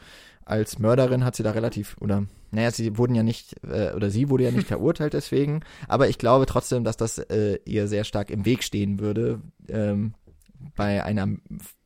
Als 0.45 0.79
Mörderin 0.79 1.25
hat 1.25 1.37
sie 1.37 1.43
da 1.43 1.53
relativ, 1.53 1.97
oder 2.01 2.27
naja, 2.51 2.71
sie 2.71 2.99
wurden 2.99 3.15
ja 3.15 3.23
nicht, 3.23 3.55
äh, 3.67 3.93
oder 3.95 4.11
sie 4.11 4.29
wurde 4.29 4.45
ja 4.45 4.51
nicht 4.51 4.69
verurteilt 4.69 5.15
deswegen, 5.15 5.61
aber 5.89 6.09
ich 6.09 6.19
glaube 6.19 6.45
trotzdem, 6.45 6.85
dass 6.85 6.99
das 6.99 7.19
äh, 7.19 7.59
ihr 7.65 7.89
sehr 7.89 8.05
stark 8.05 8.31
im 8.31 8.45
Weg 8.45 8.63
stehen 8.63 9.01
würde 9.01 9.41
ähm, 9.69 10.15
bei 10.77 11.03
einer 11.03 11.29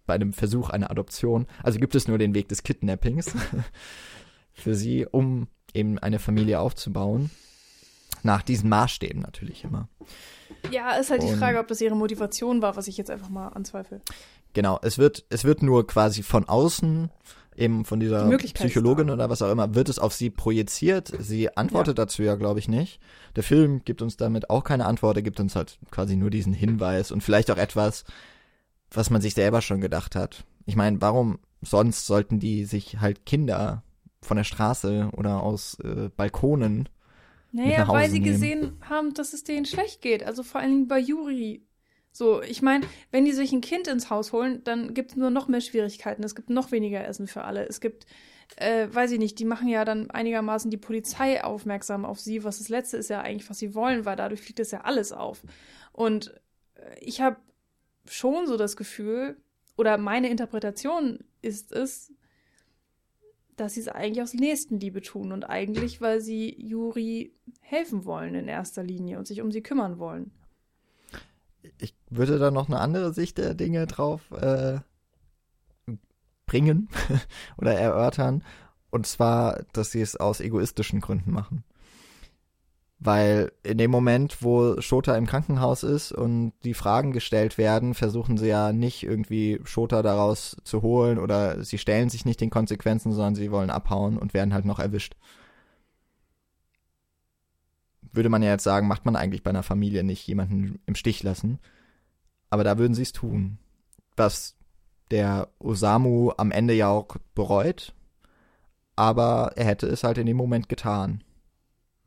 bei 0.07 0.15
einem 0.15 0.33
Versuch 0.33 0.71
einer 0.71 0.91
Adoption. 0.91 1.47
Also 1.63 1.79
gibt 1.79 1.95
es 1.95 2.09
nur 2.09 2.17
den 2.17 2.35
Weg 2.35 2.49
des 2.49 2.63
Kidnappings 2.63 3.35
für 4.53 4.75
sie, 4.75 5.07
um 5.07 5.49
eben 5.79 5.99
eine 5.99 6.19
Familie 6.19 6.61
aufzubauen. 6.61 7.31
Nach 8.23 8.43
diesen 8.43 8.69
Maßstäben 8.69 9.23
natürlich 9.23 9.63
immer. 9.65 9.89
Ja, 10.73 10.93
ist 10.97 11.11
halt 11.11 11.23
die 11.23 11.27
Und- 11.29 11.39
Frage, 11.39 11.59
ob 11.61 11.69
das 11.69 11.81
ihre 11.81 11.95
Motivation 11.95 12.61
war, 12.63 12.77
was 12.77 12.89
ich 12.89 12.97
jetzt 12.97 13.11
einfach 13.11 13.29
mal 13.29 13.49
anzweifle. 13.49 14.01
Genau, 14.55 14.79
es 14.83 14.99
wird, 14.99 15.25
es 15.31 15.45
wird 15.45 15.63
nur 15.63 15.87
quasi 15.87 16.23
von 16.23 16.49
außen, 16.49 17.11
eben 17.57 17.85
von 17.85 18.01
dieser 18.01 18.29
Die 18.37 18.49
Psychologin 18.53 19.11
oder 19.11 19.31
was 19.31 19.43
auch 19.43 19.51
immer, 19.53 19.75
wird 19.75 19.89
es 19.89 19.99
auf 19.99 20.15
sie 20.15 20.31
projiziert. 20.31 21.13
Sie 21.21 21.57
antwortet 21.57 21.99
dazu 21.99 22.23
ja, 22.23 22.35
glaube 22.35 22.59
ich, 22.59 22.69
nicht. 22.69 22.99
Der 23.37 23.43
Film 23.45 23.83
gibt 23.85 24.03
uns 24.03 24.17
damit 24.17 24.51
auch 24.51 24.65
keine 24.65 24.87
Antwort, 24.87 25.17
er 25.17 25.23
gibt 25.23 25.39
uns 25.39 25.55
halt 25.55 25.79
quasi 25.91 26.17
nur 26.17 26.31
diesen 26.31 26.53
Hinweis 26.53 27.13
und 27.13 27.23
vielleicht 27.23 27.51
auch 27.51 27.57
etwas, 27.59 28.05
was 28.91 29.11
man 29.11 29.21
sich 29.21 29.35
selber 29.35 29.61
schon 29.63 29.81
gedacht 29.81 30.17
hat. 30.17 30.45
Ich 30.67 30.75
meine, 30.77 31.01
warum 31.01 31.39
sonst 31.63 32.07
sollten 32.07 32.41
die 32.41 32.65
sich 32.65 33.01
halt 33.01 33.27
Kinder 33.27 33.83
von 34.23 34.37
der 34.37 34.45
Straße 34.45 35.11
oder 35.17 35.43
aus 35.43 35.79
äh, 35.81 36.11
Balkonen 36.17 36.89
Naja, 37.53 37.89
weil 37.89 38.11
sie 38.11 38.21
nehmen. 38.21 38.33
gesehen 38.33 38.77
haben, 38.89 39.15
dass 39.15 39.33
es 39.33 39.45
denen 39.45 39.65
schlecht 39.67 40.03
geht. 40.03 40.23
Also 40.25 40.43
vor 40.43 40.61
allen 40.61 40.71
Dingen 40.71 40.89
bei 40.89 40.99
Juri. 40.99 41.65
So, 42.13 42.43
ich 42.43 42.63
meine, 42.63 42.85
wenn 43.11 43.25
die 43.25 43.33
sich 43.33 43.53
ein 43.53 43.61
Kind 43.61 43.87
ins 43.87 44.11
Haus 44.11 44.33
holen, 44.33 44.63
dann 44.65 44.93
gibt 44.95 45.13
es 45.13 45.17
nur 45.17 45.31
noch 45.31 45.47
mehr 45.49 45.61
Schwierigkeiten. 45.61 46.25
Es 46.25 46.35
gibt 46.35 46.51
noch 46.51 46.73
weniger 46.73 47.05
Essen 47.07 47.29
für 47.29 47.45
alle. 47.45 47.67
Es 47.67 47.81
gibt, 47.81 48.07
äh, 48.57 48.89
weiß 48.91 49.13
ich 49.13 49.19
nicht, 49.19 49.39
die 49.39 49.45
machen 49.45 49.69
ja 49.69 49.85
dann 49.85 50.11
einigermaßen 50.11 50.71
die 50.71 50.77
Polizei 50.79 51.45
aufmerksam 51.45 52.05
auf 52.05 52.19
sie, 52.19 52.43
was 52.45 52.59
das 52.59 52.69
Letzte 52.69 52.97
ist 52.97 53.09
ja 53.11 53.21
eigentlich, 53.21 53.49
was 53.49 53.59
sie 53.59 53.75
wollen, 53.75 54.05
weil 54.05 54.17
dadurch 54.17 54.41
fliegt 54.41 54.59
das 54.59 54.73
ja 54.73 54.81
alles 54.83 55.13
auf. 55.13 55.43
Und 55.93 56.35
äh, 56.75 56.99
ich 57.01 57.21
habe 57.21 57.37
schon 58.09 58.47
so 58.47 58.57
das 58.57 58.77
Gefühl, 58.77 59.37
oder 59.77 59.97
meine 59.99 60.29
Interpretation 60.29 61.21
ist 61.41 61.73
es, 61.73 62.13
dass 63.61 63.75
sie 63.75 63.81
es 63.81 63.89
eigentlich 63.89 64.23
aus 64.23 64.35
Nächstenliebe 64.35 65.03
tun 65.03 65.33
und 65.33 65.45
eigentlich, 65.45 66.01
weil 66.01 66.21
sie 66.21 66.55
Juri 66.61 67.35
helfen 67.61 68.05
wollen 68.05 68.35
in 68.35 68.49
erster 68.49 68.83
Linie 68.83 69.19
und 69.19 69.27
sich 69.27 69.41
um 69.41 69.53
sie 69.53 69.63
kümmern 69.63 69.99
wollen. 69.99 70.31
ich 71.79 71.95
würde 72.09 72.39
da 72.39 72.51
noch 72.51 72.69
eine 72.69 72.81
andere 72.81 73.13
Sicht 73.13 73.39
der 73.39 73.55
Dinge 73.55 73.87
drauf 73.87 74.31
äh, 74.33 74.79
bringen 76.47 76.89
oder 77.59 77.75
erörtern. 77.75 78.43
Und 78.91 79.07
zwar, 79.07 79.65
dass 79.73 79.93
sie 79.93 80.01
es 80.01 80.17
aus 80.17 80.41
egoistischen 80.41 81.01
Gründen 81.01 81.31
machen. 81.31 81.63
Weil 83.01 83.53
in 83.63 83.79
dem 83.79 83.93
Moment, 83.93 84.43
wo 84.43 84.81
Shota 84.81 85.17
im 85.17 85.27
Krankenhaus 85.27 85.85
ist 85.85 86.11
und 86.11 86.53
die 86.65 86.75
Fragen 86.75 87.13
gestellt 87.13 87.57
werden, 87.57 87.95
versuchen 87.95 88.37
sie 88.37 88.49
ja 88.49 88.73
nicht 88.73 89.05
irgendwie 89.05 89.61
Shota 89.63 90.03
daraus 90.03 90.57
zu 90.65 90.83
holen 90.83 91.19
oder 91.19 91.63
sie 91.63 91.79
stellen 91.79 92.11
sich 92.11 92.25
nicht 92.25 92.41
den 92.41 92.51
Konsequenzen, 92.51 93.13
sondern 93.13 93.37
sie 93.37 93.53
wollen 93.53 93.71
abhauen 93.71 94.19
und 94.19 94.35
werden 94.35 94.53
halt 94.53 94.65
noch 94.65 94.81
erwischt. 94.81 95.15
Würde 98.13 98.31
man 98.31 98.43
ja 98.43 98.51
jetzt 98.51 98.65
sagen, 98.65 98.89
macht 98.89 99.05
man 99.05 99.15
eigentlich 99.15 99.45
bei 99.45 99.51
einer 99.51 99.63
Familie 99.63 100.03
nicht 100.03 100.27
jemanden 100.27 100.81
im 100.87 100.97
Stich 100.97 101.23
lassen. 101.23 101.61
Aber 102.51 102.65
da 102.65 102.79
würden 102.79 102.95
sie 102.95 103.03
es 103.03 103.13
tun. 103.13 103.59
Was 104.17 104.57
der 105.13 105.49
Osamu 105.61 106.33
am 106.37 106.51
Ende 106.51 106.75
ja 106.75 106.89
auch 106.89 107.17
bereut. 107.37 107.95
Aber 108.97 109.53
er 109.55 109.67
hätte 109.67 109.87
es 109.87 110.03
halt 110.03 110.19
in 110.19 110.27
dem 110.27 110.37
Moment 110.37 110.69
getan. 110.69 111.23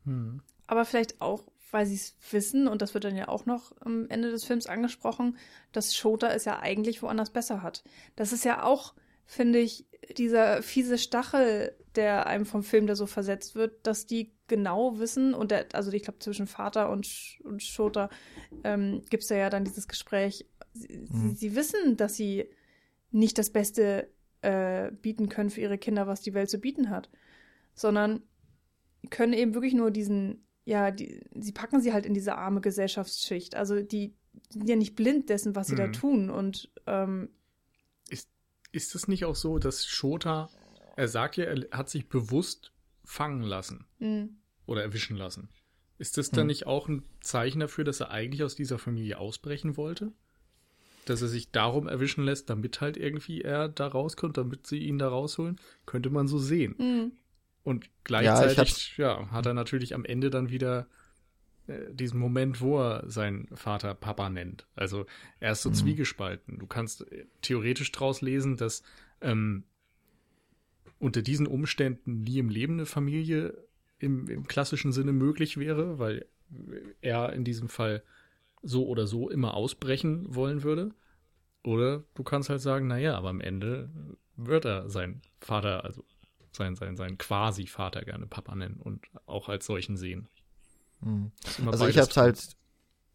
Hm. 0.04 0.42
Aber 0.72 0.86
vielleicht 0.86 1.20
auch, 1.20 1.44
weil 1.70 1.84
sie 1.84 1.96
es 1.96 2.16
wissen, 2.30 2.66
und 2.66 2.80
das 2.80 2.94
wird 2.94 3.04
dann 3.04 3.14
ja 3.14 3.28
auch 3.28 3.44
noch 3.44 3.74
am 3.80 4.08
Ende 4.08 4.30
des 4.30 4.42
Films 4.44 4.66
angesprochen, 4.66 5.36
dass 5.70 5.94
Shota 5.94 6.28
es 6.32 6.46
ja 6.46 6.60
eigentlich 6.60 7.02
woanders 7.02 7.28
besser 7.28 7.62
hat. 7.62 7.84
Das 8.16 8.32
ist 8.32 8.46
ja 8.46 8.62
auch, 8.62 8.94
finde 9.26 9.58
ich, 9.58 9.84
dieser 10.16 10.62
fiese 10.62 10.96
Stachel, 10.96 11.76
der 11.94 12.26
einem 12.26 12.46
vom 12.46 12.62
Film 12.62 12.86
da 12.86 12.96
so 12.96 13.04
versetzt 13.04 13.54
wird, 13.54 13.86
dass 13.86 14.06
die 14.06 14.32
genau 14.48 14.98
wissen, 14.98 15.34
und 15.34 15.50
der, 15.50 15.66
also 15.74 15.92
ich 15.92 16.04
glaube, 16.04 16.20
zwischen 16.20 16.46
Vater 16.46 16.88
und, 16.88 17.06
und 17.44 17.62
Shota 17.62 18.08
ähm, 18.64 19.02
gibt 19.10 19.24
es 19.24 19.28
ja, 19.28 19.36
ja 19.36 19.50
dann 19.50 19.66
dieses 19.66 19.88
Gespräch. 19.88 20.46
Sie, 20.72 21.06
Mhm. 21.10 21.34
sie 21.34 21.54
wissen, 21.54 21.98
dass 21.98 22.16
sie 22.16 22.46
nicht 23.10 23.36
das 23.36 23.50
Beste 23.50 24.08
äh, 24.40 24.90
bieten 24.90 25.28
können 25.28 25.50
für 25.50 25.60
ihre 25.60 25.76
Kinder, 25.76 26.06
was 26.06 26.22
die 26.22 26.32
Welt 26.32 26.48
zu 26.48 26.56
bieten 26.56 26.88
hat, 26.88 27.10
sondern 27.74 28.22
können 29.10 29.34
eben 29.34 29.52
wirklich 29.52 29.74
nur 29.74 29.90
diesen, 29.90 30.46
ja, 30.64 30.90
die, 30.90 31.20
sie 31.34 31.52
packen 31.52 31.80
sie 31.80 31.92
halt 31.92 32.06
in 32.06 32.14
diese 32.14 32.36
arme 32.36 32.60
Gesellschaftsschicht. 32.60 33.54
Also 33.56 33.82
die 33.82 34.14
sind 34.48 34.68
ja 34.68 34.76
nicht 34.76 34.94
blind 34.96 35.28
dessen, 35.28 35.54
was 35.56 35.68
sie 35.68 35.76
da 35.76 35.88
Mhm. 35.88 35.92
tun. 35.92 36.30
Und 36.30 36.70
ähm, 36.86 37.28
Ist 38.74 38.94
es 38.94 39.06
nicht 39.08 39.24
auch 39.26 39.34
so, 39.36 39.58
dass 39.58 39.84
Shota, 39.86 40.48
er 40.96 41.08
sagt 41.08 41.36
ja, 41.36 41.44
er 41.44 41.66
hat 41.76 41.90
sich 41.90 42.08
bewusst 42.08 42.72
fangen 43.04 43.42
lassen? 43.42 43.86
mh, 43.98 44.28
oder 44.64 44.82
erwischen 44.82 45.16
lassen. 45.16 45.48
Ist 45.98 46.16
das 46.16 46.30
dann 46.30 46.42
Hm. 46.42 46.46
nicht 46.46 46.66
auch 46.66 46.88
ein 46.88 47.02
Zeichen 47.20 47.60
dafür, 47.60 47.84
dass 47.84 48.00
er 48.00 48.10
eigentlich 48.10 48.42
aus 48.44 48.54
dieser 48.54 48.78
Familie 48.78 49.18
ausbrechen 49.18 49.76
wollte? 49.76 50.12
Dass 51.04 51.20
er 51.20 51.28
sich 51.28 51.50
darum 51.50 51.88
erwischen 51.88 52.24
lässt, 52.24 52.48
damit 52.48 52.80
halt 52.80 52.96
irgendwie 52.96 53.42
er 53.42 53.68
da 53.68 53.88
rauskommt, 53.88 54.36
damit 54.38 54.66
sie 54.66 54.78
ihn 54.78 54.98
da 54.98 55.08
rausholen? 55.08 55.60
Könnte 55.84 56.10
man 56.10 56.28
so 56.28 56.38
sehen. 56.38 57.12
Und 57.64 57.84
ich 57.86 57.90
gleichzeitig 58.04 58.58
hab's- 58.58 58.96
ja, 58.96 59.30
hat 59.30 59.46
er 59.46 59.54
natürlich 59.54 59.94
am 59.94 60.04
Ende 60.04 60.30
dann 60.30 60.50
wieder 60.50 60.86
äh, 61.68 61.92
diesen 61.94 62.18
Moment, 62.18 62.60
wo 62.60 62.80
er 62.80 63.08
seinen 63.08 63.46
Vater 63.56 63.94
Papa 63.94 64.28
nennt. 64.28 64.66
Also 64.74 65.06
er 65.38 65.52
ist 65.52 65.62
so 65.62 65.70
Mhm. 65.70 65.74
zwiegespalten. 65.74 66.58
Du 66.58 66.66
kannst 66.66 67.10
äh, 67.12 67.26
theoretisch 67.40 67.92
draus 67.92 68.20
lesen, 68.20 68.56
dass 68.56 68.82
ähm, 69.20 69.64
unter 70.98 71.22
diesen 71.22 71.46
Umständen 71.46 72.22
nie 72.22 72.38
im 72.38 72.48
Leben 72.48 72.74
eine 72.74 72.86
Familie 72.86 73.56
im, 73.98 74.28
im 74.28 74.46
klassischen 74.46 74.92
Sinne 74.92 75.12
möglich 75.12 75.56
wäre, 75.56 75.98
weil 75.98 76.26
er 77.00 77.32
in 77.32 77.44
diesem 77.44 77.68
Fall 77.68 78.02
so 78.62 78.86
oder 78.86 79.06
so 79.06 79.30
immer 79.30 79.54
ausbrechen 79.54 80.34
wollen 80.34 80.62
würde. 80.62 80.94
Oder 81.64 82.04
du 82.14 82.24
kannst 82.24 82.50
halt 82.50 82.60
sagen, 82.60 82.88
naja, 82.88 83.16
aber 83.16 83.30
am 83.30 83.40
Ende 83.40 83.88
wird 84.36 84.64
er 84.64 84.88
seinen 84.90 85.22
Vater, 85.40 85.84
also 85.84 86.04
sein, 86.52 86.76
sein, 86.76 86.96
sein 86.96 87.18
Quasi-Vater 87.18 88.02
gerne 88.02 88.26
Papa 88.26 88.54
nennen 88.54 88.76
und 88.80 89.06
auch 89.26 89.48
als 89.48 89.66
solchen 89.66 89.96
sehen. 89.96 90.28
Hm. 91.02 91.32
Immer 91.58 91.72
Also 91.72 91.86
ich 91.86 91.98
hab's 91.98 92.16
halt, 92.16 92.56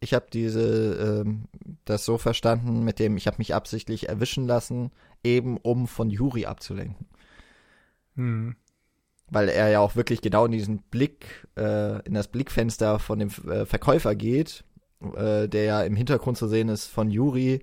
ich 0.00 0.14
habe 0.14 0.26
diese, 0.32 1.22
ähm, 1.24 1.44
das 1.84 2.04
so 2.04 2.18
verstanden 2.18 2.84
mit 2.84 2.98
dem, 2.98 3.16
ich 3.16 3.26
habe 3.26 3.38
mich 3.38 3.54
absichtlich 3.54 4.08
erwischen 4.08 4.46
lassen, 4.46 4.90
eben 5.24 5.56
um 5.56 5.88
von 5.88 6.10
Juri 6.10 6.46
abzulenken. 6.46 7.06
Hm. 8.14 8.56
Weil 9.30 9.48
er 9.48 9.68
ja 9.68 9.80
auch 9.80 9.94
wirklich 9.94 10.22
genau 10.22 10.46
in 10.46 10.52
diesen 10.52 10.78
Blick, 10.82 11.46
äh, 11.56 12.04
in 12.06 12.14
das 12.14 12.28
Blickfenster 12.28 12.98
von 12.98 13.18
dem 13.18 13.28
äh, 13.48 13.66
Verkäufer 13.66 14.14
geht, 14.14 14.64
äh, 15.14 15.48
der 15.48 15.64
ja 15.64 15.82
im 15.82 15.96
Hintergrund 15.96 16.38
zu 16.38 16.48
sehen 16.48 16.68
ist 16.68 16.86
von 16.86 17.10
Juri, 17.10 17.62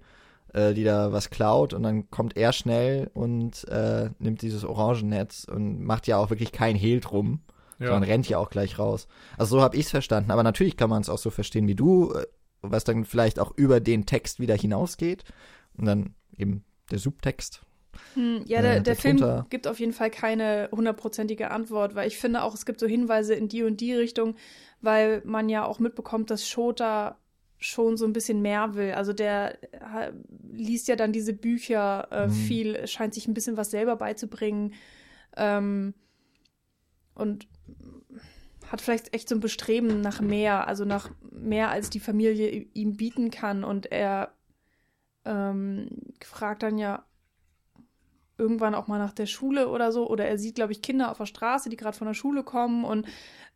äh, 0.55 0.73
die 0.73 0.83
da 0.83 1.11
was 1.11 1.29
klaut 1.29 1.73
und 1.73 1.83
dann 1.83 2.09
kommt 2.09 2.37
er 2.37 2.53
schnell 2.53 3.11
und 3.13 3.67
äh, 3.67 4.09
nimmt 4.19 4.41
dieses 4.41 4.63
Orangennetz 4.63 5.43
und 5.43 5.83
macht 5.83 6.07
ja 6.07 6.17
auch 6.17 6.29
wirklich 6.29 6.51
kein 6.51 6.75
Hehl 6.75 7.01
drum. 7.01 7.41
Ja. 7.77 7.87
sondern 7.87 8.03
rennt 8.09 8.29
ja 8.29 8.37
auch 8.37 8.49
gleich 8.49 8.79
raus. 8.79 9.05
Also 9.37 9.57
so 9.57 9.61
habe 9.61 9.75
ich 9.75 9.83
es 9.87 9.91
verstanden. 9.91 10.31
Aber 10.31 10.43
natürlich 10.43 10.77
kann 10.77 10.89
man 10.89 11.01
es 11.01 11.09
auch 11.09 11.17
so 11.17 11.29
verstehen 11.29 11.67
wie 11.67 11.75
du, 11.75 12.13
äh, 12.13 12.25
was 12.61 12.85
dann 12.85 13.03
vielleicht 13.03 13.37
auch 13.37 13.51
über 13.57 13.81
den 13.81 14.05
Text 14.05 14.39
wieder 14.39 14.55
hinausgeht. 14.55 15.25
Und 15.77 15.83
dann 15.83 16.15
eben 16.37 16.63
der 16.89 16.99
Subtext. 16.99 17.63
Hm, 18.13 18.43
Ja, 18.45 18.59
Äh, 18.59 18.61
der, 18.61 18.79
der 18.79 18.95
Film 18.95 19.43
gibt 19.49 19.67
auf 19.67 19.81
jeden 19.81 19.91
Fall 19.91 20.09
keine 20.09 20.69
hundertprozentige 20.71 21.51
Antwort, 21.51 21.95
weil 21.95 22.07
ich 22.07 22.17
finde 22.17 22.43
auch, 22.43 22.53
es 22.53 22.65
gibt 22.65 22.79
so 22.79 22.87
Hinweise 22.87 23.33
in 23.35 23.49
die 23.49 23.63
und 23.63 23.81
die 23.81 23.93
Richtung, 23.93 24.35
weil 24.79 25.21
man 25.25 25.49
ja 25.49 25.65
auch 25.65 25.79
mitbekommt, 25.79 26.31
dass 26.31 26.47
Shota 26.47 27.17
schon 27.65 27.97
so 27.97 28.05
ein 28.05 28.13
bisschen 28.13 28.41
mehr 28.41 28.75
will. 28.75 28.91
Also 28.91 29.13
der 29.13 29.57
liest 30.51 30.87
ja 30.87 30.95
dann 30.95 31.11
diese 31.11 31.33
Bücher 31.33 32.07
äh, 32.11 32.27
Mhm. 32.27 32.31
viel, 32.31 32.87
scheint 32.87 33.13
sich 33.13 33.27
ein 33.27 33.33
bisschen 33.33 33.57
was 33.57 33.71
selber 33.71 33.95
beizubringen 33.95 34.73
ähm, 35.35 35.93
und 37.13 37.47
hat 38.71 38.81
vielleicht 38.81 39.13
echt 39.13 39.29
so 39.29 39.35
ein 39.35 39.41
Bestreben 39.41 40.01
nach 40.01 40.21
mehr, 40.21 40.67
also 40.67 40.85
nach 40.85 41.11
mehr, 41.31 41.69
als 41.69 41.89
die 41.89 41.99
Familie 41.99 42.49
ihm 42.73 42.97
bieten 42.97 43.29
kann. 43.29 43.63
Und 43.63 43.91
er 43.91 44.33
ähm, 45.23 45.89
fragt 46.23 46.63
dann 46.63 46.77
ja 46.77 47.05
irgendwann 48.37 48.75
auch 48.75 48.87
mal 48.87 48.97
nach 48.97 49.13
der 49.13 49.27
Schule 49.27 49.69
oder 49.69 49.91
so. 49.91 50.09
Oder 50.09 50.25
er 50.25 50.37
sieht, 50.37 50.55
glaube 50.55 50.71
ich, 50.71 50.81
Kinder 50.81 51.11
auf 51.11 51.17
der 51.17 51.25
Straße, 51.25 51.69
die 51.69 51.77
gerade 51.77 51.97
von 51.97 52.07
der 52.07 52.15
Schule 52.15 52.43
kommen. 52.43 52.85
Und 52.85 53.07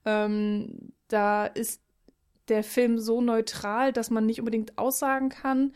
ähm, 0.05 0.93
da 1.07 1.45
ist 1.45 1.81
der 2.49 2.63
Film 2.63 2.99
so 2.99 3.21
neutral, 3.21 3.93
dass 3.93 4.09
man 4.09 4.25
nicht 4.25 4.39
unbedingt 4.39 4.77
aussagen 4.77 5.29
kann, 5.29 5.73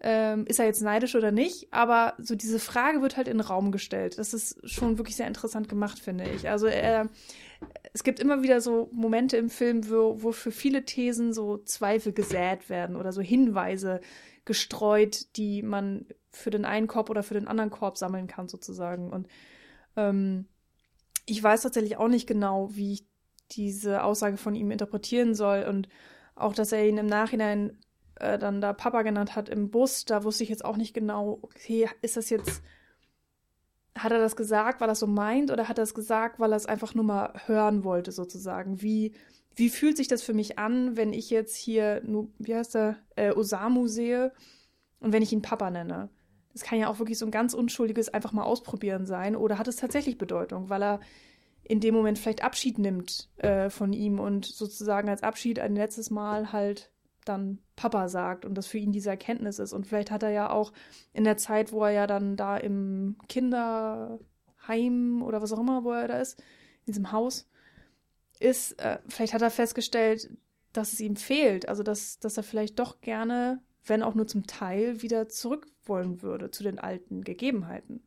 ähm, 0.00 0.46
ist 0.46 0.60
er 0.60 0.66
jetzt 0.66 0.80
neidisch 0.80 1.16
oder 1.16 1.32
nicht. 1.32 1.72
Aber 1.72 2.14
so 2.18 2.34
diese 2.34 2.58
Frage 2.58 3.02
wird 3.02 3.16
halt 3.16 3.28
in 3.28 3.38
den 3.38 3.46
Raum 3.46 3.72
gestellt. 3.72 4.18
Das 4.18 4.32
ist 4.32 4.58
schon 4.68 4.98
wirklich 4.98 5.16
sehr 5.16 5.26
interessant 5.26 5.68
gemacht, 5.68 5.98
finde 5.98 6.24
ich. 6.30 6.48
Also 6.48 6.66
er, 6.66 7.08
es 7.92 8.04
gibt 8.04 8.20
immer 8.20 8.42
wieder 8.42 8.60
so 8.60 8.88
Momente 8.92 9.36
im 9.36 9.50
Film, 9.50 9.90
wo, 9.90 10.22
wo 10.22 10.32
für 10.32 10.52
viele 10.52 10.84
Thesen 10.84 11.32
so 11.32 11.58
Zweifel 11.58 12.12
gesät 12.12 12.68
werden 12.68 12.96
oder 12.96 13.12
so 13.12 13.20
Hinweise 13.20 14.00
gestreut, 14.44 15.36
die 15.36 15.62
man 15.62 16.06
für 16.30 16.50
den 16.50 16.64
einen 16.64 16.86
Korb 16.86 17.10
oder 17.10 17.22
für 17.22 17.34
den 17.34 17.48
anderen 17.48 17.70
Korb 17.70 17.98
sammeln 17.98 18.28
kann, 18.28 18.48
sozusagen. 18.48 19.10
Und 19.10 19.26
ähm, 19.96 20.46
ich 21.26 21.42
weiß 21.42 21.62
tatsächlich 21.62 21.96
auch 21.96 22.08
nicht 22.08 22.26
genau, 22.26 22.74
wie 22.74 22.92
ich 22.92 23.07
diese 23.50 24.02
Aussage 24.02 24.36
von 24.36 24.54
ihm 24.54 24.70
interpretieren 24.70 25.34
soll. 25.34 25.64
Und 25.68 25.88
auch, 26.34 26.54
dass 26.54 26.72
er 26.72 26.86
ihn 26.86 26.98
im 26.98 27.06
Nachhinein 27.06 27.78
äh, 28.16 28.38
dann 28.38 28.60
da 28.60 28.72
Papa 28.72 29.02
genannt 29.02 29.36
hat 29.36 29.48
im 29.48 29.70
Bus, 29.70 30.04
da 30.04 30.24
wusste 30.24 30.44
ich 30.44 30.50
jetzt 30.50 30.64
auch 30.64 30.76
nicht 30.76 30.94
genau, 30.94 31.38
okay, 31.42 31.88
ist 32.02 32.16
das 32.16 32.30
jetzt, 32.30 32.62
hat 33.96 34.12
er 34.12 34.18
das 34.18 34.36
gesagt, 34.36 34.80
weil 34.80 34.88
er 34.88 34.94
so 34.94 35.06
meint, 35.06 35.50
oder 35.50 35.68
hat 35.68 35.78
er 35.78 35.84
es 35.84 35.94
gesagt, 35.94 36.38
weil 36.38 36.52
er 36.52 36.56
es 36.56 36.66
einfach 36.66 36.94
nur 36.94 37.04
mal 37.04 37.32
hören 37.46 37.84
wollte, 37.84 38.12
sozusagen? 38.12 38.80
Wie, 38.82 39.14
wie 39.56 39.70
fühlt 39.70 39.96
sich 39.96 40.08
das 40.08 40.22
für 40.22 40.34
mich 40.34 40.58
an, 40.58 40.96
wenn 40.96 41.12
ich 41.12 41.30
jetzt 41.30 41.56
hier, 41.56 42.02
wie 42.38 42.54
heißt 42.54 42.76
er, 42.76 42.96
äh, 43.16 43.32
Osamu 43.32 43.86
sehe 43.88 44.32
und 45.00 45.12
wenn 45.12 45.22
ich 45.22 45.32
ihn 45.32 45.42
Papa 45.42 45.70
nenne? 45.70 46.10
Das 46.52 46.62
kann 46.62 46.78
ja 46.78 46.88
auch 46.88 46.98
wirklich 46.98 47.18
so 47.18 47.24
ein 47.24 47.30
ganz 47.30 47.54
unschuldiges 47.54 48.08
einfach 48.08 48.32
mal 48.32 48.42
ausprobieren 48.42 49.06
sein. 49.06 49.36
Oder 49.36 49.58
hat 49.58 49.68
es 49.68 49.76
tatsächlich 49.76 50.18
Bedeutung, 50.18 50.68
weil 50.70 50.82
er 50.82 51.00
in 51.68 51.80
dem 51.80 51.94
Moment 51.94 52.18
vielleicht 52.18 52.42
Abschied 52.42 52.78
nimmt 52.78 53.28
äh, 53.36 53.68
von 53.68 53.92
ihm 53.92 54.18
und 54.18 54.46
sozusagen 54.46 55.08
als 55.10 55.22
Abschied 55.22 55.58
ein 55.58 55.76
letztes 55.76 56.10
Mal 56.10 56.50
halt 56.50 56.90
dann 57.26 57.58
Papa 57.76 58.08
sagt 58.08 58.46
und 58.46 58.54
das 58.54 58.66
für 58.66 58.78
ihn 58.78 58.90
diese 58.90 59.10
Erkenntnis 59.10 59.58
ist. 59.58 59.74
Und 59.74 59.86
vielleicht 59.86 60.10
hat 60.10 60.22
er 60.22 60.30
ja 60.30 60.50
auch 60.50 60.72
in 61.12 61.24
der 61.24 61.36
Zeit, 61.36 61.70
wo 61.70 61.84
er 61.84 61.90
ja 61.90 62.06
dann 62.06 62.36
da 62.36 62.56
im 62.56 63.16
Kinderheim 63.28 65.22
oder 65.22 65.42
was 65.42 65.52
auch 65.52 65.60
immer, 65.60 65.84
wo 65.84 65.92
er 65.92 66.08
da 66.08 66.18
ist, 66.18 66.40
in 66.86 66.92
diesem 66.92 67.12
Haus, 67.12 67.46
ist, 68.40 68.80
äh, 68.80 68.98
vielleicht 69.06 69.34
hat 69.34 69.42
er 69.42 69.50
festgestellt, 69.50 70.30
dass 70.72 70.94
es 70.94 71.00
ihm 71.00 71.16
fehlt. 71.16 71.68
Also, 71.68 71.82
dass, 71.82 72.18
dass 72.18 72.38
er 72.38 72.44
vielleicht 72.44 72.78
doch 72.78 73.02
gerne, 73.02 73.60
wenn 73.84 74.02
auch 74.02 74.14
nur 74.14 74.26
zum 74.26 74.46
Teil, 74.46 75.02
wieder 75.02 75.28
zurück 75.28 75.66
wollen 75.84 76.22
würde 76.22 76.50
zu 76.50 76.62
den 76.62 76.78
alten 76.78 77.22
Gegebenheiten. 77.24 78.02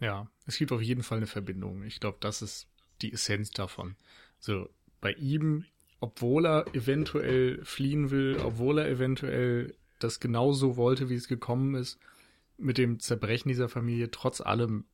Ja, 0.00 0.30
es 0.46 0.58
gibt 0.58 0.72
auf 0.72 0.82
jeden 0.82 1.02
Fall 1.02 1.18
eine 1.18 1.26
Verbindung. 1.26 1.82
Ich 1.82 2.00
glaube, 2.00 2.18
das 2.20 2.42
ist 2.42 2.68
die 3.02 3.12
Essenz 3.12 3.50
davon. 3.50 3.96
So, 4.38 4.68
bei 5.00 5.12
ihm, 5.12 5.64
obwohl 6.00 6.46
er 6.46 6.74
eventuell 6.74 7.64
fliehen 7.64 8.10
will, 8.10 8.38
obwohl 8.42 8.78
er 8.78 8.88
eventuell 8.88 9.74
das 9.98 10.20
genauso 10.20 10.76
wollte, 10.76 11.08
wie 11.08 11.14
es 11.14 11.28
gekommen 11.28 11.74
ist, 11.74 11.98
mit 12.56 12.78
dem 12.78 13.00
Zerbrechen 13.00 13.48
dieser 13.48 13.68
Familie, 13.68 14.10
trotz 14.10 14.40
allem 14.40 14.84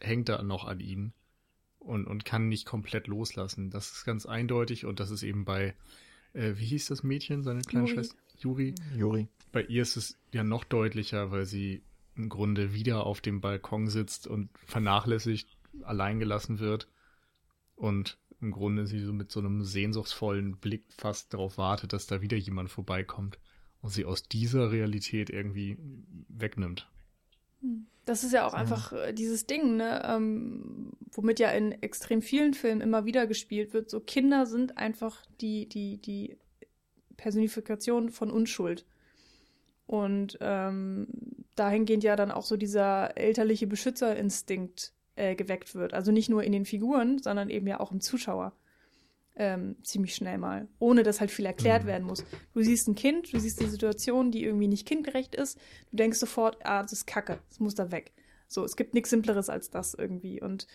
hängt 0.00 0.28
er 0.28 0.42
noch 0.42 0.64
an 0.64 0.80
ihn 0.80 1.12
und, 1.78 2.06
und 2.06 2.24
kann 2.24 2.48
nicht 2.48 2.66
komplett 2.66 3.06
loslassen. 3.06 3.70
Das 3.70 3.92
ist 3.92 4.04
ganz 4.04 4.26
eindeutig 4.26 4.84
und 4.84 5.00
das 5.00 5.10
ist 5.10 5.22
eben 5.22 5.44
bei, 5.44 5.74
äh, 6.32 6.54
wie 6.56 6.66
hieß 6.66 6.86
das 6.86 7.02
Mädchen, 7.02 7.42
seine 7.42 7.62
kleine 7.62 7.86
Juri. 7.86 7.94
Schwester? 7.94 8.16
Juri. 8.38 8.74
Juri. 8.96 9.28
Bei 9.50 9.62
ihr 9.62 9.82
ist 9.82 9.96
es 9.96 10.18
ja 10.32 10.44
noch 10.44 10.64
deutlicher, 10.64 11.30
weil 11.30 11.46
sie 11.46 11.82
im 12.18 12.28
Grunde 12.28 12.74
wieder 12.74 13.06
auf 13.06 13.20
dem 13.20 13.40
Balkon 13.40 13.88
sitzt 13.88 14.26
und 14.26 14.50
vernachlässigt 14.66 15.56
allein 15.82 16.18
gelassen 16.18 16.58
wird 16.58 16.88
und 17.76 18.18
im 18.40 18.50
Grunde 18.50 18.86
sie 18.86 19.00
so 19.00 19.12
mit 19.12 19.30
so 19.30 19.40
einem 19.40 19.64
sehnsuchtsvollen 19.64 20.58
Blick 20.58 20.84
fast 20.96 21.32
darauf 21.32 21.58
wartet, 21.58 21.92
dass 21.92 22.06
da 22.06 22.20
wieder 22.20 22.36
jemand 22.36 22.70
vorbeikommt 22.70 23.38
und 23.80 23.90
sie 23.90 24.04
aus 24.04 24.24
dieser 24.24 24.70
Realität 24.72 25.30
irgendwie 25.30 25.78
wegnimmt. 26.28 26.90
Das 28.04 28.24
ist 28.24 28.32
ja 28.32 28.46
auch 28.46 28.52
Ja. 28.52 28.58
einfach 28.58 28.92
äh, 28.92 29.12
dieses 29.12 29.46
Ding, 29.46 29.76
ne, 29.76 30.02
ähm, 30.04 30.92
womit 31.12 31.40
ja 31.40 31.50
in 31.50 31.72
extrem 31.82 32.22
vielen 32.22 32.54
Filmen 32.54 32.80
immer 32.80 33.04
wieder 33.04 33.26
gespielt 33.26 33.72
wird. 33.74 33.90
So 33.90 34.00
Kinder 34.00 34.46
sind 34.46 34.78
einfach 34.78 35.24
die, 35.40 35.68
die, 35.68 35.98
die 35.98 36.36
Personifikation 37.16 38.10
von 38.10 38.30
Unschuld. 38.30 38.86
Und 39.86 40.38
ähm, 40.40 41.08
dahingehend 41.58 42.04
ja 42.04 42.16
dann 42.16 42.30
auch 42.30 42.44
so 42.44 42.56
dieser 42.56 43.16
elterliche 43.16 43.66
Beschützerinstinkt 43.66 44.92
äh, 45.16 45.34
geweckt 45.34 45.74
wird. 45.74 45.94
Also 45.94 46.12
nicht 46.12 46.28
nur 46.28 46.42
in 46.44 46.52
den 46.52 46.64
Figuren, 46.64 47.18
sondern 47.18 47.50
eben 47.50 47.66
ja 47.66 47.80
auch 47.80 47.92
im 47.92 48.00
Zuschauer. 48.00 48.52
Ähm, 49.40 49.76
ziemlich 49.84 50.16
schnell 50.16 50.36
mal. 50.36 50.66
Ohne 50.80 51.04
dass 51.04 51.20
halt 51.20 51.30
viel 51.30 51.46
erklärt 51.46 51.84
Mhm. 51.84 51.88
werden 51.88 52.04
muss. 52.04 52.24
Du 52.54 52.62
siehst 52.62 52.88
ein 52.88 52.96
Kind, 52.96 53.32
du 53.32 53.38
siehst 53.38 53.60
die 53.60 53.66
Situation, 53.66 54.32
die 54.32 54.42
irgendwie 54.42 54.66
nicht 54.66 54.84
kindgerecht 54.86 55.36
ist. 55.36 55.58
Du 55.90 55.96
denkst 55.96 56.18
sofort, 56.18 56.58
ah, 56.64 56.82
das 56.82 56.92
ist 56.92 57.06
Kacke, 57.06 57.38
das 57.48 57.60
muss 57.60 57.76
da 57.76 57.92
weg. 57.92 58.12
So, 58.48 58.64
es 58.64 58.74
gibt 58.74 58.94
nichts 58.94 59.10
Simpleres 59.10 59.48
als 59.48 59.70
das 59.70 59.94
irgendwie. 59.94 60.42
Und 60.42 60.66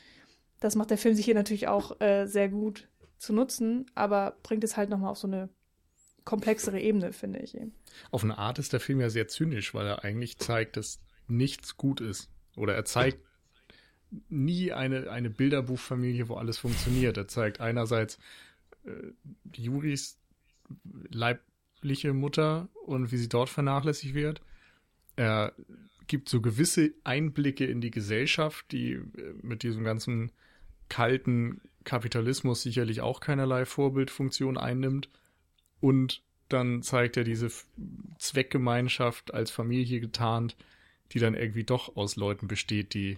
das 0.61 0.75
macht 0.75 0.91
der 0.91 0.97
Film 0.97 1.13
sich 1.13 1.25
hier 1.25 1.35
natürlich 1.35 1.67
auch 1.67 1.99
äh, 1.99 2.25
sehr 2.25 2.47
gut 2.47 2.87
zu 3.17 3.33
nutzen, 3.33 3.85
aber 3.95 4.37
bringt 4.43 4.63
es 4.63 4.77
halt 4.77 4.89
nochmal 4.89 5.11
auf 5.11 5.17
so 5.17 5.27
eine 5.27 5.49
komplexere 6.25 6.79
Ebene, 6.79 7.13
finde 7.13 7.39
ich. 7.39 7.57
Auf 8.11 8.23
eine 8.23 8.37
Art 8.37 8.59
ist 8.59 8.73
der 8.73 8.79
Film 8.79 9.01
ja 9.01 9.09
sehr 9.09 9.27
zynisch, 9.27 9.73
weil 9.73 9.87
er 9.87 10.03
eigentlich 10.03 10.37
zeigt, 10.37 10.77
dass 10.77 11.01
nichts 11.27 11.77
gut 11.77 12.01
ist. 12.01 12.29
Oder 12.55 12.75
er 12.75 12.85
zeigt 12.85 13.19
nie 14.29 14.71
eine, 14.71 15.09
eine 15.09 15.29
Bilderbuchfamilie, 15.29 16.29
wo 16.29 16.35
alles 16.35 16.57
funktioniert. 16.57 17.17
Er 17.17 17.27
zeigt 17.27 17.61
einerseits 17.61 18.19
äh, 18.85 19.11
Juris 19.55 20.19
leibliche 21.09 22.13
Mutter 22.13 22.69
und 22.85 23.11
wie 23.11 23.17
sie 23.17 23.29
dort 23.29 23.49
vernachlässigt 23.49 24.13
wird. 24.13 24.41
Er 25.15 25.53
gibt 26.07 26.29
so 26.29 26.41
gewisse 26.41 26.93
Einblicke 27.03 27.65
in 27.65 27.81
die 27.81 27.91
Gesellschaft, 27.91 28.71
die 28.71 28.93
äh, 28.93 29.01
mit 29.41 29.63
diesem 29.63 29.83
ganzen 29.83 30.31
kalten 30.89 31.61
Kapitalismus 31.83 32.61
sicherlich 32.61 33.01
auch 33.01 33.19
keinerlei 33.19 33.65
Vorbildfunktion 33.65 34.57
einnimmt. 34.57 35.09
Und 35.83 36.21
dann 36.47 36.81
zeigt 36.81 37.17
er 37.17 37.25
diese 37.25 37.51
Zweckgemeinschaft 38.17 39.33
als 39.33 39.51
Familie 39.51 39.99
getarnt, 39.99 40.55
die 41.11 41.19
dann 41.19 41.33
irgendwie 41.33 41.65
doch 41.65 41.97
aus 41.97 42.15
Leuten 42.15 42.47
besteht, 42.47 42.93
die 42.93 43.17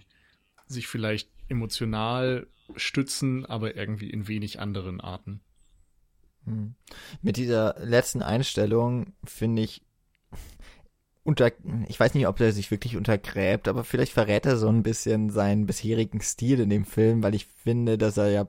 sich 0.66 0.88
vielleicht 0.88 1.30
emotional 1.48 2.48
stützen, 2.74 3.46
aber 3.46 3.76
irgendwie 3.76 4.10
in 4.10 4.26
wenig 4.26 4.58
anderen 4.58 5.00
Arten. 5.00 5.38
Hm. 6.44 6.74
Mit 7.22 7.36
dieser 7.36 7.76
letzten 7.78 8.20
Einstellung 8.20 9.12
finde 9.22 9.62
ich 9.62 9.82
unter, 11.22 11.52
ich 11.86 12.00
weiß 12.00 12.14
nicht, 12.14 12.26
ob 12.26 12.40
er 12.40 12.50
sich 12.50 12.72
wirklich 12.72 12.96
untergräbt, 12.96 13.68
aber 13.68 13.84
vielleicht 13.84 14.12
verrät 14.12 14.44
er 14.44 14.56
so 14.56 14.68
ein 14.68 14.82
bisschen 14.82 15.30
seinen 15.30 15.66
bisherigen 15.66 16.20
Stil 16.20 16.58
in 16.58 16.70
dem 16.70 16.84
Film, 16.84 17.22
weil 17.22 17.36
ich 17.36 17.46
finde, 17.46 17.96
dass 17.96 18.16
er 18.16 18.30
ja, 18.30 18.48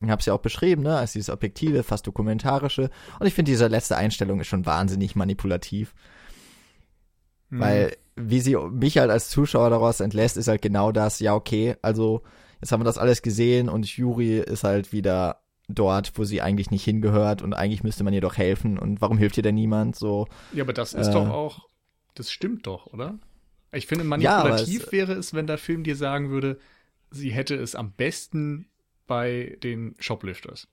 ich 0.00 0.10
habe 0.10 0.20
es 0.20 0.26
ja 0.26 0.34
auch 0.34 0.40
beschrieben, 0.40 0.82
ne, 0.82 0.96
als 0.96 1.12
dieses 1.12 1.30
objektive, 1.30 1.82
fast 1.82 2.06
dokumentarische. 2.06 2.90
Und 3.18 3.26
ich 3.26 3.34
finde, 3.34 3.50
diese 3.50 3.66
letzte 3.66 3.96
Einstellung 3.96 4.40
ist 4.40 4.48
schon 4.48 4.66
wahnsinnig 4.66 5.16
manipulativ. 5.16 5.94
Mhm. 7.48 7.60
Weil, 7.60 7.96
wie 8.14 8.40
sie 8.40 8.56
mich 8.56 8.98
halt 8.98 9.10
als 9.10 9.30
Zuschauer 9.30 9.70
daraus 9.70 10.00
entlässt, 10.00 10.36
ist 10.36 10.48
halt 10.48 10.62
genau 10.62 10.92
das, 10.92 11.20
ja, 11.20 11.34
okay, 11.34 11.76
also 11.82 12.22
jetzt 12.60 12.72
haben 12.72 12.80
wir 12.80 12.84
das 12.84 12.98
alles 12.98 13.22
gesehen 13.22 13.68
und 13.68 13.86
Juri 13.86 14.38
ist 14.38 14.64
halt 14.64 14.92
wieder 14.92 15.42
dort, 15.68 16.12
wo 16.16 16.24
sie 16.24 16.42
eigentlich 16.42 16.70
nicht 16.70 16.84
hingehört 16.84 17.42
und 17.42 17.54
eigentlich 17.54 17.82
müsste 17.82 18.04
man 18.04 18.14
ihr 18.14 18.20
doch 18.20 18.36
helfen 18.36 18.78
und 18.78 19.00
warum 19.00 19.18
hilft 19.18 19.36
ihr 19.36 19.42
denn 19.42 19.54
niemand 19.54 19.96
so? 19.96 20.26
Ja, 20.52 20.62
aber 20.62 20.72
das 20.72 20.94
ist 20.94 21.08
äh, 21.08 21.12
doch 21.12 21.28
auch 21.28 21.68
das 22.16 22.30
stimmt 22.30 22.66
doch, 22.66 22.86
oder? 22.86 23.18
Ich 23.72 23.86
finde, 23.86 24.04
manipulativ 24.04 24.80
ja, 24.80 24.86
es, 24.86 24.92
wäre 24.92 25.12
es, 25.12 25.34
wenn 25.34 25.46
der 25.46 25.58
Film 25.58 25.84
dir 25.84 25.96
sagen 25.96 26.30
würde, 26.30 26.58
sie 27.10 27.30
hätte 27.30 27.54
es 27.54 27.74
am 27.74 27.92
besten 27.92 28.68
bei 29.06 29.58
den 29.62 29.94
Shoplifters. 29.98 30.68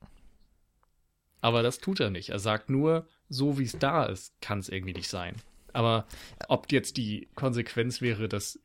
Aber 1.42 1.62
das 1.62 1.80
tut 1.80 2.00
er 2.00 2.10
nicht. 2.10 2.30
Er 2.30 2.40
sagt 2.40 2.70
nur, 2.70 3.08
so 3.30 3.60
wie 3.60 3.64
es 3.64 3.78
da 3.78 4.06
ist, 4.06 4.34
kann 4.42 4.60
es 4.60 4.70
irgendwie 4.70 4.94
nicht 4.94 5.10
sein. 5.10 5.36
Aber 5.74 6.08
ob 6.48 6.72
jetzt 6.72 6.98
die 6.98 7.28
Konsequenz 7.36 8.02
wäre, 8.02 8.30
dass 8.30 8.60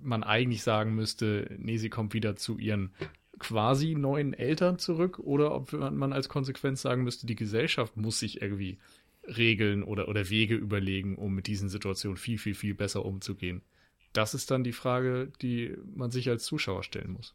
man 0.00 0.22
eigentlich 0.22 0.62
sagen 0.62 0.94
müsste, 0.94 1.50
nee, 1.58 1.78
sie 1.78 1.90
kommt 1.90 2.14
wieder 2.14 2.36
zu 2.36 2.58
ihren 2.58 2.92
quasi 3.38 3.94
neuen 3.94 4.34
Eltern 4.34 4.78
zurück, 4.78 5.18
oder 5.18 5.52
ob 5.54 5.72
man 5.72 6.12
als 6.12 6.28
Konsequenz 6.28 6.82
sagen 6.82 7.02
müsste, 7.02 7.26
die 7.26 7.34
Gesellschaft 7.34 7.96
muss 7.96 8.20
sich 8.20 8.40
irgendwie 8.40 8.78
Regeln 9.24 9.82
oder, 9.82 10.08
oder 10.08 10.30
Wege 10.30 10.54
überlegen, 10.54 11.16
um 11.16 11.34
mit 11.34 11.46
diesen 11.46 11.68
Situationen 11.68 12.16
viel, 12.16 12.38
viel, 12.38 12.54
viel 12.54 12.74
besser 12.74 13.04
umzugehen. 13.04 13.62
Das 14.12 14.34
ist 14.34 14.50
dann 14.50 14.62
die 14.62 14.72
Frage, 14.72 15.32
die 15.40 15.74
man 15.94 16.10
sich 16.10 16.28
als 16.28 16.44
Zuschauer 16.44 16.82
stellen 16.82 17.12
muss. 17.12 17.34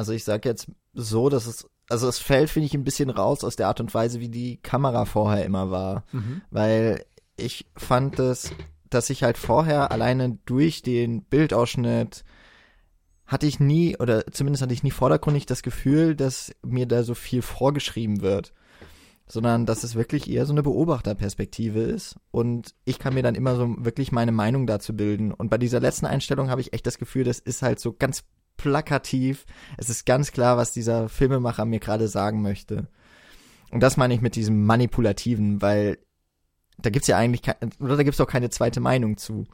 Also 0.00 0.14
ich 0.14 0.24
sage 0.24 0.48
jetzt 0.48 0.66
so, 0.94 1.28
dass 1.28 1.44
es, 1.44 1.68
also 1.90 2.08
es 2.08 2.18
fällt, 2.18 2.48
finde 2.48 2.64
ich, 2.64 2.72
ein 2.72 2.84
bisschen 2.84 3.10
raus 3.10 3.44
aus 3.44 3.56
der 3.56 3.68
Art 3.68 3.80
und 3.80 3.92
Weise, 3.92 4.18
wie 4.18 4.30
die 4.30 4.56
Kamera 4.56 5.04
vorher 5.04 5.44
immer 5.44 5.70
war. 5.70 6.04
Mhm. 6.12 6.40
Weil 6.50 7.04
ich 7.36 7.66
fand 7.76 8.18
es, 8.18 8.50
dass 8.88 9.10
ich 9.10 9.24
halt 9.24 9.36
vorher 9.36 9.92
alleine 9.92 10.38
durch 10.46 10.80
den 10.80 11.22
Bildausschnitt 11.24 12.24
hatte 13.26 13.46
ich 13.46 13.60
nie, 13.60 13.94
oder 13.98 14.26
zumindest 14.32 14.62
hatte 14.62 14.72
ich 14.72 14.82
nie 14.82 14.90
vordergründig 14.90 15.44
das 15.44 15.62
Gefühl, 15.62 16.16
dass 16.16 16.50
mir 16.64 16.86
da 16.86 17.02
so 17.02 17.14
viel 17.14 17.42
vorgeschrieben 17.42 18.22
wird 18.22 18.54
sondern 19.26 19.64
dass 19.64 19.84
es 19.84 19.94
wirklich 19.94 20.28
eher 20.28 20.44
so 20.44 20.52
eine 20.52 20.64
Beobachterperspektive 20.64 21.78
ist 21.82 22.16
und 22.32 22.74
ich 22.84 22.98
kann 22.98 23.14
mir 23.14 23.22
dann 23.22 23.36
immer 23.36 23.54
so 23.54 23.76
wirklich 23.78 24.10
meine 24.10 24.32
Meinung 24.32 24.66
dazu 24.66 24.96
bilden. 24.96 25.30
Und 25.30 25.50
bei 25.50 25.56
dieser 25.56 25.78
letzten 25.78 26.06
Einstellung 26.06 26.50
habe 26.50 26.60
ich 26.60 26.72
echt 26.72 26.84
das 26.84 26.98
Gefühl, 26.98 27.22
das 27.22 27.38
ist 27.38 27.62
halt 27.62 27.78
so 27.78 27.92
ganz 27.92 28.24
plakativ. 28.60 29.46
Es 29.78 29.88
ist 29.88 30.04
ganz 30.04 30.32
klar, 30.32 30.56
was 30.56 30.72
dieser 30.72 31.08
Filmemacher 31.08 31.64
mir 31.64 31.80
gerade 31.80 32.08
sagen 32.08 32.42
möchte. 32.42 32.88
Und 33.70 33.80
das 33.80 33.96
meine 33.96 34.14
ich 34.14 34.20
mit 34.20 34.36
diesem 34.36 34.64
manipulativen, 34.66 35.62
weil 35.62 35.98
da 36.78 36.90
gibt's 36.90 37.08
ja 37.08 37.16
eigentlich 37.16 37.42
kein, 37.42 37.56
oder 37.80 37.96
da 37.96 38.02
gibt's 38.02 38.20
auch 38.20 38.26
keine 38.26 38.50
zweite 38.50 38.80
Meinung 38.80 39.16
zu. 39.16 39.46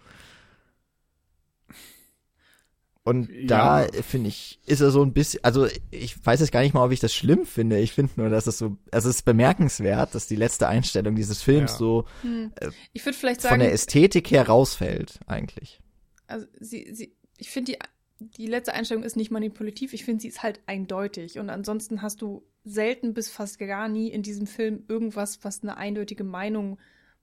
Und 3.05 3.31
ja. 3.31 3.87
da 3.87 4.03
finde 4.03 4.31
ich, 4.31 4.59
ist 4.66 4.81
er 4.81 4.91
so 4.91 5.01
ein 5.01 5.12
bisschen, 5.12 5.45
also 5.45 5.69
ich 5.93 6.27
weiß 6.27 6.41
jetzt 6.41 6.51
gar 6.51 6.62
nicht 6.62 6.74
mal, 6.74 6.85
ob 6.85 6.91
ich 6.91 6.99
das 6.99 7.15
schlimm 7.15 7.47
finde. 7.47 7.78
Ich 7.78 7.93
finde 7.93 8.15
nur, 8.16 8.31
dass 8.31 8.49
es 8.49 8.59
so, 8.59 8.78
also 8.91 9.09
es 9.09 9.16
ist 9.16 9.23
bemerkenswert, 9.23 10.12
dass 10.16 10.27
die 10.27 10.35
letzte 10.35 10.66
Einstellung 10.66 11.15
dieses 11.15 11.41
Films 11.41 11.73
ja. 11.73 11.78
so 11.78 12.05
hm. 12.23 12.53
Äh, 12.57 12.70
ich 12.93 13.07
würde 13.07 13.16
vielleicht 13.16 13.43
sagen, 13.43 13.53
von 13.53 13.61
der 13.61 13.73
Ästhetik 13.73 14.33
her 14.33 14.49
rausfällt, 14.49 15.20
eigentlich. 15.27 15.81
Also 16.27 16.47
sie, 16.59 16.89
sie, 16.93 17.15
ich 17.39 17.51
finde 17.51 17.73
die, 17.73 17.78
die 18.18 18.47
letzte 18.47 18.74
Einstellung 18.74 19.05
ist 19.05 19.16
nicht 19.16 19.30
manipulativ, 19.30 19.93
ich 19.93 20.05
finde 20.05 20.22
sie 20.22 20.28
ist 20.28 20.43
halt 20.43 20.60
eindeutig. 20.66 21.38
Und 21.38 21.51
ansonsten 21.51 22.02
hast 22.02 22.22
du 22.22 22.43
selten 22.64 23.14
bis 23.14 23.28
fast 23.28 23.59
gar 23.59 23.88
nie 23.88 24.09
in 24.09 24.22
diesem 24.22 24.47
Film 24.47 24.84
irgendwas, 24.88 25.44
was 25.44 25.62
eine 25.62 25.76
eindeutige 25.76 26.24
Meinung 26.24 26.78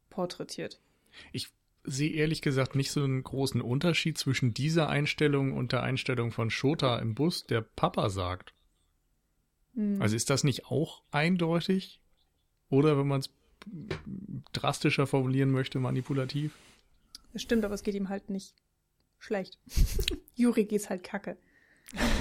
porträtiert. 0.10 0.80
Ich 1.32 1.50
sehe 1.84 2.12
ehrlich 2.12 2.42
gesagt 2.42 2.76
nicht 2.76 2.92
so 2.92 3.04
einen 3.04 3.24
großen 3.24 3.62
Unterschied 3.62 4.18
zwischen 4.18 4.54
dieser 4.54 4.88
Einstellung 4.88 5.54
und 5.54 5.72
der 5.72 5.84
Einstellung 5.84 6.32
von 6.32 6.50
Shota 6.50 7.00
im 7.00 7.16
Bus, 7.16 7.46
der 7.46 7.62
Papa 7.62 8.10
sagt. 8.10 8.54
Hm. 9.74 10.02
Also 10.02 10.16
ist 10.16 10.30
das 10.30 10.44
nicht 10.44 10.68
auch 10.68 11.04
eindeutig? 11.12 12.00
Oder 12.70 12.98
wenn 12.98 13.08
man 13.08 13.20
es 13.20 13.30
drastischer 14.54 15.08
formulieren 15.08 15.52
möchte, 15.52 15.80
manipulativ? 15.80 16.54
Das 17.34 17.42
stimmt, 17.42 17.66
aber 17.66 17.74
es 17.74 17.84
geht 17.84 17.96
ihm 17.96 18.10
halt 18.10 18.30
nicht 18.30 18.54
schlecht. 19.24 19.58
Juri 20.36 20.66
geht's 20.66 20.90
halt 20.90 21.04
kacke. 21.04 21.38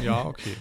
Ja, 0.02 0.24
okay. 0.26 0.56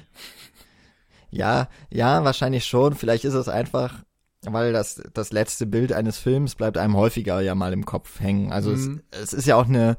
ja, 1.32 1.70
ja, 1.90 2.24
wahrscheinlich 2.24 2.66
schon. 2.66 2.96
Vielleicht 2.96 3.26
ist 3.26 3.34
es 3.34 3.50
einfach 3.50 4.04
weil 4.44 4.74
das, 4.74 5.02
das 5.14 5.32
letzte 5.32 5.66
Bild 5.66 5.94
eines 5.94 6.18
Films 6.18 6.56
bleibt 6.56 6.78
einem 6.78 6.96
häufiger 6.96 7.42
ja 7.42 7.54
mal 7.54 7.74
im 7.74 7.86
Kopf 7.86 8.20
hängen. 8.20 8.52
Also 8.52 8.72
mhm. 8.72 9.02
es, 9.12 9.20
es 9.22 9.34
ist 9.34 9.46
ja 9.46 9.56
auch 9.56 9.68
eine, 9.68 9.98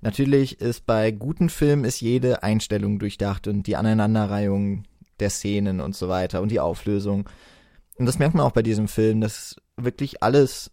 natürlich 0.00 0.60
ist 0.60 0.86
bei 0.86 1.10
guten 1.10 1.48
Filmen 1.48 1.84
ist 1.84 2.00
jede 2.00 2.42
Einstellung 2.42 2.98
durchdacht 2.98 3.48
und 3.48 3.66
die 3.66 3.76
Aneinanderreihung 3.76 4.84
der 5.18 5.30
Szenen 5.30 5.80
und 5.80 5.96
so 5.96 6.08
weiter 6.08 6.40
und 6.40 6.50
die 6.50 6.60
Auflösung. 6.60 7.28
Und 7.96 8.06
das 8.06 8.18
merkt 8.18 8.34
man 8.34 8.46
auch 8.46 8.52
bei 8.52 8.62
diesem 8.62 8.88
Film, 8.88 9.20
dass 9.20 9.56
wirklich 9.76 10.22
alles, 10.22 10.70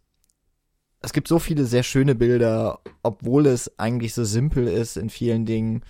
es 1.02 1.14
gibt 1.14 1.28
so 1.28 1.40
viele 1.40 1.66
sehr 1.66 1.84
schöne 1.84 2.16
Bilder, 2.16 2.80
obwohl 3.04 3.46
es 3.46 3.80
eigentlich 3.80 4.14
so 4.14 4.24
simpel 4.24 4.68
ist 4.68 4.98
in 4.98 5.10
vielen 5.10 5.46
Dingen 5.46 5.84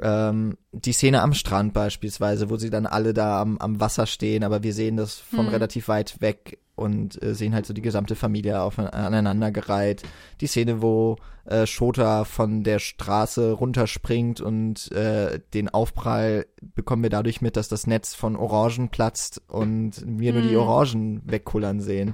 ähm, 0.00 0.58
die 0.72 0.92
Szene 0.92 1.22
am 1.22 1.32
Strand 1.32 1.72
beispielsweise, 1.72 2.50
wo 2.50 2.56
sie 2.56 2.70
dann 2.70 2.86
alle 2.86 3.14
da 3.14 3.40
am, 3.40 3.58
am 3.58 3.80
Wasser 3.80 4.06
stehen, 4.06 4.44
aber 4.44 4.62
wir 4.62 4.74
sehen 4.74 4.96
das 4.96 5.14
von 5.14 5.46
hm. 5.46 5.48
relativ 5.48 5.88
weit 5.88 6.20
weg 6.20 6.58
und 6.74 7.22
äh, 7.22 7.34
sehen 7.34 7.54
halt 7.54 7.64
so 7.64 7.72
die 7.72 7.82
gesamte 7.82 8.14
Familie 8.14 8.60
auf, 8.60 8.78
aneinandergereiht. 8.78 10.02
Die 10.42 10.46
Szene, 10.46 10.82
wo 10.82 11.16
äh, 11.46 11.66
Shota 11.66 12.24
von 12.24 12.62
der 12.62 12.78
Straße 12.78 13.52
runterspringt 13.52 14.42
und 14.42 14.92
äh, 14.92 15.40
den 15.54 15.70
Aufprall 15.70 16.46
bekommen 16.74 17.02
wir 17.02 17.10
dadurch 17.10 17.40
mit, 17.40 17.56
dass 17.56 17.68
das 17.68 17.86
Netz 17.86 18.14
von 18.14 18.36
Orangen 18.36 18.90
platzt 18.90 19.40
und 19.48 20.02
wir 20.06 20.32
hm. 20.32 20.40
nur 20.40 20.48
die 20.48 20.56
hm. 20.56 20.60
Orangen 20.60 21.22
wegkullern 21.24 21.80
sehen. 21.80 22.12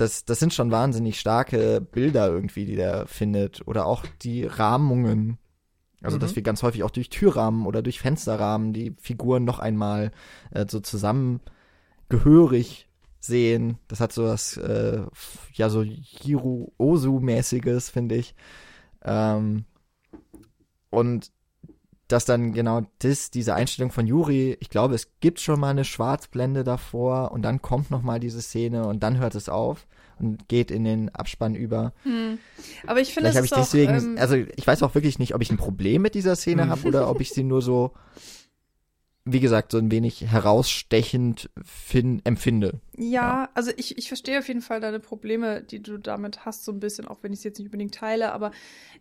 Das, 0.00 0.24
das 0.24 0.38
sind 0.38 0.54
schon 0.54 0.70
wahnsinnig 0.70 1.20
starke 1.20 1.80
Bilder 1.80 2.28
irgendwie, 2.28 2.64
die 2.64 2.76
der 2.76 3.06
findet. 3.06 3.66
Oder 3.66 3.86
auch 3.86 4.06
die 4.22 4.44
Rahmungen, 4.44 5.38
also, 6.02 6.16
mhm. 6.16 6.20
dass 6.20 6.36
wir 6.36 6.42
ganz 6.42 6.62
häufig 6.62 6.82
auch 6.82 6.90
durch 6.90 7.10
Türrahmen 7.10 7.66
oder 7.66 7.82
durch 7.82 8.00
Fensterrahmen 8.00 8.72
die 8.72 8.96
Figuren 9.00 9.44
noch 9.44 9.58
einmal 9.58 10.12
äh, 10.52 10.66
so 10.68 10.80
zusammengehörig 10.80 12.88
sehen. 13.20 13.78
Das 13.88 14.00
hat 14.00 14.12
so 14.12 14.24
was, 14.24 14.56
äh, 14.56 15.02
ja, 15.52 15.68
so 15.68 15.82
Hiro 15.82 16.72
Osu-mäßiges, 16.78 17.90
finde 17.90 18.16
ich. 18.16 18.34
Ähm, 19.04 19.66
und 20.88 21.30
dass 22.12 22.24
dann 22.24 22.52
genau 22.52 22.82
das, 22.98 23.30
diese 23.30 23.54
Einstellung 23.54 23.92
von 23.92 24.06
Yuri, 24.06 24.56
ich 24.60 24.70
glaube, 24.70 24.94
es 24.94 25.08
gibt 25.20 25.40
schon 25.40 25.60
mal 25.60 25.70
eine 25.70 25.84
Schwarzblende 25.84 26.64
davor 26.64 27.32
und 27.32 27.42
dann 27.42 27.62
kommt 27.62 27.90
noch 27.90 28.02
mal 28.02 28.20
diese 28.20 28.42
Szene 28.42 28.86
und 28.86 29.02
dann 29.02 29.18
hört 29.18 29.34
es 29.34 29.48
auf 29.48 29.86
und 30.18 30.48
geht 30.48 30.70
in 30.70 30.84
den 30.84 31.08
Abspann 31.14 31.54
über. 31.54 31.92
Hm. 32.02 32.38
Aber 32.86 33.00
ich 33.00 33.14
finde, 33.14 33.30
es 33.30 33.44
ich 33.44 33.50
deswegen, 33.50 33.92
auch, 33.96 34.02
ähm, 34.02 34.16
also 34.18 34.34
ich 34.34 34.66
weiß 34.66 34.82
auch 34.82 34.94
wirklich 34.94 35.18
nicht, 35.18 35.34
ob 35.34 35.42
ich 35.42 35.50
ein 35.50 35.56
Problem 35.56 36.02
mit 36.02 36.14
dieser 36.14 36.36
Szene 36.36 36.68
habe 36.68 36.82
oder 36.86 37.08
ob 37.08 37.20
ich 37.20 37.30
sie 37.30 37.44
nur 37.44 37.62
so 37.62 37.92
wie 39.24 39.40
gesagt, 39.40 39.72
so 39.72 39.78
ein 39.78 39.90
wenig 39.90 40.22
herausstechend 40.22 41.50
fin 41.62 42.22
empfinde. 42.24 42.80
Ja, 42.96 43.10
ja, 43.30 43.50
also 43.54 43.70
ich, 43.76 43.98
ich 43.98 44.08
verstehe 44.08 44.38
auf 44.38 44.48
jeden 44.48 44.62
Fall 44.62 44.80
deine 44.80 44.98
Probleme, 44.98 45.62
die 45.62 45.82
du 45.82 45.98
damit 45.98 46.44
hast, 46.44 46.64
so 46.64 46.72
ein 46.72 46.80
bisschen, 46.80 47.06
auch 47.06 47.22
wenn 47.22 47.32
ich 47.32 47.40
es 47.40 47.44
jetzt 47.44 47.58
nicht 47.58 47.68
unbedingt 47.68 47.94
teile, 47.94 48.32
aber 48.32 48.50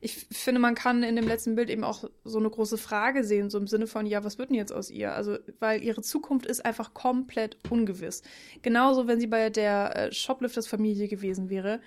ich 0.01 0.27
finde, 0.31 0.59
man 0.59 0.75
kann 0.75 1.03
in 1.03 1.15
dem 1.15 1.27
letzten 1.27 1.55
Bild 1.55 1.69
eben 1.69 1.83
auch 1.83 2.03
so 2.23 2.37
eine 2.37 2.49
große 2.49 2.77
Frage 2.77 3.23
sehen, 3.23 3.49
so 3.49 3.57
im 3.57 3.67
Sinne 3.67 3.87
von, 3.87 4.05
ja, 4.05 4.23
was 4.23 4.37
wird 4.37 4.49
denn 4.49 4.57
jetzt 4.57 4.73
aus 4.73 4.89
ihr? 4.89 5.13
Also, 5.13 5.37
weil 5.59 5.81
ihre 5.81 6.01
Zukunft 6.01 6.45
ist 6.45 6.65
einfach 6.65 6.93
komplett 6.93 7.57
ungewiss. 7.69 8.21
Genauso, 8.61 9.07
wenn 9.07 9.19
sie 9.19 9.27
bei 9.27 9.49
der 9.49 9.95
äh, 9.95 10.11
Shoplifters-Familie 10.11 11.07
gewesen 11.07 11.49
wäre, 11.49 11.81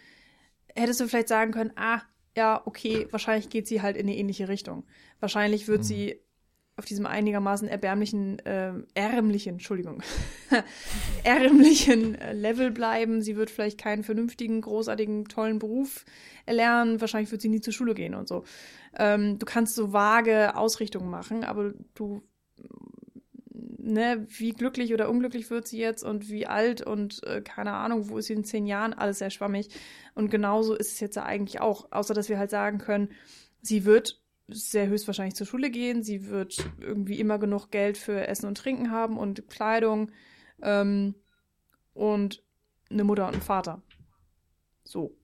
hättest 0.75 1.01
du 1.01 1.09
vielleicht 1.09 1.29
sagen 1.29 1.53
können, 1.53 1.73
ah, 1.77 2.01
ja, 2.37 2.63
okay, 2.65 3.09
wahrscheinlich 3.11 3.51
geht 3.51 3.69
sie 3.69 3.83
halt 3.83 3.97
in 3.97 4.07
eine 4.07 4.17
ähnliche 4.17 4.49
Richtung. 4.49 4.85
Wahrscheinlich 5.21 5.69
wird 5.69 5.81
mhm. 5.81 5.85
sie 5.85 6.21
auf 6.77 6.87
diesem 6.87 7.07
einigermaßen 7.07 7.69
erbärmlichen, 7.69 8.39
äh, 8.41 8.73
ärmlichen, 8.95 9.55
Entschuldigung, 9.55 10.03
ärmlichen 11.25 12.15
äh, 12.15 12.33
Level 12.33 12.71
bleiben. 12.71 13.21
Sie 13.21 13.37
wird 13.37 13.51
vielleicht 13.51 13.79
keinen 13.79 14.05
vernünftigen, 14.05 14.61
großartigen, 14.63 15.27
tollen 15.27 15.59
Beruf 15.59 16.05
erlernen. 16.47 17.01
Wahrscheinlich 17.01 17.31
wird 17.31 17.43
sie 17.43 17.51
nie 17.51 17.61
zur 17.61 17.75
Schule 17.75 17.95
gehen 17.95 18.15
und 18.15 18.27
so. 18.27 18.45
Ähm, 18.97 19.39
du 19.39 19.45
kannst 19.45 19.75
so 19.75 19.93
vage 19.93 20.57
Ausrichtungen 20.57 21.11
machen, 21.11 21.45
aber 21.45 21.75
du, 21.95 22.23
ne, 23.79 24.27
wie 24.29 24.53
glücklich 24.53 24.95
oder 24.95 25.11
unglücklich 25.11 25.51
wird 25.51 25.69
sie 25.69 25.79
jetzt 25.79 26.03
und 26.03 26.31
wie 26.31 26.47
alt 26.47 26.81
und 26.81 27.23
äh, 27.25 27.43
keine 27.43 27.75
Ahnung, 27.75 28.09
wo 28.09 28.17
ist 28.17 28.27
sie 28.27 28.35
in 28.35 28.45
zehn 28.45 28.67
Jahren, 28.67 28.95
alles 28.95 29.19
sehr 29.19 29.31
schwammig. 29.31 29.69
Und 30.15 30.31
genauso 30.31 30.75
ist 30.75 30.95
es 30.95 31.01
jetzt 31.01 31.17
ja 31.17 31.25
eigentlich 31.25 31.61
auch, 31.61 31.93
außer 31.93 32.15
dass 32.15 32.31
wir 32.31 32.39
halt 32.39 32.51
sagen 32.51 32.79
können, 32.79 33.11
sie 33.61 33.85
wird 33.85 34.22
sehr 34.49 34.89
höchstwahrscheinlich 34.89 35.35
zur 35.35 35.47
Schule 35.47 35.71
gehen. 35.71 36.03
Sie 36.03 36.27
wird 36.27 36.71
irgendwie 36.81 37.19
immer 37.21 37.39
genug 37.39 37.71
Geld 37.71 37.99
für 37.99 38.27
Essen 38.27 38.47
und 38.47 38.59
Trinken 38.59 38.91
haben 38.91 39.17
und 39.17 39.49
Kleidung 39.49 40.11
ähm, 40.63 41.15
und 41.95 42.43
eine 42.91 43.05
Mutter 43.05 43.27
und 43.27 43.35
einen 43.35 43.43
Vater. 43.43 43.83
So. 44.85 45.17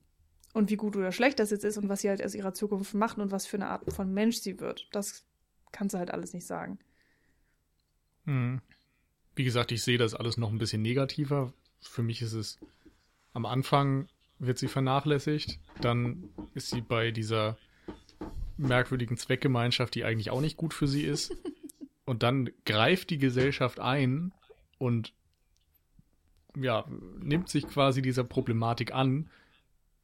Und 0.53 0.69
wie 0.69 0.77
gut 0.77 0.95
oder 0.95 1.11
schlecht 1.11 1.39
das 1.39 1.51
jetzt 1.51 1.63
ist 1.63 1.77
und 1.77 1.89
was 1.89 2.01
sie 2.01 2.09
halt 2.09 2.23
aus 2.23 2.33
ihrer 2.33 2.53
Zukunft 2.53 2.93
macht 2.93 3.19
und 3.19 3.31
was 3.31 3.45
für 3.45 3.57
eine 3.57 3.67
Art 3.67 3.93
von 3.93 4.11
Mensch 4.11 4.37
sie 4.37 4.59
wird, 4.59 4.87
das 4.91 5.25
kannst 5.71 5.93
du 5.93 5.99
halt 5.99 6.11
alles 6.11 6.33
nicht 6.33 6.47
sagen. 6.47 6.79
Hm. 8.25 8.61
Wie 9.35 9.43
gesagt, 9.43 9.71
ich 9.71 9.83
sehe 9.83 9.97
das 9.97 10.15
alles 10.15 10.37
noch 10.37 10.51
ein 10.51 10.57
bisschen 10.57 10.81
negativer. 10.81 11.53
Für 11.81 12.01
mich 12.01 12.21
ist 12.21 12.33
es 12.33 12.59
am 13.33 13.45
Anfang 13.45 14.07
wird 14.39 14.57
sie 14.57 14.67
vernachlässigt, 14.67 15.59
dann 15.81 16.29
ist 16.53 16.71
sie 16.71 16.81
bei 16.81 17.11
dieser 17.11 17.57
merkwürdigen 18.59 19.17
Zweckgemeinschaft, 19.17 19.95
die 19.95 20.03
eigentlich 20.03 20.29
auch 20.29 20.41
nicht 20.41 20.57
gut 20.57 20.73
für 20.73 20.87
sie 20.87 21.03
ist. 21.03 21.35
Und 22.05 22.23
dann 22.23 22.49
greift 22.65 23.11
die 23.11 23.19
Gesellschaft 23.19 23.79
ein 23.79 24.33
und 24.79 25.13
ja, 26.59 26.85
nimmt 27.19 27.49
sich 27.49 27.67
quasi 27.67 28.01
dieser 28.01 28.23
Problematik 28.23 28.95
an, 28.95 29.29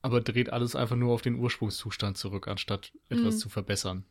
aber 0.04 0.22
dreht 0.22 0.52
alles 0.52 0.76
einfach 0.76 0.98
nur 0.98 1.12
auf 1.16 1.24
den 1.24 1.34
Ursprungszustand 1.34 2.16
zurück, 2.16 2.48
anstatt 2.48 2.92
etwas 3.10 3.34
mhm. 3.34 3.40
zu 3.40 3.50
verbessern. 3.50 4.06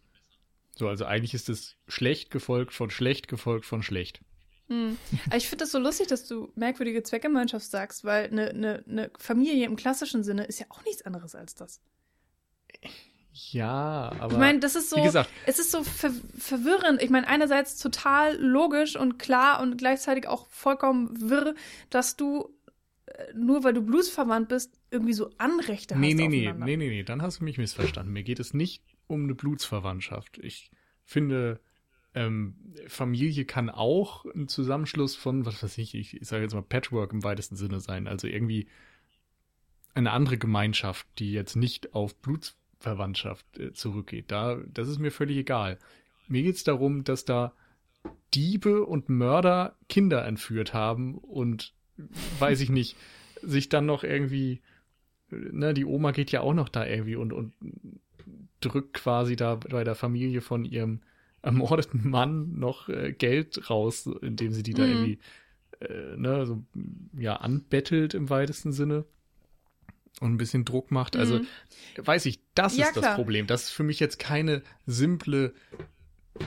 So, 0.74 0.88
also 0.88 1.04
eigentlich 1.04 1.34
ist 1.34 1.48
es 1.48 1.76
schlecht 1.86 2.32
gefolgt 2.32 2.72
von 2.72 2.90
schlecht 2.90 3.28
gefolgt 3.28 3.64
von 3.64 3.84
schlecht. 3.84 4.20
Hm. 4.68 4.96
Ich 5.36 5.48
finde 5.48 5.64
das 5.64 5.72
so 5.72 5.78
lustig, 5.78 6.08
dass 6.08 6.26
du 6.26 6.50
merkwürdige 6.56 7.02
Zweckgemeinschaft 7.02 7.66
sagst, 7.66 8.04
weil 8.04 8.26
eine 8.26 8.52
ne, 8.54 8.82
ne 8.86 9.10
Familie 9.18 9.66
im 9.66 9.76
klassischen 9.76 10.24
Sinne 10.24 10.44
ist 10.44 10.58
ja 10.58 10.66
auch 10.70 10.84
nichts 10.84 11.02
anderes 11.02 11.34
als 11.34 11.54
das. 11.54 11.80
Ja, 13.34 14.12
aber. 14.20 14.32
Ich 14.32 14.38
meine, 14.38 14.60
das 14.60 14.76
ist 14.76 14.90
so. 14.90 14.96
Wie 14.96 15.02
gesagt, 15.02 15.28
es 15.44 15.58
ist 15.58 15.72
so 15.72 15.82
ver 15.82 16.12
verwirrend. 16.38 17.02
Ich 17.02 17.10
meine, 17.10 17.26
einerseits 17.26 17.78
total 17.78 18.36
logisch 18.40 18.96
und 18.96 19.18
klar 19.18 19.60
und 19.60 19.76
gleichzeitig 19.76 20.28
auch 20.28 20.46
vollkommen 20.48 21.30
wirr, 21.30 21.56
dass 21.90 22.16
du 22.16 22.54
äh, 23.06 23.32
nur 23.34 23.64
weil 23.64 23.74
du 23.74 23.82
bluesverwandt 23.82 24.48
bist, 24.48 24.78
irgendwie 24.90 25.14
so 25.14 25.30
Anrechte 25.38 25.98
nee, 25.98 26.10
hast. 26.10 26.16
Nee, 26.16 26.28
nee, 26.28 26.52
nee, 26.52 26.76
nee, 26.76 26.88
nee, 26.88 27.02
dann 27.02 27.22
hast 27.22 27.40
du 27.40 27.44
mich 27.44 27.58
missverstanden. 27.58 28.12
Mir 28.12 28.22
geht 28.22 28.38
es 28.38 28.54
nicht 28.54 28.84
um 29.08 29.24
eine 29.24 29.34
Blutsverwandtschaft. 29.34 30.38
Ich 30.38 30.70
finde, 31.02 31.60
ähm, 32.14 32.54
Familie 32.86 33.46
kann 33.46 33.68
auch 33.68 34.26
ein 34.26 34.46
Zusammenschluss 34.46 35.16
von, 35.16 35.44
was 35.44 35.60
weiß 35.60 35.76
ich, 35.78 35.96
ich 35.96 36.18
sage 36.20 36.44
jetzt 36.44 36.54
mal 36.54 36.62
Patchwork 36.62 37.12
im 37.12 37.24
weitesten 37.24 37.56
Sinne 37.56 37.80
sein. 37.80 38.06
Also 38.06 38.28
irgendwie 38.28 38.68
eine 39.94 40.12
andere 40.12 40.38
Gemeinschaft, 40.38 41.08
die 41.18 41.32
jetzt 41.32 41.56
nicht 41.56 41.94
auf 41.94 42.14
Blutsverwandtschaft 42.14 42.63
Verwandtschaft 42.84 43.46
äh, 43.58 43.72
zurückgeht. 43.72 44.26
Da, 44.28 44.60
das 44.72 44.88
ist 44.88 45.00
mir 45.00 45.10
völlig 45.10 45.38
egal. 45.38 45.78
Mir 46.28 46.42
geht 46.42 46.56
es 46.56 46.64
darum, 46.64 47.02
dass 47.02 47.24
da 47.24 47.52
Diebe 48.34 48.84
und 48.84 49.08
Mörder 49.08 49.76
Kinder 49.88 50.24
entführt 50.24 50.74
haben 50.74 51.16
und 51.18 51.72
weiß 52.38 52.60
ich 52.60 52.70
nicht, 52.70 52.96
sich 53.42 53.68
dann 53.68 53.86
noch 53.86 54.04
irgendwie, 54.04 54.60
ne, 55.30 55.74
die 55.74 55.84
Oma 55.84 56.12
geht 56.12 56.30
ja 56.32 56.40
auch 56.40 56.54
noch 56.54 56.68
da 56.68 56.86
irgendwie 56.86 57.16
und, 57.16 57.32
und 57.32 57.52
drückt 58.60 58.94
quasi 58.94 59.36
da 59.36 59.56
bei 59.56 59.84
der 59.84 59.94
Familie 59.94 60.40
von 60.40 60.64
ihrem 60.64 61.00
ermordeten 61.42 62.08
Mann 62.08 62.58
noch 62.58 62.88
äh, 62.88 63.12
Geld 63.12 63.70
raus, 63.70 64.06
indem 64.22 64.52
sie 64.52 64.62
die 64.62 64.72
mhm. 64.72 64.76
da 64.76 64.84
irgendwie, 64.84 65.18
äh, 65.80 66.16
ne, 66.16 66.46
so, 66.46 66.62
ja, 67.16 67.36
anbettelt 67.36 68.14
im 68.14 68.28
weitesten 68.30 68.72
Sinne 68.72 69.04
und 70.20 70.32
ein 70.32 70.36
bisschen 70.36 70.64
Druck 70.64 70.90
macht. 70.90 71.16
Also 71.16 71.40
mhm. 71.40 71.46
weiß 71.96 72.26
ich, 72.26 72.40
das 72.54 72.76
ja, 72.76 72.86
ist 72.86 72.92
klar. 72.92 73.04
das 73.04 73.14
Problem. 73.14 73.46
Das 73.46 73.64
ist 73.64 73.70
für 73.70 73.82
mich 73.82 74.00
jetzt 74.00 74.18
keine 74.18 74.62
simple 74.86 75.54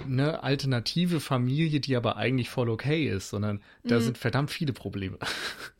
ne, 0.05 0.43
alternative 0.43 1.19
Familie, 1.19 1.79
die 1.79 1.95
aber 1.95 2.17
eigentlich 2.17 2.49
voll 2.49 2.69
okay 2.69 3.07
ist, 3.07 3.29
sondern 3.29 3.61
da 3.83 3.95
mhm. 3.95 4.01
sind 4.01 4.17
verdammt 4.17 4.51
viele 4.51 4.73
Probleme. 4.73 5.17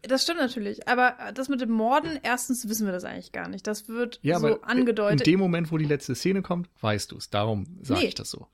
Das 0.03 0.23
stimmt 0.23 0.39
natürlich. 0.39 0.87
Aber 0.87 1.17
das 1.33 1.49
mit 1.49 1.59
dem 1.59 1.71
Morden, 1.71 2.17
erstens 2.23 2.69
wissen 2.69 2.85
wir 2.85 2.93
das 2.93 3.03
eigentlich 3.03 3.33
gar 3.33 3.49
nicht. 3.49 3.67
Das 3.67 3.89
wird 3.89 4.21
ja, 4.21 4.39
so 4.39 4.61
angedeutet. 4.61 5.27
In 5.27 5.33
dem 5.33 5.39
Moment, 5.41 5.69
wo 5.69 5.77
die 5.77 5.83
letzte 5.83 6.15
Szene 6.15 6.41
kommt, 6.41 6.69
weißt 6.79 7.11
du 7.11 7.17
es. 7.17 7.29
Darum 7.29 7.65
sage 7.81 7.99
nee. 7.99 8.07
ich 8.07 8.15
das 8.15 8.31
so. 8.31 8.47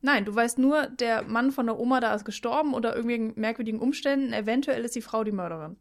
Nein, 0.00 0.24
du 0.24 0.34
weißt 0.34 0.58
nur, 0.58 0.86
der 0.86 1.22
Mann 1.24 1.52
von 1.52 1.66
der 1.66 1.78
Oma 1.78 2.00
da 2.00 2.14
ist 2.14 2.24
gestorben 2.24 2.72
unter 2.72 2.96
irgendwelchen 2.96 3.34
merkwürdigen 3.38 3.78
Umständen. 3.78 4.32
Eventuell 4.32 4.86
ist 4.86 4.96
die 4.96 5.02
Frau 5.02 5.22
die 5.22 5.32
Mörderin. 5.32 5.76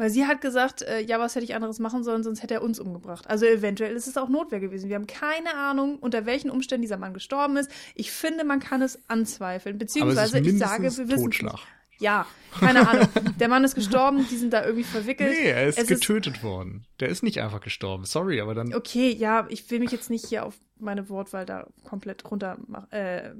Weil 0.00 0.08
sie 0.08 0.24
hat 0.24 0.40
gesagt, 0.40 0.80
äh, 0.80 1.02
ja, 1.02 1.20
was 1.20 1.34
hätte 1.34 1.44
ich 1.44 1.54
anderes 1.54 1.78
machen 1.78 2.02
sollen, 2.04 2.22
sonst 2.22 2.42
hätte 2.42 2.54
er 2.54 2.62
uns 2.62 2.80
umgebracht. 2.80 3.28
Also 3.28 3.44
eventuell 3.44 3.94
ist 3.94 4.06
es 4.06 4.16
auch 4.16 4.30
Notwehr 4.30 4.58
gewesen. 4.58 4.88
Wir 4.88 4.96
haben 4.96 5.06
keine 5.06 5.54
Ahnung, 5.54 5.98
unter 5.98 6.24
welchen 6.24 6.48
Umständen 6.48 6.80
dieser 6.80 6.96
Mann 6.96 7.12
gestorben 7.12 7.58
ist. 7.58 7.70
Ich 7.94 8.10
finde, 8.10 8.44
man 8.44 8.60
kann 8.60 8.80
es 8.80 8.98
anzweifeln. 9.10 9.76
Beziehungsweise 9.76 10.38
ich 10.38 10.56
sage, 10.58 10.84
wir 10.84 11.06
wissen 11.06 11.24
Totschlag. 11.24 11.52
Nicht. 11.52 11.66
Ja, 11.98 12.24
keine 12.58 12.88
Ahnung. 12.88 13.08
Der 13.40 13.48
Mann 13.48 13.62
ist 13.62 13.74
gestorben, 13.74 14.26
die 14.30 14.38
sind 14.38 14.54
da 14.54 14.64
irgendwie 14.64 14.84
verwickelt. 14.84 15.32
Nee, 15.38 15.50
er 15.50 15.68
ist 15.68 15.78
es 15.78 15.86
getötet 15.86 16.38
ist, 16.38 16.42
worden. 16.42 16.86
Der 16.98 17.10
ist 17.10 17.22
nicht 17.22 17.42
einfach 17.42 17.60
gestorben. 17.60 18.06
Sorry, 18.06 18.40
aber 18.40 18.54
dann. 18.54 18.72
Okay, 18.72 19.12
ja, 19.12 19.46
ich 19.50 19.70
will 19.70 19.80
mich 19.80 19.90
jetzt 19.90 20.08
nicht 20.08 20.24
hier 20.24 20.46
auf 20.46 20.54
meine 20.78 21.10
Wortwahl 21.10 21.44
da 21.44 21.66
komplett 21.84 22.24
runter 22.30 22.56
äh, 22.88 23.32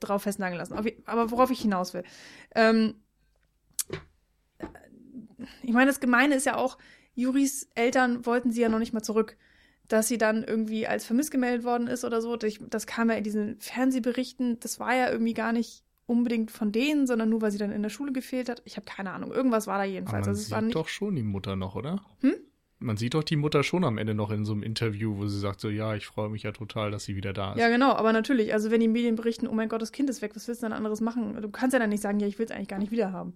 drauf 0.00 0.24
festnageln 0.24 0.58
lassen. 0.58 0.74
Aber 1.06 1.30
worauf 1.30 1.52
ich 1.52 1.60
hinaus 1.60 1.94
will. 1.94 2.02
Ähm, 2.56 2.96
ich 5.62 5.72
meine, 5.72 5.86
das 5.86 6.00
Gemeine 6.00 6.34
ist 6.34 6.46
ja 6.46 6.56
auch, 6.56 6.78
Juris 7.14 7.68
Eltern 7.74 8.24
wollten 8.26 8.52
sie 8.52 8.60
ja 8.60 8.68
noch 8.68 8.78
nicht 8.78 8.92
mal 8.92 9.02
zurück. 9.02 9.36
Dass 9.88 10.06
sie 10.06 10.18
dann 10.18 10.44
irgendwie 10.44 10.86
als 10.86 11.06
vermisst 11.06 11.30
gemeldet 11.30 11.64
worden 11.64 11.86
ist 11.86 12.04
oder 12.04 12.20
so, 12.20 12.36
das 12.36 12.86
kam 12.86 13.08
ja 13.08 13.16
in 13.16 13.24
diesen 13.24 13.58
Fernsehberichten, 13.58 14.60
das 14.60 14.78
war 14.78 14.94
ja 14.94 15.10
irgendwie 15.10 15.32
gar 15.32 15.52
nicht 15.52 15.82
unbedingt 16.04 16.50
von 16.50 16.72
denen, 16.72 17.06
sondern 17.06 17.30
nur, 17.30 17.42
weil 17.42 17.50
sie 17.50 17.58
dann 17.58 17.72
in 17.72 17.82
der 17.82 17.88
Schule 17.90 18.12
gefehlt 18.12 18.48
hat. 18.48 18.62
Ich 18.64 18.76
habe 18.76 18.86
keine 18.86 19.12
Ahnung. 19.12 19.32
Irgendwas 19.32 19.66
war 19.66 19.78
da 19.78 19.84
jedenfalls. 19.84 20.26
Aber 20.26 20.36
man 20.36 20.58
also, 20.58 20.66
sieht 20.66 20.74
doch 20.74 20.88
schon 20.88 21.16
die 21.16 21.22
Mutter 21.22 21.56
noch, 21.56 21.74
oder? 21.74 22.02
Hm? 22.20 22.34
Man 22.80 22.96
sieht 22.96 23.14
doch 23.14 23.24
die 23.24 23.36
Mutter 23.36 23.62
schon 23.62 23.82
am 23.82 23.98
Ende 23.98 24.14
noch 24.14 24.30
in 24.30 24.44
so 24.44 24.52
einem 24.52 24.62
Interview, 24.62 25.16
wo 25.16 25.26
sie 25.26 25.38
sagt 25.38 25.60
so, 25.60 25.68
ja, 25.68 25.94
ich 25.94 26.06
freue 26.06 26.28
mich 26.28 26.44
ja 26.44 26.52
total, 26.52 26.90
dass 26.90 27.04
sie 27.04 27.16
wieder 27.16 27.32
da 27.32 27.52
ist. 27.52 27.58
Ja, 27.58 27.68
genau, 27.68 27.92
aber 27.92 28.12
natürlich, 28.12 28.52
also 28.52 28.70
wenn 28.70 28.80
die 28.80 28.88
Medien 28.88 29.16
berichten, 29.16 29.48
oh 29.48 29.52
mein 29.52 29.68
Gott, 29.68 29.82
das 29.82 29.92
Kind 29.92 30.08
ist 30.08 30.22
weg, 30.22 30.32
was 30.34 30.46
willst 30.48 30.62
du 30.62 30.66
dann 30.66 30.72
anderes 30.72 31.00
machen? 31.00 31.40
Du 31.42 31.48
kannst 31.50 31.72
ja 31.72 31.78
dann 31.78 31.90
nicht 31.90 32.02
sagen, 32.02 32.20
ja, 32.20 32.26
ich 32.26 32.38
will 32.38 32.46
es 32.46 32.52
eigentlich 32.52 32.68
gar 32.68 32.78
nicht 32.78 32.92
wieder 32.92 33.12
haben. 33.12 33.34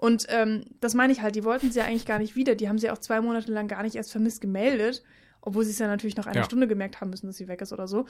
Und 0.00 0.26
ähm, 0.28 0.64
das 0.80 0.94
meine 0.94 1.12
ich 1.12 1.22
halt, 1.22 1.34
die 1.34 1.42
wollten 1.42 1.72
sie 1.72 1.80
ja 1.80 1.84
eigentlich 1.84 2.06
gar 2.06 2.20
nicht 2.20 2.36
wieder. 2.36 2.54
Die 2.54 2.68
haben 2.68 2.78
sie 2.78 2.88
auch 2.88 2.98
zwei 2.98 3.20
Monate 3.20 3.50
lang 3.50 3.66
gar 3.66 3.82
nicht 3.82 3.96
erst 3.96 4.12
vermisst 4.12 4.40
gemeldet, 4.40 5.02
obwohl 5.40 5.64
sie 5.64 5.72
es 5.72 5.80
ja 5.80 5.88
natürlich 5.88 6.16
nach 6.16 6.28
einer 6.28 6.36
ja. 6.36 6.44
Stunde 6.44 6.68
gemerkt 6.68 7.00
haben 7.00 7.10
müssen, 7.10 7.26
dass 7.26 7.36
sie 7.36 7.48
weg 7.48 7.60
ist 7.60 7.72
oder 7.72 7.88
so. 7.88 8.06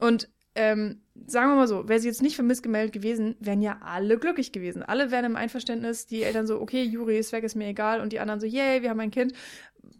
Und 0.00 0.28
ähm, 0.56 1.00
sagen 1.26 1.50
wir 1.50 1.54
mal 1.54 1.68
so, 1.68 1.88
wäre 1.88 2.00
sie 2.00 2.08
jetzt 2.08 2.22
nicht 2.22 2.34
vermisst 2.34 2.64
gemeldet 2.64 2.92
gewesen, 2.92 3.36
wären 3.38 3.62
ja 3.62 3.78
alle 3.84 4.18
glücklich 4.18 4.50
gewesen. 4.50 4.82
Alle 4.82 5.12
wären 5.12 5.26
im 5.26 5.36
Einverständnis, 5.36 6.06
die 6.06 6.24
Eltern 6.24 6.48
so, 6.48 6.60
okay, 6.60 6.82
Juri 6.82 7.16
ist 7.18 7.30
weg, 7.30 7.44
ist 7.44 7.54
mir 7.54 7.68
egal. 7.68 8.00
Und 8.00 8.12
die 8.12 8.18
anderen 8.18 8.40
so, 8.40 8.46
yay, 8.46 8.82
wir 8.82 8.90
haben 8.90 8.98
ein 8.98 9.12
Kind. 9.12 9.32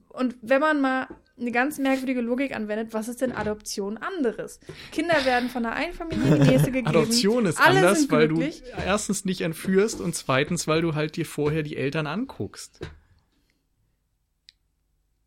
Und 0.08 0.36
wenn 0.42 0.60
man 0.60 0.80
mal 0.80 1.06
eine 1.40 1.52
ganz 1.52 1.78
merkwürdige 1.78 2.20
Logik 2.20 2.54
anwendet, 2.54 2.92
was 2.92 3.08
ist 3.08 3.20
denn 3.20 3.32
Adoption 3.32 3.98
anderes? 3.98 4.60
Kinder 4.92 5.24
werden 5.24 5.48
von 5.48 5.62
der 5.62 5.72
einen 5.72 5.92
Familie 5.92 6.36
in 6.36 6.42
die 6.42 6.50
nächste 6.50 6.70
gegeben. 6.70 6.88
Adoption 6.88 7.46
ist 7.46 7.60
Alle 7.60 7.78
anders, 7.78 8.10
weil 8.10 8.28
du 8.28 8.42
erstens 8.84 9.24
nicht 9.24 9.40
entführst 9.40 10.00
und 10.00 10.14
zweitens, 10.14 10.66
weil 10.66 10.82
du 10.82 10.94
halt 10.94 11.16
dir 11.16 11.26
vorher 11.26 11.62
die 11.62 11.76
Eltern 11.76 12.06
anguckst. 12.06 12.80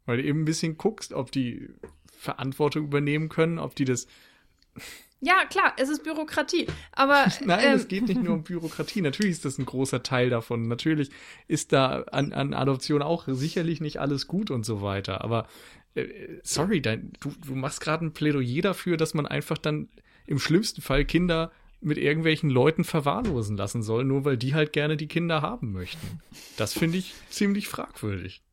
Weil 0.06 0.18
du 0.18 0.24
eben 0.24 0.42
ein 0.42 0.46
bisschen 0.46 0.78
guckst, 0.78 1.14
ob 1.14 1.32
die 1.32 1.70
Verantwortung 2.18 2.86
übernehmen 2.86 3.30
können, 3.30 3.60
ob 3.60 3.76
die 3.76 3.86
das 3.86 4.08
Ja, 5.22 5.46
klar, 5.50 5.74
es 5.78 5.90
ist 5.90 6.04
Bürokratie. 6.04 6.68
Aber 6.92 7.26
Nein, 7.46 7.60
ähm, 7.64 7.76
es 7.76 7.88
geht 7.88 8.08
nicht 8.08 8.22
nur 8.22 8.34
um 8.34 8.44
Bürokratie. 8.44 9.02
Natürlich 9.02 9.34
ist 9.34 9.46
das 9.46 9.58
ein 9.58 9.66
großer 9.66 10.04
Teil 10.04 10.30
davon. 10.30 10.68
Natürlich 10.68 11.10
ist 11.48 11.74
da 11.74 12.02
an, 12.12 12.34
an 12.34 12.54
Adoption 12.54 13.02
auch 13.02 13.26
sicherlich 13.28 13.82
nicht 13.82 14.00
alles 14.00 14.28
gut 14.28 14.52
und 14.52 14.66
so 14.66 14.82
weiter. 14.82 15.24
Aber 15.24 15.48
sorry, 16.44 16.82
dein, 16.82 17.14
du, 17.20 17.34
du 17.46 17.56
machst 17.56 17.82
gerade 17.82 18.06
ein 18.06 18.14
Plädoyer 18.14 18.62
dafür, 18.62 18.98
dass 18.98 19.14
man 19.14 19.26
einfach 19.26 19.58
dann 19.58 19.90
im 20.26 20.40
schlimmsten 20.40 20.82
Fall 20.82 21.06
Kinder 21.06 21.52
mit 21.82 21.98
irgendwelchen 21.98 22.50
Leuten 22.50 22.84
verwahrlosen 22.84 23.58
lassen 23.58 23.82
soll, 23.82 24.04
nur 24.04 24.24
weil 24.24 24.38
die 24.38 24.54
halt 24.54 24.72
gerne 24.72 24.98
die 24.98 25.08
Kinder 25.08 25.42
haben 25.42 25.72
möchten. 25.72 26.22
Das 26.56 26.74
finde 26.74 27.00
ich 27.00 27.14
ziemlich 27.30 27.68
fragwürdig. 27.68 28.44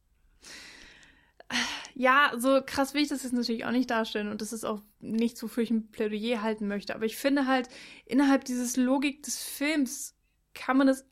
Ja, 1.94 2.32
so 2.38 2.60
krass 2.64 2.94
will 2.94 3.02
ich 3.02 3.08
das 3.08 3.24
jetzt 3.24 3.32
natürlich 3.32 3.64
auch 3.64 3.72
nicht 3.72 3.90
darstellen 3.90 4.28
und 4.28 4.40
das 4.40 4.52
ist 4.52 4.64
auch 4.64 4.80
nicht 5.00 5.36
so 5.36 5.48
für 5.48 5.62
ich 5.62 5.70
ein 5.70 5.90
Plädoyer 5.90 6.42
halten 6.42 6.68
möchte. 6.68 6.94
Aber 6.94 7.04
ich 7.04 7.16
finde 7.16 7.46
halt, 7.46 7.68
innerhalb 8.06 8.44
dieses 8.44 8.76
Logik 8.76 9.22
des 9.24 9.42
Films 9.42 10.16
kann 10.54 10.76
man 10.76 10.88
es 10.88 11.04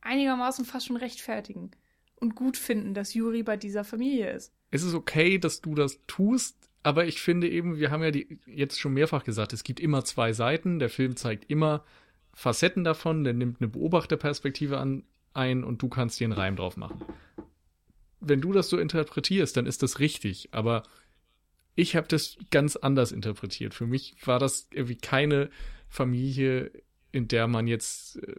einigermaßen 0.00 0.64
fast 0.64 0.86
schon 0.86 0.96
rechtfertigen 0.96 1.70
und 2.16 2.34
gut 2.34 2.56
finden, 2.56 2.94
dass 2.94 3.14
Juri 3.14 3.42
bei 3.42 3.56
dieser 3.56 3.84
Familie 3.84 4.32
ist. 4.32 4.52
Es 4.70 4.82
ist 4.82 4.94
okay, 4.94 5.38
dass 5.38 5.60
du 5.60 5.74
das 5.74 6.00
tust, 6.06 6.68
aber 6.82 7.06
ich 7.06 7.20
finde 7.20 7.48
eben, 7.48 7.78
wir 7.78 7.90
haben 7.90 8.02
ja 8.02 8.10
die, 8.10 8.38
jetzt 8.46 8.78
schon 8.78 8.94
mehrfach 8.94 9.24
gesagt, 9.24 9.52
es 9.52 9.64
gibt 9.64 9.80
immer 9.80 10.04
zwei 10.04 10.32
Seiten. 10.32 10.78
Der 10.78 10.90
Film 10.90 11.16
zeigt 11.16 11.50
immer 11.50 11.84
Facetten 12.32 12.84
davon, 12.84 13.24
der 13.24 13.34
nimmt 13.34 13.60
eine 13.60 13.68
Beobachterperspektive 13.68 14.78
an, 14.78 15.04
ein 15.34 15.64
und 15.64 15.82
du 15.82 15.88
kannst 15.88 16.20
dir 16.20 16.24
einen 16.24 16.32
Reim 16.32 16.56
drauf 16.56 16.76
machen. 16.76 17.02
Wenn 18.20 18.40
du 18.40 18.52
das 18.52 18.68
so 18.68 18.78
interpretierst, 18.78 19.56
dann 19.56 19.66
ist 19.66 19.82
das 19.82 19.98
richtig, 19.98 20.48
aber 20.52 20.82
ich 21.74 21.94
habe 21.94 22.08
das 22.08 22.36
ganz 22.50 22.76
anders 22.76 23.12
interpretiert. 23.12 23.74
Für 23.74 23.86
mich 23.86 24.16
war 24.24 24.38
das 24.38 24.68
irgendwie 24.72 24.96
keine 24.96 25.50
Familie, 25.88 26.72
in 27.12 27.28
der 27.28 27.46
man 27.46 27.66
jetzt 27.66 28.16
äh, 28.22 28.34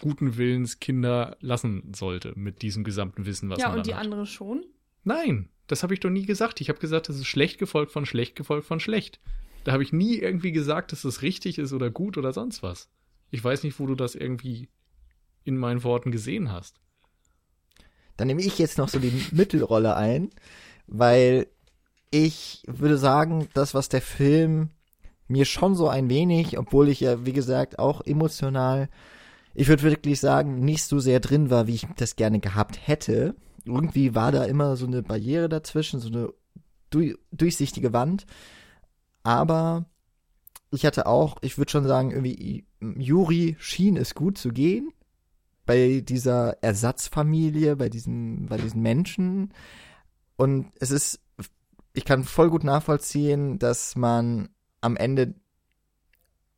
guten 0.00 0.36
Willens 0.36 0.78
Kinder 0.78 1.36
lassen 1.40 1.92
sollte 1.94 2.32
mit 2.36 2.62
diesem 2.62 2.84
gesamten 2.84 3.26
Wissen, 3.26 3.50
was 3.50 3.58
ja, 3.58 3.68
man 3.68 3.78
und 3.78 3.86
die 3.86 3.90
dann 3.90 3.98
hat. 3.98 4.04
andere 4.04 4.26
schon. 4.26 4.64
Nein, 5.02 5.48
das 5.66 5.82
habe 5.82 5.94
ich 5.94 6.00
doch 6.00 6.10
nie 6.10 6.26
gesagt. 6.26 6.60
Ich 6.60 6.68
habe 6.68 6.78
gesagt, 6.78 7.08
das 7.08 7.16
ist 7.16 7.26
schlecht 7.26 7.58
gefolgt 7.58 7.92
von 7.92 8.06
schlecht 8.06 8.36
gefolgt 8.36 8.66
von 8.66 8.80
schlecht. 8.80 9.20
Da 9.64 9.72
habe 9.72 9.82
ich 9.82 9.92
nie 9.92 10.16
irgendwie 10.16 10.52
gesagt, 10.52 10.92
dass 10.92 11.02
das 11.02 11.22
richtig 11.22 11.58
ist 11.58 11.72
oder 11.72 11.90
gut 11.90 12.18
oder 12.18 12.32
sonst 12.32 12.62
was. 12.62 12.88
Ich 13.30 13.42
weiß 13.42 13.62
nicht, 13.62 13.78
wo 13.80 13.86
du 13.86 13.94
das 13.94 14.14
irgendwie 14.14 14.68
in 15.44 15.56
meinen 15.56 15.82
Worten 15.84 16.10
gesehen 16.10 16.52
hast. 16.52 16.80
Dann 18.16 18.28
nehme 18.28 18.42
ich 18.42 18.58
jetzt 18.58 18.78
noch 18.78 18.88
so 18.88 18.98
die 18.98 19.12
Mittelrolle 19.32 19.96
ein, 19.96 20.30
weil 20.86 21.48
ich 22.10 22.62
würde 22.66 22.98
sagen, 22.98 23.48
das, 23.54 23.74
was 23.74 23.88
der 23.88 24.02
Film 24.02 24.70
mir 25.26 25.46
schon 25.46 25.74
so 25.74 25.88
ein 25.88 26.08
wenig, 26.08 26.58
obwohl 26.58 26.88
ich 26.88 27.00
ja, 27.00 27.24
wie 27.24 27.32
gesagt, 27.32 27.78
auch 27.78 28.02
emotional, 28.02 28.88
ich 29.54 29.68
würde 29.68 29.82
wirklich 29.82 30.20
sagen, 30.20 30.60
nicht 30.60 30.84
so 30.84 30.98
sehr 30.98 31.20
drin 31.20 31.50
war, 31.50 31.66
wie 31.66 31.74
ich 31.74 31.86
das 31.96 32.16
gerne 32.16 32.40
gehabt 32.40 32.78
hätte. 32.86 33.34
Irgendwie 33.64 34.14
war 34.14 34.32
da 34.32 34.44
immer 34.44 34.76
so 34.76 34.86
eine 34.86 35.02
Barriere 35.02 35.48
dazwischen, 35.48 36.00
so 36.00 36.08
eine 36.08 36.32
du 36.90 37.14
durchsichtige 37.32 37.92
Wand. 37.92 38.26
Aber 39.22 39.86
ich 40.70 40.84
hatte 40.84 41.06
auch, 41.06 41.36
ich 41.42 41.58
würde 41.58 41.70
schon 41.70 41.86
sagen, 41.86 42.10
irgendwie, 42.10 42.66
Juri 42.80 43.56
schien 43.58 43.96
es 43.96 44.14
gut 44.14 44.38
zu 44.38 44.50
gehen 44.50 44.92
bei 45.66 46.02
dieser 46.06 46.62
Ersatzfamilie, 46.62 47.76
bei 47.76 47.88
diesen, 47.88 48.46
bei 48.46 48.58
diesen 48.58 48.82
Menschen. 48.82 49.52
Und 50.36 50.72
es 50.78 50.90
ist, 50.90 51.20
ich 51.94 52.04
kann 52.04 52.24
voll 52.24 52.50
gut 52.50 52.64
nachvollziehen, 52.64 53.58
dass 53.58 53.96
man 53.96 54.50
am 54.80 54.96
Ende, 54.96 55.34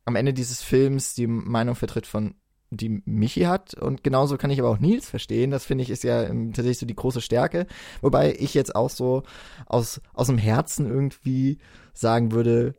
am 0.05 0.15
Ende 0.15 0.33
dieses 0.33 0.61
Films 0.61 1.13
die 1.13 1.27
Meinung 1.27 1.75
vertritt 1.75 2.07
von 2.07 2.35
die 2.69 3.01
Michi 3.05 3.41
hat 3.41 3.73
und 3.73 4.03
genauso 4.03 4.37
kann 4.37 4.49
ich 4.49 4.59
aber 4.59 4.69
auch 4.69 4.79
Nils 4.79 5.09
verstehen. 5.09 5.51
Das 5.51 5.65
finde 5.65 5.83
ich 5.83 5.89
ist 5.89 6.03
ja 6.03 6.25
tatsächlich 6.25 6.79
so 6.79 6.85
die 6.85 6.95
große 6.95 7.21
Stärke. 7.21 7.65
Wobei 8.01 8.35
ich 8.37 8.53
jetzt 8.53 8.75
auch 8.75 8.89
so 8.89 9.23
aus, 9.65 10.01
aus 10.13 10.27
dem 10.27 10.37
Herzen 10.37 10.85
irgendwie 10.89 11.59
sagen 11.93 12.31
würde, 12.31 12.75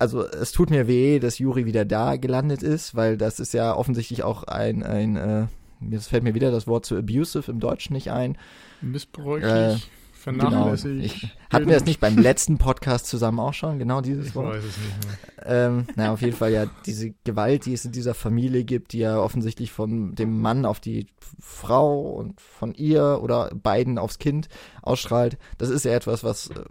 also 0.00 0.26
es 0.26 0.52
tut 0.52 0.70
mir 0.70 0.88
weh, 0.88 1.20
dass 1.20 1.38
Juri 1.38 1.64
wieder 1.64 1.84
da 1.84 2.16
gelandet 2.16 2.62
ist, 2.62 2.94
weil 2.96 3.16
das 3.16 3.38
ist 3.38 3.54
ja 3.54 3.74
offensichtlich 3.76 4.24
auch 4.24 4.42
ein, 4.44 4.82
ein 4.82 5.16
äh, 5.16 5.46
jetzt 5.90 6.08
fällt 6.08 6.24
mir 6.24 6.34
wieder 6.34 6.50
das 6.50 6.66
Wort 6.66 6.86
zu 6.86 6.96
abusive 6.96 7.50
im 7.50 7.60
Deutschen 7.60 7.94
nicht 7.94 8.10
ein. 8.10 8.36
Missbräuchlich, 8.80 9.50
Äh, 9.50 9.76
Genau. 10.24 10.50
vernachlässigt. 10.50 11.04
Ich, 11.04 11.36
hatten 11.50 11.66
wir 11.66 11.74
das 11.74 11.84
nicht 11.84 12.00
beim 12.00 12.16
letzten 12.18 12.58
Podcast 12.58 13.06
zusammen 13.06 13.40
auch 13.40 13.54
schon? 13.54 13.78
Genau 13.78 14.00
dieses 14.00 14.28
Ich 14.28 14.34
Wort. 14.34 14.56
weiß 14.56 14.64
es 14.64 14.76
nicht 14.78 15.06
mehr. 15.06 15.16
Ähm, 15.46 15.86
na, 15.96 16.12
auf 16.12 16.22
jeden 16.22 16.36
Fall 16.36 16.52
ja 16.52 16.66
diese 16.86 17.10
Gewalt, 17.24 17.66
die 17.66 17.74
es 17.74 17.84
in 17.84 17.92
dieser 17.92 18.14
Familie 18.14 18.64
gibt, 18.64 18.92
die 18.92 18.98
ja 18.98 19.18
offensichtlich 19.18 19.72
von 19.72 20.14
dem 20.14 20.40
Mann 20.40 20.64
auf 20.64 20.80
die 20.80 21.06
Frau 21.38 22.12
und 22.12 22.40
von 22.40 22.74
ihr 22.74 23.20
oder 23.22 23.50
beiden 23.54 23.98
aufs 23.98 24.18
Kind 24.18 24.48
ausstrahlt. 24.82 25.38
Das 25.58 25.68
ist 25.68 25.84
ja 25.84 25.92
etwas, 25.92 26.24
was 26.24 26.48
äh, 26.50 26.64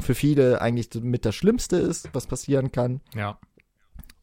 für 0.00 0.14
viele 0.14 0.60
eigentlich 0.60 0.90
mit 1.02 1.24
das 1.24 1.34
Schlimmste 1.34 1.76
ist, 1.76 2.10
was 2.12 2.26
passieren 2.26 2.72
kann. 2.72 3.00
Ja. 3.14 3.38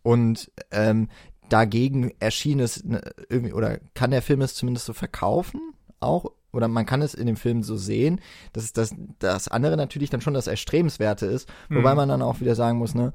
Und 0.04 0.52
ähm, 0.72 1.10
dagegen 1.50 2.14
erschien 2.20 2.60
es 2.60 2.84
ne, 2.84 3.02
irgendwie, 3.30 3.54
oder 3.54 3.80
kann 3.94 4.12
der 4.12 4.22
Film 4.22 4.42
es 4.42 4.56
zumindest 4.56 4.86
so 4.86 4.94
verkaufen, 4.94 5.60
auch, 6.00 6.32
oder 6.54 6.68
man 6.68 6.86
kann 6.86 7.02
es 7.02 7.14
in 7.14 7.28
dem 7.28 7.38
Film 7.38 7.64
so 7.64 7.78
sehen, 7.78 8.20
dass 8.54 8.74
das, 8.74 8.94
das 9.20 9.48
andere 9.48 9.78
natürlich 9.78 10.10
dann 10.10 10.22
schon 10.22 10.34
das 10.34 10.48
Erstrebenswerte 10.48 11.26
ist, 11.26 11.48
wobei 11.70 11.92
Mhm. 11.92 11.98
man 11.98 12.10
dann 12.10 12.22
auch 12.22 12.40
wieder 12.42 12.56
sagen 12.56 12.78
muss, 12.78 12.94
ne, 12.94 13.14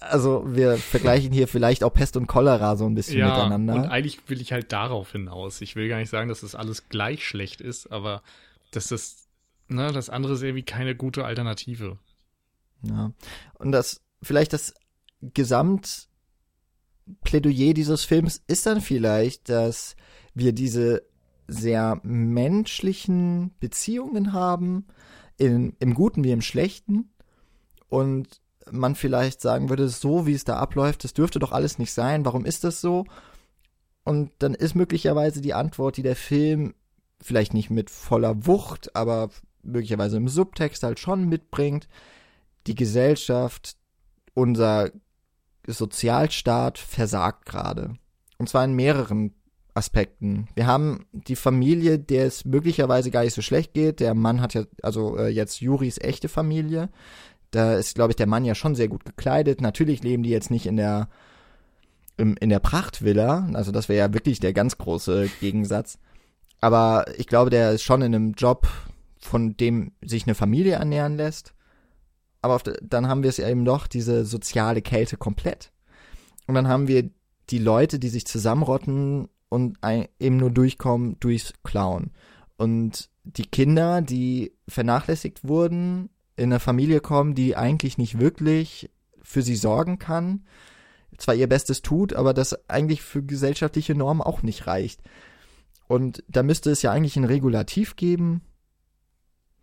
also 0.00 0.44
wir 0.46 0.76
vergleichen 0.76 1.32
hier 1.32 1.48
vielleicht 1.48 1.84
auch 1.84 1.92
Pest 1.92 2.16
und 2.16 2.26
Cholera 2.26 2.76
so 2.76 2.86
ein 2.86 2.94
bisschen 2.94 3.18
Ja, 3.18 3.28
miteinander. 3.34 3.74
und 3.74 3.86
eigentlich 3.86 4.28
will 4.28 4.40
ich 4.40 4.52
halt 4.52 4.72
darauf 4.72 5.12
hinaus. 5.12 5.60
Ich 5.60 5.76
will 5.76 5.88
gar 5.88 5.98
nicht 5.98 6.10
sagen, 6.10 6.28
dass 6.28 6.40
das 6.42 6.54
alles 6.54 6.88
gleich 6.88 7.26
schlecht 7.26 7.60
ist, 7.60 7.90
aber 7.90 8.22
dass 8.72 8.88
das, 8.88 9.26
ne, 9.68 9.92
das 9.92 10.10
andere 10.10 10.34
ist 10.34 10.42
irgendwie 10.42 10.64
keine 10.64 10.94
gute 10.94 11.24
Alternative. 11.24 11.98
Ja. 12.82 13.12
Und 13.54 13.72
das, 13.72 14.00
vielleicht 14.22 14.52
das 14.52 14.74
Gesamtplädoyer 15.22 17.74
dieses 17.74 18.04
Films 18.04 18.42
ist 18.46 18.66
dann 18.66 18.80
vielleicht, 18.80 19.48
dass 19.48 19.96
wir 20.34 20.52
diese 20.52 21.02
sehr 21.48 22.00
menschlichen 22.02 23.52
Beziehungen 23.60 24.32
haben, 24.32 24.86
in, 25.36 25.74
im 25.78 25.94
Guten 25.94 26.24
wie 26.24 26.32
im 26.32 26.42
Schlechten. 26.42 27.10
Und 27.88 28.40
man 28.70 28.94
vielleicht 28.94 29.40
sagen 29.40 29.68
würde, 29.68 29.88
so 29.88 30.26
wie 30.26 30.34
es 30.34 30.44
da 30.44 30.56
abläuft, 30.56 31.04
das 31.04 31.14
dürfte 31.14 31.38
doch 31.38 31.52
alles 31.52 31.78
nicht 31.78 31.92
sein, 31.92 32.24
warum 32.24 32.44
ist 32.44 32.64
das 32.64 32.80
so? 32.80 33.04
Und 34.04 34.30
dann 34.38 34.54
ist 34.54 34.74
möglicherweise 34.74 35.40
die 35.40 35.54
Antwort, 35.54 35.96
die 35.96 36.02
der 36.02 36.16
Film 36.16 36.74
vielleicht 37.20 37.54
nicht 37.54 37.70
mit 37.70 37.90
voller 37.90 38.46
Wucht, 38.46 38.94
aber 38.94 39.30
möglicherweise 39.62 40.16
im 40.16 40.28
Subtext 40.28 40.82
halt 40.82 40.98
schon 40.98 41.28
mitbringt, 41.28 41.88
die 42.66 42.74
Gesellschaft, 42.74 43.76
unser 44.34 44.90
Sozialstaat 45.66 46.78
versagt 46.78 47.46
gerade. 47.46 47.94
Und 48.38 48.48
zwar 48.48 48.64
in 48.64 48.74
mehreren 48.74 49.34
Aspekten. 49.76 50.48
Wir 50.54 50.66
haben 50.66 51.06
die 51.12 51.36
Familie, 51.36 51.98
der 51.98 52.26
es 52.26 52.44
möglicherweise 52.44 53.10
gar 53.10 53.22
nicht 53.22 53.34
so 53.34 53.42
schlecht 53.42 53.74
geht. 53.74 54.00
Der 54.00 54.14
Mann 54.14 54.40
hat 54.40 54.54
ja, 54.54 54.64
also 54.82 55.18
äh, 55.18 55.28
jetzt 55.28 55.60
Juris 55.60 55.98
echte 55.98 56.28
Familie. 56.28 56.88
Da 57.50 57.74
ist, 57.74 57.94
glaube 57.94 58.12
ich, 58.12 58.16
der 58.16 58.26
Mann 58.26 58.44
ja 58.44 58.54
schon 58.54 58.74
sehr 58.74 58.88
gut 58.88 59.04
gekleidet. 59.04 59.60
Natürlich 59.60 60.02
leben 60.02 60.22
die 60.22 60.30
jetzt 60.30 60.50
nicht 60.50 60.66
in 60.66 60.76
der 60.76 61.08
im, 62.16 62.36
in 62.40 62.48
der 62.48 62.58
Prachtvilla. 62.58 63.50
Also 63.52 63.72
das 63.72 63.88
wäre 63.88 63.98
ja 63.98 64.14
wirklich 64.14 64.40
der 64.40 64.54
ganz 64.54 64.78
große 64.78 65.28
Gegensatz. 65.40 65.98
Aber 66.60 67.04
ich 67.18 67.26
glaube, 67.26 67.50
der 67.50 67.72
ist 67.72 67.82
schon 67.82 68.02
in 68.02 68.14
einem 68.14 68.32
Job, 68.32 68.66
von 69.18 69.56
dem 69.56 69.92
sich 70.02 70.26
eine 70.26 70.34
Familie 70.34 70.74
ernähren 70.74 71.16
lässt. 71.16 71.52
Aber 72.40 72.54
auf 72.54 72.62
de, 72.62 72.78
dann 72.82 73.08
haben 73.08 73.22
wir 73.22 73.30
es 73.30 73.38
eben 73.38 73.64
doch, 73.64 73.86
diese 73.86 74.24
soziale 74.24 74.80
Kälte 74.80 75.16
komplett. 75.16 75.70
Und 76.46 76.54
dann 76.54 76.68
haben 76.68 76.88
wir 76.88 77.10
die 77.50 77.58
Leute, 77.58 77.98
die 77.98 78.08
sich 78.08 78.26
zusammenrotten 78.26 79.28
und 79.48 79.78
ein, 79.80 80.08
eben 80.18 80.36
nur 80.36 80.50
durchkommen 80.50 81.18
durchs 81.20 81.54
Klauen. 81.62 82.10
Und 82.56 83.10
die 83.24 83.46
Kinder, 83.46 84.02
die 84.02 84.52
vernachlässigt 84.68 85.46
wurden, 85.46 86.10
in 86.36 86.44
eine 86.44 86.60
Familie 86.60 87.00
kommen, 87.00 87.34
die 87.34 87.56
eigentlich 87.56 87.98
nicht 87.98 88.18
wirklich 88.18 88.90
für 89.22 89.42
sie 89.42 89.56
sorgen 89.56 89.98
kann, 89.98 90.44
zwar 91.18 91.34
ihr 91.34 91.48
Bestes 91.48 91.82
tut, 91.82 92.12
aber 92.12 92.34
das 92.34 92.68
eigentlich 92.68 93.02
für 93.02 93.22
gesellschaftliche 93.22 93.94
Normen 93.94 94.20
auch 94.22 94.42
nicht 94.42 94.66
reicht. 94.66 95.00
Und 95.88 96.22
da 96.28 96.42
müsste 96.42 96.70
es 96.70 96.82
ja 96.82 96.92
eigentlich 96.92 97.16
ein 97.16 97.24
Regulativ 97.24 97.96
geben, 97.96 98.42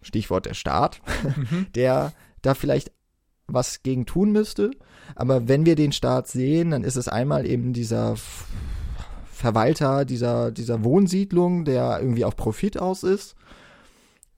Stichwort 0.01 0.45
der 0.45 0.53
Staat, 0.53 1.01
Mhm. 1.35 1.67
der 1.75 2.13
da 2.41 2.53
vielleicht 2.53 2.91
was 3.47 3.83
gegen 3.83 4.05
tun 4.05 4.31
müsste. 4.31 4.71
Aber 5.15 5.47
wenn 5.47 5.65
wir 5.65 5.75
den 5.75 5.91
Staat 5.91 6.27
sehen, 6.27 6.71
dann 6.71 6.83
ist 6.83 6.95
es 6.95 7.07
einmal 7.07 7.45
eben 7.45 7.73
dieser 7.73 8.15
Verwalter 9.33 10.05
dieser, 10.05 10.51
dieser 10.51 10.83
Wohnsiedlung, 10.83 11.65
der 11.65 11.99
irgendwie 11.99 12.25
auf 12.25 12.35
Profit 12.35 12.79
aus 12.79 13.03
ist. 13.03 13.35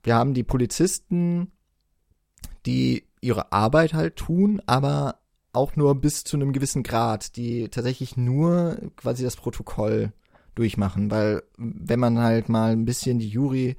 Wir 0.02 0.14
haben 0.14 0.34
die 0.34 0.44
Polizisten, 0.44 1.52
die 2.64 3.04
ihre 3.20 3.52
Arbeit 3.52 3.94
halt 3.94 4.16
tun, 4.16 4.62
aber 4.66 5.20
auch 5.52 5.76
nur 5.76 5.94
bis 6.00 6.24
zu 6.24 6.36
einem 6.36 6.52
gewissen 6.52 6.82
Grad, 6.82 7.36
die 7.36 7.68
tatsächlich 7.68 8.16
nur 8.16 8.76
quasi 8.96 9.22
das 9.22 9.36
Protokoll 9.36 10.12
durchmachen, 10.54 11.10
weil 11.10 11.42
wenn 11.56 12.00
man 12.00 12.18
halt 12.18 12.48
mal 12.48 12.72
ein 12.72 12.84
bisschen 12.84 13.18
die 13.18 13.28
Jury 13.28 13.76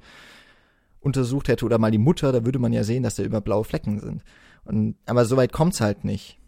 untersucht 1.00 1.48
hätte 1.48 1.64
oder 1.64 1.78
mal 1.78 1.90
die 1.90 1.98
Mutter, 1.98 2.32
da 2.32 2.44
würde 2.44 2.58
man 2.58 2.72
ja 2.72 2.84
sehen, 2.84 3.02
dass 3.02 3.16
da 3.16 3.22
über 3.22 3.40
blaue 3.40 3.64
Flecken 3.64 4.00
sind. 4.00 4.22
Und, 4.64 4.96
aber 5.06 5.24
soweit 5.24 5.52
kommt's 5.52 5.80
halt 5.80 6.04
nicht. 6.04 6.38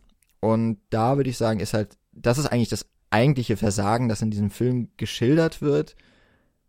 Und 0.40 0.78
da 0.90 1.16
würde 1.16 1.30
ich 1.30 1.36
sagen, 1.36 1.60
ist 1.60 1.74
halt, 1.74 1.96
das 2.12 2.38
ist 2.38 2.46
eigentlich 2.46 2.68
das 2.68 2.89
eigentliche 3.10 3.56
Versagen, 3.56 4.08
das 4.08 4.22
in 4.22 4.30
diesem 4.30 4.50
Film 4.50 4.88
geschildert 4.96 5.60
wird, 5.60 5.96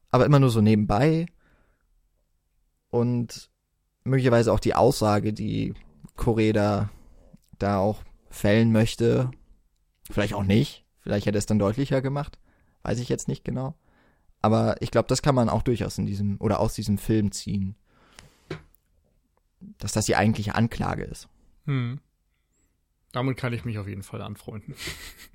aber 0.10 0.26
immer 0.26 0.40
nur 0.40 0.50
so 0.50 0.62
nebenbei. 0.62 1.28
Und 2.90 3.50
möglicherweise 4.04 4.52
auch 4.52 4.60
die 4.60 4.76
Aussage, 4.76 5.34
die 5.34 5.74
Koreda 6.16 6.90
da 7.58 7.78
auch 7.78 8.04
fällen 8.30 8.72
möchte. 8.72 9.32
Vielleicht 10.10 10.34
auch 10.34 10.44
nicht. 10.44 10.86
Vielleicht 11.00 11.26
hätte 11.26 11.38
es 11.38 11.46
dann 11.46 11.60
deutlicher 11.60 12.02
gemacht. 12.02 12.40
Weiß 12.84 13.00
ich 13.00 13.10
jetzt 13.10 13.28
nicht 13.28 13.44
genau. 13.44 13.76
Aber 14.42 14.82
ich 14.82 14.92
glaube, 14.92 15.08
das 15.08 15.22
kann 15.22 15.36
man 15.36 15.50
auch 15.50 15.62
durchaus 15.62 15.98
in 15.98 16.06
diesem 16.06 16.38
oder 16.40 16.60
aus 16.60 16.74
diesem 16.74 16.98
Film 16.98 17.32
ziehen. 17.32 17.76
Dass 19.78 19.94
das 19.94 20.06
die 20.06 20.16
eigentliche 20.16 20.56
Anklage 20.56 21.04
ist. 21.04 21.30
Hm. 21.66 22.00
Damit 23.12 23.38
kann 23.38 23.54
ich 23.54 23.66
mich 23.66 23.78
auf 23.78 23.88
jeden 23.88 24.04
Fall 24.04 24.22
anfreunden. 24.22 24.76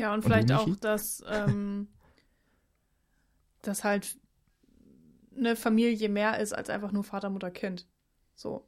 Ja, 0.00 0.14
und 0.14 0.22
vielleicht 0.22 0.50
und 0.50 0.56
auch, 0.56 0.76
dass, 0.76 1.22
ähm, 1.28 1.88
dass 3.60 3.84
halt 3.84 4.16
eine 5.36 5.56
Familie 5.56 6.08
mehr 6.08 6.40
ist 6.40 6.54
als 6.54 6.70
einfach 6.70 6.90
nur 6.90 7.04
Vater, 7.04 7.28
Mutter, 7.28 7.50
Kind. 7.50 7.86
So. 8.34 8.66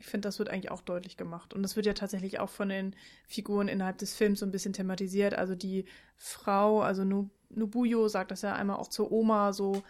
Ich 0.00 0.06
finde, 0.06 0.26
das 0.26 0.40
wird 0.40 0.48
eigentlich 0.48 0.72
auch 0.72 0.80
deutlich 0.80 1.16
gemacht. 1.16 1.54
Und 1.54 1.62
das 1.62 1.76
wird 1.76 1.86
ja 1.86 1.92
tatsächlich 1.92 2.40
auch 2.40 2.48
von 2.48 2.68
den 2.68 2.96
Figuren 3.28 3.68
innerhalb 3.68 3.98
des 3.98 4.16
Films 4.16 4.40
so 4.40 4.46
ein 4.46 4.50
bisschen 4.50 4.72
thematisiert. 4.72 5.34
Also 5.34 5.54
die 5.54 5.84
Frau, 6.16 6.80
also 6.80 7.04
Nubuyo 7.50 8.08
sagt 8.08 8.32
das 8.32 8.42
ja 8.42 8.52
einmal 8.56 8.78
auch 8.78 8.88
zur 8.88 9.12
Oma 9.12 9.52
so, 9.52 9.84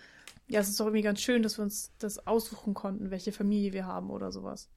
ja, 0.47 0.61
es 0.61 0.69
ist 0.69 0.79
doch 0.79 0.85
irgendwie 0.85 1.01
ganz 1.01 1.23
schön, 1.23 1.43
dass 1.43 1.57
wir 1.57 1.63
uns 1.63 1.97
das 1.99 2.27
aussuchen 2.27 2.75
konnten, 2.75 3.11
welche 3.11 3.33
Familie 3.33 3.73
wir 3.73 3.87
haben 3.87 4.11
oder 4.11 4.31
sowas. 4.31 4.69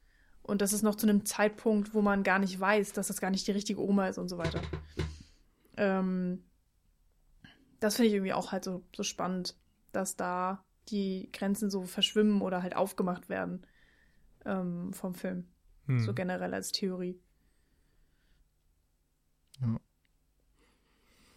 Und 0.44 0.62
das 0.62 0.72
ist 0.72 0.84
noch 0.84 0.96
zu 0.96 1.08
einem 1.08 1.26
Zeitpunkt, 1.26 1.94
wo 1.94 2.02
man 2.02 2.24
gar 2.24 2.40
nicht 2.40 2.58
weiß, 2.58 2.94
dass 2.94 3.08
das 3.08 3.20
gar 3.20 3.32
nicht 3.32 3.46
die 3.48 3.52
richtige 3.52 3.82
Oma 3.82 4.08
ist 4.08 4.18
und 4.18 4.30
so 4.30 4.38
weiter. 4.38 4.62
Ähm, 5.78 6.44
das 7.80 7.96
finde 7.96 8.08
ich 8.08 8.14
irgendwie 8.14 8.34
auch 8.34 8.52
halt 8.52 8.64
so, 8.64 8.84
so 8.96 9.04
spannend, 9.04 9.56
dass 9.92 10.16
da 10.16 10.64
die 10.90 11.30
Grenzen 11.34 11.70
so 11.70 11.84
verschwimmen 11.84 12.42
oder 12.42 12.62
halt 12.62 12.76
aufgemacht 12.76 13.30
werden 13.30 13.66
ähm, 14.46 14.94
vom 14.94 15.16
Film. 15.16 15.48
Hm. 15.88 16.00
So 16.00 16.14
generell 16.14 16.54
als 16.54 16.72
Theorie. 16.72 17.20
Ja. 19.62 19.80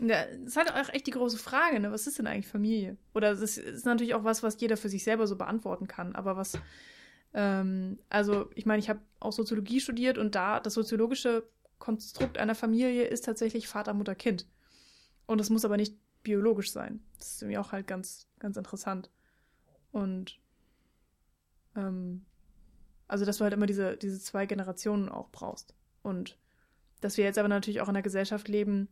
Ja, 0.01 0.27
das 0.27 0.47
ist 0.47 0.56
halt 0.56 0.73
auch 0.73 0.94
echt 0.94 1.09
die 1.09 1.12
große 1.12 1.39
Frage, 1.39 1.81
ne? 1.81 1.90
Was 1.90 2.06
ist 2.06 2.20
denn 2.20 2.28
eigentlich 2.28 2.47
Familie? 2.47 2.97
Oder 3.15 3.32
es 3.32 3.40
ist, 3.40 3.59
ist 3.59 3.85
natürlich 3.85 4.15
auch 4.15 4.23
was, 4.23 4.44
was 4.44 4.60
jeder 4.60 4.77
für 4.77 4.89
sich 4.89 5.02
selber 5.02 5.27
so 5.27 5.35
beantworten 5.35 5.89
kann. 5.89 6.15
Aber 6.15 6.36
was 6.36 6.56
ähm, 7.35 7.98
also 8.09 8.51
ich 8.55 8.66
meine, 8.66 8.81
ich 8.81 8.89
habe 8.89 9.01
auch 9.20 9.32
Soziologie 9.32 9.81
studiert 9.81 10.19
und 10.19 10.35
da 10.35 10.60
das 10.60 10.74
soziologische 10.74 11.44
Konstrukt 11.78 12.38
einer 12.38 12.55
Familie 12.55 13.05
ist 13.05 13.24
tatsächlich 13.24 13.68
Vater, 13.68 13.94
Mutter, 13.94 14.14
Kind. 14.14 14.46
Und 15.26 15.38
das 15.38 15.50
muss 15.50 15.64
aber 15.64 15.76
nicht 15.76 15.94
biologisch 16.22 16.72
sein. 16.72 17.00
Das 17.18 17.32
ist 17.32 17.42
irgendwie 17.42 17.59
auch 17.59 17.72
halt 17.72 17.86
ganz, 17.86 18.26
ganz 18.38 18.56
interessant. 18.56 19.10
Und 19.92 20.38
ähm, 21.76 22.24
also, 23.06 23.24
dass 23.24 23.38
du 23.38 23.44
halt 23.44 23.55
immer 23.55 23.66
diese, 23.66 23.96
diese 23.96 24.20
zwei 24.20 24.46
Generationen 24.46 25.09
auch 25.09 25.30
brauchst. 25.30 25.74
Und 26.02 26.38
dass 27.00 27.16
wir 27.16 27.24
jetzt 27.24 27.38
aber 27.38 27.48
natürlich 27.48 27.80
auch 27.80 27.88
in 27.88 27.96
einer 27.96 28.02
Gesellschaft 28.02 28.48
leben, 28.48 28.88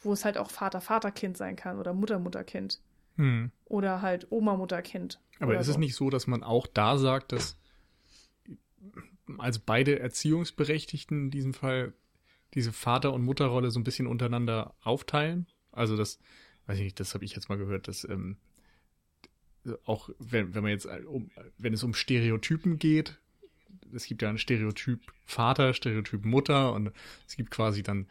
wo 0.00 0.12
es 0.12 0.24
halt 0.24 0.36
auch 0.36 0.50
Vater, 0.50 0.80
Vater, 0.80 1.10
Kind 1.10 1.36
sein 1.36 1.56
kann 1.56 1.78
oder 1.78 1.94
Mutter, 1.94 2.18
Mutter, 2.18 2.44
Kind. 2.44 2.80
Hm. 3.16 3.50
Oder 3.64 4.02
halt 4.02 4.26
Oma, 4.30 4.56
Mutter, 4.56 4.82
Kind. 4.82 5.20
Aber 5.40 5.58
ist 5.58 5.66
so. 5.66 5.72
es 5.72 5.78
nicht 5.78 5.94
so, 5.94 6.10
dass 6.10 6.26
man 6.26 6.42
auch 6.42 6.66
da 6.66 6.98
sagt, 6.98 7.32
dass 7.32 7.56
also 9.38 9.60
beide 9.64 9.98
Erziehungsberechtigten 9.98 11.24
in 11.24 11.30
diesem 11.30 11.54
Fall 11.54 11.94
diese 12.54 12.72
Vater- 12.72 13.12
und 13.12 13.24
Mutterrolle 13.24 13.70
so 13.70 13.78
ein 13.78 13.84
bisschen 13.84 14.06
untereinander 14.06 14.74
aufteilen. 14.82 15.46
Also 15.72 15.96
das, 15.96 16.18
weiß 16.66 16.78
ich 16.78 16.84
nicht, 16.84 17.00
das 17.00 17.14
habe 17.14 17.24
ich 17.24 17.34
jetzt 17.34 17.48
mal 17.48 17.58
gehört, 17.58 17.88
dass 17.88 18.04
ähm, 18.04 18.36
auch 19.84 20.10
wenn, 20.18 20.54
wenn 20.54 20.62
man 20.62 20.70
jetzt 20.70 20.86
äh, 20.86 21.02
um, 21.06 21.30
wenn 21.58 21.72
es 21.72 21.82
um 21.82 21.94
Stereotypen 21.94 22.78
geht, 22.78 23.18
es 23.92 24.06
gibt 24.06 24.22
ja 24.22 24.28
ein 24.28 24.38
Stereotyp 24.38 25.00
Vater, 25.24 25.74
Stereotyp 25.74 26.24
Mutter 26.24 26.72
und 26.72 26.92
es 27.26 27.36
gibt 27.36 27.50
quasi 27.50 27.82
dann 27.82 28.06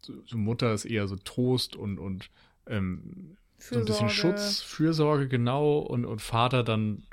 so, 0.00 0.14
so 0.26 0.36
Mutter 0.36 0.72
ist 0.72 0.84
eher 0.84 1.08
so 1.08 1.16
Trost 1.16 1.76
und 1.76 1.98
und 1.98 2.30
ähm, 2.66 3.36
so 3.58 3.78
ein 3.78 3.84
bisschen 3.84 4.10
Schutz, 4.10 4.60
Fürsorge 4.60 5.28
genau 5.28 5.78
und 5.78 6.04
und 6.04 6.20
Vater 6.20 6.62
dann 6.62 7.04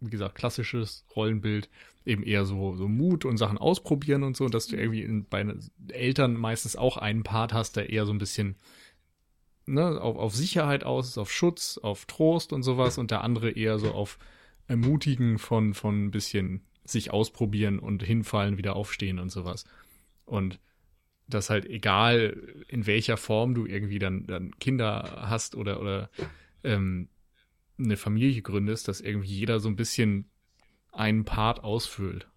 wie 0.00 0.10
gesagt 0.10 0.36
klassisches 0.36 1.04
Rollenbild 1.14 1.68
eben 2.06 2.22
eher 2.22 2.44
so, 2.44 2.76
so 2.76 2.88
Mut 2.88 3.24
und 3.24 3.36
Sachen 3.36 3.58
ausprobieren 3.58 4.22
und 4.22 4.36
so, 4.36 4.48
dass 4.48 4.68
du 4.68 4.76
irgendwie 4.76 5.02
in, 5.02 5.26
bei 5.26 5.44
Eltern 5.88 6.34
meistens 6.34 6.76
auch 6.76 6.96
einen 6.96 7.24
Part 7.24 7.52
hast, 7.52 7.76
der 7.76 7.90
eher 7.90 8.06
so 8.06 8.12
ein 8.12 8.18
bisschen 8.18 8.56
ne, 9.66 10.00
auf, 10.00 10.16
auf 10.16 10.34
Sicherheit 10.34 10.84
aus 10.84 11.08
ist, 11.08 11.18
auf 11.18 11.32
Schutz, 11.32 11.78
auf 11.78 12.06
Trost 12.06 12.52
und 12.52 12.62
sowas, 12.62 12.98
und 12.98 13.10
der 13.10 13.24
andere 13.24 13.50
eher 13.50 13.78
so 13.78 13.90
auf 13.92 14.18
Ermutigen 14.68 15.38
von, 15.38 15.74
von 15.74 16.06
ein 16.06 16.10
bisschen 16.10 16.62
sich 16.84 17.12
ausprobieren 17.12 17.78
und 17.78 18.02
hinfallen, 18.02 18.58
wieder 18.58 18.76
aufstehen 18.76 19.18
und 19.18 19.30
sowas. 19.30 19.64
Und 20.24 20.60
das 21.28 21.50
halt 21.50 21.66
egal, 21.66 22.64
in 22.68 22.86
welcher 22.86 23.16
Form 23.16 23.54
du 23.54 23.66
irgendwie 23.66 23.98
dann, 23.98 24.26
dann 24.26 24.56
Kinder 24.58 25.24
hast 25.28 25.56
oder, 25.56 25.80
oder 25.80 26.10
ähm, 26.62 27.08
eine 27.78 27.96
Familie 27.96 28.42
gründest, 28.42 28.86
dass 28.86 29.00
irgendwie 29.00 29.28
jeder 29.28 29.58
so 29.58 29.68
ein 29.68 29.76
bisschen 29.76 30.30
einen 30.96 31.24
Part 31.24 31.62
ausfüllt. 31.64 32.28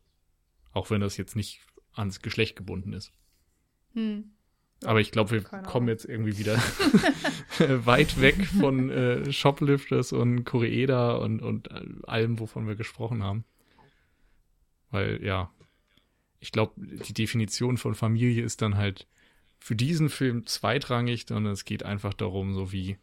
Auch 0.71 0.89
wenn 0.89 1.01
das 1.01 1.17
jetzt 1.17 1.35
nicht 1.35 1.61
ans 1.93 2.21
Geschlecht 2.21 2.55
gebunden 2.55 2.93
ist. 2.93 3.11
Hm. 3.93 4.31
Aber 4.85 5.01
ich 5.01 5.11
glaube, 5.11 5.31
wir 5.31 5.41
kommen 5.41 5.89
jetzt 5.89 6.05
irgendwie 6.05 6.37
wieder 6.37 6.57
weit 7.85 8.21
weg 8.21 8.45
von 8.45 8.89
äh, 8.89 9.31
Shoplifters 9.31 10.13
und 10.13 10.45
Koreeda 10.45 11.15
und, 11.15 11.41
und 11.41 11.69
allem, 12.07 12.39
wovon 12.39 12.67
wir 12.67 12.75
gesprochen 12.75 13.23
haben. 13.23 13.43
Weil, 14.91 15.23
ja, 15.23 15.51
ich 16.39 16.51
glaube, 16.51 16.73
die 16.77 17.13
Definition 17.13 17.77
von 17.77 17.93
Familie 17.93 18.43
ist 18.43 18.61
dann 18.61 18.77
halt 18.77 19.07
für 19.59 19.75
diesen 19.75 20.09
Film 20.09 20.45
zweitrangig, 20.45 21.25
sondern 21.27 21.51
es 21.51 21.65
geht 21.65 21.83
einfach 21.83 22.13
darum, 22.13 22.53
so 22.53 22.71
wie 22.71 22.97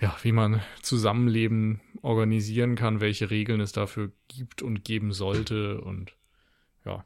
ja, 0.00 0.14
wie 0.22 0.32
man 0.32 0.62
Zusammenleben 0.82 1.80
organisieren 2.02 2.76
kann, 2.76 3.00
welche 3.00 3.30
Regeln 3.30 3.60
es 3.60 3.72
dafür 3.72 4.12
gibt 4.28 4.62
und 4.62 4.84
geben 4.84 5.12
sollte 5.12 5.80
und 5.80 6.16
ja. 6.84 7.04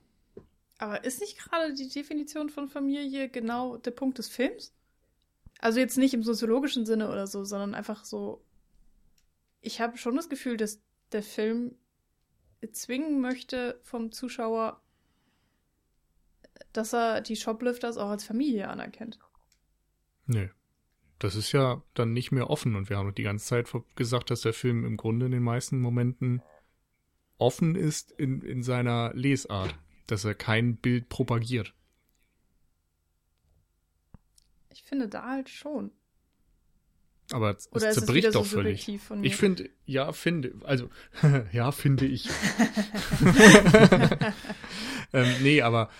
Aber 0.78 1.04
ist 1.04 1.20
nicht 1.20 1.38
gerade 1.38 1.74
die 1.74 1.88
Definition 1.88 2.48
von 2.48 2.68
Familie 2.68 3.28
genau 3.28 3.76
der 3.76 3.92
Punkt 3.92 4.18
des 4.18 4.28
Films? 4.28 4.74
Also 5.60 5.78
jetzt 5.78 5.98
nicht 5.98 6.14
im 6.14 6.22
soziologischen 6.22 6.86
Sinne 6.86 7.10
oder 7.10 7.26
so, 7.26 7.44
sondern 7.44 7.74
einfach 7.74 8.04
so. 8.04 8.42
Ich 9.60 9.80
habe 9.80 9.98
schon 9.98 10.16
das 10.16 10.28
Gefühl, 10.28 10.56
dass 10.56 10.80
der 11.12 11.22
Film 11.22 11.76
zwingen 12.72 13.20
möchte 13.20 13.78
vom 13.82 14.10
Zuschauer, 14.10 14.82
dass 16.72 16.94
er 16.94 17.20
die 17.20 17.36
Shoplifters 17.36 17.98
auch 17.98 18.08
als 18.08 18.24
Familie 18.24 18.68
anerkennt. 18.68 19.18
Nö 20.26 20.48
das 21.20 21.36
ist 21.36 21.52
ja 21.52 21.82
dann 21.94 22.12
nicht 22.12 22.32
mehr 22.32 22.50
offen 22.50 22.74
und 22.74 22.88
wir 22.88 22.96
haben 22.96 23.14
die 23.14 23.22
ganze 23.22 23.46
Zeit 23.46 23.70
gesagt, 23.94 24.30
dass 24.30 24.40
der 24.40 24.54
Film 24.54 24.84
im 24.84 24.96
Grunde 24.96 25.26
in 25.26 25.32
den 25.32 25.42
meisten 25.42 25.78
Momenten 25.80 26.42
offen 27.36 27.76
ist 27.76 28.10
in, 28.12 28.40
in 28.40 28.62
seiner 28.62 29.12
Lesart, 29.14 29.78
dass 30.06 30.24
er 30.24 30.34
kein 30.34 30.76
Bild 30.76 31.10
propagiert. 31.10 31.74
Ich 34.70 34.82
finde 34.82 35.08
da 35.08 35.28
halt 35.28 35.50
schon. 35.50 35.92
Aber 37.32 37.54
es, 37.56 37.68
es 37.72 37.94
zerbricht 37.94 38.28
es 38.28 38.32
doch 38.32 38.44
so 38.44 38.56
völlig. 38.56 38.88
Ich 39.22 39.36
finde, 39.36 39.68
ja, 39.84 40.12
finde, 40.12 40.54
also, 40.64 40.88
ja, 41.52 41.70
finde 41.70 42.06
ich. 42.06 42.28
ähm, 45.12 45.34
nee, 45.42 45.60
aber 45.60 45.90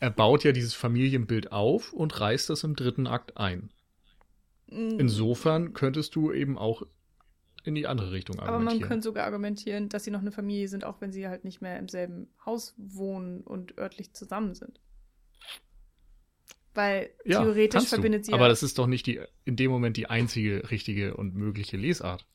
er 0.00 0.10
baut 0.10 0.42
ja 0.42 0.50
dieses 0.50 0.74
Familienbild 0.74 1.52
auf 1.52 1.92
und 1.92 2.18
reißt 2.20 2.50
das 2.50 2.64
im 2.64 2.74
dritten 2.74 3.06
Akt 3.06 3.36
ein. 3.38 3.70
Mhm. 4.70 4.98
Insofern 4.98 5.72
könntest 5.72 6.14
du 6.14 6.32
eben 6.32 6.58
auch 6.58 6.82
in 7.64 7.74
die 7.74 7.86
andere 7.86 8.12
Richtung 8.12 8.38
argumentieren. 8.38 8.66
Aber 8.66 8.80
man 8.80 8.88
könnte 8.88 9.04
sogar 9.04 9.24
argumentieren, 9.24 9.88
dass 9.88 10.04
sie 10.04 10.10
noch 10.10 10.20
eine 10.20 10.32
Familie 10.32 10.68
sind, 10.68 10.84
auch 10.84 11.00
wenn 11.00 11.12
sie 11.12 11.26
halt 11.28 11.44
nicht 11.44 11.62
mehr 11.62 11.78
im 11.78 11.88
selben 11.88 12.28
Haus 12.44 12.74
wohnen 12.76 13.40
und 13.40 13.78
örtlich 13.78 14.12
zusammen 14.12 14.54
sind. 14.54 14.80
Weil 16.74 17.10
ja, 17.24 17.42
theoretisch 17.42 17.84
verbindet 17.84 18.26
sie. 18.26 18.32
Aber 18.32 18.44
ja 18.44 18.48
das 18.48 18.62
ist 18.62 18.78
doch 18.78 18.86
nicht 18.86 19.06
die 19.06 19.20
in 19.44 19.56
dem 19.56 19.70
Moment 19.70 19.96
die 19.96 20.10
einzige 20.10 20.70
richtige 20.70 21.16
und 21.16 21.34
mögliche 21.34 21.76
Lesart. 21.76 22.26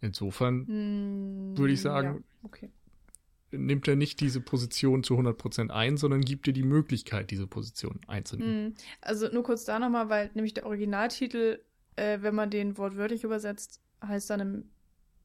Insofern 0.00 0.66
hm, 0.66 1.58
würde 1.58 1.72
ich 1.72 1.80
sagen, 1.80 2.24
ja, 2.42 2.44
okay. 2.44 2.70
nimmt 3.50 3.88
er 3.88 3.96
nicht 3.96 4.20
diese 4.20 4.40
Position 4.40 5.02
zu 5.02 5.14
100% 5.14 5.70
ein, 5.70 5.96
sondern 5.96 6.20
gibt 6.20 6.46
dir 6.46 6.52
die 6.52 6.62
Möglichkeit, 6.62 7.30
diese 7.30 7.48
Position 7.48 8.00
einzunehmen. 8.06 8.64
Mhm. 8.64 8.74
Also 9.00 9.28
nur 9.28 9.42
kurz 9.42 9.64
da 9.64 9.78
nochmal, 9.78 10.08
weil 10.08 10.30
nämlich 10.34 10.54
der 10.54 10.66
Originaltitel, 10.66 11.58
äh, 11.98 12.22
wenn 12.22 12.34
man 12.34 12.50
den 12.50 12.78
wortwörtlich 12.78 13.24
übersetzt, 13.24 13.80
heißt 14.04 14.30
dann 14.30 14.70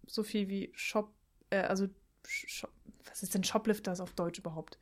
so 0.07 0.23
viel 0.23 0.49
wie 0.49 0.71
Shop, 0.73 1.13
äh, 1.49 1.61
also 1.61 1.87
Shop, 2.25 2.71
was 3.05 3.23
ist 3.23 3.33
denn 3.33 3.43
Shoplifters 3.43 3.99
auf 3.99 4.13
Deutsch 4.13 4.39
überhaupt? 4.39 4.77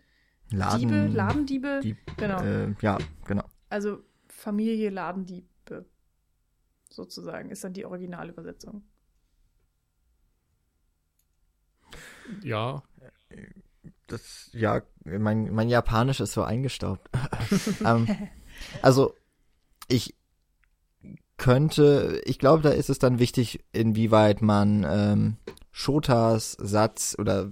Laden, 0.50 0.80
Diebe, 0.80 1.08
Ladendiebe, 1.08 1.80
Dieb, 1.84 1.98
genau. 2.18 2.42
Äh, 2.42 2.74
ja, 2.82 2.98
genau. 3.26 3.46
Also 3.70 4.04
Familie 4.28 4.90
Ladendiebe, 4.90 5.86
sozusagen, 6.90 7.52
ist 7.52 7.64
dann 7.64 7.74
die 7.74 7.86
Originalübersetzung. 7.86 8.84
Ja, 12.44 12.84
Das, 14.08 14.50
ja, 14.54 14.82
mein, 15.04 15.54
mein 15.54 15.70
Japanisch 15.70 16.20
ist 16.20 16.34
so 16.34 16.44
eingestaubt. 16.44 17.10
ähm, 17.86 18.08
also, 18.82 19.16
ich 19.88 20.16
könnte, 21.42 22.22
ich 22.26 22.38
glaube, 22.38 22.62
da 22.62 22.70
ist 22.70 22.92
es 22.92 23.00
dann 23.00 23.18
wichtig, 23.18 23.66
inwieweit 23.74 24.44
man 24.44 24.86
ähm, 24.88 25.38
Shotas 25.72 26.52
Satz 26.52 27.16
oder 27.18 27.50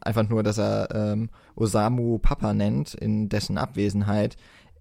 einfach 0.00 0.26
nur, 0.26 0.42
dass 0.42 0.56
er 0.56 0.88
ähm, 0.94 1.28
Osamu 1.54 2.18
Papa 2.18 2.54
nennt, 2.54 2.94
in 2.94 3.28
dessen 3.28 3.58
Abwesenheit, 3.58 4.38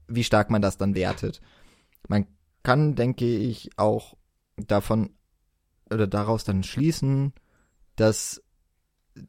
wie 0.08 0.24
stark 0.24 0.52
man 0.52 0.62
das 0.62 0.78
dann 0.78 0.96
wertet. 0.96 1.42
Man 2.08 2.28
kann, 2.64 2.96
denke 2.96 3.26
ich, 3.26 3.72
auch 3.76 4.16
davon 4.56 5.10
oder 5.92 6.08
daraus 6.08 6.46
dann 6.46 6.64
schließen, 6.64 7.34
dass 7.98 8.42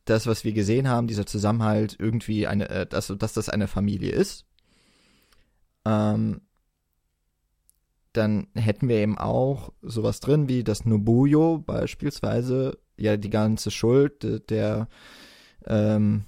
das, 0.04 0.28
was 0.28 0.44
wir 0.44 0.52
gesehen 0.52 0.88
haben, 0.88 1.08
dieser 1.08 1.26
Zusammenhalt 1.26 1.96
irgendwie 1.98 2.46
eine, 2.46 2.68
äh, 2.68 2.86
dass, 2.86 3.12
dass 3.18 3.32
das 3.32 3.48
eine 3.48 3.66
Familie 3.66 4.12
ist. 4.12 4.44
Ähm, 5.84 6.42
dann 8.16 8.46
hätten 8.54 8.88
wir 8.88 8.96
eben 8.96 9.18
auch 9.18 9.72
sowas 9.82 10.20
drin 10.20 10.48
wie 10.48 10.64
das 10.64 10.84
Nobuyo 10.84 11.58
beispielsweise, 11.58 12.78
ja 12.96 13.16
die 13.16 13.30
ganze 13.30 13.70
Schuld 13.70 14.22
de- 14.22 14.40
der, 14.40 14.88
ähm, 15.66 16.24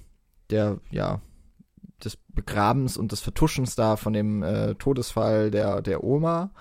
der, 0.49 0.79
ja, 0.91 1.21
des 2.03 2.17
Begrabens 2.33 2.95
und 2.95 3.11
des 3.11 3.19
Vertuschens 3.19 3.75
da 3.75 3.97
von 3.97 4.13
dem 4.13 4.43
äh, 4.43 4.75
Todesfall 4.75 5.51
der, 5.51 5.81
der 5.81 6.03
Oma 6.03 6.51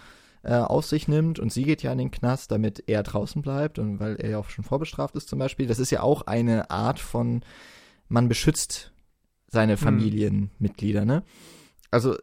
äh, 0.42 0.55
auf 0.55 0.86
sich 0.86 1.09
nimmt 1.09 1.38
und 1.38 1.52
sie 1.52 1.62
geht 1.62 1.82
ja 1.82 1.92
in 1.92 1.98
den 1.98 2.10
Knast, 2.10 2.50
damit 2.50 2.84
er 2.86 3.02
draußen 3.02 3.42
bleibt 3.42 3.78
und 3.78 4.00
weil 4.00 4.16
er 4.16 4.30
ja 4.30 4.38
auch 4.38 4.50
schon 4.50 4.64
vorbestraft 4.64 5.14
ist 5.14 5.28
zum 5.28 5.38
Beispiel. 5.38 5.66
Das 5.66 5.78
ist 5.78 5.90
ja 5.90 6.02
auch 6.02 6.22
eine 6.22 6.70
Art 6.70 6.98
von, 6.98 7.42
man 8.09 8.28
beschützt 8.28 8.92
seine 9.46 9.76
Familienmitglieder, 9.76 11.05
ne? 11.05 11.22
Also 11.90 12.16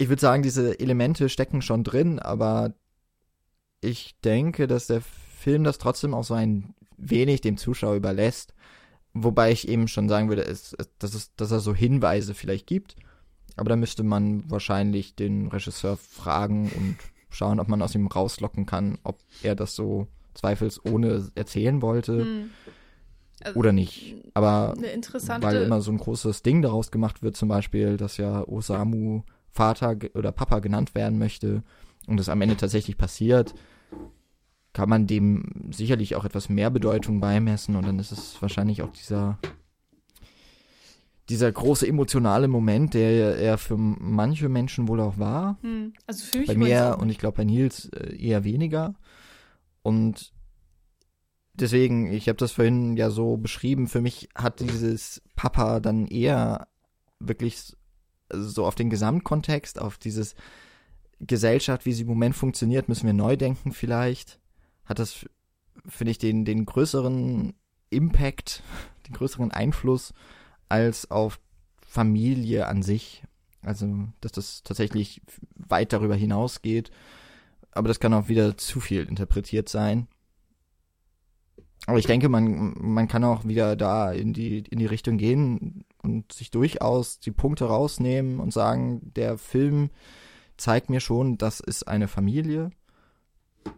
ich 0.00 0.08
würde 0.08 0.20
sagen, 0.20 0.42
diese 0.42 0.80
Elemente 0.80 1.28
stecken 1.28 1.60
schon 1.60 1.84
drin, 1.84 2.18
aber 2.20 2.72
ich 3.82 4.18
denke, 4.24 4.66
dass 4.66 4.86
der 4.86 5.02
Film 5.02 5.62
das 5.62 5.76
trotzdem 5.76 6.14
auch 6.14 6.24
so 6.24 6.32
ein 6.32 6.74
wenig 6.96 7.42
dem 7.42 7.58
Zuschauer 7.58 7.96
überlässt. 7.96 8.54
Wobei 9.12 9.52
ich 9.52 9.68
eben 9.68 9.88
schon 9.88 10.08
sagen 10.08 10.30
würde, 10.30 10.46
es, 10.46 10.74
dass, 10.98 11.12
es, 11.12 11.34
dass 11.36 11.50
er 11.50 11.60
so 11.60 11.74
Hinweise 11.74 12.32
vielleicht 12.32 12.66
gibt. 12.66 12.96
Aber 13.56 13.68
da 13.68 13.76
müsste 13.76 14.02
man 14.02 14.50
wahrscheinlich 14.50 15.16
den 15.16 15.48
Regisseur 15.48 15.98
fragen 15.98 16.72
und 16.74 16.96
schauen, 17.28 17.60
ob 17.60 17.68
man 17.68 17.82
aus 17.82 17.94
ihm 17.94 18.06
rauslocken 18.06 18.64
kann, 18.64 18.96
ob 19.02 19.18
er 19.42 19.54
das 19.54 19.74
so 19.74 20.06
zweifelsohne 20.32 21.30
erzählen 21.34 21.82
wollte 21.82 22.24
Hm. 22.24 22.50
Also, 23.42 23.58
oder 23.58 23.72
nicht. 23.72 24.16
Aber 24.34 24.74
weil 25.40 25.62
immer 25.62 25.80
so 25.80 25.90
ein 25.90 25.96
großes 25.96 26.42
Ding 26.42 26.60
daraus 26.60 26.90
gemacht 26.90 27.22
wird, 27.22 27.36
zum 27.36 27.48
Beispiel, 27.48 27.96
dass 27.96 28.18
ja 28.18 28.46
Osamu 28.46 29.22
Vater 29.50 29.96
oder 30.14 30.32
Papa 30.32 30.60
genannt 30.60 30.94
werden 30.94 31.18
möchte 31.18 31.62
und 32.06 32.20
es 32.20 32.28
am 32.28 32.40
Ende 32.40 32.56
tatsächlich 32.56 32.96
passiert, 32.96 33.54
kann 34.72 34.88
man 34.88 35.06
dem 35.06 35.70
sicherlich 35.72 36.16
auch 36.16 36.24
etwas 36.24 36.48
mehr 36.48 36.70
Bedeutung 36.70 37.20
beimessen 37.20 37.76
und 37.76 37.86
dann 37.86 37.98
ist 37.98 38.12
es 38.12 38.40
wahrscheinlich 38.40 38.82
auch 38.82 38.92
dieser 38.92 39.38
dieser 41.28 41.52
große 41.52 41.86
emotionale 41.86 42.48
Moment, 42.48 42.92
der 42.92 43.36
er 43.36 43.56
für 43.56 43.76
manche 43.76 44.48
Menschen 44.48 44.88
wohl 44.88 45.00
auch 45.00 45.16
war, 45.18 45.58
hm. 45.62 45.92
Also 46.06 46.24
für 46.24 46.38
mich 46.38 46.48
bei 46.48 46.56
mir 46.56 46.98
und 47.00 47.08
ich 47.08 47.18
glaube 47.18 47.38
bei 47.38 47.44
Nils 47.44 47.88
äh, 47.90 48.16
eher 48.16 48.42
weniger. 48.44 48.94
Und 49.82 50.32
deswegen, 51.54 52.12
ich 52.12 52.28
habe 52.28 52.36
das 52.36 52.52
vorhin 52.52 52.96
ja 52.96 53.10
so 53.10 53.36
beschrieben, 53.36 53.86
für 53.86 54.00
mich 54.00 54.28
hat 54.34 54.60
dieses 54.60 55.22
Papa 55.36 55.80
dann 55.80 56.06
eher 56.06 56.66
wirklich 57.20 57.76
s- 58.30 58.54
so 58.54 58.66
auf 58.66 58.74
den 58.74 58.90
Gesamtkontext, 58.90 59.80
auf 59.80 59.98
dieses 59.98 60.34
Gesellschaft, 61.20 61.84
wie 61.86 61.92
sie 61.92 62.02
im 62.02 62.08
Moment 62.08 62.34
funktioniert, 62.34 62.88
müssen 62.88 63.06
wir 63.06 63.12
neu 63.12 63.36
denken 63.36 63.72
vielleicht. 63.72 64.40
Hat 64.84 64.98
das, 64.98 65.26
finde 65.86 66.10
ich, 66.12 66.18
den, 66.18 66.44
den 66.44 66.66
größeren 66.66 67.54
Impact, 67.90 68.62
den 69.08 69.14
größeren 69.14 69.50
Einfluss 69.50 70.12
als 70.68 71.10
auf 71.10 71.40
Familie 71.86 72.66
an 72.66 72.82
sich. 72.82 73.22
Also, 73.62 74.08
dass 74.20 74.32
das 74.32 74.62
tatsächlich 74.62 75.20
weit 75.54 75.92
darüber 75.92 76.14
hinausgeht. 76.14 76.90
Aber 77.72 77.88
das 77.88 78.00
kann 78.00 78.14
auch 78.14 78.28
wieder 78.28 78.56
zu 78.56 78.80
viel 78.80 79.04
interpretiert 79.04 79.68
sein. 79.68 80.08
Aber 81.86 81.98
ich 81.98 82.06
denke, 82.06 82.28
man, 82.28 82.74
man 82.78 83.08
kann 83.08 83.24
auch 83.24 83.44
wieder 83.46 83.74
da 83.74 84.12
in 84.12 84.32
die, 84.32 84.58
in 84.58 84.78
die 84.78 84.86
Richtung 84.86 85.16
gehen 85.18 85.84
und 86.02 86.32
sich 86.32 86.50
durchaus 86.50 87.18
die 87.20 87.30
Punkte 87.32 87.64
rausnehmen 87.64 88.38
und 88.38 88.52
sagen, 88.52 89.12
der 89.16 89.38
Film 89.38 89.90
zeigt 90.56 90.90
mir 90.90 91.00
schon, 91.00 91.38
das 91.38 91.58
ist 91.60 91.88
eine 91.88 92.06
Familie. 92.06 92.70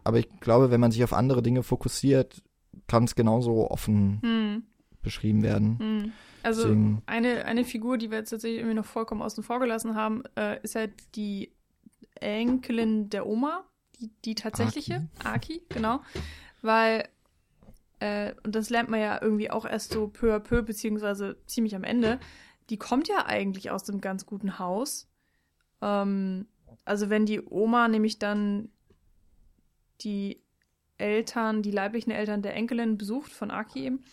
Aber 0.03 0.19
ich 0.19 0.27
glaube, 0.41 0.69
wenn 0.69 0.81
man 0.81 0.91
sich 0.91 1.03
auf 1.03 1.13
andere 1.13 1.41
Dinge 1.41 1.63
fokussiert, 1.63 2.41
kann 2.87 3.05
es 3.05 3.15
genauso 3.15 3.69
offen 3.71 4.19
Hm. 4.21 4.63
beschrieben 5.01 5.41
werden. 5.43 5.79
Hm. 5.79 6.11
Also 6.43 6.63
Deswegen- 6.63 7.01
eine, 7.05 7.45
eine 7.45 7.63
Figur, 7.63 7.97
die 7.97 8.11
wir 8.11 8.17
jetzt 8.19 8.31
tatsächlich 8.31 8.59
irgendwie 8.59 8.75
noch 8.75 8.85
vollkommen 8.85 9.21
außen 9.21 9.43
vor 9.43 9.59
gelassen 9.59 9.95
haben, 9.95 10.23
äh, 10.35 10.61
ist 10.61 10.75
halt 10.75 10.91
die 11.15 11.51
Enkelin 12.15 13.09
der 13.09 13.25
Oma, 13.27 13.63
die, 13.99 14.11
die 14.25 14.35
tatsächliche, 14.35 15.07
Aki, 15.23 15.61
genau. 15.69 16.01
Weil, 16.61 17.07
äh, 18.03 18.35
und 18.43 18.53
das 18.53 18.69
lernt 18.69 18.89
man 18.89 18.99
ja 18.99 19.21
irgendwie 19.21 19.49
auch 19.49 19.65
erst 19.65 19.93
so 19.93 20.09
peu 20.09 20.35
à 20.35 20.39
peu, 20.39 20.61
beziehungsweise 20.61 21.37
ziemlich 21.45 21.73
am 21.73 21.85
Ende, 21.85 22.19
die 22.69 22.77
kommt 22.77 23.07
ja 23.07 23.25
eigentlich 23.25 23.71
aus 23.71 23.89
einem 23.89 24.01
ganz 24.01 24.25
guten 24.25 24.59
Haus. 24.59 25.09
Ähm, 25.81 26.47
also 26.83 27.09
wenn 27.09 27.25
die 27.25 27.41
Oma 27.41 27.87
nämlich 27.87 28.19
dann 28.19 28.69
die 30.01 30.41
Eltern, 30.97 31.61
die 31.61 31.71
leiblichen 31.71 32.11
Eltern 32.11 32.41
der 32.41 32.55
Enkelin 32.55 32.97
besucht 32.97 33.31
von 33.31 33.51
Aki 33.51 33.85
eben, 33.85 34.03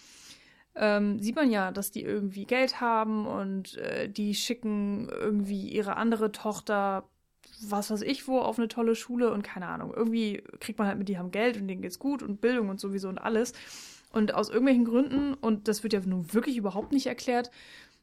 ähm, 0.76 1.18
sieht 1.18 1.34
man 1.34 1.50
ja, 1.50 1.72
dass 1.72 1.90
die 1.90 2.02
irgendwie 2.02 2.44
Geld 2.44 2.80
haben 2.80 3.26
und 3.26 3.76
äh, 3.78 4.08
die 4.08 4.34
schicken 4.36 5.08
irgendwie 5.08 5.68
ihre 5.68 5.96
andere 5.96 6.30
Tochter, 6.30 7.08
was 7.68 7.90
weiß 7.90 8.02
ich 8.02 8.26
wo, 8.28 8.38
auf 8.40 8.58
eine 8.58 8.68
tolle 8.68 8.94
Schule 8.94 9.32
und 9.32 9.42
keine 9.42 9.66
Ahnung. 9.66 9.92
Irgendwie 9.94 10.42
kriegt 10.60 10.78
man 10.78 10.88
halt 10.88 10.98
mit, 10.98 11.08
die 11.08 11.18
haben 11.18 11.30
Geld 11.30 11.56
und 11.56 11.68
denen 11.68 11.82
geht's 11.82 11.98
gut 11.98 12.22
und 12.22 12.40
Bildung 12.40 12.68
und 12.68 12.80
sowieso 12.80 13.08
und 13.08 13.18
alles. 13.18 13.52
Und 14.12 14.34
aus 14.34 14.48
irgendwelchen 14.48 14.84
Gründen, 14.84 15.34
und 15.34 15.68
das 15.68 15.82
wird 15.82 15.92
ja 15.92 16.00
nun 16.00 16.32
wirklich 16.32 16.56
überhaupt 16.56 16.92
nicht 16.92 17.06
erklärt, 17.06 17.50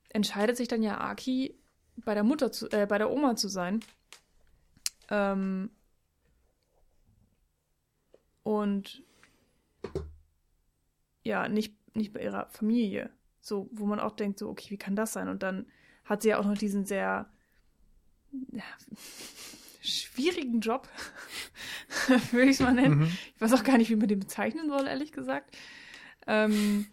entscheidet 0.10 0.56
sich 0.56 0.68
dann 0.68 0.84
ja 0.84 1.00
Aki 1.00 1.56
bei 1.98 2.14
der 2.14 2.24
Mutter 2.24 2.52
zu, 2.52 2.70
äh, 2.72 2.86
bei 2.86 2.98
der 2.98 3.12
Oma 3.12 3.36
zu 3.36 3.48
sein. 3.50 3.82
Ähm, 5.10 5.70
und 8.44 9.04
ja, 11.24 11.50
nicht, 11.50 11.76
nicht 11.96 12.14
bei 12.14 12.22
ihrer 12.22 12.48
Familie. 12.52 13.10
So, 13.42 13.70
wo 13.72 13.86
man 13.86 14.00
auch 14.00 14.14
denkt, 14.14 14.40
so, 14.40 14.50
okay, 14.50 14.72
wie 14.72 14.78
kann 14.78 14.96
das 14.96 15.14
sein? 15.14 15.28
Und 15.28 15.44
dann 15.44 15.66
hat 16.06 16.22
sie 16.22 16.30
ja 16.30 16.40
auch 16.40 16.46
noch 16.46 16.58
diesen 16.58 16.86
sehr 16.86 17.30
ja, 18.52 18.64
schwierigen 19.82 20.60
Job, 20.60 20.88
würde 22.32 22.50
ich 22.50 22.58
es 22.58 22.60
mal 22.60 22.74
nennen. 22.74 23.00
Mhm. 23.00 23.18
Ich 23.36 23.42
weiß 23.42 23.54
auch 23.54 23.64
gar 23.64 23.78
nicht, 23.78 23.90
wie 23.90 23.96
man 23.96 24.08
den 24.08 24.20
bezeichnen 24.20 24.70
soll, 24.70 24.88
ehrlich 24.88 25.12
gesagt. 25.12 25.56
Ähm, 26.26 26.88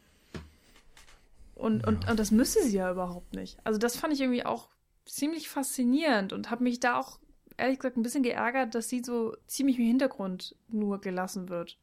und, 1.54 1.86
und, 1.86 2.08
und 2.08 2.18
das 2.18 2.30
müsste 2.30 2.62
sie 2.62 2.76
ja 2.76 2.90
überhaupt 2.90 3.34
nicht. 3.34 3.58
Also 3.64 3.78
das 3.78 3.96
fand 3.96 4.12
ich 4.12 4.20
irgendwie 4.20 4.44
auch 4.44 4.68
ziemlich 5.06 5.48
faszinierend 5.48 6.32
und 6.32 6.50
habe 6.50 6.64
mich 6.64 6.80
da 6.80 6.98
auch, 6.98 7.18
ehrlich 7.56 7.78
gesagt, 7.78 7.96
ein 7.96 8.02
bisschen 8.02 8.22
geärgert, 8.22 8.74
dass 8.74 8.88
sie 8.88 9.02
so 9.02 9.36
ziemlich 9.46 9.78
im 9.78 9.86
Hintergrund 9.86 10.56
nur 10.68 11.00
gelassen 11.00 11.48
wird. 11.48 11.78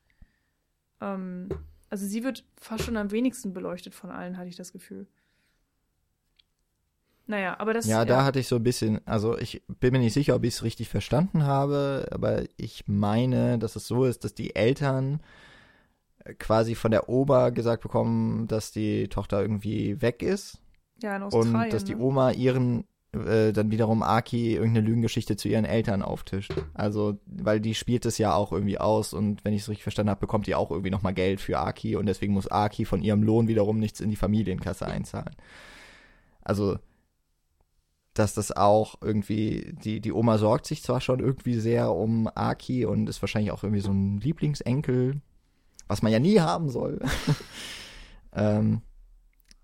Ähm, 0.99 1.49
also 1.89 2.05
sie 2.05 2.23
wird 2.23 2.45
fast 2.57 2.85
schon 2.85 2.97
am 2.97 3.11
wenigsten 3.11 3.53
beleuchtet 3.53 3.93
von 3.93 4.11
allen, 4.11 4.37
hatte 4.37 4.49
ich 4.49 4.55
das 4.55 4.71
Gefühl. 4.71 5.07
Naja, 7.31 7.55
aber 7.59 7.73
das 7.73 7.85
Ja, 7.87 8.03
da 8.03 8.25
hatte 8.25 8.39
ich 8.39 8.47
so 8.49 8.57
ein 8.57 8.63
bisschen, 8.63 8.99
also 9.07 9.37
ich 9.37 9.63
bin 9.79 9.93
mir 9.93 9.99
nicht 9.99 10.11
sicher, 10.11 10.35
ob 10.35 10.43
ich 10.43 10.55
es 10.55 10.63
richtig 10.63 10.89
verstanden 10.89 11.43
habe, 11.43 12.09
aber 12.11 12.43
ich 12.57 12.83
meine, 12.87 13.57
dass 13.57 13.77
es 13.77 13.87
so 13.87 14.03
ist, 14.03 14.25
dass 14.25 14.33
die 14.33 14.53
Eltern 14.53 15.21
äh, 16.25 16.33
quasi 16.33 16.75
von 16.75 16.91
der 16.91 17.07
Oma 17.07 17.49
gesagt 17.51 17.83
bekommen, 17.83 18.47
dass 18.47 18.73
die 18.73 19.07
Tochter 19.07 19.41
irgendwie 19.41 20.01
weg 20.01 20.21
ist 20.21 20.59
Ja, 21.01 21.15
in 21.15 21.23
Australien. 21.23 21.55
und 21.63 21.73
dass 21.73 21.85
die 21.85 21.95
ne? 21.95 22.01
Oma 22.01 22.31
ihren 22.31 22.83
äh, 23.13 23.53
dann 23.53 23.71
wiederum 23.71 24.03
Aki 24.03 24.53
irgendeine 24.55 24.85
Lügengeschichte 24.85 25.37
zu 25.37 25.47
ihren 25.47 25.63
Eltern 25.65 26.01
auftischt. 26.01 26.53
Also, 26.73 27.17
weil 27.27 27.61
die 27.61 27.75
spielt 27.75 28.05
es 28.05 28.17
ja 28.17 28.33
auch 28.33 28.51
irgendwie 28.51 28.77
aus 28.77 29.13
und 29.13 29.45
wenn 29.45 29.53
ich 29.53 29.61
es 29.61 29.69
richtig 29.69 29.83
verstanden 29.83 30.09
habe, 30.09 30.19
bekommt 30.19 30.47
die 30.47 30.55
auch 30.55 30.69
irgendwie 30.69 30.91
nochmal 30.91 31.13
Geld 31.13 31.39
für 31.39 31.59
Aki 31.59 31.95
und 31.95 32.07
deswegen 32.07 32.33
muss 32.33 32.47
Aki 32.51 32.83
von 32.83 33.01
ihrem 33.01 33.23
Lohn 33.23 33.47
wiederum 33.47 33.79
nichts 33.79 34.01
in 34.01 34.09
die 34.09 34.17
Familienkasse 34.17 34.85
einzahlen. 34.85 35.33
Also, 36.43 36.77
dass 38.13 38.33
das 38.33 38.51
auch 38.51 38.95
irgendwie, 39.01 39.73
die, 39.83 40.01
die 40.01 40.11
Oma 40.11 40.37
sorgt 40.37 40.65
sich 40.65 40.83
zwar 40.83 40.99
schon 40.99 41.19
irgendwie 41.19 41.59
sehr 41.59 41.91
um 41.93 42.27
Aki 42.33 42.85
und 42.85 43.07
ist 43.07 43.21
wahrscheinlich 43.21 43.51
auch 43.51 43.63
irgendwie 43.63 43.81
so 43.81 43.91
ein 43.91 44.19
Lieblingsenkel, 44.19 45.21
was 45.87 46.01
man 46.01 46.11
ja 46.11 46.19
nie 46.19 46.39
haben 46.39 46.69
soll. 46.69 46.99
ähm, 48.33 48.81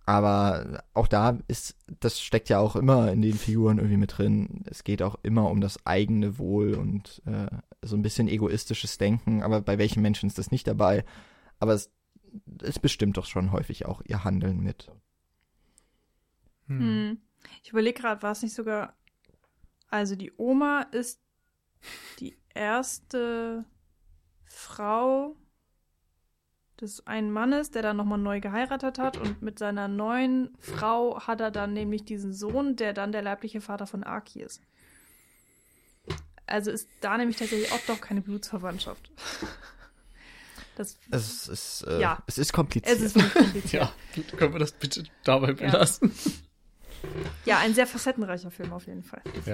aber 0.06 0.86
auch 0.94 1.10
da 1.10 1.38
ist, 1.50 1.76
das 2.00 2.22
steckt 2.22 2.48
ja 2.48 2.60
auch 2.60 2.78
immer 2.78 3.12
in 3.12 3.22
den 3.22 3.34
Figuren 3.34 3.78
irgendwie 3.78 3.98
mit 3.98 4.18
drin. 4.18 4.64
Es 4.66 4.86
geht 4.86 5.02
auch 5.02 5.18
immer 5.24 5.52
um 5.52 5.60
das 5.60 5.86
eigene 5.86 6.38
Wohl 6.38 6.76
und 6.76 7.22
äh, 7.26 7.48
so 7.82 7.98
ein 7.98 8.04
bisschen 8.04 8.30
egoistisches 8.30 8.98
Denken. 8.98 9.44
Aber 9.44 9.60
bei 9.60 9.78
welchen 9.78 10.02
Menschen 10.02 10.28
ist 10.28 10.38
das 10.38 10.50
nicht 10.50 10.66
dabei? 10.66 11.04
Aber 11.60 11.74
es, 11.74 11.92
es 12.64 12.80
bestimmt 12.80 13.18
doch 13.18 13.26
schon 13.26 13.52
häufig 13.52 13.86
auch 13.86 14.02
ihr 14.06 14.24
Handeln 14.24 14.62
mit. 14.62 14.90
Hm. 16.68 17.20
Ich 17.64 17.70
überlege 17.72 18.02
gerade, 18.02 18.22
war 18.22 18.32
es 18.32 18.42
nicht 18.42 18.54
sogar. 18.56 18.96
Also 19.90 20.16
die 20.16 20.34
Oma 20.38 20.82
ist 20.92 21.22
die 22.20 22.38
erste 22.54 23.66
Frau 24.46 25.36
des 26.82 27.06
einen 27.08 27.32
Mannes, 27.32 27.72
der 27.72 27.82
dann 27.82 27.98
nochmal 27.98 28.20
neu 28.20 28.40
geheiratet 28.40 29.00
hat 29.00 29.18
und 29.18 29.42
mit 29.42 29.58
seiner 29.58 29.88
neuen 29.88 30.56
Frau 30.60 31.20
hat 31.26 31.42
er 31.42 31.50
dann 31.52 31.74
nämlich 31.74 32.06
diesen 32.06 32.34
Sohn, 32.34 32.76
der 32.76 32.94
dann 32.94 33.12
der 33.12 33.22
leibliche 33.24 33.62
Vater 33.62 33.88
von 33.88 34.04
Aki 34.04 34.42
ist. 34.44 34.62
Also 36.46 36.72
ist 36.72 36.88
da 37.02 37.18
nämlich 37.18 37.38
tatsächlich 37.38 37.72
auch 37.72 37.82
doch 37.88 38.00
keine 38.02 38.22
Blutsverwandtschaft. 38.22 39.12
Das, 40.76 40.96
Es 41.10 41.48
ist, 41.48 41.82
äh, 41.88 42.00
Ja. 42.00 42.22
es 42.28 42.38
ist 42.38 42.54
kompliziert. 42.54 42.96
es 43.00 43.16
ist 43.16 43.34
kompliziert. 43.34 43.74
Ja, 43.74 43.92
können 44.38 44.54
wir 44.54 44.60
das 44.60 44.74
bitte 44.74 45.06
dabei 45.24 45.54
belassen? 45.54 46.12
Ja, 46.14 46.32
ein 47.60 47.74
sehr 47.74 47.88
facettenreicher 47.88 48.52
Film 48.52 48.74
auf 48.74 48.88
jeden 48.88 49.04
Fall. 49.04 49.22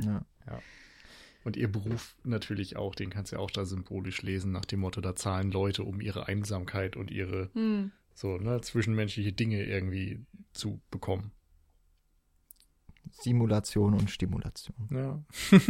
Ja. 0.00 0.24
ja. 0.46 0.62
Und 1.44 1.56
ihr 1.56 1.70
Beruf 1.70 2.14
natürlich 2.24 2.76
auch, 2.76 2.94
den 2.94 3.10
kannst 3.10 3.32
du 3.32 3.36
ja 3.36 3.42
auch 3.42 3.50
da 3.50 3.64
symbolisch 3.64 4.22
lesen, 4.22 4.52
nach 4.52 4.64
dem 4.64 4.80
Motto, 4.80 5.00
da 5.00 5.16
zahlen 5.16 5.50
Leute, 5.50 5.82
um 5.82 6.00
ihre 6.00 6.28
Einsamkeit 6.28 6.94
und 6.96 7.10
ihre 7.10 7.50
Hm. 7.54 7.90
so, 8.14 8.36
ne, 8.36 8.60
zwischenmenschliche 8.60 9.32
Dinge 9.32 9.64
irgendwie 9.64 10.24
zu 10.52 10.80
bekommen. 10.90 11.32
Simulation 13.10 13.94
und 13.94 14.10
Stimulation. 14.10 14.88
Ja. 14.92 15.24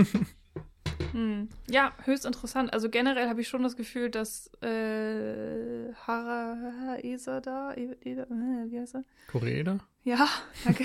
Hm. 1.13 1.49
Ja, 1.71 1.93
höchst 2.05 2.25
interessant. 2.27 2.73
Also 2.73 2.91
generell 2.91 3.29
habe 3.29 3.41
ich 3.41 3.49
schon 3.49 3.63
das 3.63 3.77
Gefühl, 3.77 4.11
dass 4.11 4.51
äh, 4.63 5.93
Hara 6.07 6.97
Esa 7.03 7.41
da, 7.41 7.73
E- 7.75 7.97
Eda, 8.03 8.25
äh, 8.25 8.71
wie 8.71 8.79
heißt 8.81 8.97
er? 8.97 9.05
Koreaner? 9.29 9.79
Ja, 10.05 10.29
danke. 10.65 10.85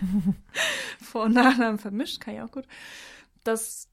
Vor- 1.00 1.24
und 1.24 1.34
Nachnamen 1.34 1.78
vermischt, 1.78 2.20
kann 2.20 2.34
ich 2.34 2.40
auch 2.40 2.50
gut. 2.50 2.66
Dass 3.44 3.88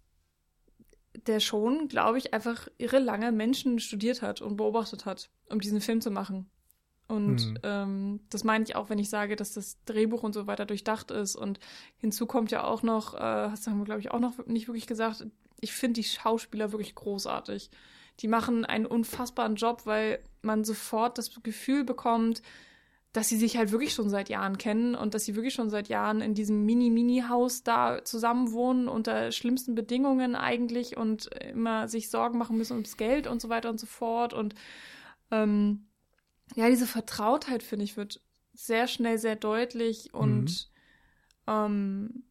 der 1.26 1.40
schon, 1.40 1.88
glaube 1.88 2.18
ich, 2.18 2.34
einfach 2.34 2.68
irre 2.78 3.00
lange 3.00 3.32
Menschen 3.32 3.80
studiert 3.80 4.22
hat 4.22 4.42
und 4.42 4.56
beobachtet 4.56 5.06
hat, 5.06 5.30
um 5.50 5.60
diesen 5.60 5.82
Film 5.82 6.00
zu 6.02 6.12
machen. 6.12 6.50
Und 7.08 7.42
Hm. 7.42 7.58
ähm, 7.64 8.20
das 8.30 8.44
meine 8.44 8.64
ich 8.66 8.76
auch, 8.76 8.90
wenn 8.90 9.00
ich 9.00 9.10
sage, 9.10 9.36
dass 9.36 9.54
das 9.54 9.78
Drehbuch 9.86 10.24
und 10.24 10.34
so 10.34 10.46
weiter 10.46 10.66
durchdacht 10.66 11.12
ist. 11.12 11.36
Und 11.36 11.60
hinzu 11.98 12.26
kommt 12.26 12.52
ja 12.52 12.64
auch 12.64 12.84
noch, 12.84 13.14
äh, 13.14 13.20
hast 13.20 13.66
du, 13.68 13.84
glaube 13.84 14.02
ich, 14.02 14.12
auch 14.12 14.20
noch 14.20 14.46
nicht 14.46 14.68
wirklich 14.68 14.88
gesagt, 14.88 15.26
ich 15.62 15.72
finde 15.74 16.02
die 16.02 16.04
Schauspieler 16.04 16.72
wirklich 16.72 16.96
großartig. 16.96 17.70
Die 18.20 18.28
machen 18.28 18.66
einen 18.66 18.86
unfassbaren 18.86 19.56
Job, 19.56 19.86
weil 19.86 20.20
man 20.42 20.64
sofort 20.64 21.18
das 21.18 21.32
Gefühl 21.44 21.84
bekommt, 21.84 22.42
dass 23.14 23.30
sie 23.30 23.38
sich 23.38 23.58
halt 23.58 23.72
wirklich 23.72 23.94
schon 23.94 24.10
seit 24.10 24.30
Jahren 24.30 24.58
kennen 24.58 24.94
und 24.94 25.14
dass 25.14 25.26
sie 25.26 25.36
wirklich 25.36 25.54
schon 25.54 25.70
seit 25.70 25.88
Jahren 25.88 26.22
in 26.22 26.36
diesem 26.36 26.66
Mini-Mini-Haus 26.66 27.64
da 27.64 28.04
zusammen 28.04 28.52
wohnen 28.52 28.88
unter 28.88 29.32
schlimmsten 29.32 29.76
Bedingungen 29.76 30.36
eigentlich 30.36 30.98
und 30.98 31.28
immer 31.38 31.88
sich 31.88 32.10
Sorgen 32.10 32.38
machen 32.38 32.58
müssen 32.58 32.74
ums 32.74 32.98
Geld 32.98 33.26
und 33.26 33.42
so 33.42 33.50
weiter 33.50 33.70
und 33.70 33.80
so 33.80 33.88
fort. 33.88 34.34
Und 34.34 34.54
ähm, 35.32 35.87
ja, 36.56 36.70
diese 36.70 36.88
Vertrautheit, 36.88 37.64
finde 37.64 37.86
ich, 37.86 37.98
wird 37.98 38.22
sehr 38.54 38.88
schnell 38.88 39.18
sehr 39.18 39.36
deutlich 39.36 40.14
und 40.14 40.70
ähm, 41.48 42.24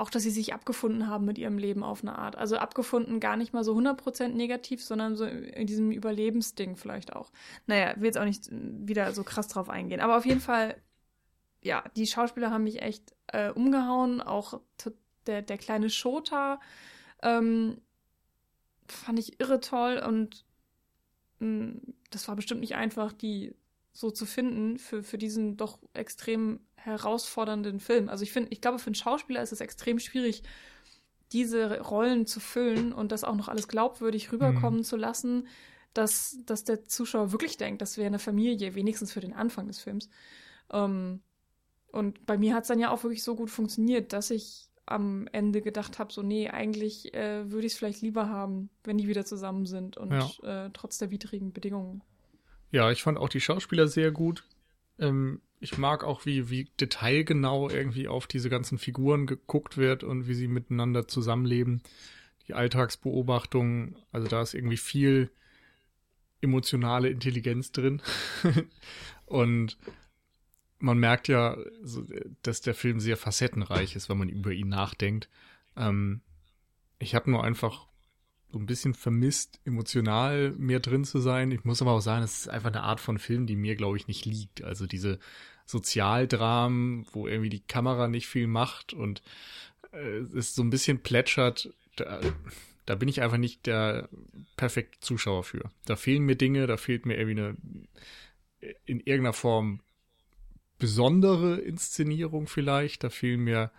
auch, 0.00 0.10
dass 0.10 0.22
sie 0.22 0.30
sich 0.30 0.54
abgefunden 0.54 1.08
haben 1.08 1.26
mit 1.26 1.36
ihrem 1.36 1.58
Leben 1.58 1.82
auf 1.82 2.02
eine 2.02 2.18
Art. 2.18 2.36
Also 2.36 2.56
abgefunden 2.56 3.20
gar 3.20 3.36
nicht 3.36 3.52
mal 3.52 3.64
so 3.64 3.76
100% 3.76 4.28
negativ, 4.28 4.82
sondern 4.82 5.14
so 5.14 5.26
in 5.26 5.66
diesem 5.66 5.92
Überlebensding 5.92 6.76
vielleicht 6.76 7.14
auch. 7.14 7.30
Naja, 7.66 7.94
will 7.96 8.06
jetzt 8.06 8.18
auch 8.18 8.24
nicht 8.24 8.48
wieder 8.50 9.12
so 9.12 9.24
krass 9.24 9.48
drauf 9.48 9.68
eingehen. 9.68 10.00
Aber 10.00 10.16
auf 10.16 10.24
jeden 10.24 10.40
Fall, 10.40 10.76
ja, 11.62 11.84
die 11.96 12.06
Schauspieler 12.06 12.50
haben 12.50 12.64
mich 12.64 12.80
echt 12.80 13.14
äh, 13.26 13.50
umgehauen. 13.50 14.22
Auch 14.22 14.60
der, 15.26 15.42
der 15.42 15.58
kleine 15.58 15.90
Shota 15.90 16.60
ähm, 17.22 17.80
fand 18.88 19.18
ich 19.18 19.38
irre 19.38 19.60
toll 19.60 20.02
und 20.04 20.46
das 22.10 22.28
war 22.28 22.36
bestimmt 22.36 22.60
nicht 22.60 22.76
einfach, 22.76 23.12
die 23.12 23.54
so 23.92 24.10
zu 24.10 24.26
finden 24.26 24.78
für, 24.78 25.02
für 25.02 25.18
diesen 25.18 25.56
doch 25.56 25.78
extrem 25.94 26.60
herausfordernden 26.76 27.80
Film. 27.80 28.08
Also 28.08 28.22
ich 28.22 28.32
finde, 28.32 28.50
ich 28.52 28.60
glaube, 28.60 28.78
für 28.78 28.86
einen 28.86 28.94
Schauspieler 28.94 29.42
ist 29.42 29.52
es 29.52 29.60
extrem 29.60 29.98
schwierig, 29.98 30.42
diese 31.32 31.80
Rollen 31.80 32.26
zu 32.26 32.40
füllen 32.40 32.92
und 32.92 33.12
das 33.12 33.24
auch 33.24 33.36
noch 33.36 33.48
alles 33.48 33.68
glaubwürdig 33.68 34.32
rüberkommen 34.32 34.84
zu 34.84 34.96
lassen, 34.96 35.46
dass, 35.94 36.38
dass 36.44 36.64
der 36.64 36.84
Zuschauer 36.84 37.32
wirklich 37.32 37.56
denkt, 37.56 37.82
das 37.82 37.96
wäre 37.96 38.06
eine 38.06 38.18
Familie, 38.18 38.74
wenigstens 38.74 39.12
für 39.12 39.20
den 39.20 39.32
Anfang 39.32 39.66
des 39.66 39.80
Films. 39.80 40.08
Ähm, 40.72 41.20
und 41.92 42.24
bei 42.26 42.38
mir 42.38 42.54
hat 42.54 42.62
es 42.62 42.68
dann 42.68 42.78
ja 42.78 42.90
auch 42.90 43.02
wirklich 43.02 43.22
so 43.22 43.34
gut 43.34 43.50
funktioniert, 43.50 44.12
dass 44.12 44.30
ich 44.30 44.69
am 44.86 45.28
Ende 45.32 45.62
gedacht 45.62 45.98
habe, 45.98 46.12
so, 46.12 46.22
nee, 46.22 46.48
eigentlich 46.48 47.14
äh, 47.14 47.50
würde 47.50 47.66
ich 47.66 47.74
es 47.74 47.78
vielleicht 47.78 48.02
lieber 48.02 48.28
haben, 48.28 48.70
wenn 48.84 48.98
die 48.98 49.08
wieder 49.08 49.24
zusammen 49.24 49.66
sind 49.66 49.96
und 49.96 50.12
äh, 50.42 50.70
trotz 50.72 50.98
der 50.98 51.10
widrigen 51.10 51.52
Bedingungen. 51.52 52.02
Ja, 52.72 52.90
ich 52.90 53.02
fand 53.02 53.18
auch 53.18 53.28
die 53.28 53.40
Schauspieler 53.40 53.88
sehr 53.88 54.10
gut. 54.10 54.44
Ähm, 54.98 55.40
ich 55.60 55.76
mag 55.76 56.04
auch, 56.04 56.24
wie, 56.24 56.50
wie 56.50 56.70
detailgenau 56.80 57.68
irgendwie 57.68 58.08
auf 58.08 58.26
diese 58.26 58.48
ganzen 58.48 58.78
Figuren 58.78 59.26
geguckt 59.26 59.76
wird 59.76 60.04
und 60.04 60.26
wie 60.26 60.34
sie 60.34 60.48
miteinander 60.48 61.06
zusammenleben. 61.06 61.82
Die 62.48 62.54
Alltagsbeobachtung, 62.54 63.96
also 64.10 64.26
da 64.26 64.42
ist 64.42 64.54
irgendwie 64.54 64.78
viel 64.78 65.30
emotionale 66.40 67.10
Intelligenz 67.10 67.72
drin. 67.72 68.00
und 69.26 69.76
man 70.80 70.98
merkt 70.98 71.28
ja, 71.28 71.56
dass 72.42 72.60
der 72.60 72.74
Film 72.74 73.00
sehr 73.00 73.16
facettenreich 73.16 73.96
ist, 73.96 74.08
wenn 74.08 74.18
man 74.18 74.28
über 74.28 74.50
ihn 74.52 74.68
nachdenkt. 74.68 75.28
Ähm, 75.76 76.22
ich 76.98 77.14
habe 77.14 77.30
nur 77.30 77.44
einfach 77.44 77.86
so 78.52 78.58
ein 78.58 78.66
bisschen 78.66 78.94
vermisst, 78.94 79.60
emotional 79.64 80.52
mehr 80.52 80.80
drin 80.80 81.04
zu 81.04 81.20
sein. 81.20 81.52
Ich 81.52 81.64
muss 81.64 81.80
aber 81.80 81.92
auch 81.92 82.00
sagen, 82.00 82.24
es 82.24 82.40
ist 82.40 82.48
einfach 82.48 82.70
eine 82.70 82.82
Art 82.82 83.00
von 83.00 83.18
Film, 83.18 83.46
die 83.46 83.56
mir, 83.56 83.76
glaube 83.76 83.96
ich, 83.96 84.08
nicht 84.08 84.24
liegt. 84.24 84.64
Also 84.64 84.86
diese 84.86 85.20
Sozialdramen, 85.66 87.06
wo 87.12 87.28
irgendwie 87.28 87.50
die 87.50 87.60
Kamera 87.60 88.08
nicht 88.08 88.26
viel 88.26 88.48
macht 88.48 88.92
und 88.92 89.22
äh, 89.92 90.18
es 90.36 90.54
so 90.54 90.62
ein 90.62 90.70
bisschen 90.70 91.02
plätschert, 91.02 91.72
da, 91.96 92.20
da 92.86 92.94
bin 92.96 93.08
ich 93.08 93.22
einfach 93.22 93.36
nicht 93.36 93.66
der 93.66 94.08
perfekte 94.56 94.98
Zuschauer 95.00 95.44
für. 95.44 95.70
Da 95.84 95.94
fehlen 95.94 96.24
mir 96.24 96.36
Dinge, 96.36 96.66
da 96.66 96.76
fehlt 96.76 97.06
mir 97.06 97.18
irgendwie 97.18 97.40
eine 97.40 97.56
in 98.84 99.00
irgendeiner 99.00 99.32
Form 99.32 99.80
besondere 100.80 101.60
Inszenierung 101.60 102.48
vielleicht. 102.48 103.04
Da 103.04 103.10
fehlen 103.10 103.40
mir, 103.40 103.70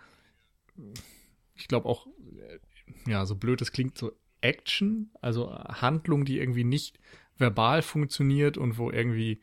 ich 1.54 1.68
glaube 1.68 1.86
auch, 1.88 2.06
äh, 2.06 3.10
ja, 3.10 3.26
so 3.26 3.34
blöd 3.34 3.60
es 3.60 3.72
klingt, 3.72 3.98
so 3.98 4.12
Action, 4.40 5.10
also 5.20 5.52
Handlung, 5.52 6.24
die 6.24 6.38
irgendwie 6.38 6.64
nicht 6.64 6.98
verbal 7.36 7.82
funktioniert 7.82 8.56
und 8.56 8.78
wo 8.78 8.90
irgendwie 8.90 9.40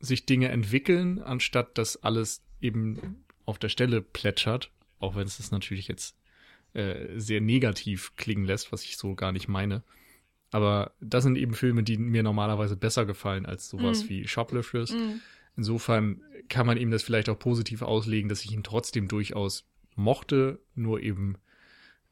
sich 0.00 0.26
Dinge 0.26 0.48
entwickeln, 0.48 1.20
anstatt 1.20 1.78
dass 1.78 2.02
alles 2.02 2.42
eben 2.60 3.24
auf 3.44 3.58
der 3.58 3.68
Stelle 3.68 4.02
plätschert, 4.02 4.70
auch 4.98 5.14
wenn 5.14 5.26
es 5.26 5.36
das 5.36 5.50
natürlich 5.52 5.88
jetzt 5.88 6.16
äh, 6.74 7.18
sehr 7.18 7.40
negativ 7.40 8.16
klingen 8.16 8.44
lässt, 8.44 8.72
was 8.72 8.84
ich 8.84 8.96
so 8.96 9.14
gar 9.14 9.32
nicht 9.32 9.48
meine. 9.48 9.82
Aber 10.50 10.92
das 11.00 11.24
sind 11.24 11.36
eben 11.36 11.54
Filme, 11.54 11.82
die 11.82 11.96
mir 11.96 12.22
normalerweise 12.22 12.76
besser 12.76 13.06
gefallen 13.06 13.46
als 13.46 13.68
sowas 13.70 14.04
Mm. 14.04 14.08
wie 14.08 14.28
Shoplifters. 14.28 14.90
Mm. 14.92 15.20
Insofern 15.56 16.22
kann 16.48 16.66
man 16.66 16.76
ihm 16.76 16.90
das 16.90 17.02
vielleicht 17.02 17.28
auch 17.28 17.38
positiv 17.38 17.82
auslegen, 17.82 18.28
dass 18.28 18.44
ich 18.44 18.52
ihn 18.52 18.62
trotzdem 18.62 19.08
durchaus 19.08 19.64
mochte, 19.94 20.60
nur 20.74 21.00
eben 21.00 21.36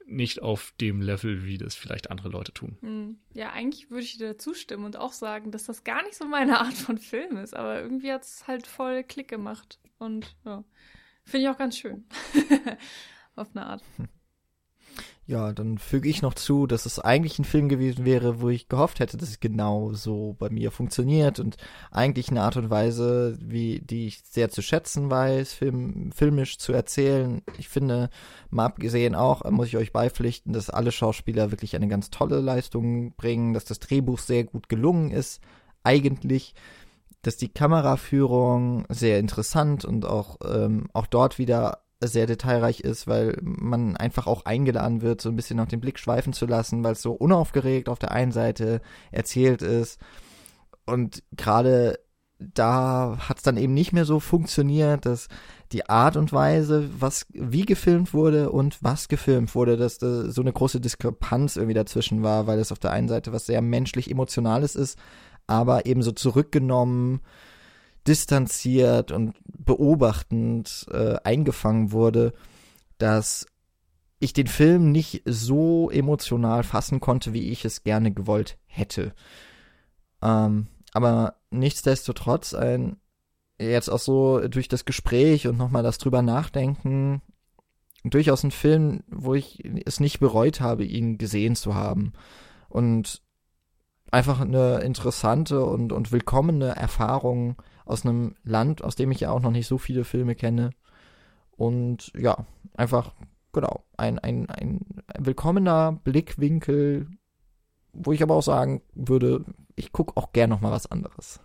nicht 0.06 0.42
auf 0.42 0.74
dem 0.80 1.00
Level, 1.00 1.44
wie 1.44 1.56
das 1.56 1.74
vielleicht 1.74 2.10
andere 2.10 2.28
Leute 2.28 2.52
tun. 2.52 2.76
Hm. 2.80 3.18
Ja, 3.32 3.50
eigentlich 3.52 3.90
würde 3.90 4.02
ich 4.02 4.18
dir 4.18 4.38
zustimmen 4.38 4.84
und 4.84 4.96
auch 4.96 5.12
sagen, 5.12 5.52
dass 5.52 5.64
das 5.64 5.84
gar 5.84 6.02
nicht 6.02 6.16
so 6.16 6.26
meine 6.26 6.58
Art 6.60 6.74
von 6.74 6.98
Film 6.98 7.36
ist, 7.36 7.54
aber 7.54 7.80
irgendwie 7.80 8.12
hat 8.12 8.24
es 8.24 8.46
halt 8.46 8.66
voll 8.66 9.04
Klick 9.04 9.28
gemacht. 9.28 9.78
Und 9.98 10.36
ja, 10.44 10.64
finde 11.24 11.46
ich 11.46 11.48
auch 11.50 11.58
ganz 11.58 11.76
schön. 11.76 12.04
auf 13.36 13.48
eine 13.54 13.66
Art. 13.66 13.84
Ja, 15.30 15.52
dann 15.52 15.78
füge 15.78 16.08
ich 16.08 16.22
noch 16.22 16.34
zu, 16.34 16.66
dass 16.66 16.86
es 16.86 16.98
eigentlich 16.98 17.38
ein 17.38 17.44
Film 17.44 17.68
gewesen 17.68 18.04
wäre, 18.04 18.40
wo 18.40 18.48
ich 18.48 18.68
gehofft 18.68 18.98
hätte, 18.98 19.16
dass 19.16 19.28
es 19.28 19.38
genau 19.38 19.92
so 19.92 20.34
bei 20.40 20.50
mir 20.50 20.72
funktioniert 20.72 21.38
und 21.38 21.56
eigentlich 21.92 22.30
eine 22.30 22.42
Art 22.42 22.56
und 22.56 22.68
Weise, 22.68 23.38
wie 23.40 23.78
die 23.78 24.08
ich 24.08 24.24
sehr 24.24 24.50
zu 24.50 24.60
schätzen 24.60 25.08
weiß, 25.08 25.52
film, 25.52 26.10
filmisch 26.10 26.58
zu 26.58 26.72
erzählen. 26.72 27.42
Ich 27.58 27.68
finde, 27.68 28.10
mal 28.50 28.64
abgesehen 28.64 29.14
auch, 29.14 29.48
muss 29.52 29.68
ich 29.68 29.76
euch 29.76 29.92
beipflichten, 29.92 30.52
dass 30.52 30.68
alle 30.68 30.90
Schauspieler 30.90 31.52
wirklich 31.52 31.76
eine 31.76 31.86
ganz 31.86 32.10
tolle 32.10 32.40
Leistung 32.40 33.14
bringen, 33.14 33.54
dass 33.54 33.64
das 33.64 33.78
Drehbuch 33.78 34.18
sehr 34.18 34.42
gut 34.42 34.68
gelungen 34.68 35.12
ist, 35.12 35.40
eigentlich 35.84 36.56
dass 37.22 37.36
die 37.36 37.50
Kameraführung 37.50 38.84
sehr 38.88 39.20
interessant 39.20 39.84
und 39.84 40.06
auch 40.06 40.38
ähm, 40.44 40.88
auch 40.92 41.06
dort 41.06 41.38
wieder 41.38 41.82
sehr 42.08 42.26
detailreich 42.26 42.80
ist, 42.80 43.06
weil 43.06 43.36
man 43.42 43.96
einfach 43.96 44.26
auch 44.26 44.44
eingeladen 44.46 45.02
wird, 45.02 45.20
so 45.20 45.28
ein 45.28 45.36
bisschen 45.36 45.58
noch 45.58 45.68
den 45.68 45.80
Blick 45.80 45.98
schweifen 45.98 46.32
zu 46.32 46.46
lassen, 46.46 46.82
weil 46.82 46.92
es 46.92 47.02
so 47.02 47.12
unaufgeregt 47.12 47.88
auf 47.88 47.98
der 47.98 48.12
einen 48.12 48.32
Seite 48.32 48.80
erzählt 49.10 49.62
ist. 49.62 50.00
Und 50.86 51.22
gerade 51.36 51.98
da 52.38 53.18
hat 53.28 53.36
es 53.36 53.42
dann 53.42 53.58
eben 53.58 53.74
nicht 53.74 53.92
mehr 53.92 54.06
so 54.06 54.18
funktioniert, 54.18 55.04
dass 55.04 55.28
die 55.72 55.88
Art 55.88 56.16
und 56.16 56.32
Weise, 56.32 56.88
was 56.98 57.26
wie 57.32 57.66
gefilmt 57.66 58.14
wurde 58.14 58.50
und 58.50 58.82
was 58.82 59.08
gefilmt 59.08 59.54
wurde, 59.54 59.76
dass 59.76 59.98
da 59.98 60.30
so 60.30 60.40
eine 60.40 60.52
große 60.52 60.80
Diskrepanz 60.80 61.56
irgendwie 61.56 61.74
dazwischen 61.74 62.22
war, 62.22 62.46
weil 62.46 62.58
es 62.58 62.72
auf 62.72 62.78
der 62.78 62.92
einen 62.92 63.08
Seite 63.08 63.32
was 63.32 63.46
sehr 63.46 63.60
menschlich 63.60 64.10
emotionales 64.10 64.74
ist, 64.74 64.98
aber 65.46 65.84
eben 65.84 66.02
so 66.02 66.12
zurückgenommen 66.12 67.20
distanziert 68.06 69.12
und 69.12 69.34
beobachtend 69.44 70.86
äh, 70.90 71.16
eingefangen 71.24 71.92
wurde, 71.92 72.32
dass 72.98 73.46
ich 74.18 74.32
den 74.32 74.46
Film 74.46 74.92
nicht 74.92 75.22
so 75.24 75.90
emotional 75.90 76.62
fassen 76.62 77.00
konnte, 77.00 77.32
wie 77.32 77.50
ich 77.50 77.64
es 77.64 77.82
gerne 77.82 78.12
gewollt 78.12 78.58
hätte. 78.66 79.14
Ähm, 80.22 80.68
aber 80.92 81.36
nichtsdestotrotz 81.50 82.54
ein 82.54 82.96
jetzt 83.58 83.90
auch 83.90 83.98
so 83.98 84.40
durch 84.48 84.68
das 84.68 84.84
Gespräch 84.86 85.46
und 85.46 85.58
nochmal 85.58 85.82
das 85.82 85.98
drüber 85.98 86.22
nachdenken 86.22 87.22
durchaus 88.04 88.42
ein 88.44 88.50
Film, 88.50 89.02
wo 89.08 89.34
ich 89.34 89.62
es 89.84 90.00
nicht 90.00 90.20
bereut 90.20 90.60
habe, 90.60 90.84
ihn 90.84 91.18
gesehen 91.18 91.54
zu 91.54 91.74
haben. 91.74 92.12
Und 92.68 93.22
einfach 94.10 94.40
eine 94.40 94.80
interessante 94.80 95.64
und, 95.64 95.92
und 95.92 96.12
willkommene 96.12 96.76
Erfahrung 96.76 97.56
aus 97.90 98.04
einem 98.04 98.34
Land, 98.44 98.82
aus 98.82 98.96
dem 98.96 99.10
ich 99.10 99.20
ja 99.20 99.30
auch 99.30 99.40
noch 99.40 99.50
nicht 99.50 99.66
so 99.66 99.78
viele 99.78 100.04
Filme 100.04 100.34
kenne. 100.34 100.70
Und 101.56 102.12
ja, 102.16 102.46
einfach, 102.74 103.12
genau, 103.52 103.84
ein, 103.96 104.18
ein, 104.18 104.48
ein 104.48 104.80
willkommener 105.18 105.92
Blickwinkel, 106.04 107.08
wo 107.92 108.12
ich 108.12 108.22
aber 108.22 108.34
auch 108.36 108.42
sagen 108.42 108.82
würde, 108.94 109.44
ich 109.76 109.92
gucke 109.92 110.16
auch 110.16 110.32
gern 110.32 110.50
noch 110.50 110.60
mal 110.60 110.70
was 110.70 110.90
anderes. 110.90 111.40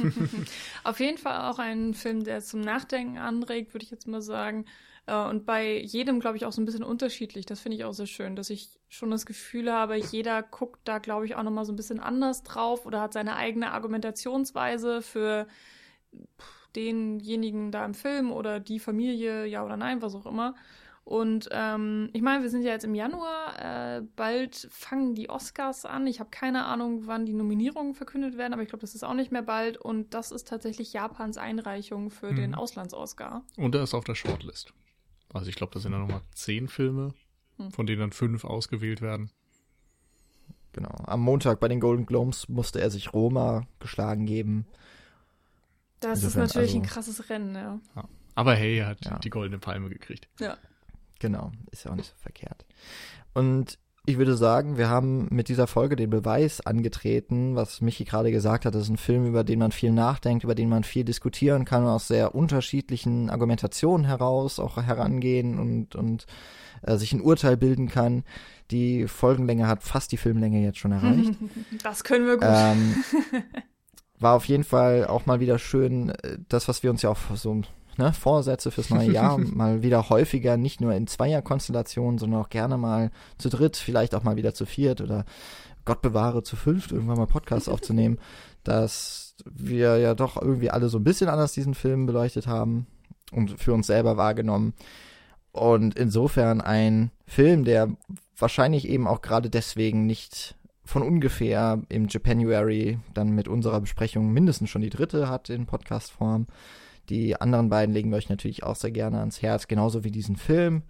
Auf 0.84 1.00
jeden 1.00 1.18
Fall 1.18 1.50
auch 1.50 1.58
ein 1.58 1.94
Film, 1.94 2.24
der 2.24 2.42
zum 2.42 2.60
Nachdenken 2.60 3.18
anregt, 3.18 3.74
würde 3.74 3.84
ich 3.84 3.90
jetzt 3.90 4.06
mal 4.06 4.22
sagen. 4.22 4.66
Äh, 5.06 5.16
und 5.16 5.46
bei 5.46 5.78
jedem, 5.78 6.20
glaube 6.20 6.36
ich, 6.36 6.44
auch 6.44 6.52
so 6.52 6.60
ein 6.60 6.64
bisschen 6.64 6.84
unterschiedlich. 6.84 7.46
Das 7.46 7.60
finde 7.60 7.76
ich 7.76 7.84
auch 7.84 7.92
sehr 7.92 8.06
schön, 8.06 8.36
dass 8.36 8.50
ich 8.50 8.70
schon 8.88 9.10
das 9.10 9.26
Gefühl 9.26 9.72
habe, 9.72 9.96
jeder 9.96 10.42
guckt 10.42 10.80
da, 10.84 10.98
glaube 10.98 11.26
ich, 11.26 11.34
auch 11.34 11.42
nochmal 11.42 11.64
so 11.64 11.72
ein 11.72 11.76
bisschen 11.76 12.00
anders 12.00 12.42
drauf 12.42 12.86
oder 12.86 13.00
hat 13.00 13.12
seine 13.12 13.36
eigene 13.36 13.72
Argumentationsweise 13.72 15.02
für 15.02 15.46
denjenigen 16.76 17.70
da 17.70 17.84
im 17.84 17.94
Film 17.94 18.32
oder 18.32 18.60
die 18.60 18.78
Familie, 18.78 19.46
ja 19.46 19.64
oder 19.64 19.76
nein, 19.76 20.02
was 20.02 20.14
auch 20.14 20.26
immer. 20.26 20.54
Und 21.04 21.48
ähm, 21.50 22.10
ich 22.12 22.22
meine, 22.22 22.42
wir 22.42 22.50
sind 22.50 22.62
ja 22.62 22.70
jetzt 22.70 22.84
im 22.84 22.94
Januar, 22.94 23.58
äh, 23.58 24.02
bald 24.14 24.68
fangen 24.70 25.16
die 25.16 25.28
Oscars 25.28 25.84
an. 25.84 26.06
Ich 26.06 26.20
habe 26.20 26.30
keine 26.30 26.64
Ahnung, 26.64 27.06
wann 27.06 27.26
die 27.26 27.32
Nominierungen 27.32 27.94
verkündet 27.94 28.38
werden, 28.38 28.52
aber 28.52 28.62
ich 28.62 28.68
glaube, 28.68 28.82
das 28.82 28.94
ist 28.94 29.02
auch 29.02 29.14
nicht 29.14 29.32
mehr 29.32 29.42
bald. 29.42 29.78
Und 29.78 30.14
das 30.14 30.30
ist 30.30 30.46
tatsächlich 30.46 30.92
Japans 30.92 31.38
Einreichung 31.38 32.10
für 32.10 32.30
mhm. 32.30 32.36
den 32.36 32.54
Auslands-Oscar. 32.54 33.44
Und 33.56 33.74
er 33.74 33.82
ist 33.82 33.94
auf 33.94 34.04
der 34.04 34.14
Shortlist. 34.14 34.72
Also 35.32 35.48
ich 35.48 35.56
glaube, 35.56 35.72
das 35.72 35.82
sind 35.82 35.92
dann 35.92 36.02
nochmal 36.02 36.22
zehn 36.34 36.68
Filme, 36.68 37.14
hm. 37.56 37.70
von 37.72 37.86
denen 37.86 38.00
dann 38.00 38.12
fünf 38.12 38.44
ausgewählt 38.44 39.00
werden. 39.00 39.30
Genau. 40.72 40.94
Am 41.04 41.20
Montag 41.20 41.60
bei 41.60 41.68
den 41.68 41.80
Golden 41.80 42.06
Globes 42.06 42.48
musste 42.48 42.80
er 42.80 42.90
sich 42.90 43.12
Roma 43.12 43.66
geschlagen 43.78 44.26
geben. 44.26 44.66
Das 46.00 46.22
Insofern, 46.22 46.44
ist 46.44 46.54
natürlich 46.54 46.74
also, 46.74 46.82
ein 46.82 46.86
krasses 46.86 47.30
Rennen, 47.30 47.54
ja. 47.54 47.80
ja. 47.94 48.08
Aber 48.34 48.54
hey, 48.54 48.78
er 48.78 48.86
hat 48.86 49.04
ja. 49.04 49.18
die 49.18 49.30
goldene 49.30 49.58
Palme 49.58 49.90
gekriegt. 49.90 50.28
Ja. 50.40 50.56
Genau, 51.18 51.52
ist 51.70 51.84
ja 51.84 51.92
auch 51.92 51.96
nicht 51.96 52.08
so 52.08 52.16
verkehrt. 52.16 52.64
Und 53.34 53.78
ich 54.04 54.18
würde 54.18 54.36
sagen, 54.36 54.78
wir 54.78 54.88
haben 54.88 55.28
mit 55.30 55.48
dieser 55.48 55.68
Folge 55.68 55.94
den 55.94 56.10
Beweis 56.10 56.60
angetreten, 56.60 57.54
was 57.54 57.80
Michi 57.80 58.04
gerade 58.04 58.32
gesagt 58.32 58.64
hat, 58.64 58.74
das 58.74 58.82
ist 58.82 58.88
ein 58.88 58.96
Film, 58.96 59.26
über 59.26 59.44
den 59.44 59.60
man 59.60 59.70
viel 59.70 59.92
nachdenkt, 59.92 60.42
über 60.42 60.56
den 60.56 60.68
man 60.68 60.82
viel 60.82 61.04
diskutieren 61.04 61.64
kann 61.64 61.84
und 61.84 61.90
aus 61.90 62.08
sehr 62.08 62.34
unterschiedlichen 62.34 63.30
Argumentationen 63.30 64.04
heraus 64.04 64.58
auch 64.58 64.76
herangehen 64.76 65.58
und, 65.60 65.94
und 65.94 66.26
äh, 66.82 66.96
sich 66.96 67.12
ein 67.12 67.20
Urteil 67.20 67.56
bilden 67.56 67.88
kann. 67.88 68.24
Die 68.72 69.06
Folgenlänge 69.06 69.68
hat 69.68 69.84
fast 69.84 70.10
die 70.10 70.16
Filmlänge 70.16 70.62
jetzt 70.62 70.78
schon 70.78 70.92
erreicht. 70.92 71.34
Das 71.84 72.02
können 72.02 72.26
wir 72.26 72.34
gut. 72.34 72.48
Ähm, 72.48 73.04
war 74.18 74.34
auf 74.34 74.46
jeden 74.46 74.64
Fall 74.64 75.06
auch 75.06 75.26
mal 75.26 75.38
wieder 75.38 75.58
schön, 75.60 76.10
äh, 76.10 76.38
das, 76.48 76.66
was 76.66 76.82
wir 76.82 76.90
uns 76.90 77.02
ja 77.02 77.10
auch 77.10 77.18
so 77.34 77.62
ne, 77.98 78.12
Vorsätze 78.12 78.70
fürs 78.70 78.90
neue 78.90 79.10
Jahr 79.10 79.38
mal 79.54 79.82
wieder 79.82 80.08
häufiger, 80.08 80.56
nicht 80.56 80.80
nur 80.80 80.94
in 80.94 81.06
Zweierkonstellationen, 81.06 82.18
sondern 82.18 82.40
auch 82.40 82.50
gerne 82.50 82.76
mal 82.76 83.10
zu 83.38 83.48
dritt, 83.48 83.76
vielleicht 83.76 84.14
auch 84.14 84.22
mal 84.22 84.36
wieder 84.36 84.54
zu 84.54 84.66
viert 84.66 85.00
oder 85.00 85.24
Gott 85.84 86.02
bewahre 86.02 86.42
zu 86.42 86.56
fünft, 86.56 86.92
irgendwann 86.92 87.18
mal 87.18 87.26
Podcasts 87.26 87.68
aufzunehmen, 87.68 88.18
dass 88.64 89.34
wir 89.44 89.98
ja 89.98 90.14
doch 90.14 90.40
irgendwie 90.40 90.70
alle 90.70 90.88
so 90.88 90.98
ein 90.98 91.04
bisschen 91.04 91.28
anders 91.28 91.52
diesen 91.52 91.74
Film 91.74 92.06
beleuchtet 92.06 92.46
haben 92.46 92.86
und 93.32 93.58
für 93.58 93.72
uns 93.72 93.86
selber 93.86 94.16
wahrgenommen. 94.16 94.74
Und 95.52 95.98
insofern 95.98 96.60
ein 96.60 97.10
Film, 97.26 97.64
der 97.64 97.90
wahrscheinlich 98.38 98.88
eben 98.88 99.06
auch 99.06 99.20
gerade 99.20 99.50
deswegen 99.50 100.06
nicht 100.06 100.56
von 100.84 101.02
ungefähr 101.02 101.80
im 101.88 102.08
Japanuary 102.08 102.98
dann 103.14 103.30
mit 103.30 103.48
unserer 103.48 103.80
Besprechung 103.80 104.32
mindestens 104.32 104.70
schon 104.70 104.82
die 104.82 104.90
dritte 104.90 105.28
hat 105.28 105.48
in 105.50 105.66
Podcastform. 105.66 106.46
Die 107.08 107.40
anderen 107.40 107.68
beiden 107.68 107.94
legen 107.94 108.10
wir 108.10 108.16
euch 108.16 108.28
natürlich 108.28 108.62
auch 108.62 108.76
sehr 108.76 108.90
gerne 108.90 109.18
ans 109.18 109.42
Herz, 109.42 109.68
genauso 109.68 110.04
wie 110.04 110.10
diesen 110.10 110.36
Film, 110.36 110.82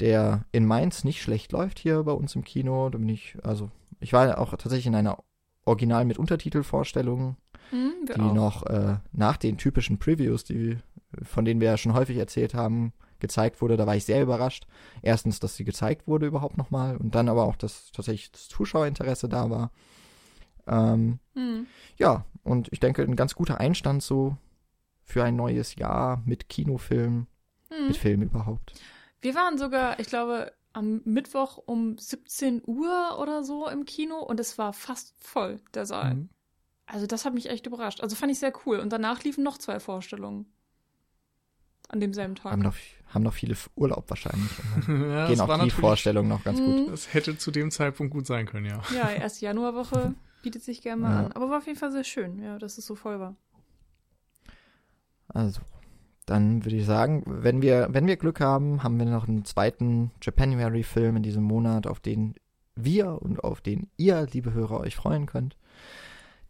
der 0.00 0.44
in 0.52 0.66
Mainz 0.66 1.04
nicht 1.04 1.22
schlecht 1.22 1.52
läuft 1.52 1.78
hier 1.78 2.02
bei 2.02 2.12
uns 2.12 2.34
im 2.34 2.44
Kino. 2.44 2.88
Da 2.90 2.98
bin 2.98 3.08
ich, 3.08 3.36
also, 3.42 3.70
ich 4.00 4.12
war 4.12 4.38
auch 4.38 4.50
tatsächlich 4.50 4.86
in 4.86 4.94
einer 4.94 5.22
Original 5.64 6.04
mit 6.04 6.18
Untertitelvorstellung, 6.18 7.36
hm, 7.70 7.92
die 8.06 8.20
auch. 8.20 8.34
noch 8.34 8.66
äh, 8.66 8.96
nach 9.12 9.36
den 9.36 9.58
typischen 9.58 9.98
Previews, 9.98 10.44
die, 10.44 10.78
von 11.22 11.44
denen 11.44 11.60
wir 11.60 11.68
ja 11.68 11.76
schon 11.76 11.94
häufig 11.94 12.16
erzählt 12.16 12.54
haben, 12.54 12.92
gezeigt 13.20 13.60
wurde. 13.60 13.76
Da 13.76 13.86
war 13.86 13.94
ich 13.94 14.04
sehr 14.04 14.22
überrascht. 14.22 14.66
Erstens, 15.02 15.38
dass 15.38 15.54
sie 15.54 15.64
gezeigt 15.64 16.08
wurde 16.08 16.26
überhaupt 16.26 16.56
nochmal 16.56 16.96
und 16.96 17.14
dann 17.14 17.28
aber 17.28 17.44
auch, 17.44 17.56
dass 17.56 17.92
tatsächlich 17.92 18.32
das 18.32 18.48
Zuschauerinteresse 18.48 19.28
da 19.28 19.50
war. 19.50 19.70
Ähm, 20.66 21.18
hm. 21.34 21.66
Ja, 21.98 22.24
und 22.42 22.68
ich 22.72 22.80
denke, 22.80 23.02
ein 23.02 23.16
ganz 23.16 23.34
guter 23.34 23.60
Einstand 23.60 24.02
so 24.02 24.36
für 25.02 25.24
ein 25.24 25.36
neues 25.36 25.74
Jahr 25.76 26.22
mit 26.24 26.48
Kinofilm, 26.48 27.26
hm. 27.68 27.86
mit 27.88 27.96
Film 27.96 28.22
überhaupt. 28.22 28.72
Wir 29.20 29.34
waren 29.34 29.58
sogar, 29.58 29.98
ich 29.98 30.06
glaube, 30.06 30.52
am 30.72 31.02
Mittwoch 31.04 31.58
um 31.58 31.98
17 31.98 32.62
Uhr 32.64 33.18
oder 33.20 33.42
so 33.42 33.68
im 33.68 33.84
Kino 33.84 34.18
und 34.18 34.40
es 34.40 34.56
war 34.58 34.72
fast 34.72 35.14
voll, 35.18 35.60
der 35.74 35.86
Saal. 35.86 36.14
Mhm. 36.14 36.28
Also 36.86 37.06
das 37.06 37.24
hat 37.24 37.34
mich 37.34 37.48
echt 37.48 37.66
überrascht. 37.66 38.00
Also 38.00 38.16
fand 38.16 38.32
ich 38.32 38.38
sehr 38.38 38.52
cool. 38.66 38.78
Und 38.78 38.92
danach 38.92 39.22
liefen 39.22 39.44
noch 39.44 39.58
zwei 39.58 39.78
Vorstellungen. 39.78 40.46
An 41.88 42.00
demselben 42.00 42.36
Tag. 42.36 42.52
Haben 42.52 42.62
noch, 42.62 42.76
haben 43.08 43.22
noch 43.22 43.34
viele 43.34 43.56
Urlaub 43.74 44.08
wahrscheinlich. 44.08 44.50
ja, 44.88 45.26
Gehen 45.26 45.40
auch 45.40 45.62
die 45.62 45.70
Vorstellungen 45.70 46.28
noch 46.28 46.44
ganz 46.44 46.60
gut. 46.60 46.86
Mhm. 46.86 46.90
Das 46.90 47.12
hätte 47.12 47.36
zu 47.36 47.50
dem 47.50 47.70
Zeitpunkt 47.70 48.12
gut 48.12 48.26
sein 48.26 48.46
können, 48.46 48.66
ja. 48.66 48.80
Ja, 48.94 49.10
erste 49.10 49.44
Januarwoche 49.44 50.14
bietet 50.42 50.62
sich 50.62 50.82
gerne 50.82 51.02
mal 51.02 51.10
ja. 51.12 51.26
an. 51.26 51.32
Aber 51.32 51.50
war 51.50 51.58
auf 51.58 51.66
jeden 51.66 51.78
Fall 51.78 51.90
sehr 51.90 52.04
schön, 52.04 52.40
ja, 52.42 52.58
dass 52.58 52.78
es 52.78 52.86
so 52.86 52.94
voll 52.94 53.18
war. 53.18 53.36
Also, 55.32 55.60
dann 56.26 56.64
würde 56.64 56.76
ich 56.76 56.86
sagen, 56.86 57.22
wenn 57.26 57.62
wir, 57.62 57.88
wenn 57.90 58.06
wir 58.06 58.16
Glück 58.16 58.40
haben, 58.40 58.82
haben 58.82 58.98
wir 58.98 59.06
noch 59.06 59.28
einen 59.28 59.44
zweiten 59.44 60.10
Japanuary-Film 60.22 61.16
in 61.16 61.22
diesem 61.22 61.42
Monat, 61.42 61.86
auf 61.86 62.00
den 62.00 62.34
wir 62.76 63.20
und 63.20 63.42
auf 63.42 63.60
den 63.60 63.88
ihr, 63.96 64.26
liebe 64.32 64.52
Hörer, 64.52 64.80
euch 64.80 64.96
freuen 64.96 65.26
könnt. 65.26 65.56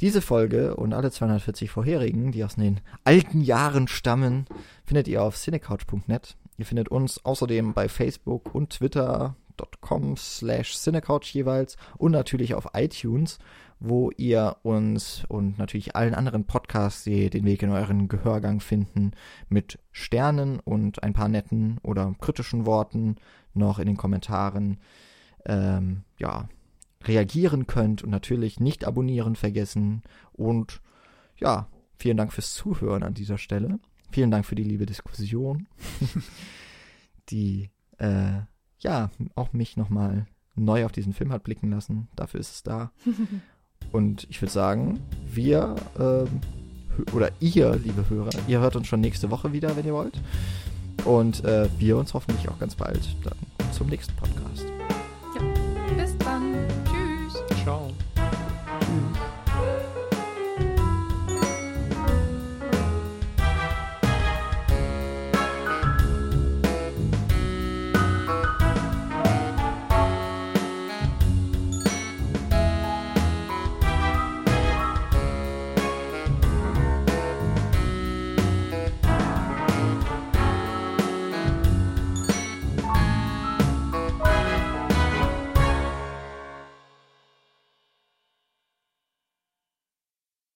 Diese 0.00 0.22
Folge 0.22 0.76
und 0.76 0.94
alle 0.94 1.10
240 1.10 1.70
vorherigen, 1.70 2.32
die 2.32 2.44
aus 2.44 2.56
den 2.56 2.80
alten 3.04 3.40
Jahren 3.42 3.86
stammen, 3.86 4.46
findet 4.84 5.08
ihr 5.08 5.22
auf 5.22 5.36
cinecouch.net. 5.36 6.36
Ihr 6.56 6.66
findet 6.66 6.88
uns 6.88 7.24
außerdem 7.24 7.74
bei 7.74 7.88
Facebook 7.88 8.54
und 8.54 8.70
Twitter, 8.70 9.36
soundcloud.com 9.60 10.16
slash 10.16 10.76
cinecouch 10.76 11.34
jeweils 11.34 11.76
und 11.98 12.12
natürlich 12.12 12.54
auf 12.54 12.68
iTunes, 12.74 13.38
wo 13.80 14.10
ihr 14.16 14.58
uns 14.62 15.24
und 15.28 15.58
natürlich 15.58 15.96
allen 15.96 16.14
anderen 16.14 16.44
Podcasts, 16.44 17.02
die 17.04 17.30
den 17.30 17.46
Weg 17.46 17.62
in 17.62 17.70
euren 17.70 18.08
Gehörgang 18.08 18.60
finden, 18.60 19.12
mit 19.48 19.78
Sternen 19.90 20.60
und 20.60 21.02
ein 21.02 21.14
paar 21.14 21.28
netten 21.28 21.78
oder 21.82 22.14
kritischen 22.20 22.66
Worten 22.66 23.16
noch 23.54 23.78
in 23.78 23.86
den 23.86 23.96
Kommentaren 23.96 24.78
ähm, 25.46 26.04
ja, 26.18 26.48
reagieren 27.04 27.66
könnt 27.66 28.04
und 28.04 28.10
natürlich 28.10 28.60
nicht 28.60 28.84
abonnieren 28.84 29.34
vergessen. 29.34 30.02
Und 30.32 30.82
ja, 31.38 31.68
vielen 31.96 32.18
Dank 32.18 32.34
fürs 32.34 32.54
Zuhören 32.54 33.02
an 33.02 33.14
dieser 33.14 33.38
Stelle. 33.38 33.80
Vielen 34.10 34.30
Dank 34.30 34.44
für 34.44 34.56
die 34.56 34.64
liebe 34.64 34.84
Diskussion, 34.84 35.68
die 37.30 37.70
äh, 37.98 38.40
ja 38.80 39.10
auch 39.34 39.52
mich 39.54 39.78
nochmal 39.78 40.26
neu 40.54 40.84
auf 40.84 40.92
diesen 40.92 41.14
Film 41.14 41.32
hat 41.32 41.44
blicken 41.44 41.70
lassen. 41.70 42.08
Dafür 42.14 42.40
ist 42.40 42.52
es 42.52 42.62
da. 42.62 42.92
Und 43.92 44.26
ich 44.30 44.40
würde 44.40 44.52
sagen, 44.52 45.00
wir 45.32 45.74
ähm, 45.98 46.40
oder 47.12 47.30
ihr, 47.40 47.76
liebe 47.76 48.08
Hörer, 48.08 48.30
ihr 48.46 48.60
hört 48.60 48.76
uns 48.76 48.86
schon 48.86 49.00
nächste 49.00 49.30
Woche 49.30 49.52
wieder, 49.52 49.76
wenn 49.76 49.86
ihr 49.86 49.94
wollt. 49.94 50.20
Und 51.04 51.44
äh, 51.44 51.68
wir 51.78 51.96
uns 51.96 52.14
hoffentlich 52.14 52.48
auch 52.48 52.58
ganz 52.58 52.74
bald 52.74 53.00
dann 53.24 53.72
zum 53.72 53.88
nächsten 53.88 54.14
Podcast. 54.16 54.66
Ja, 55.34 55.94
bis 55.96 56.16
dann. 56.18 56.99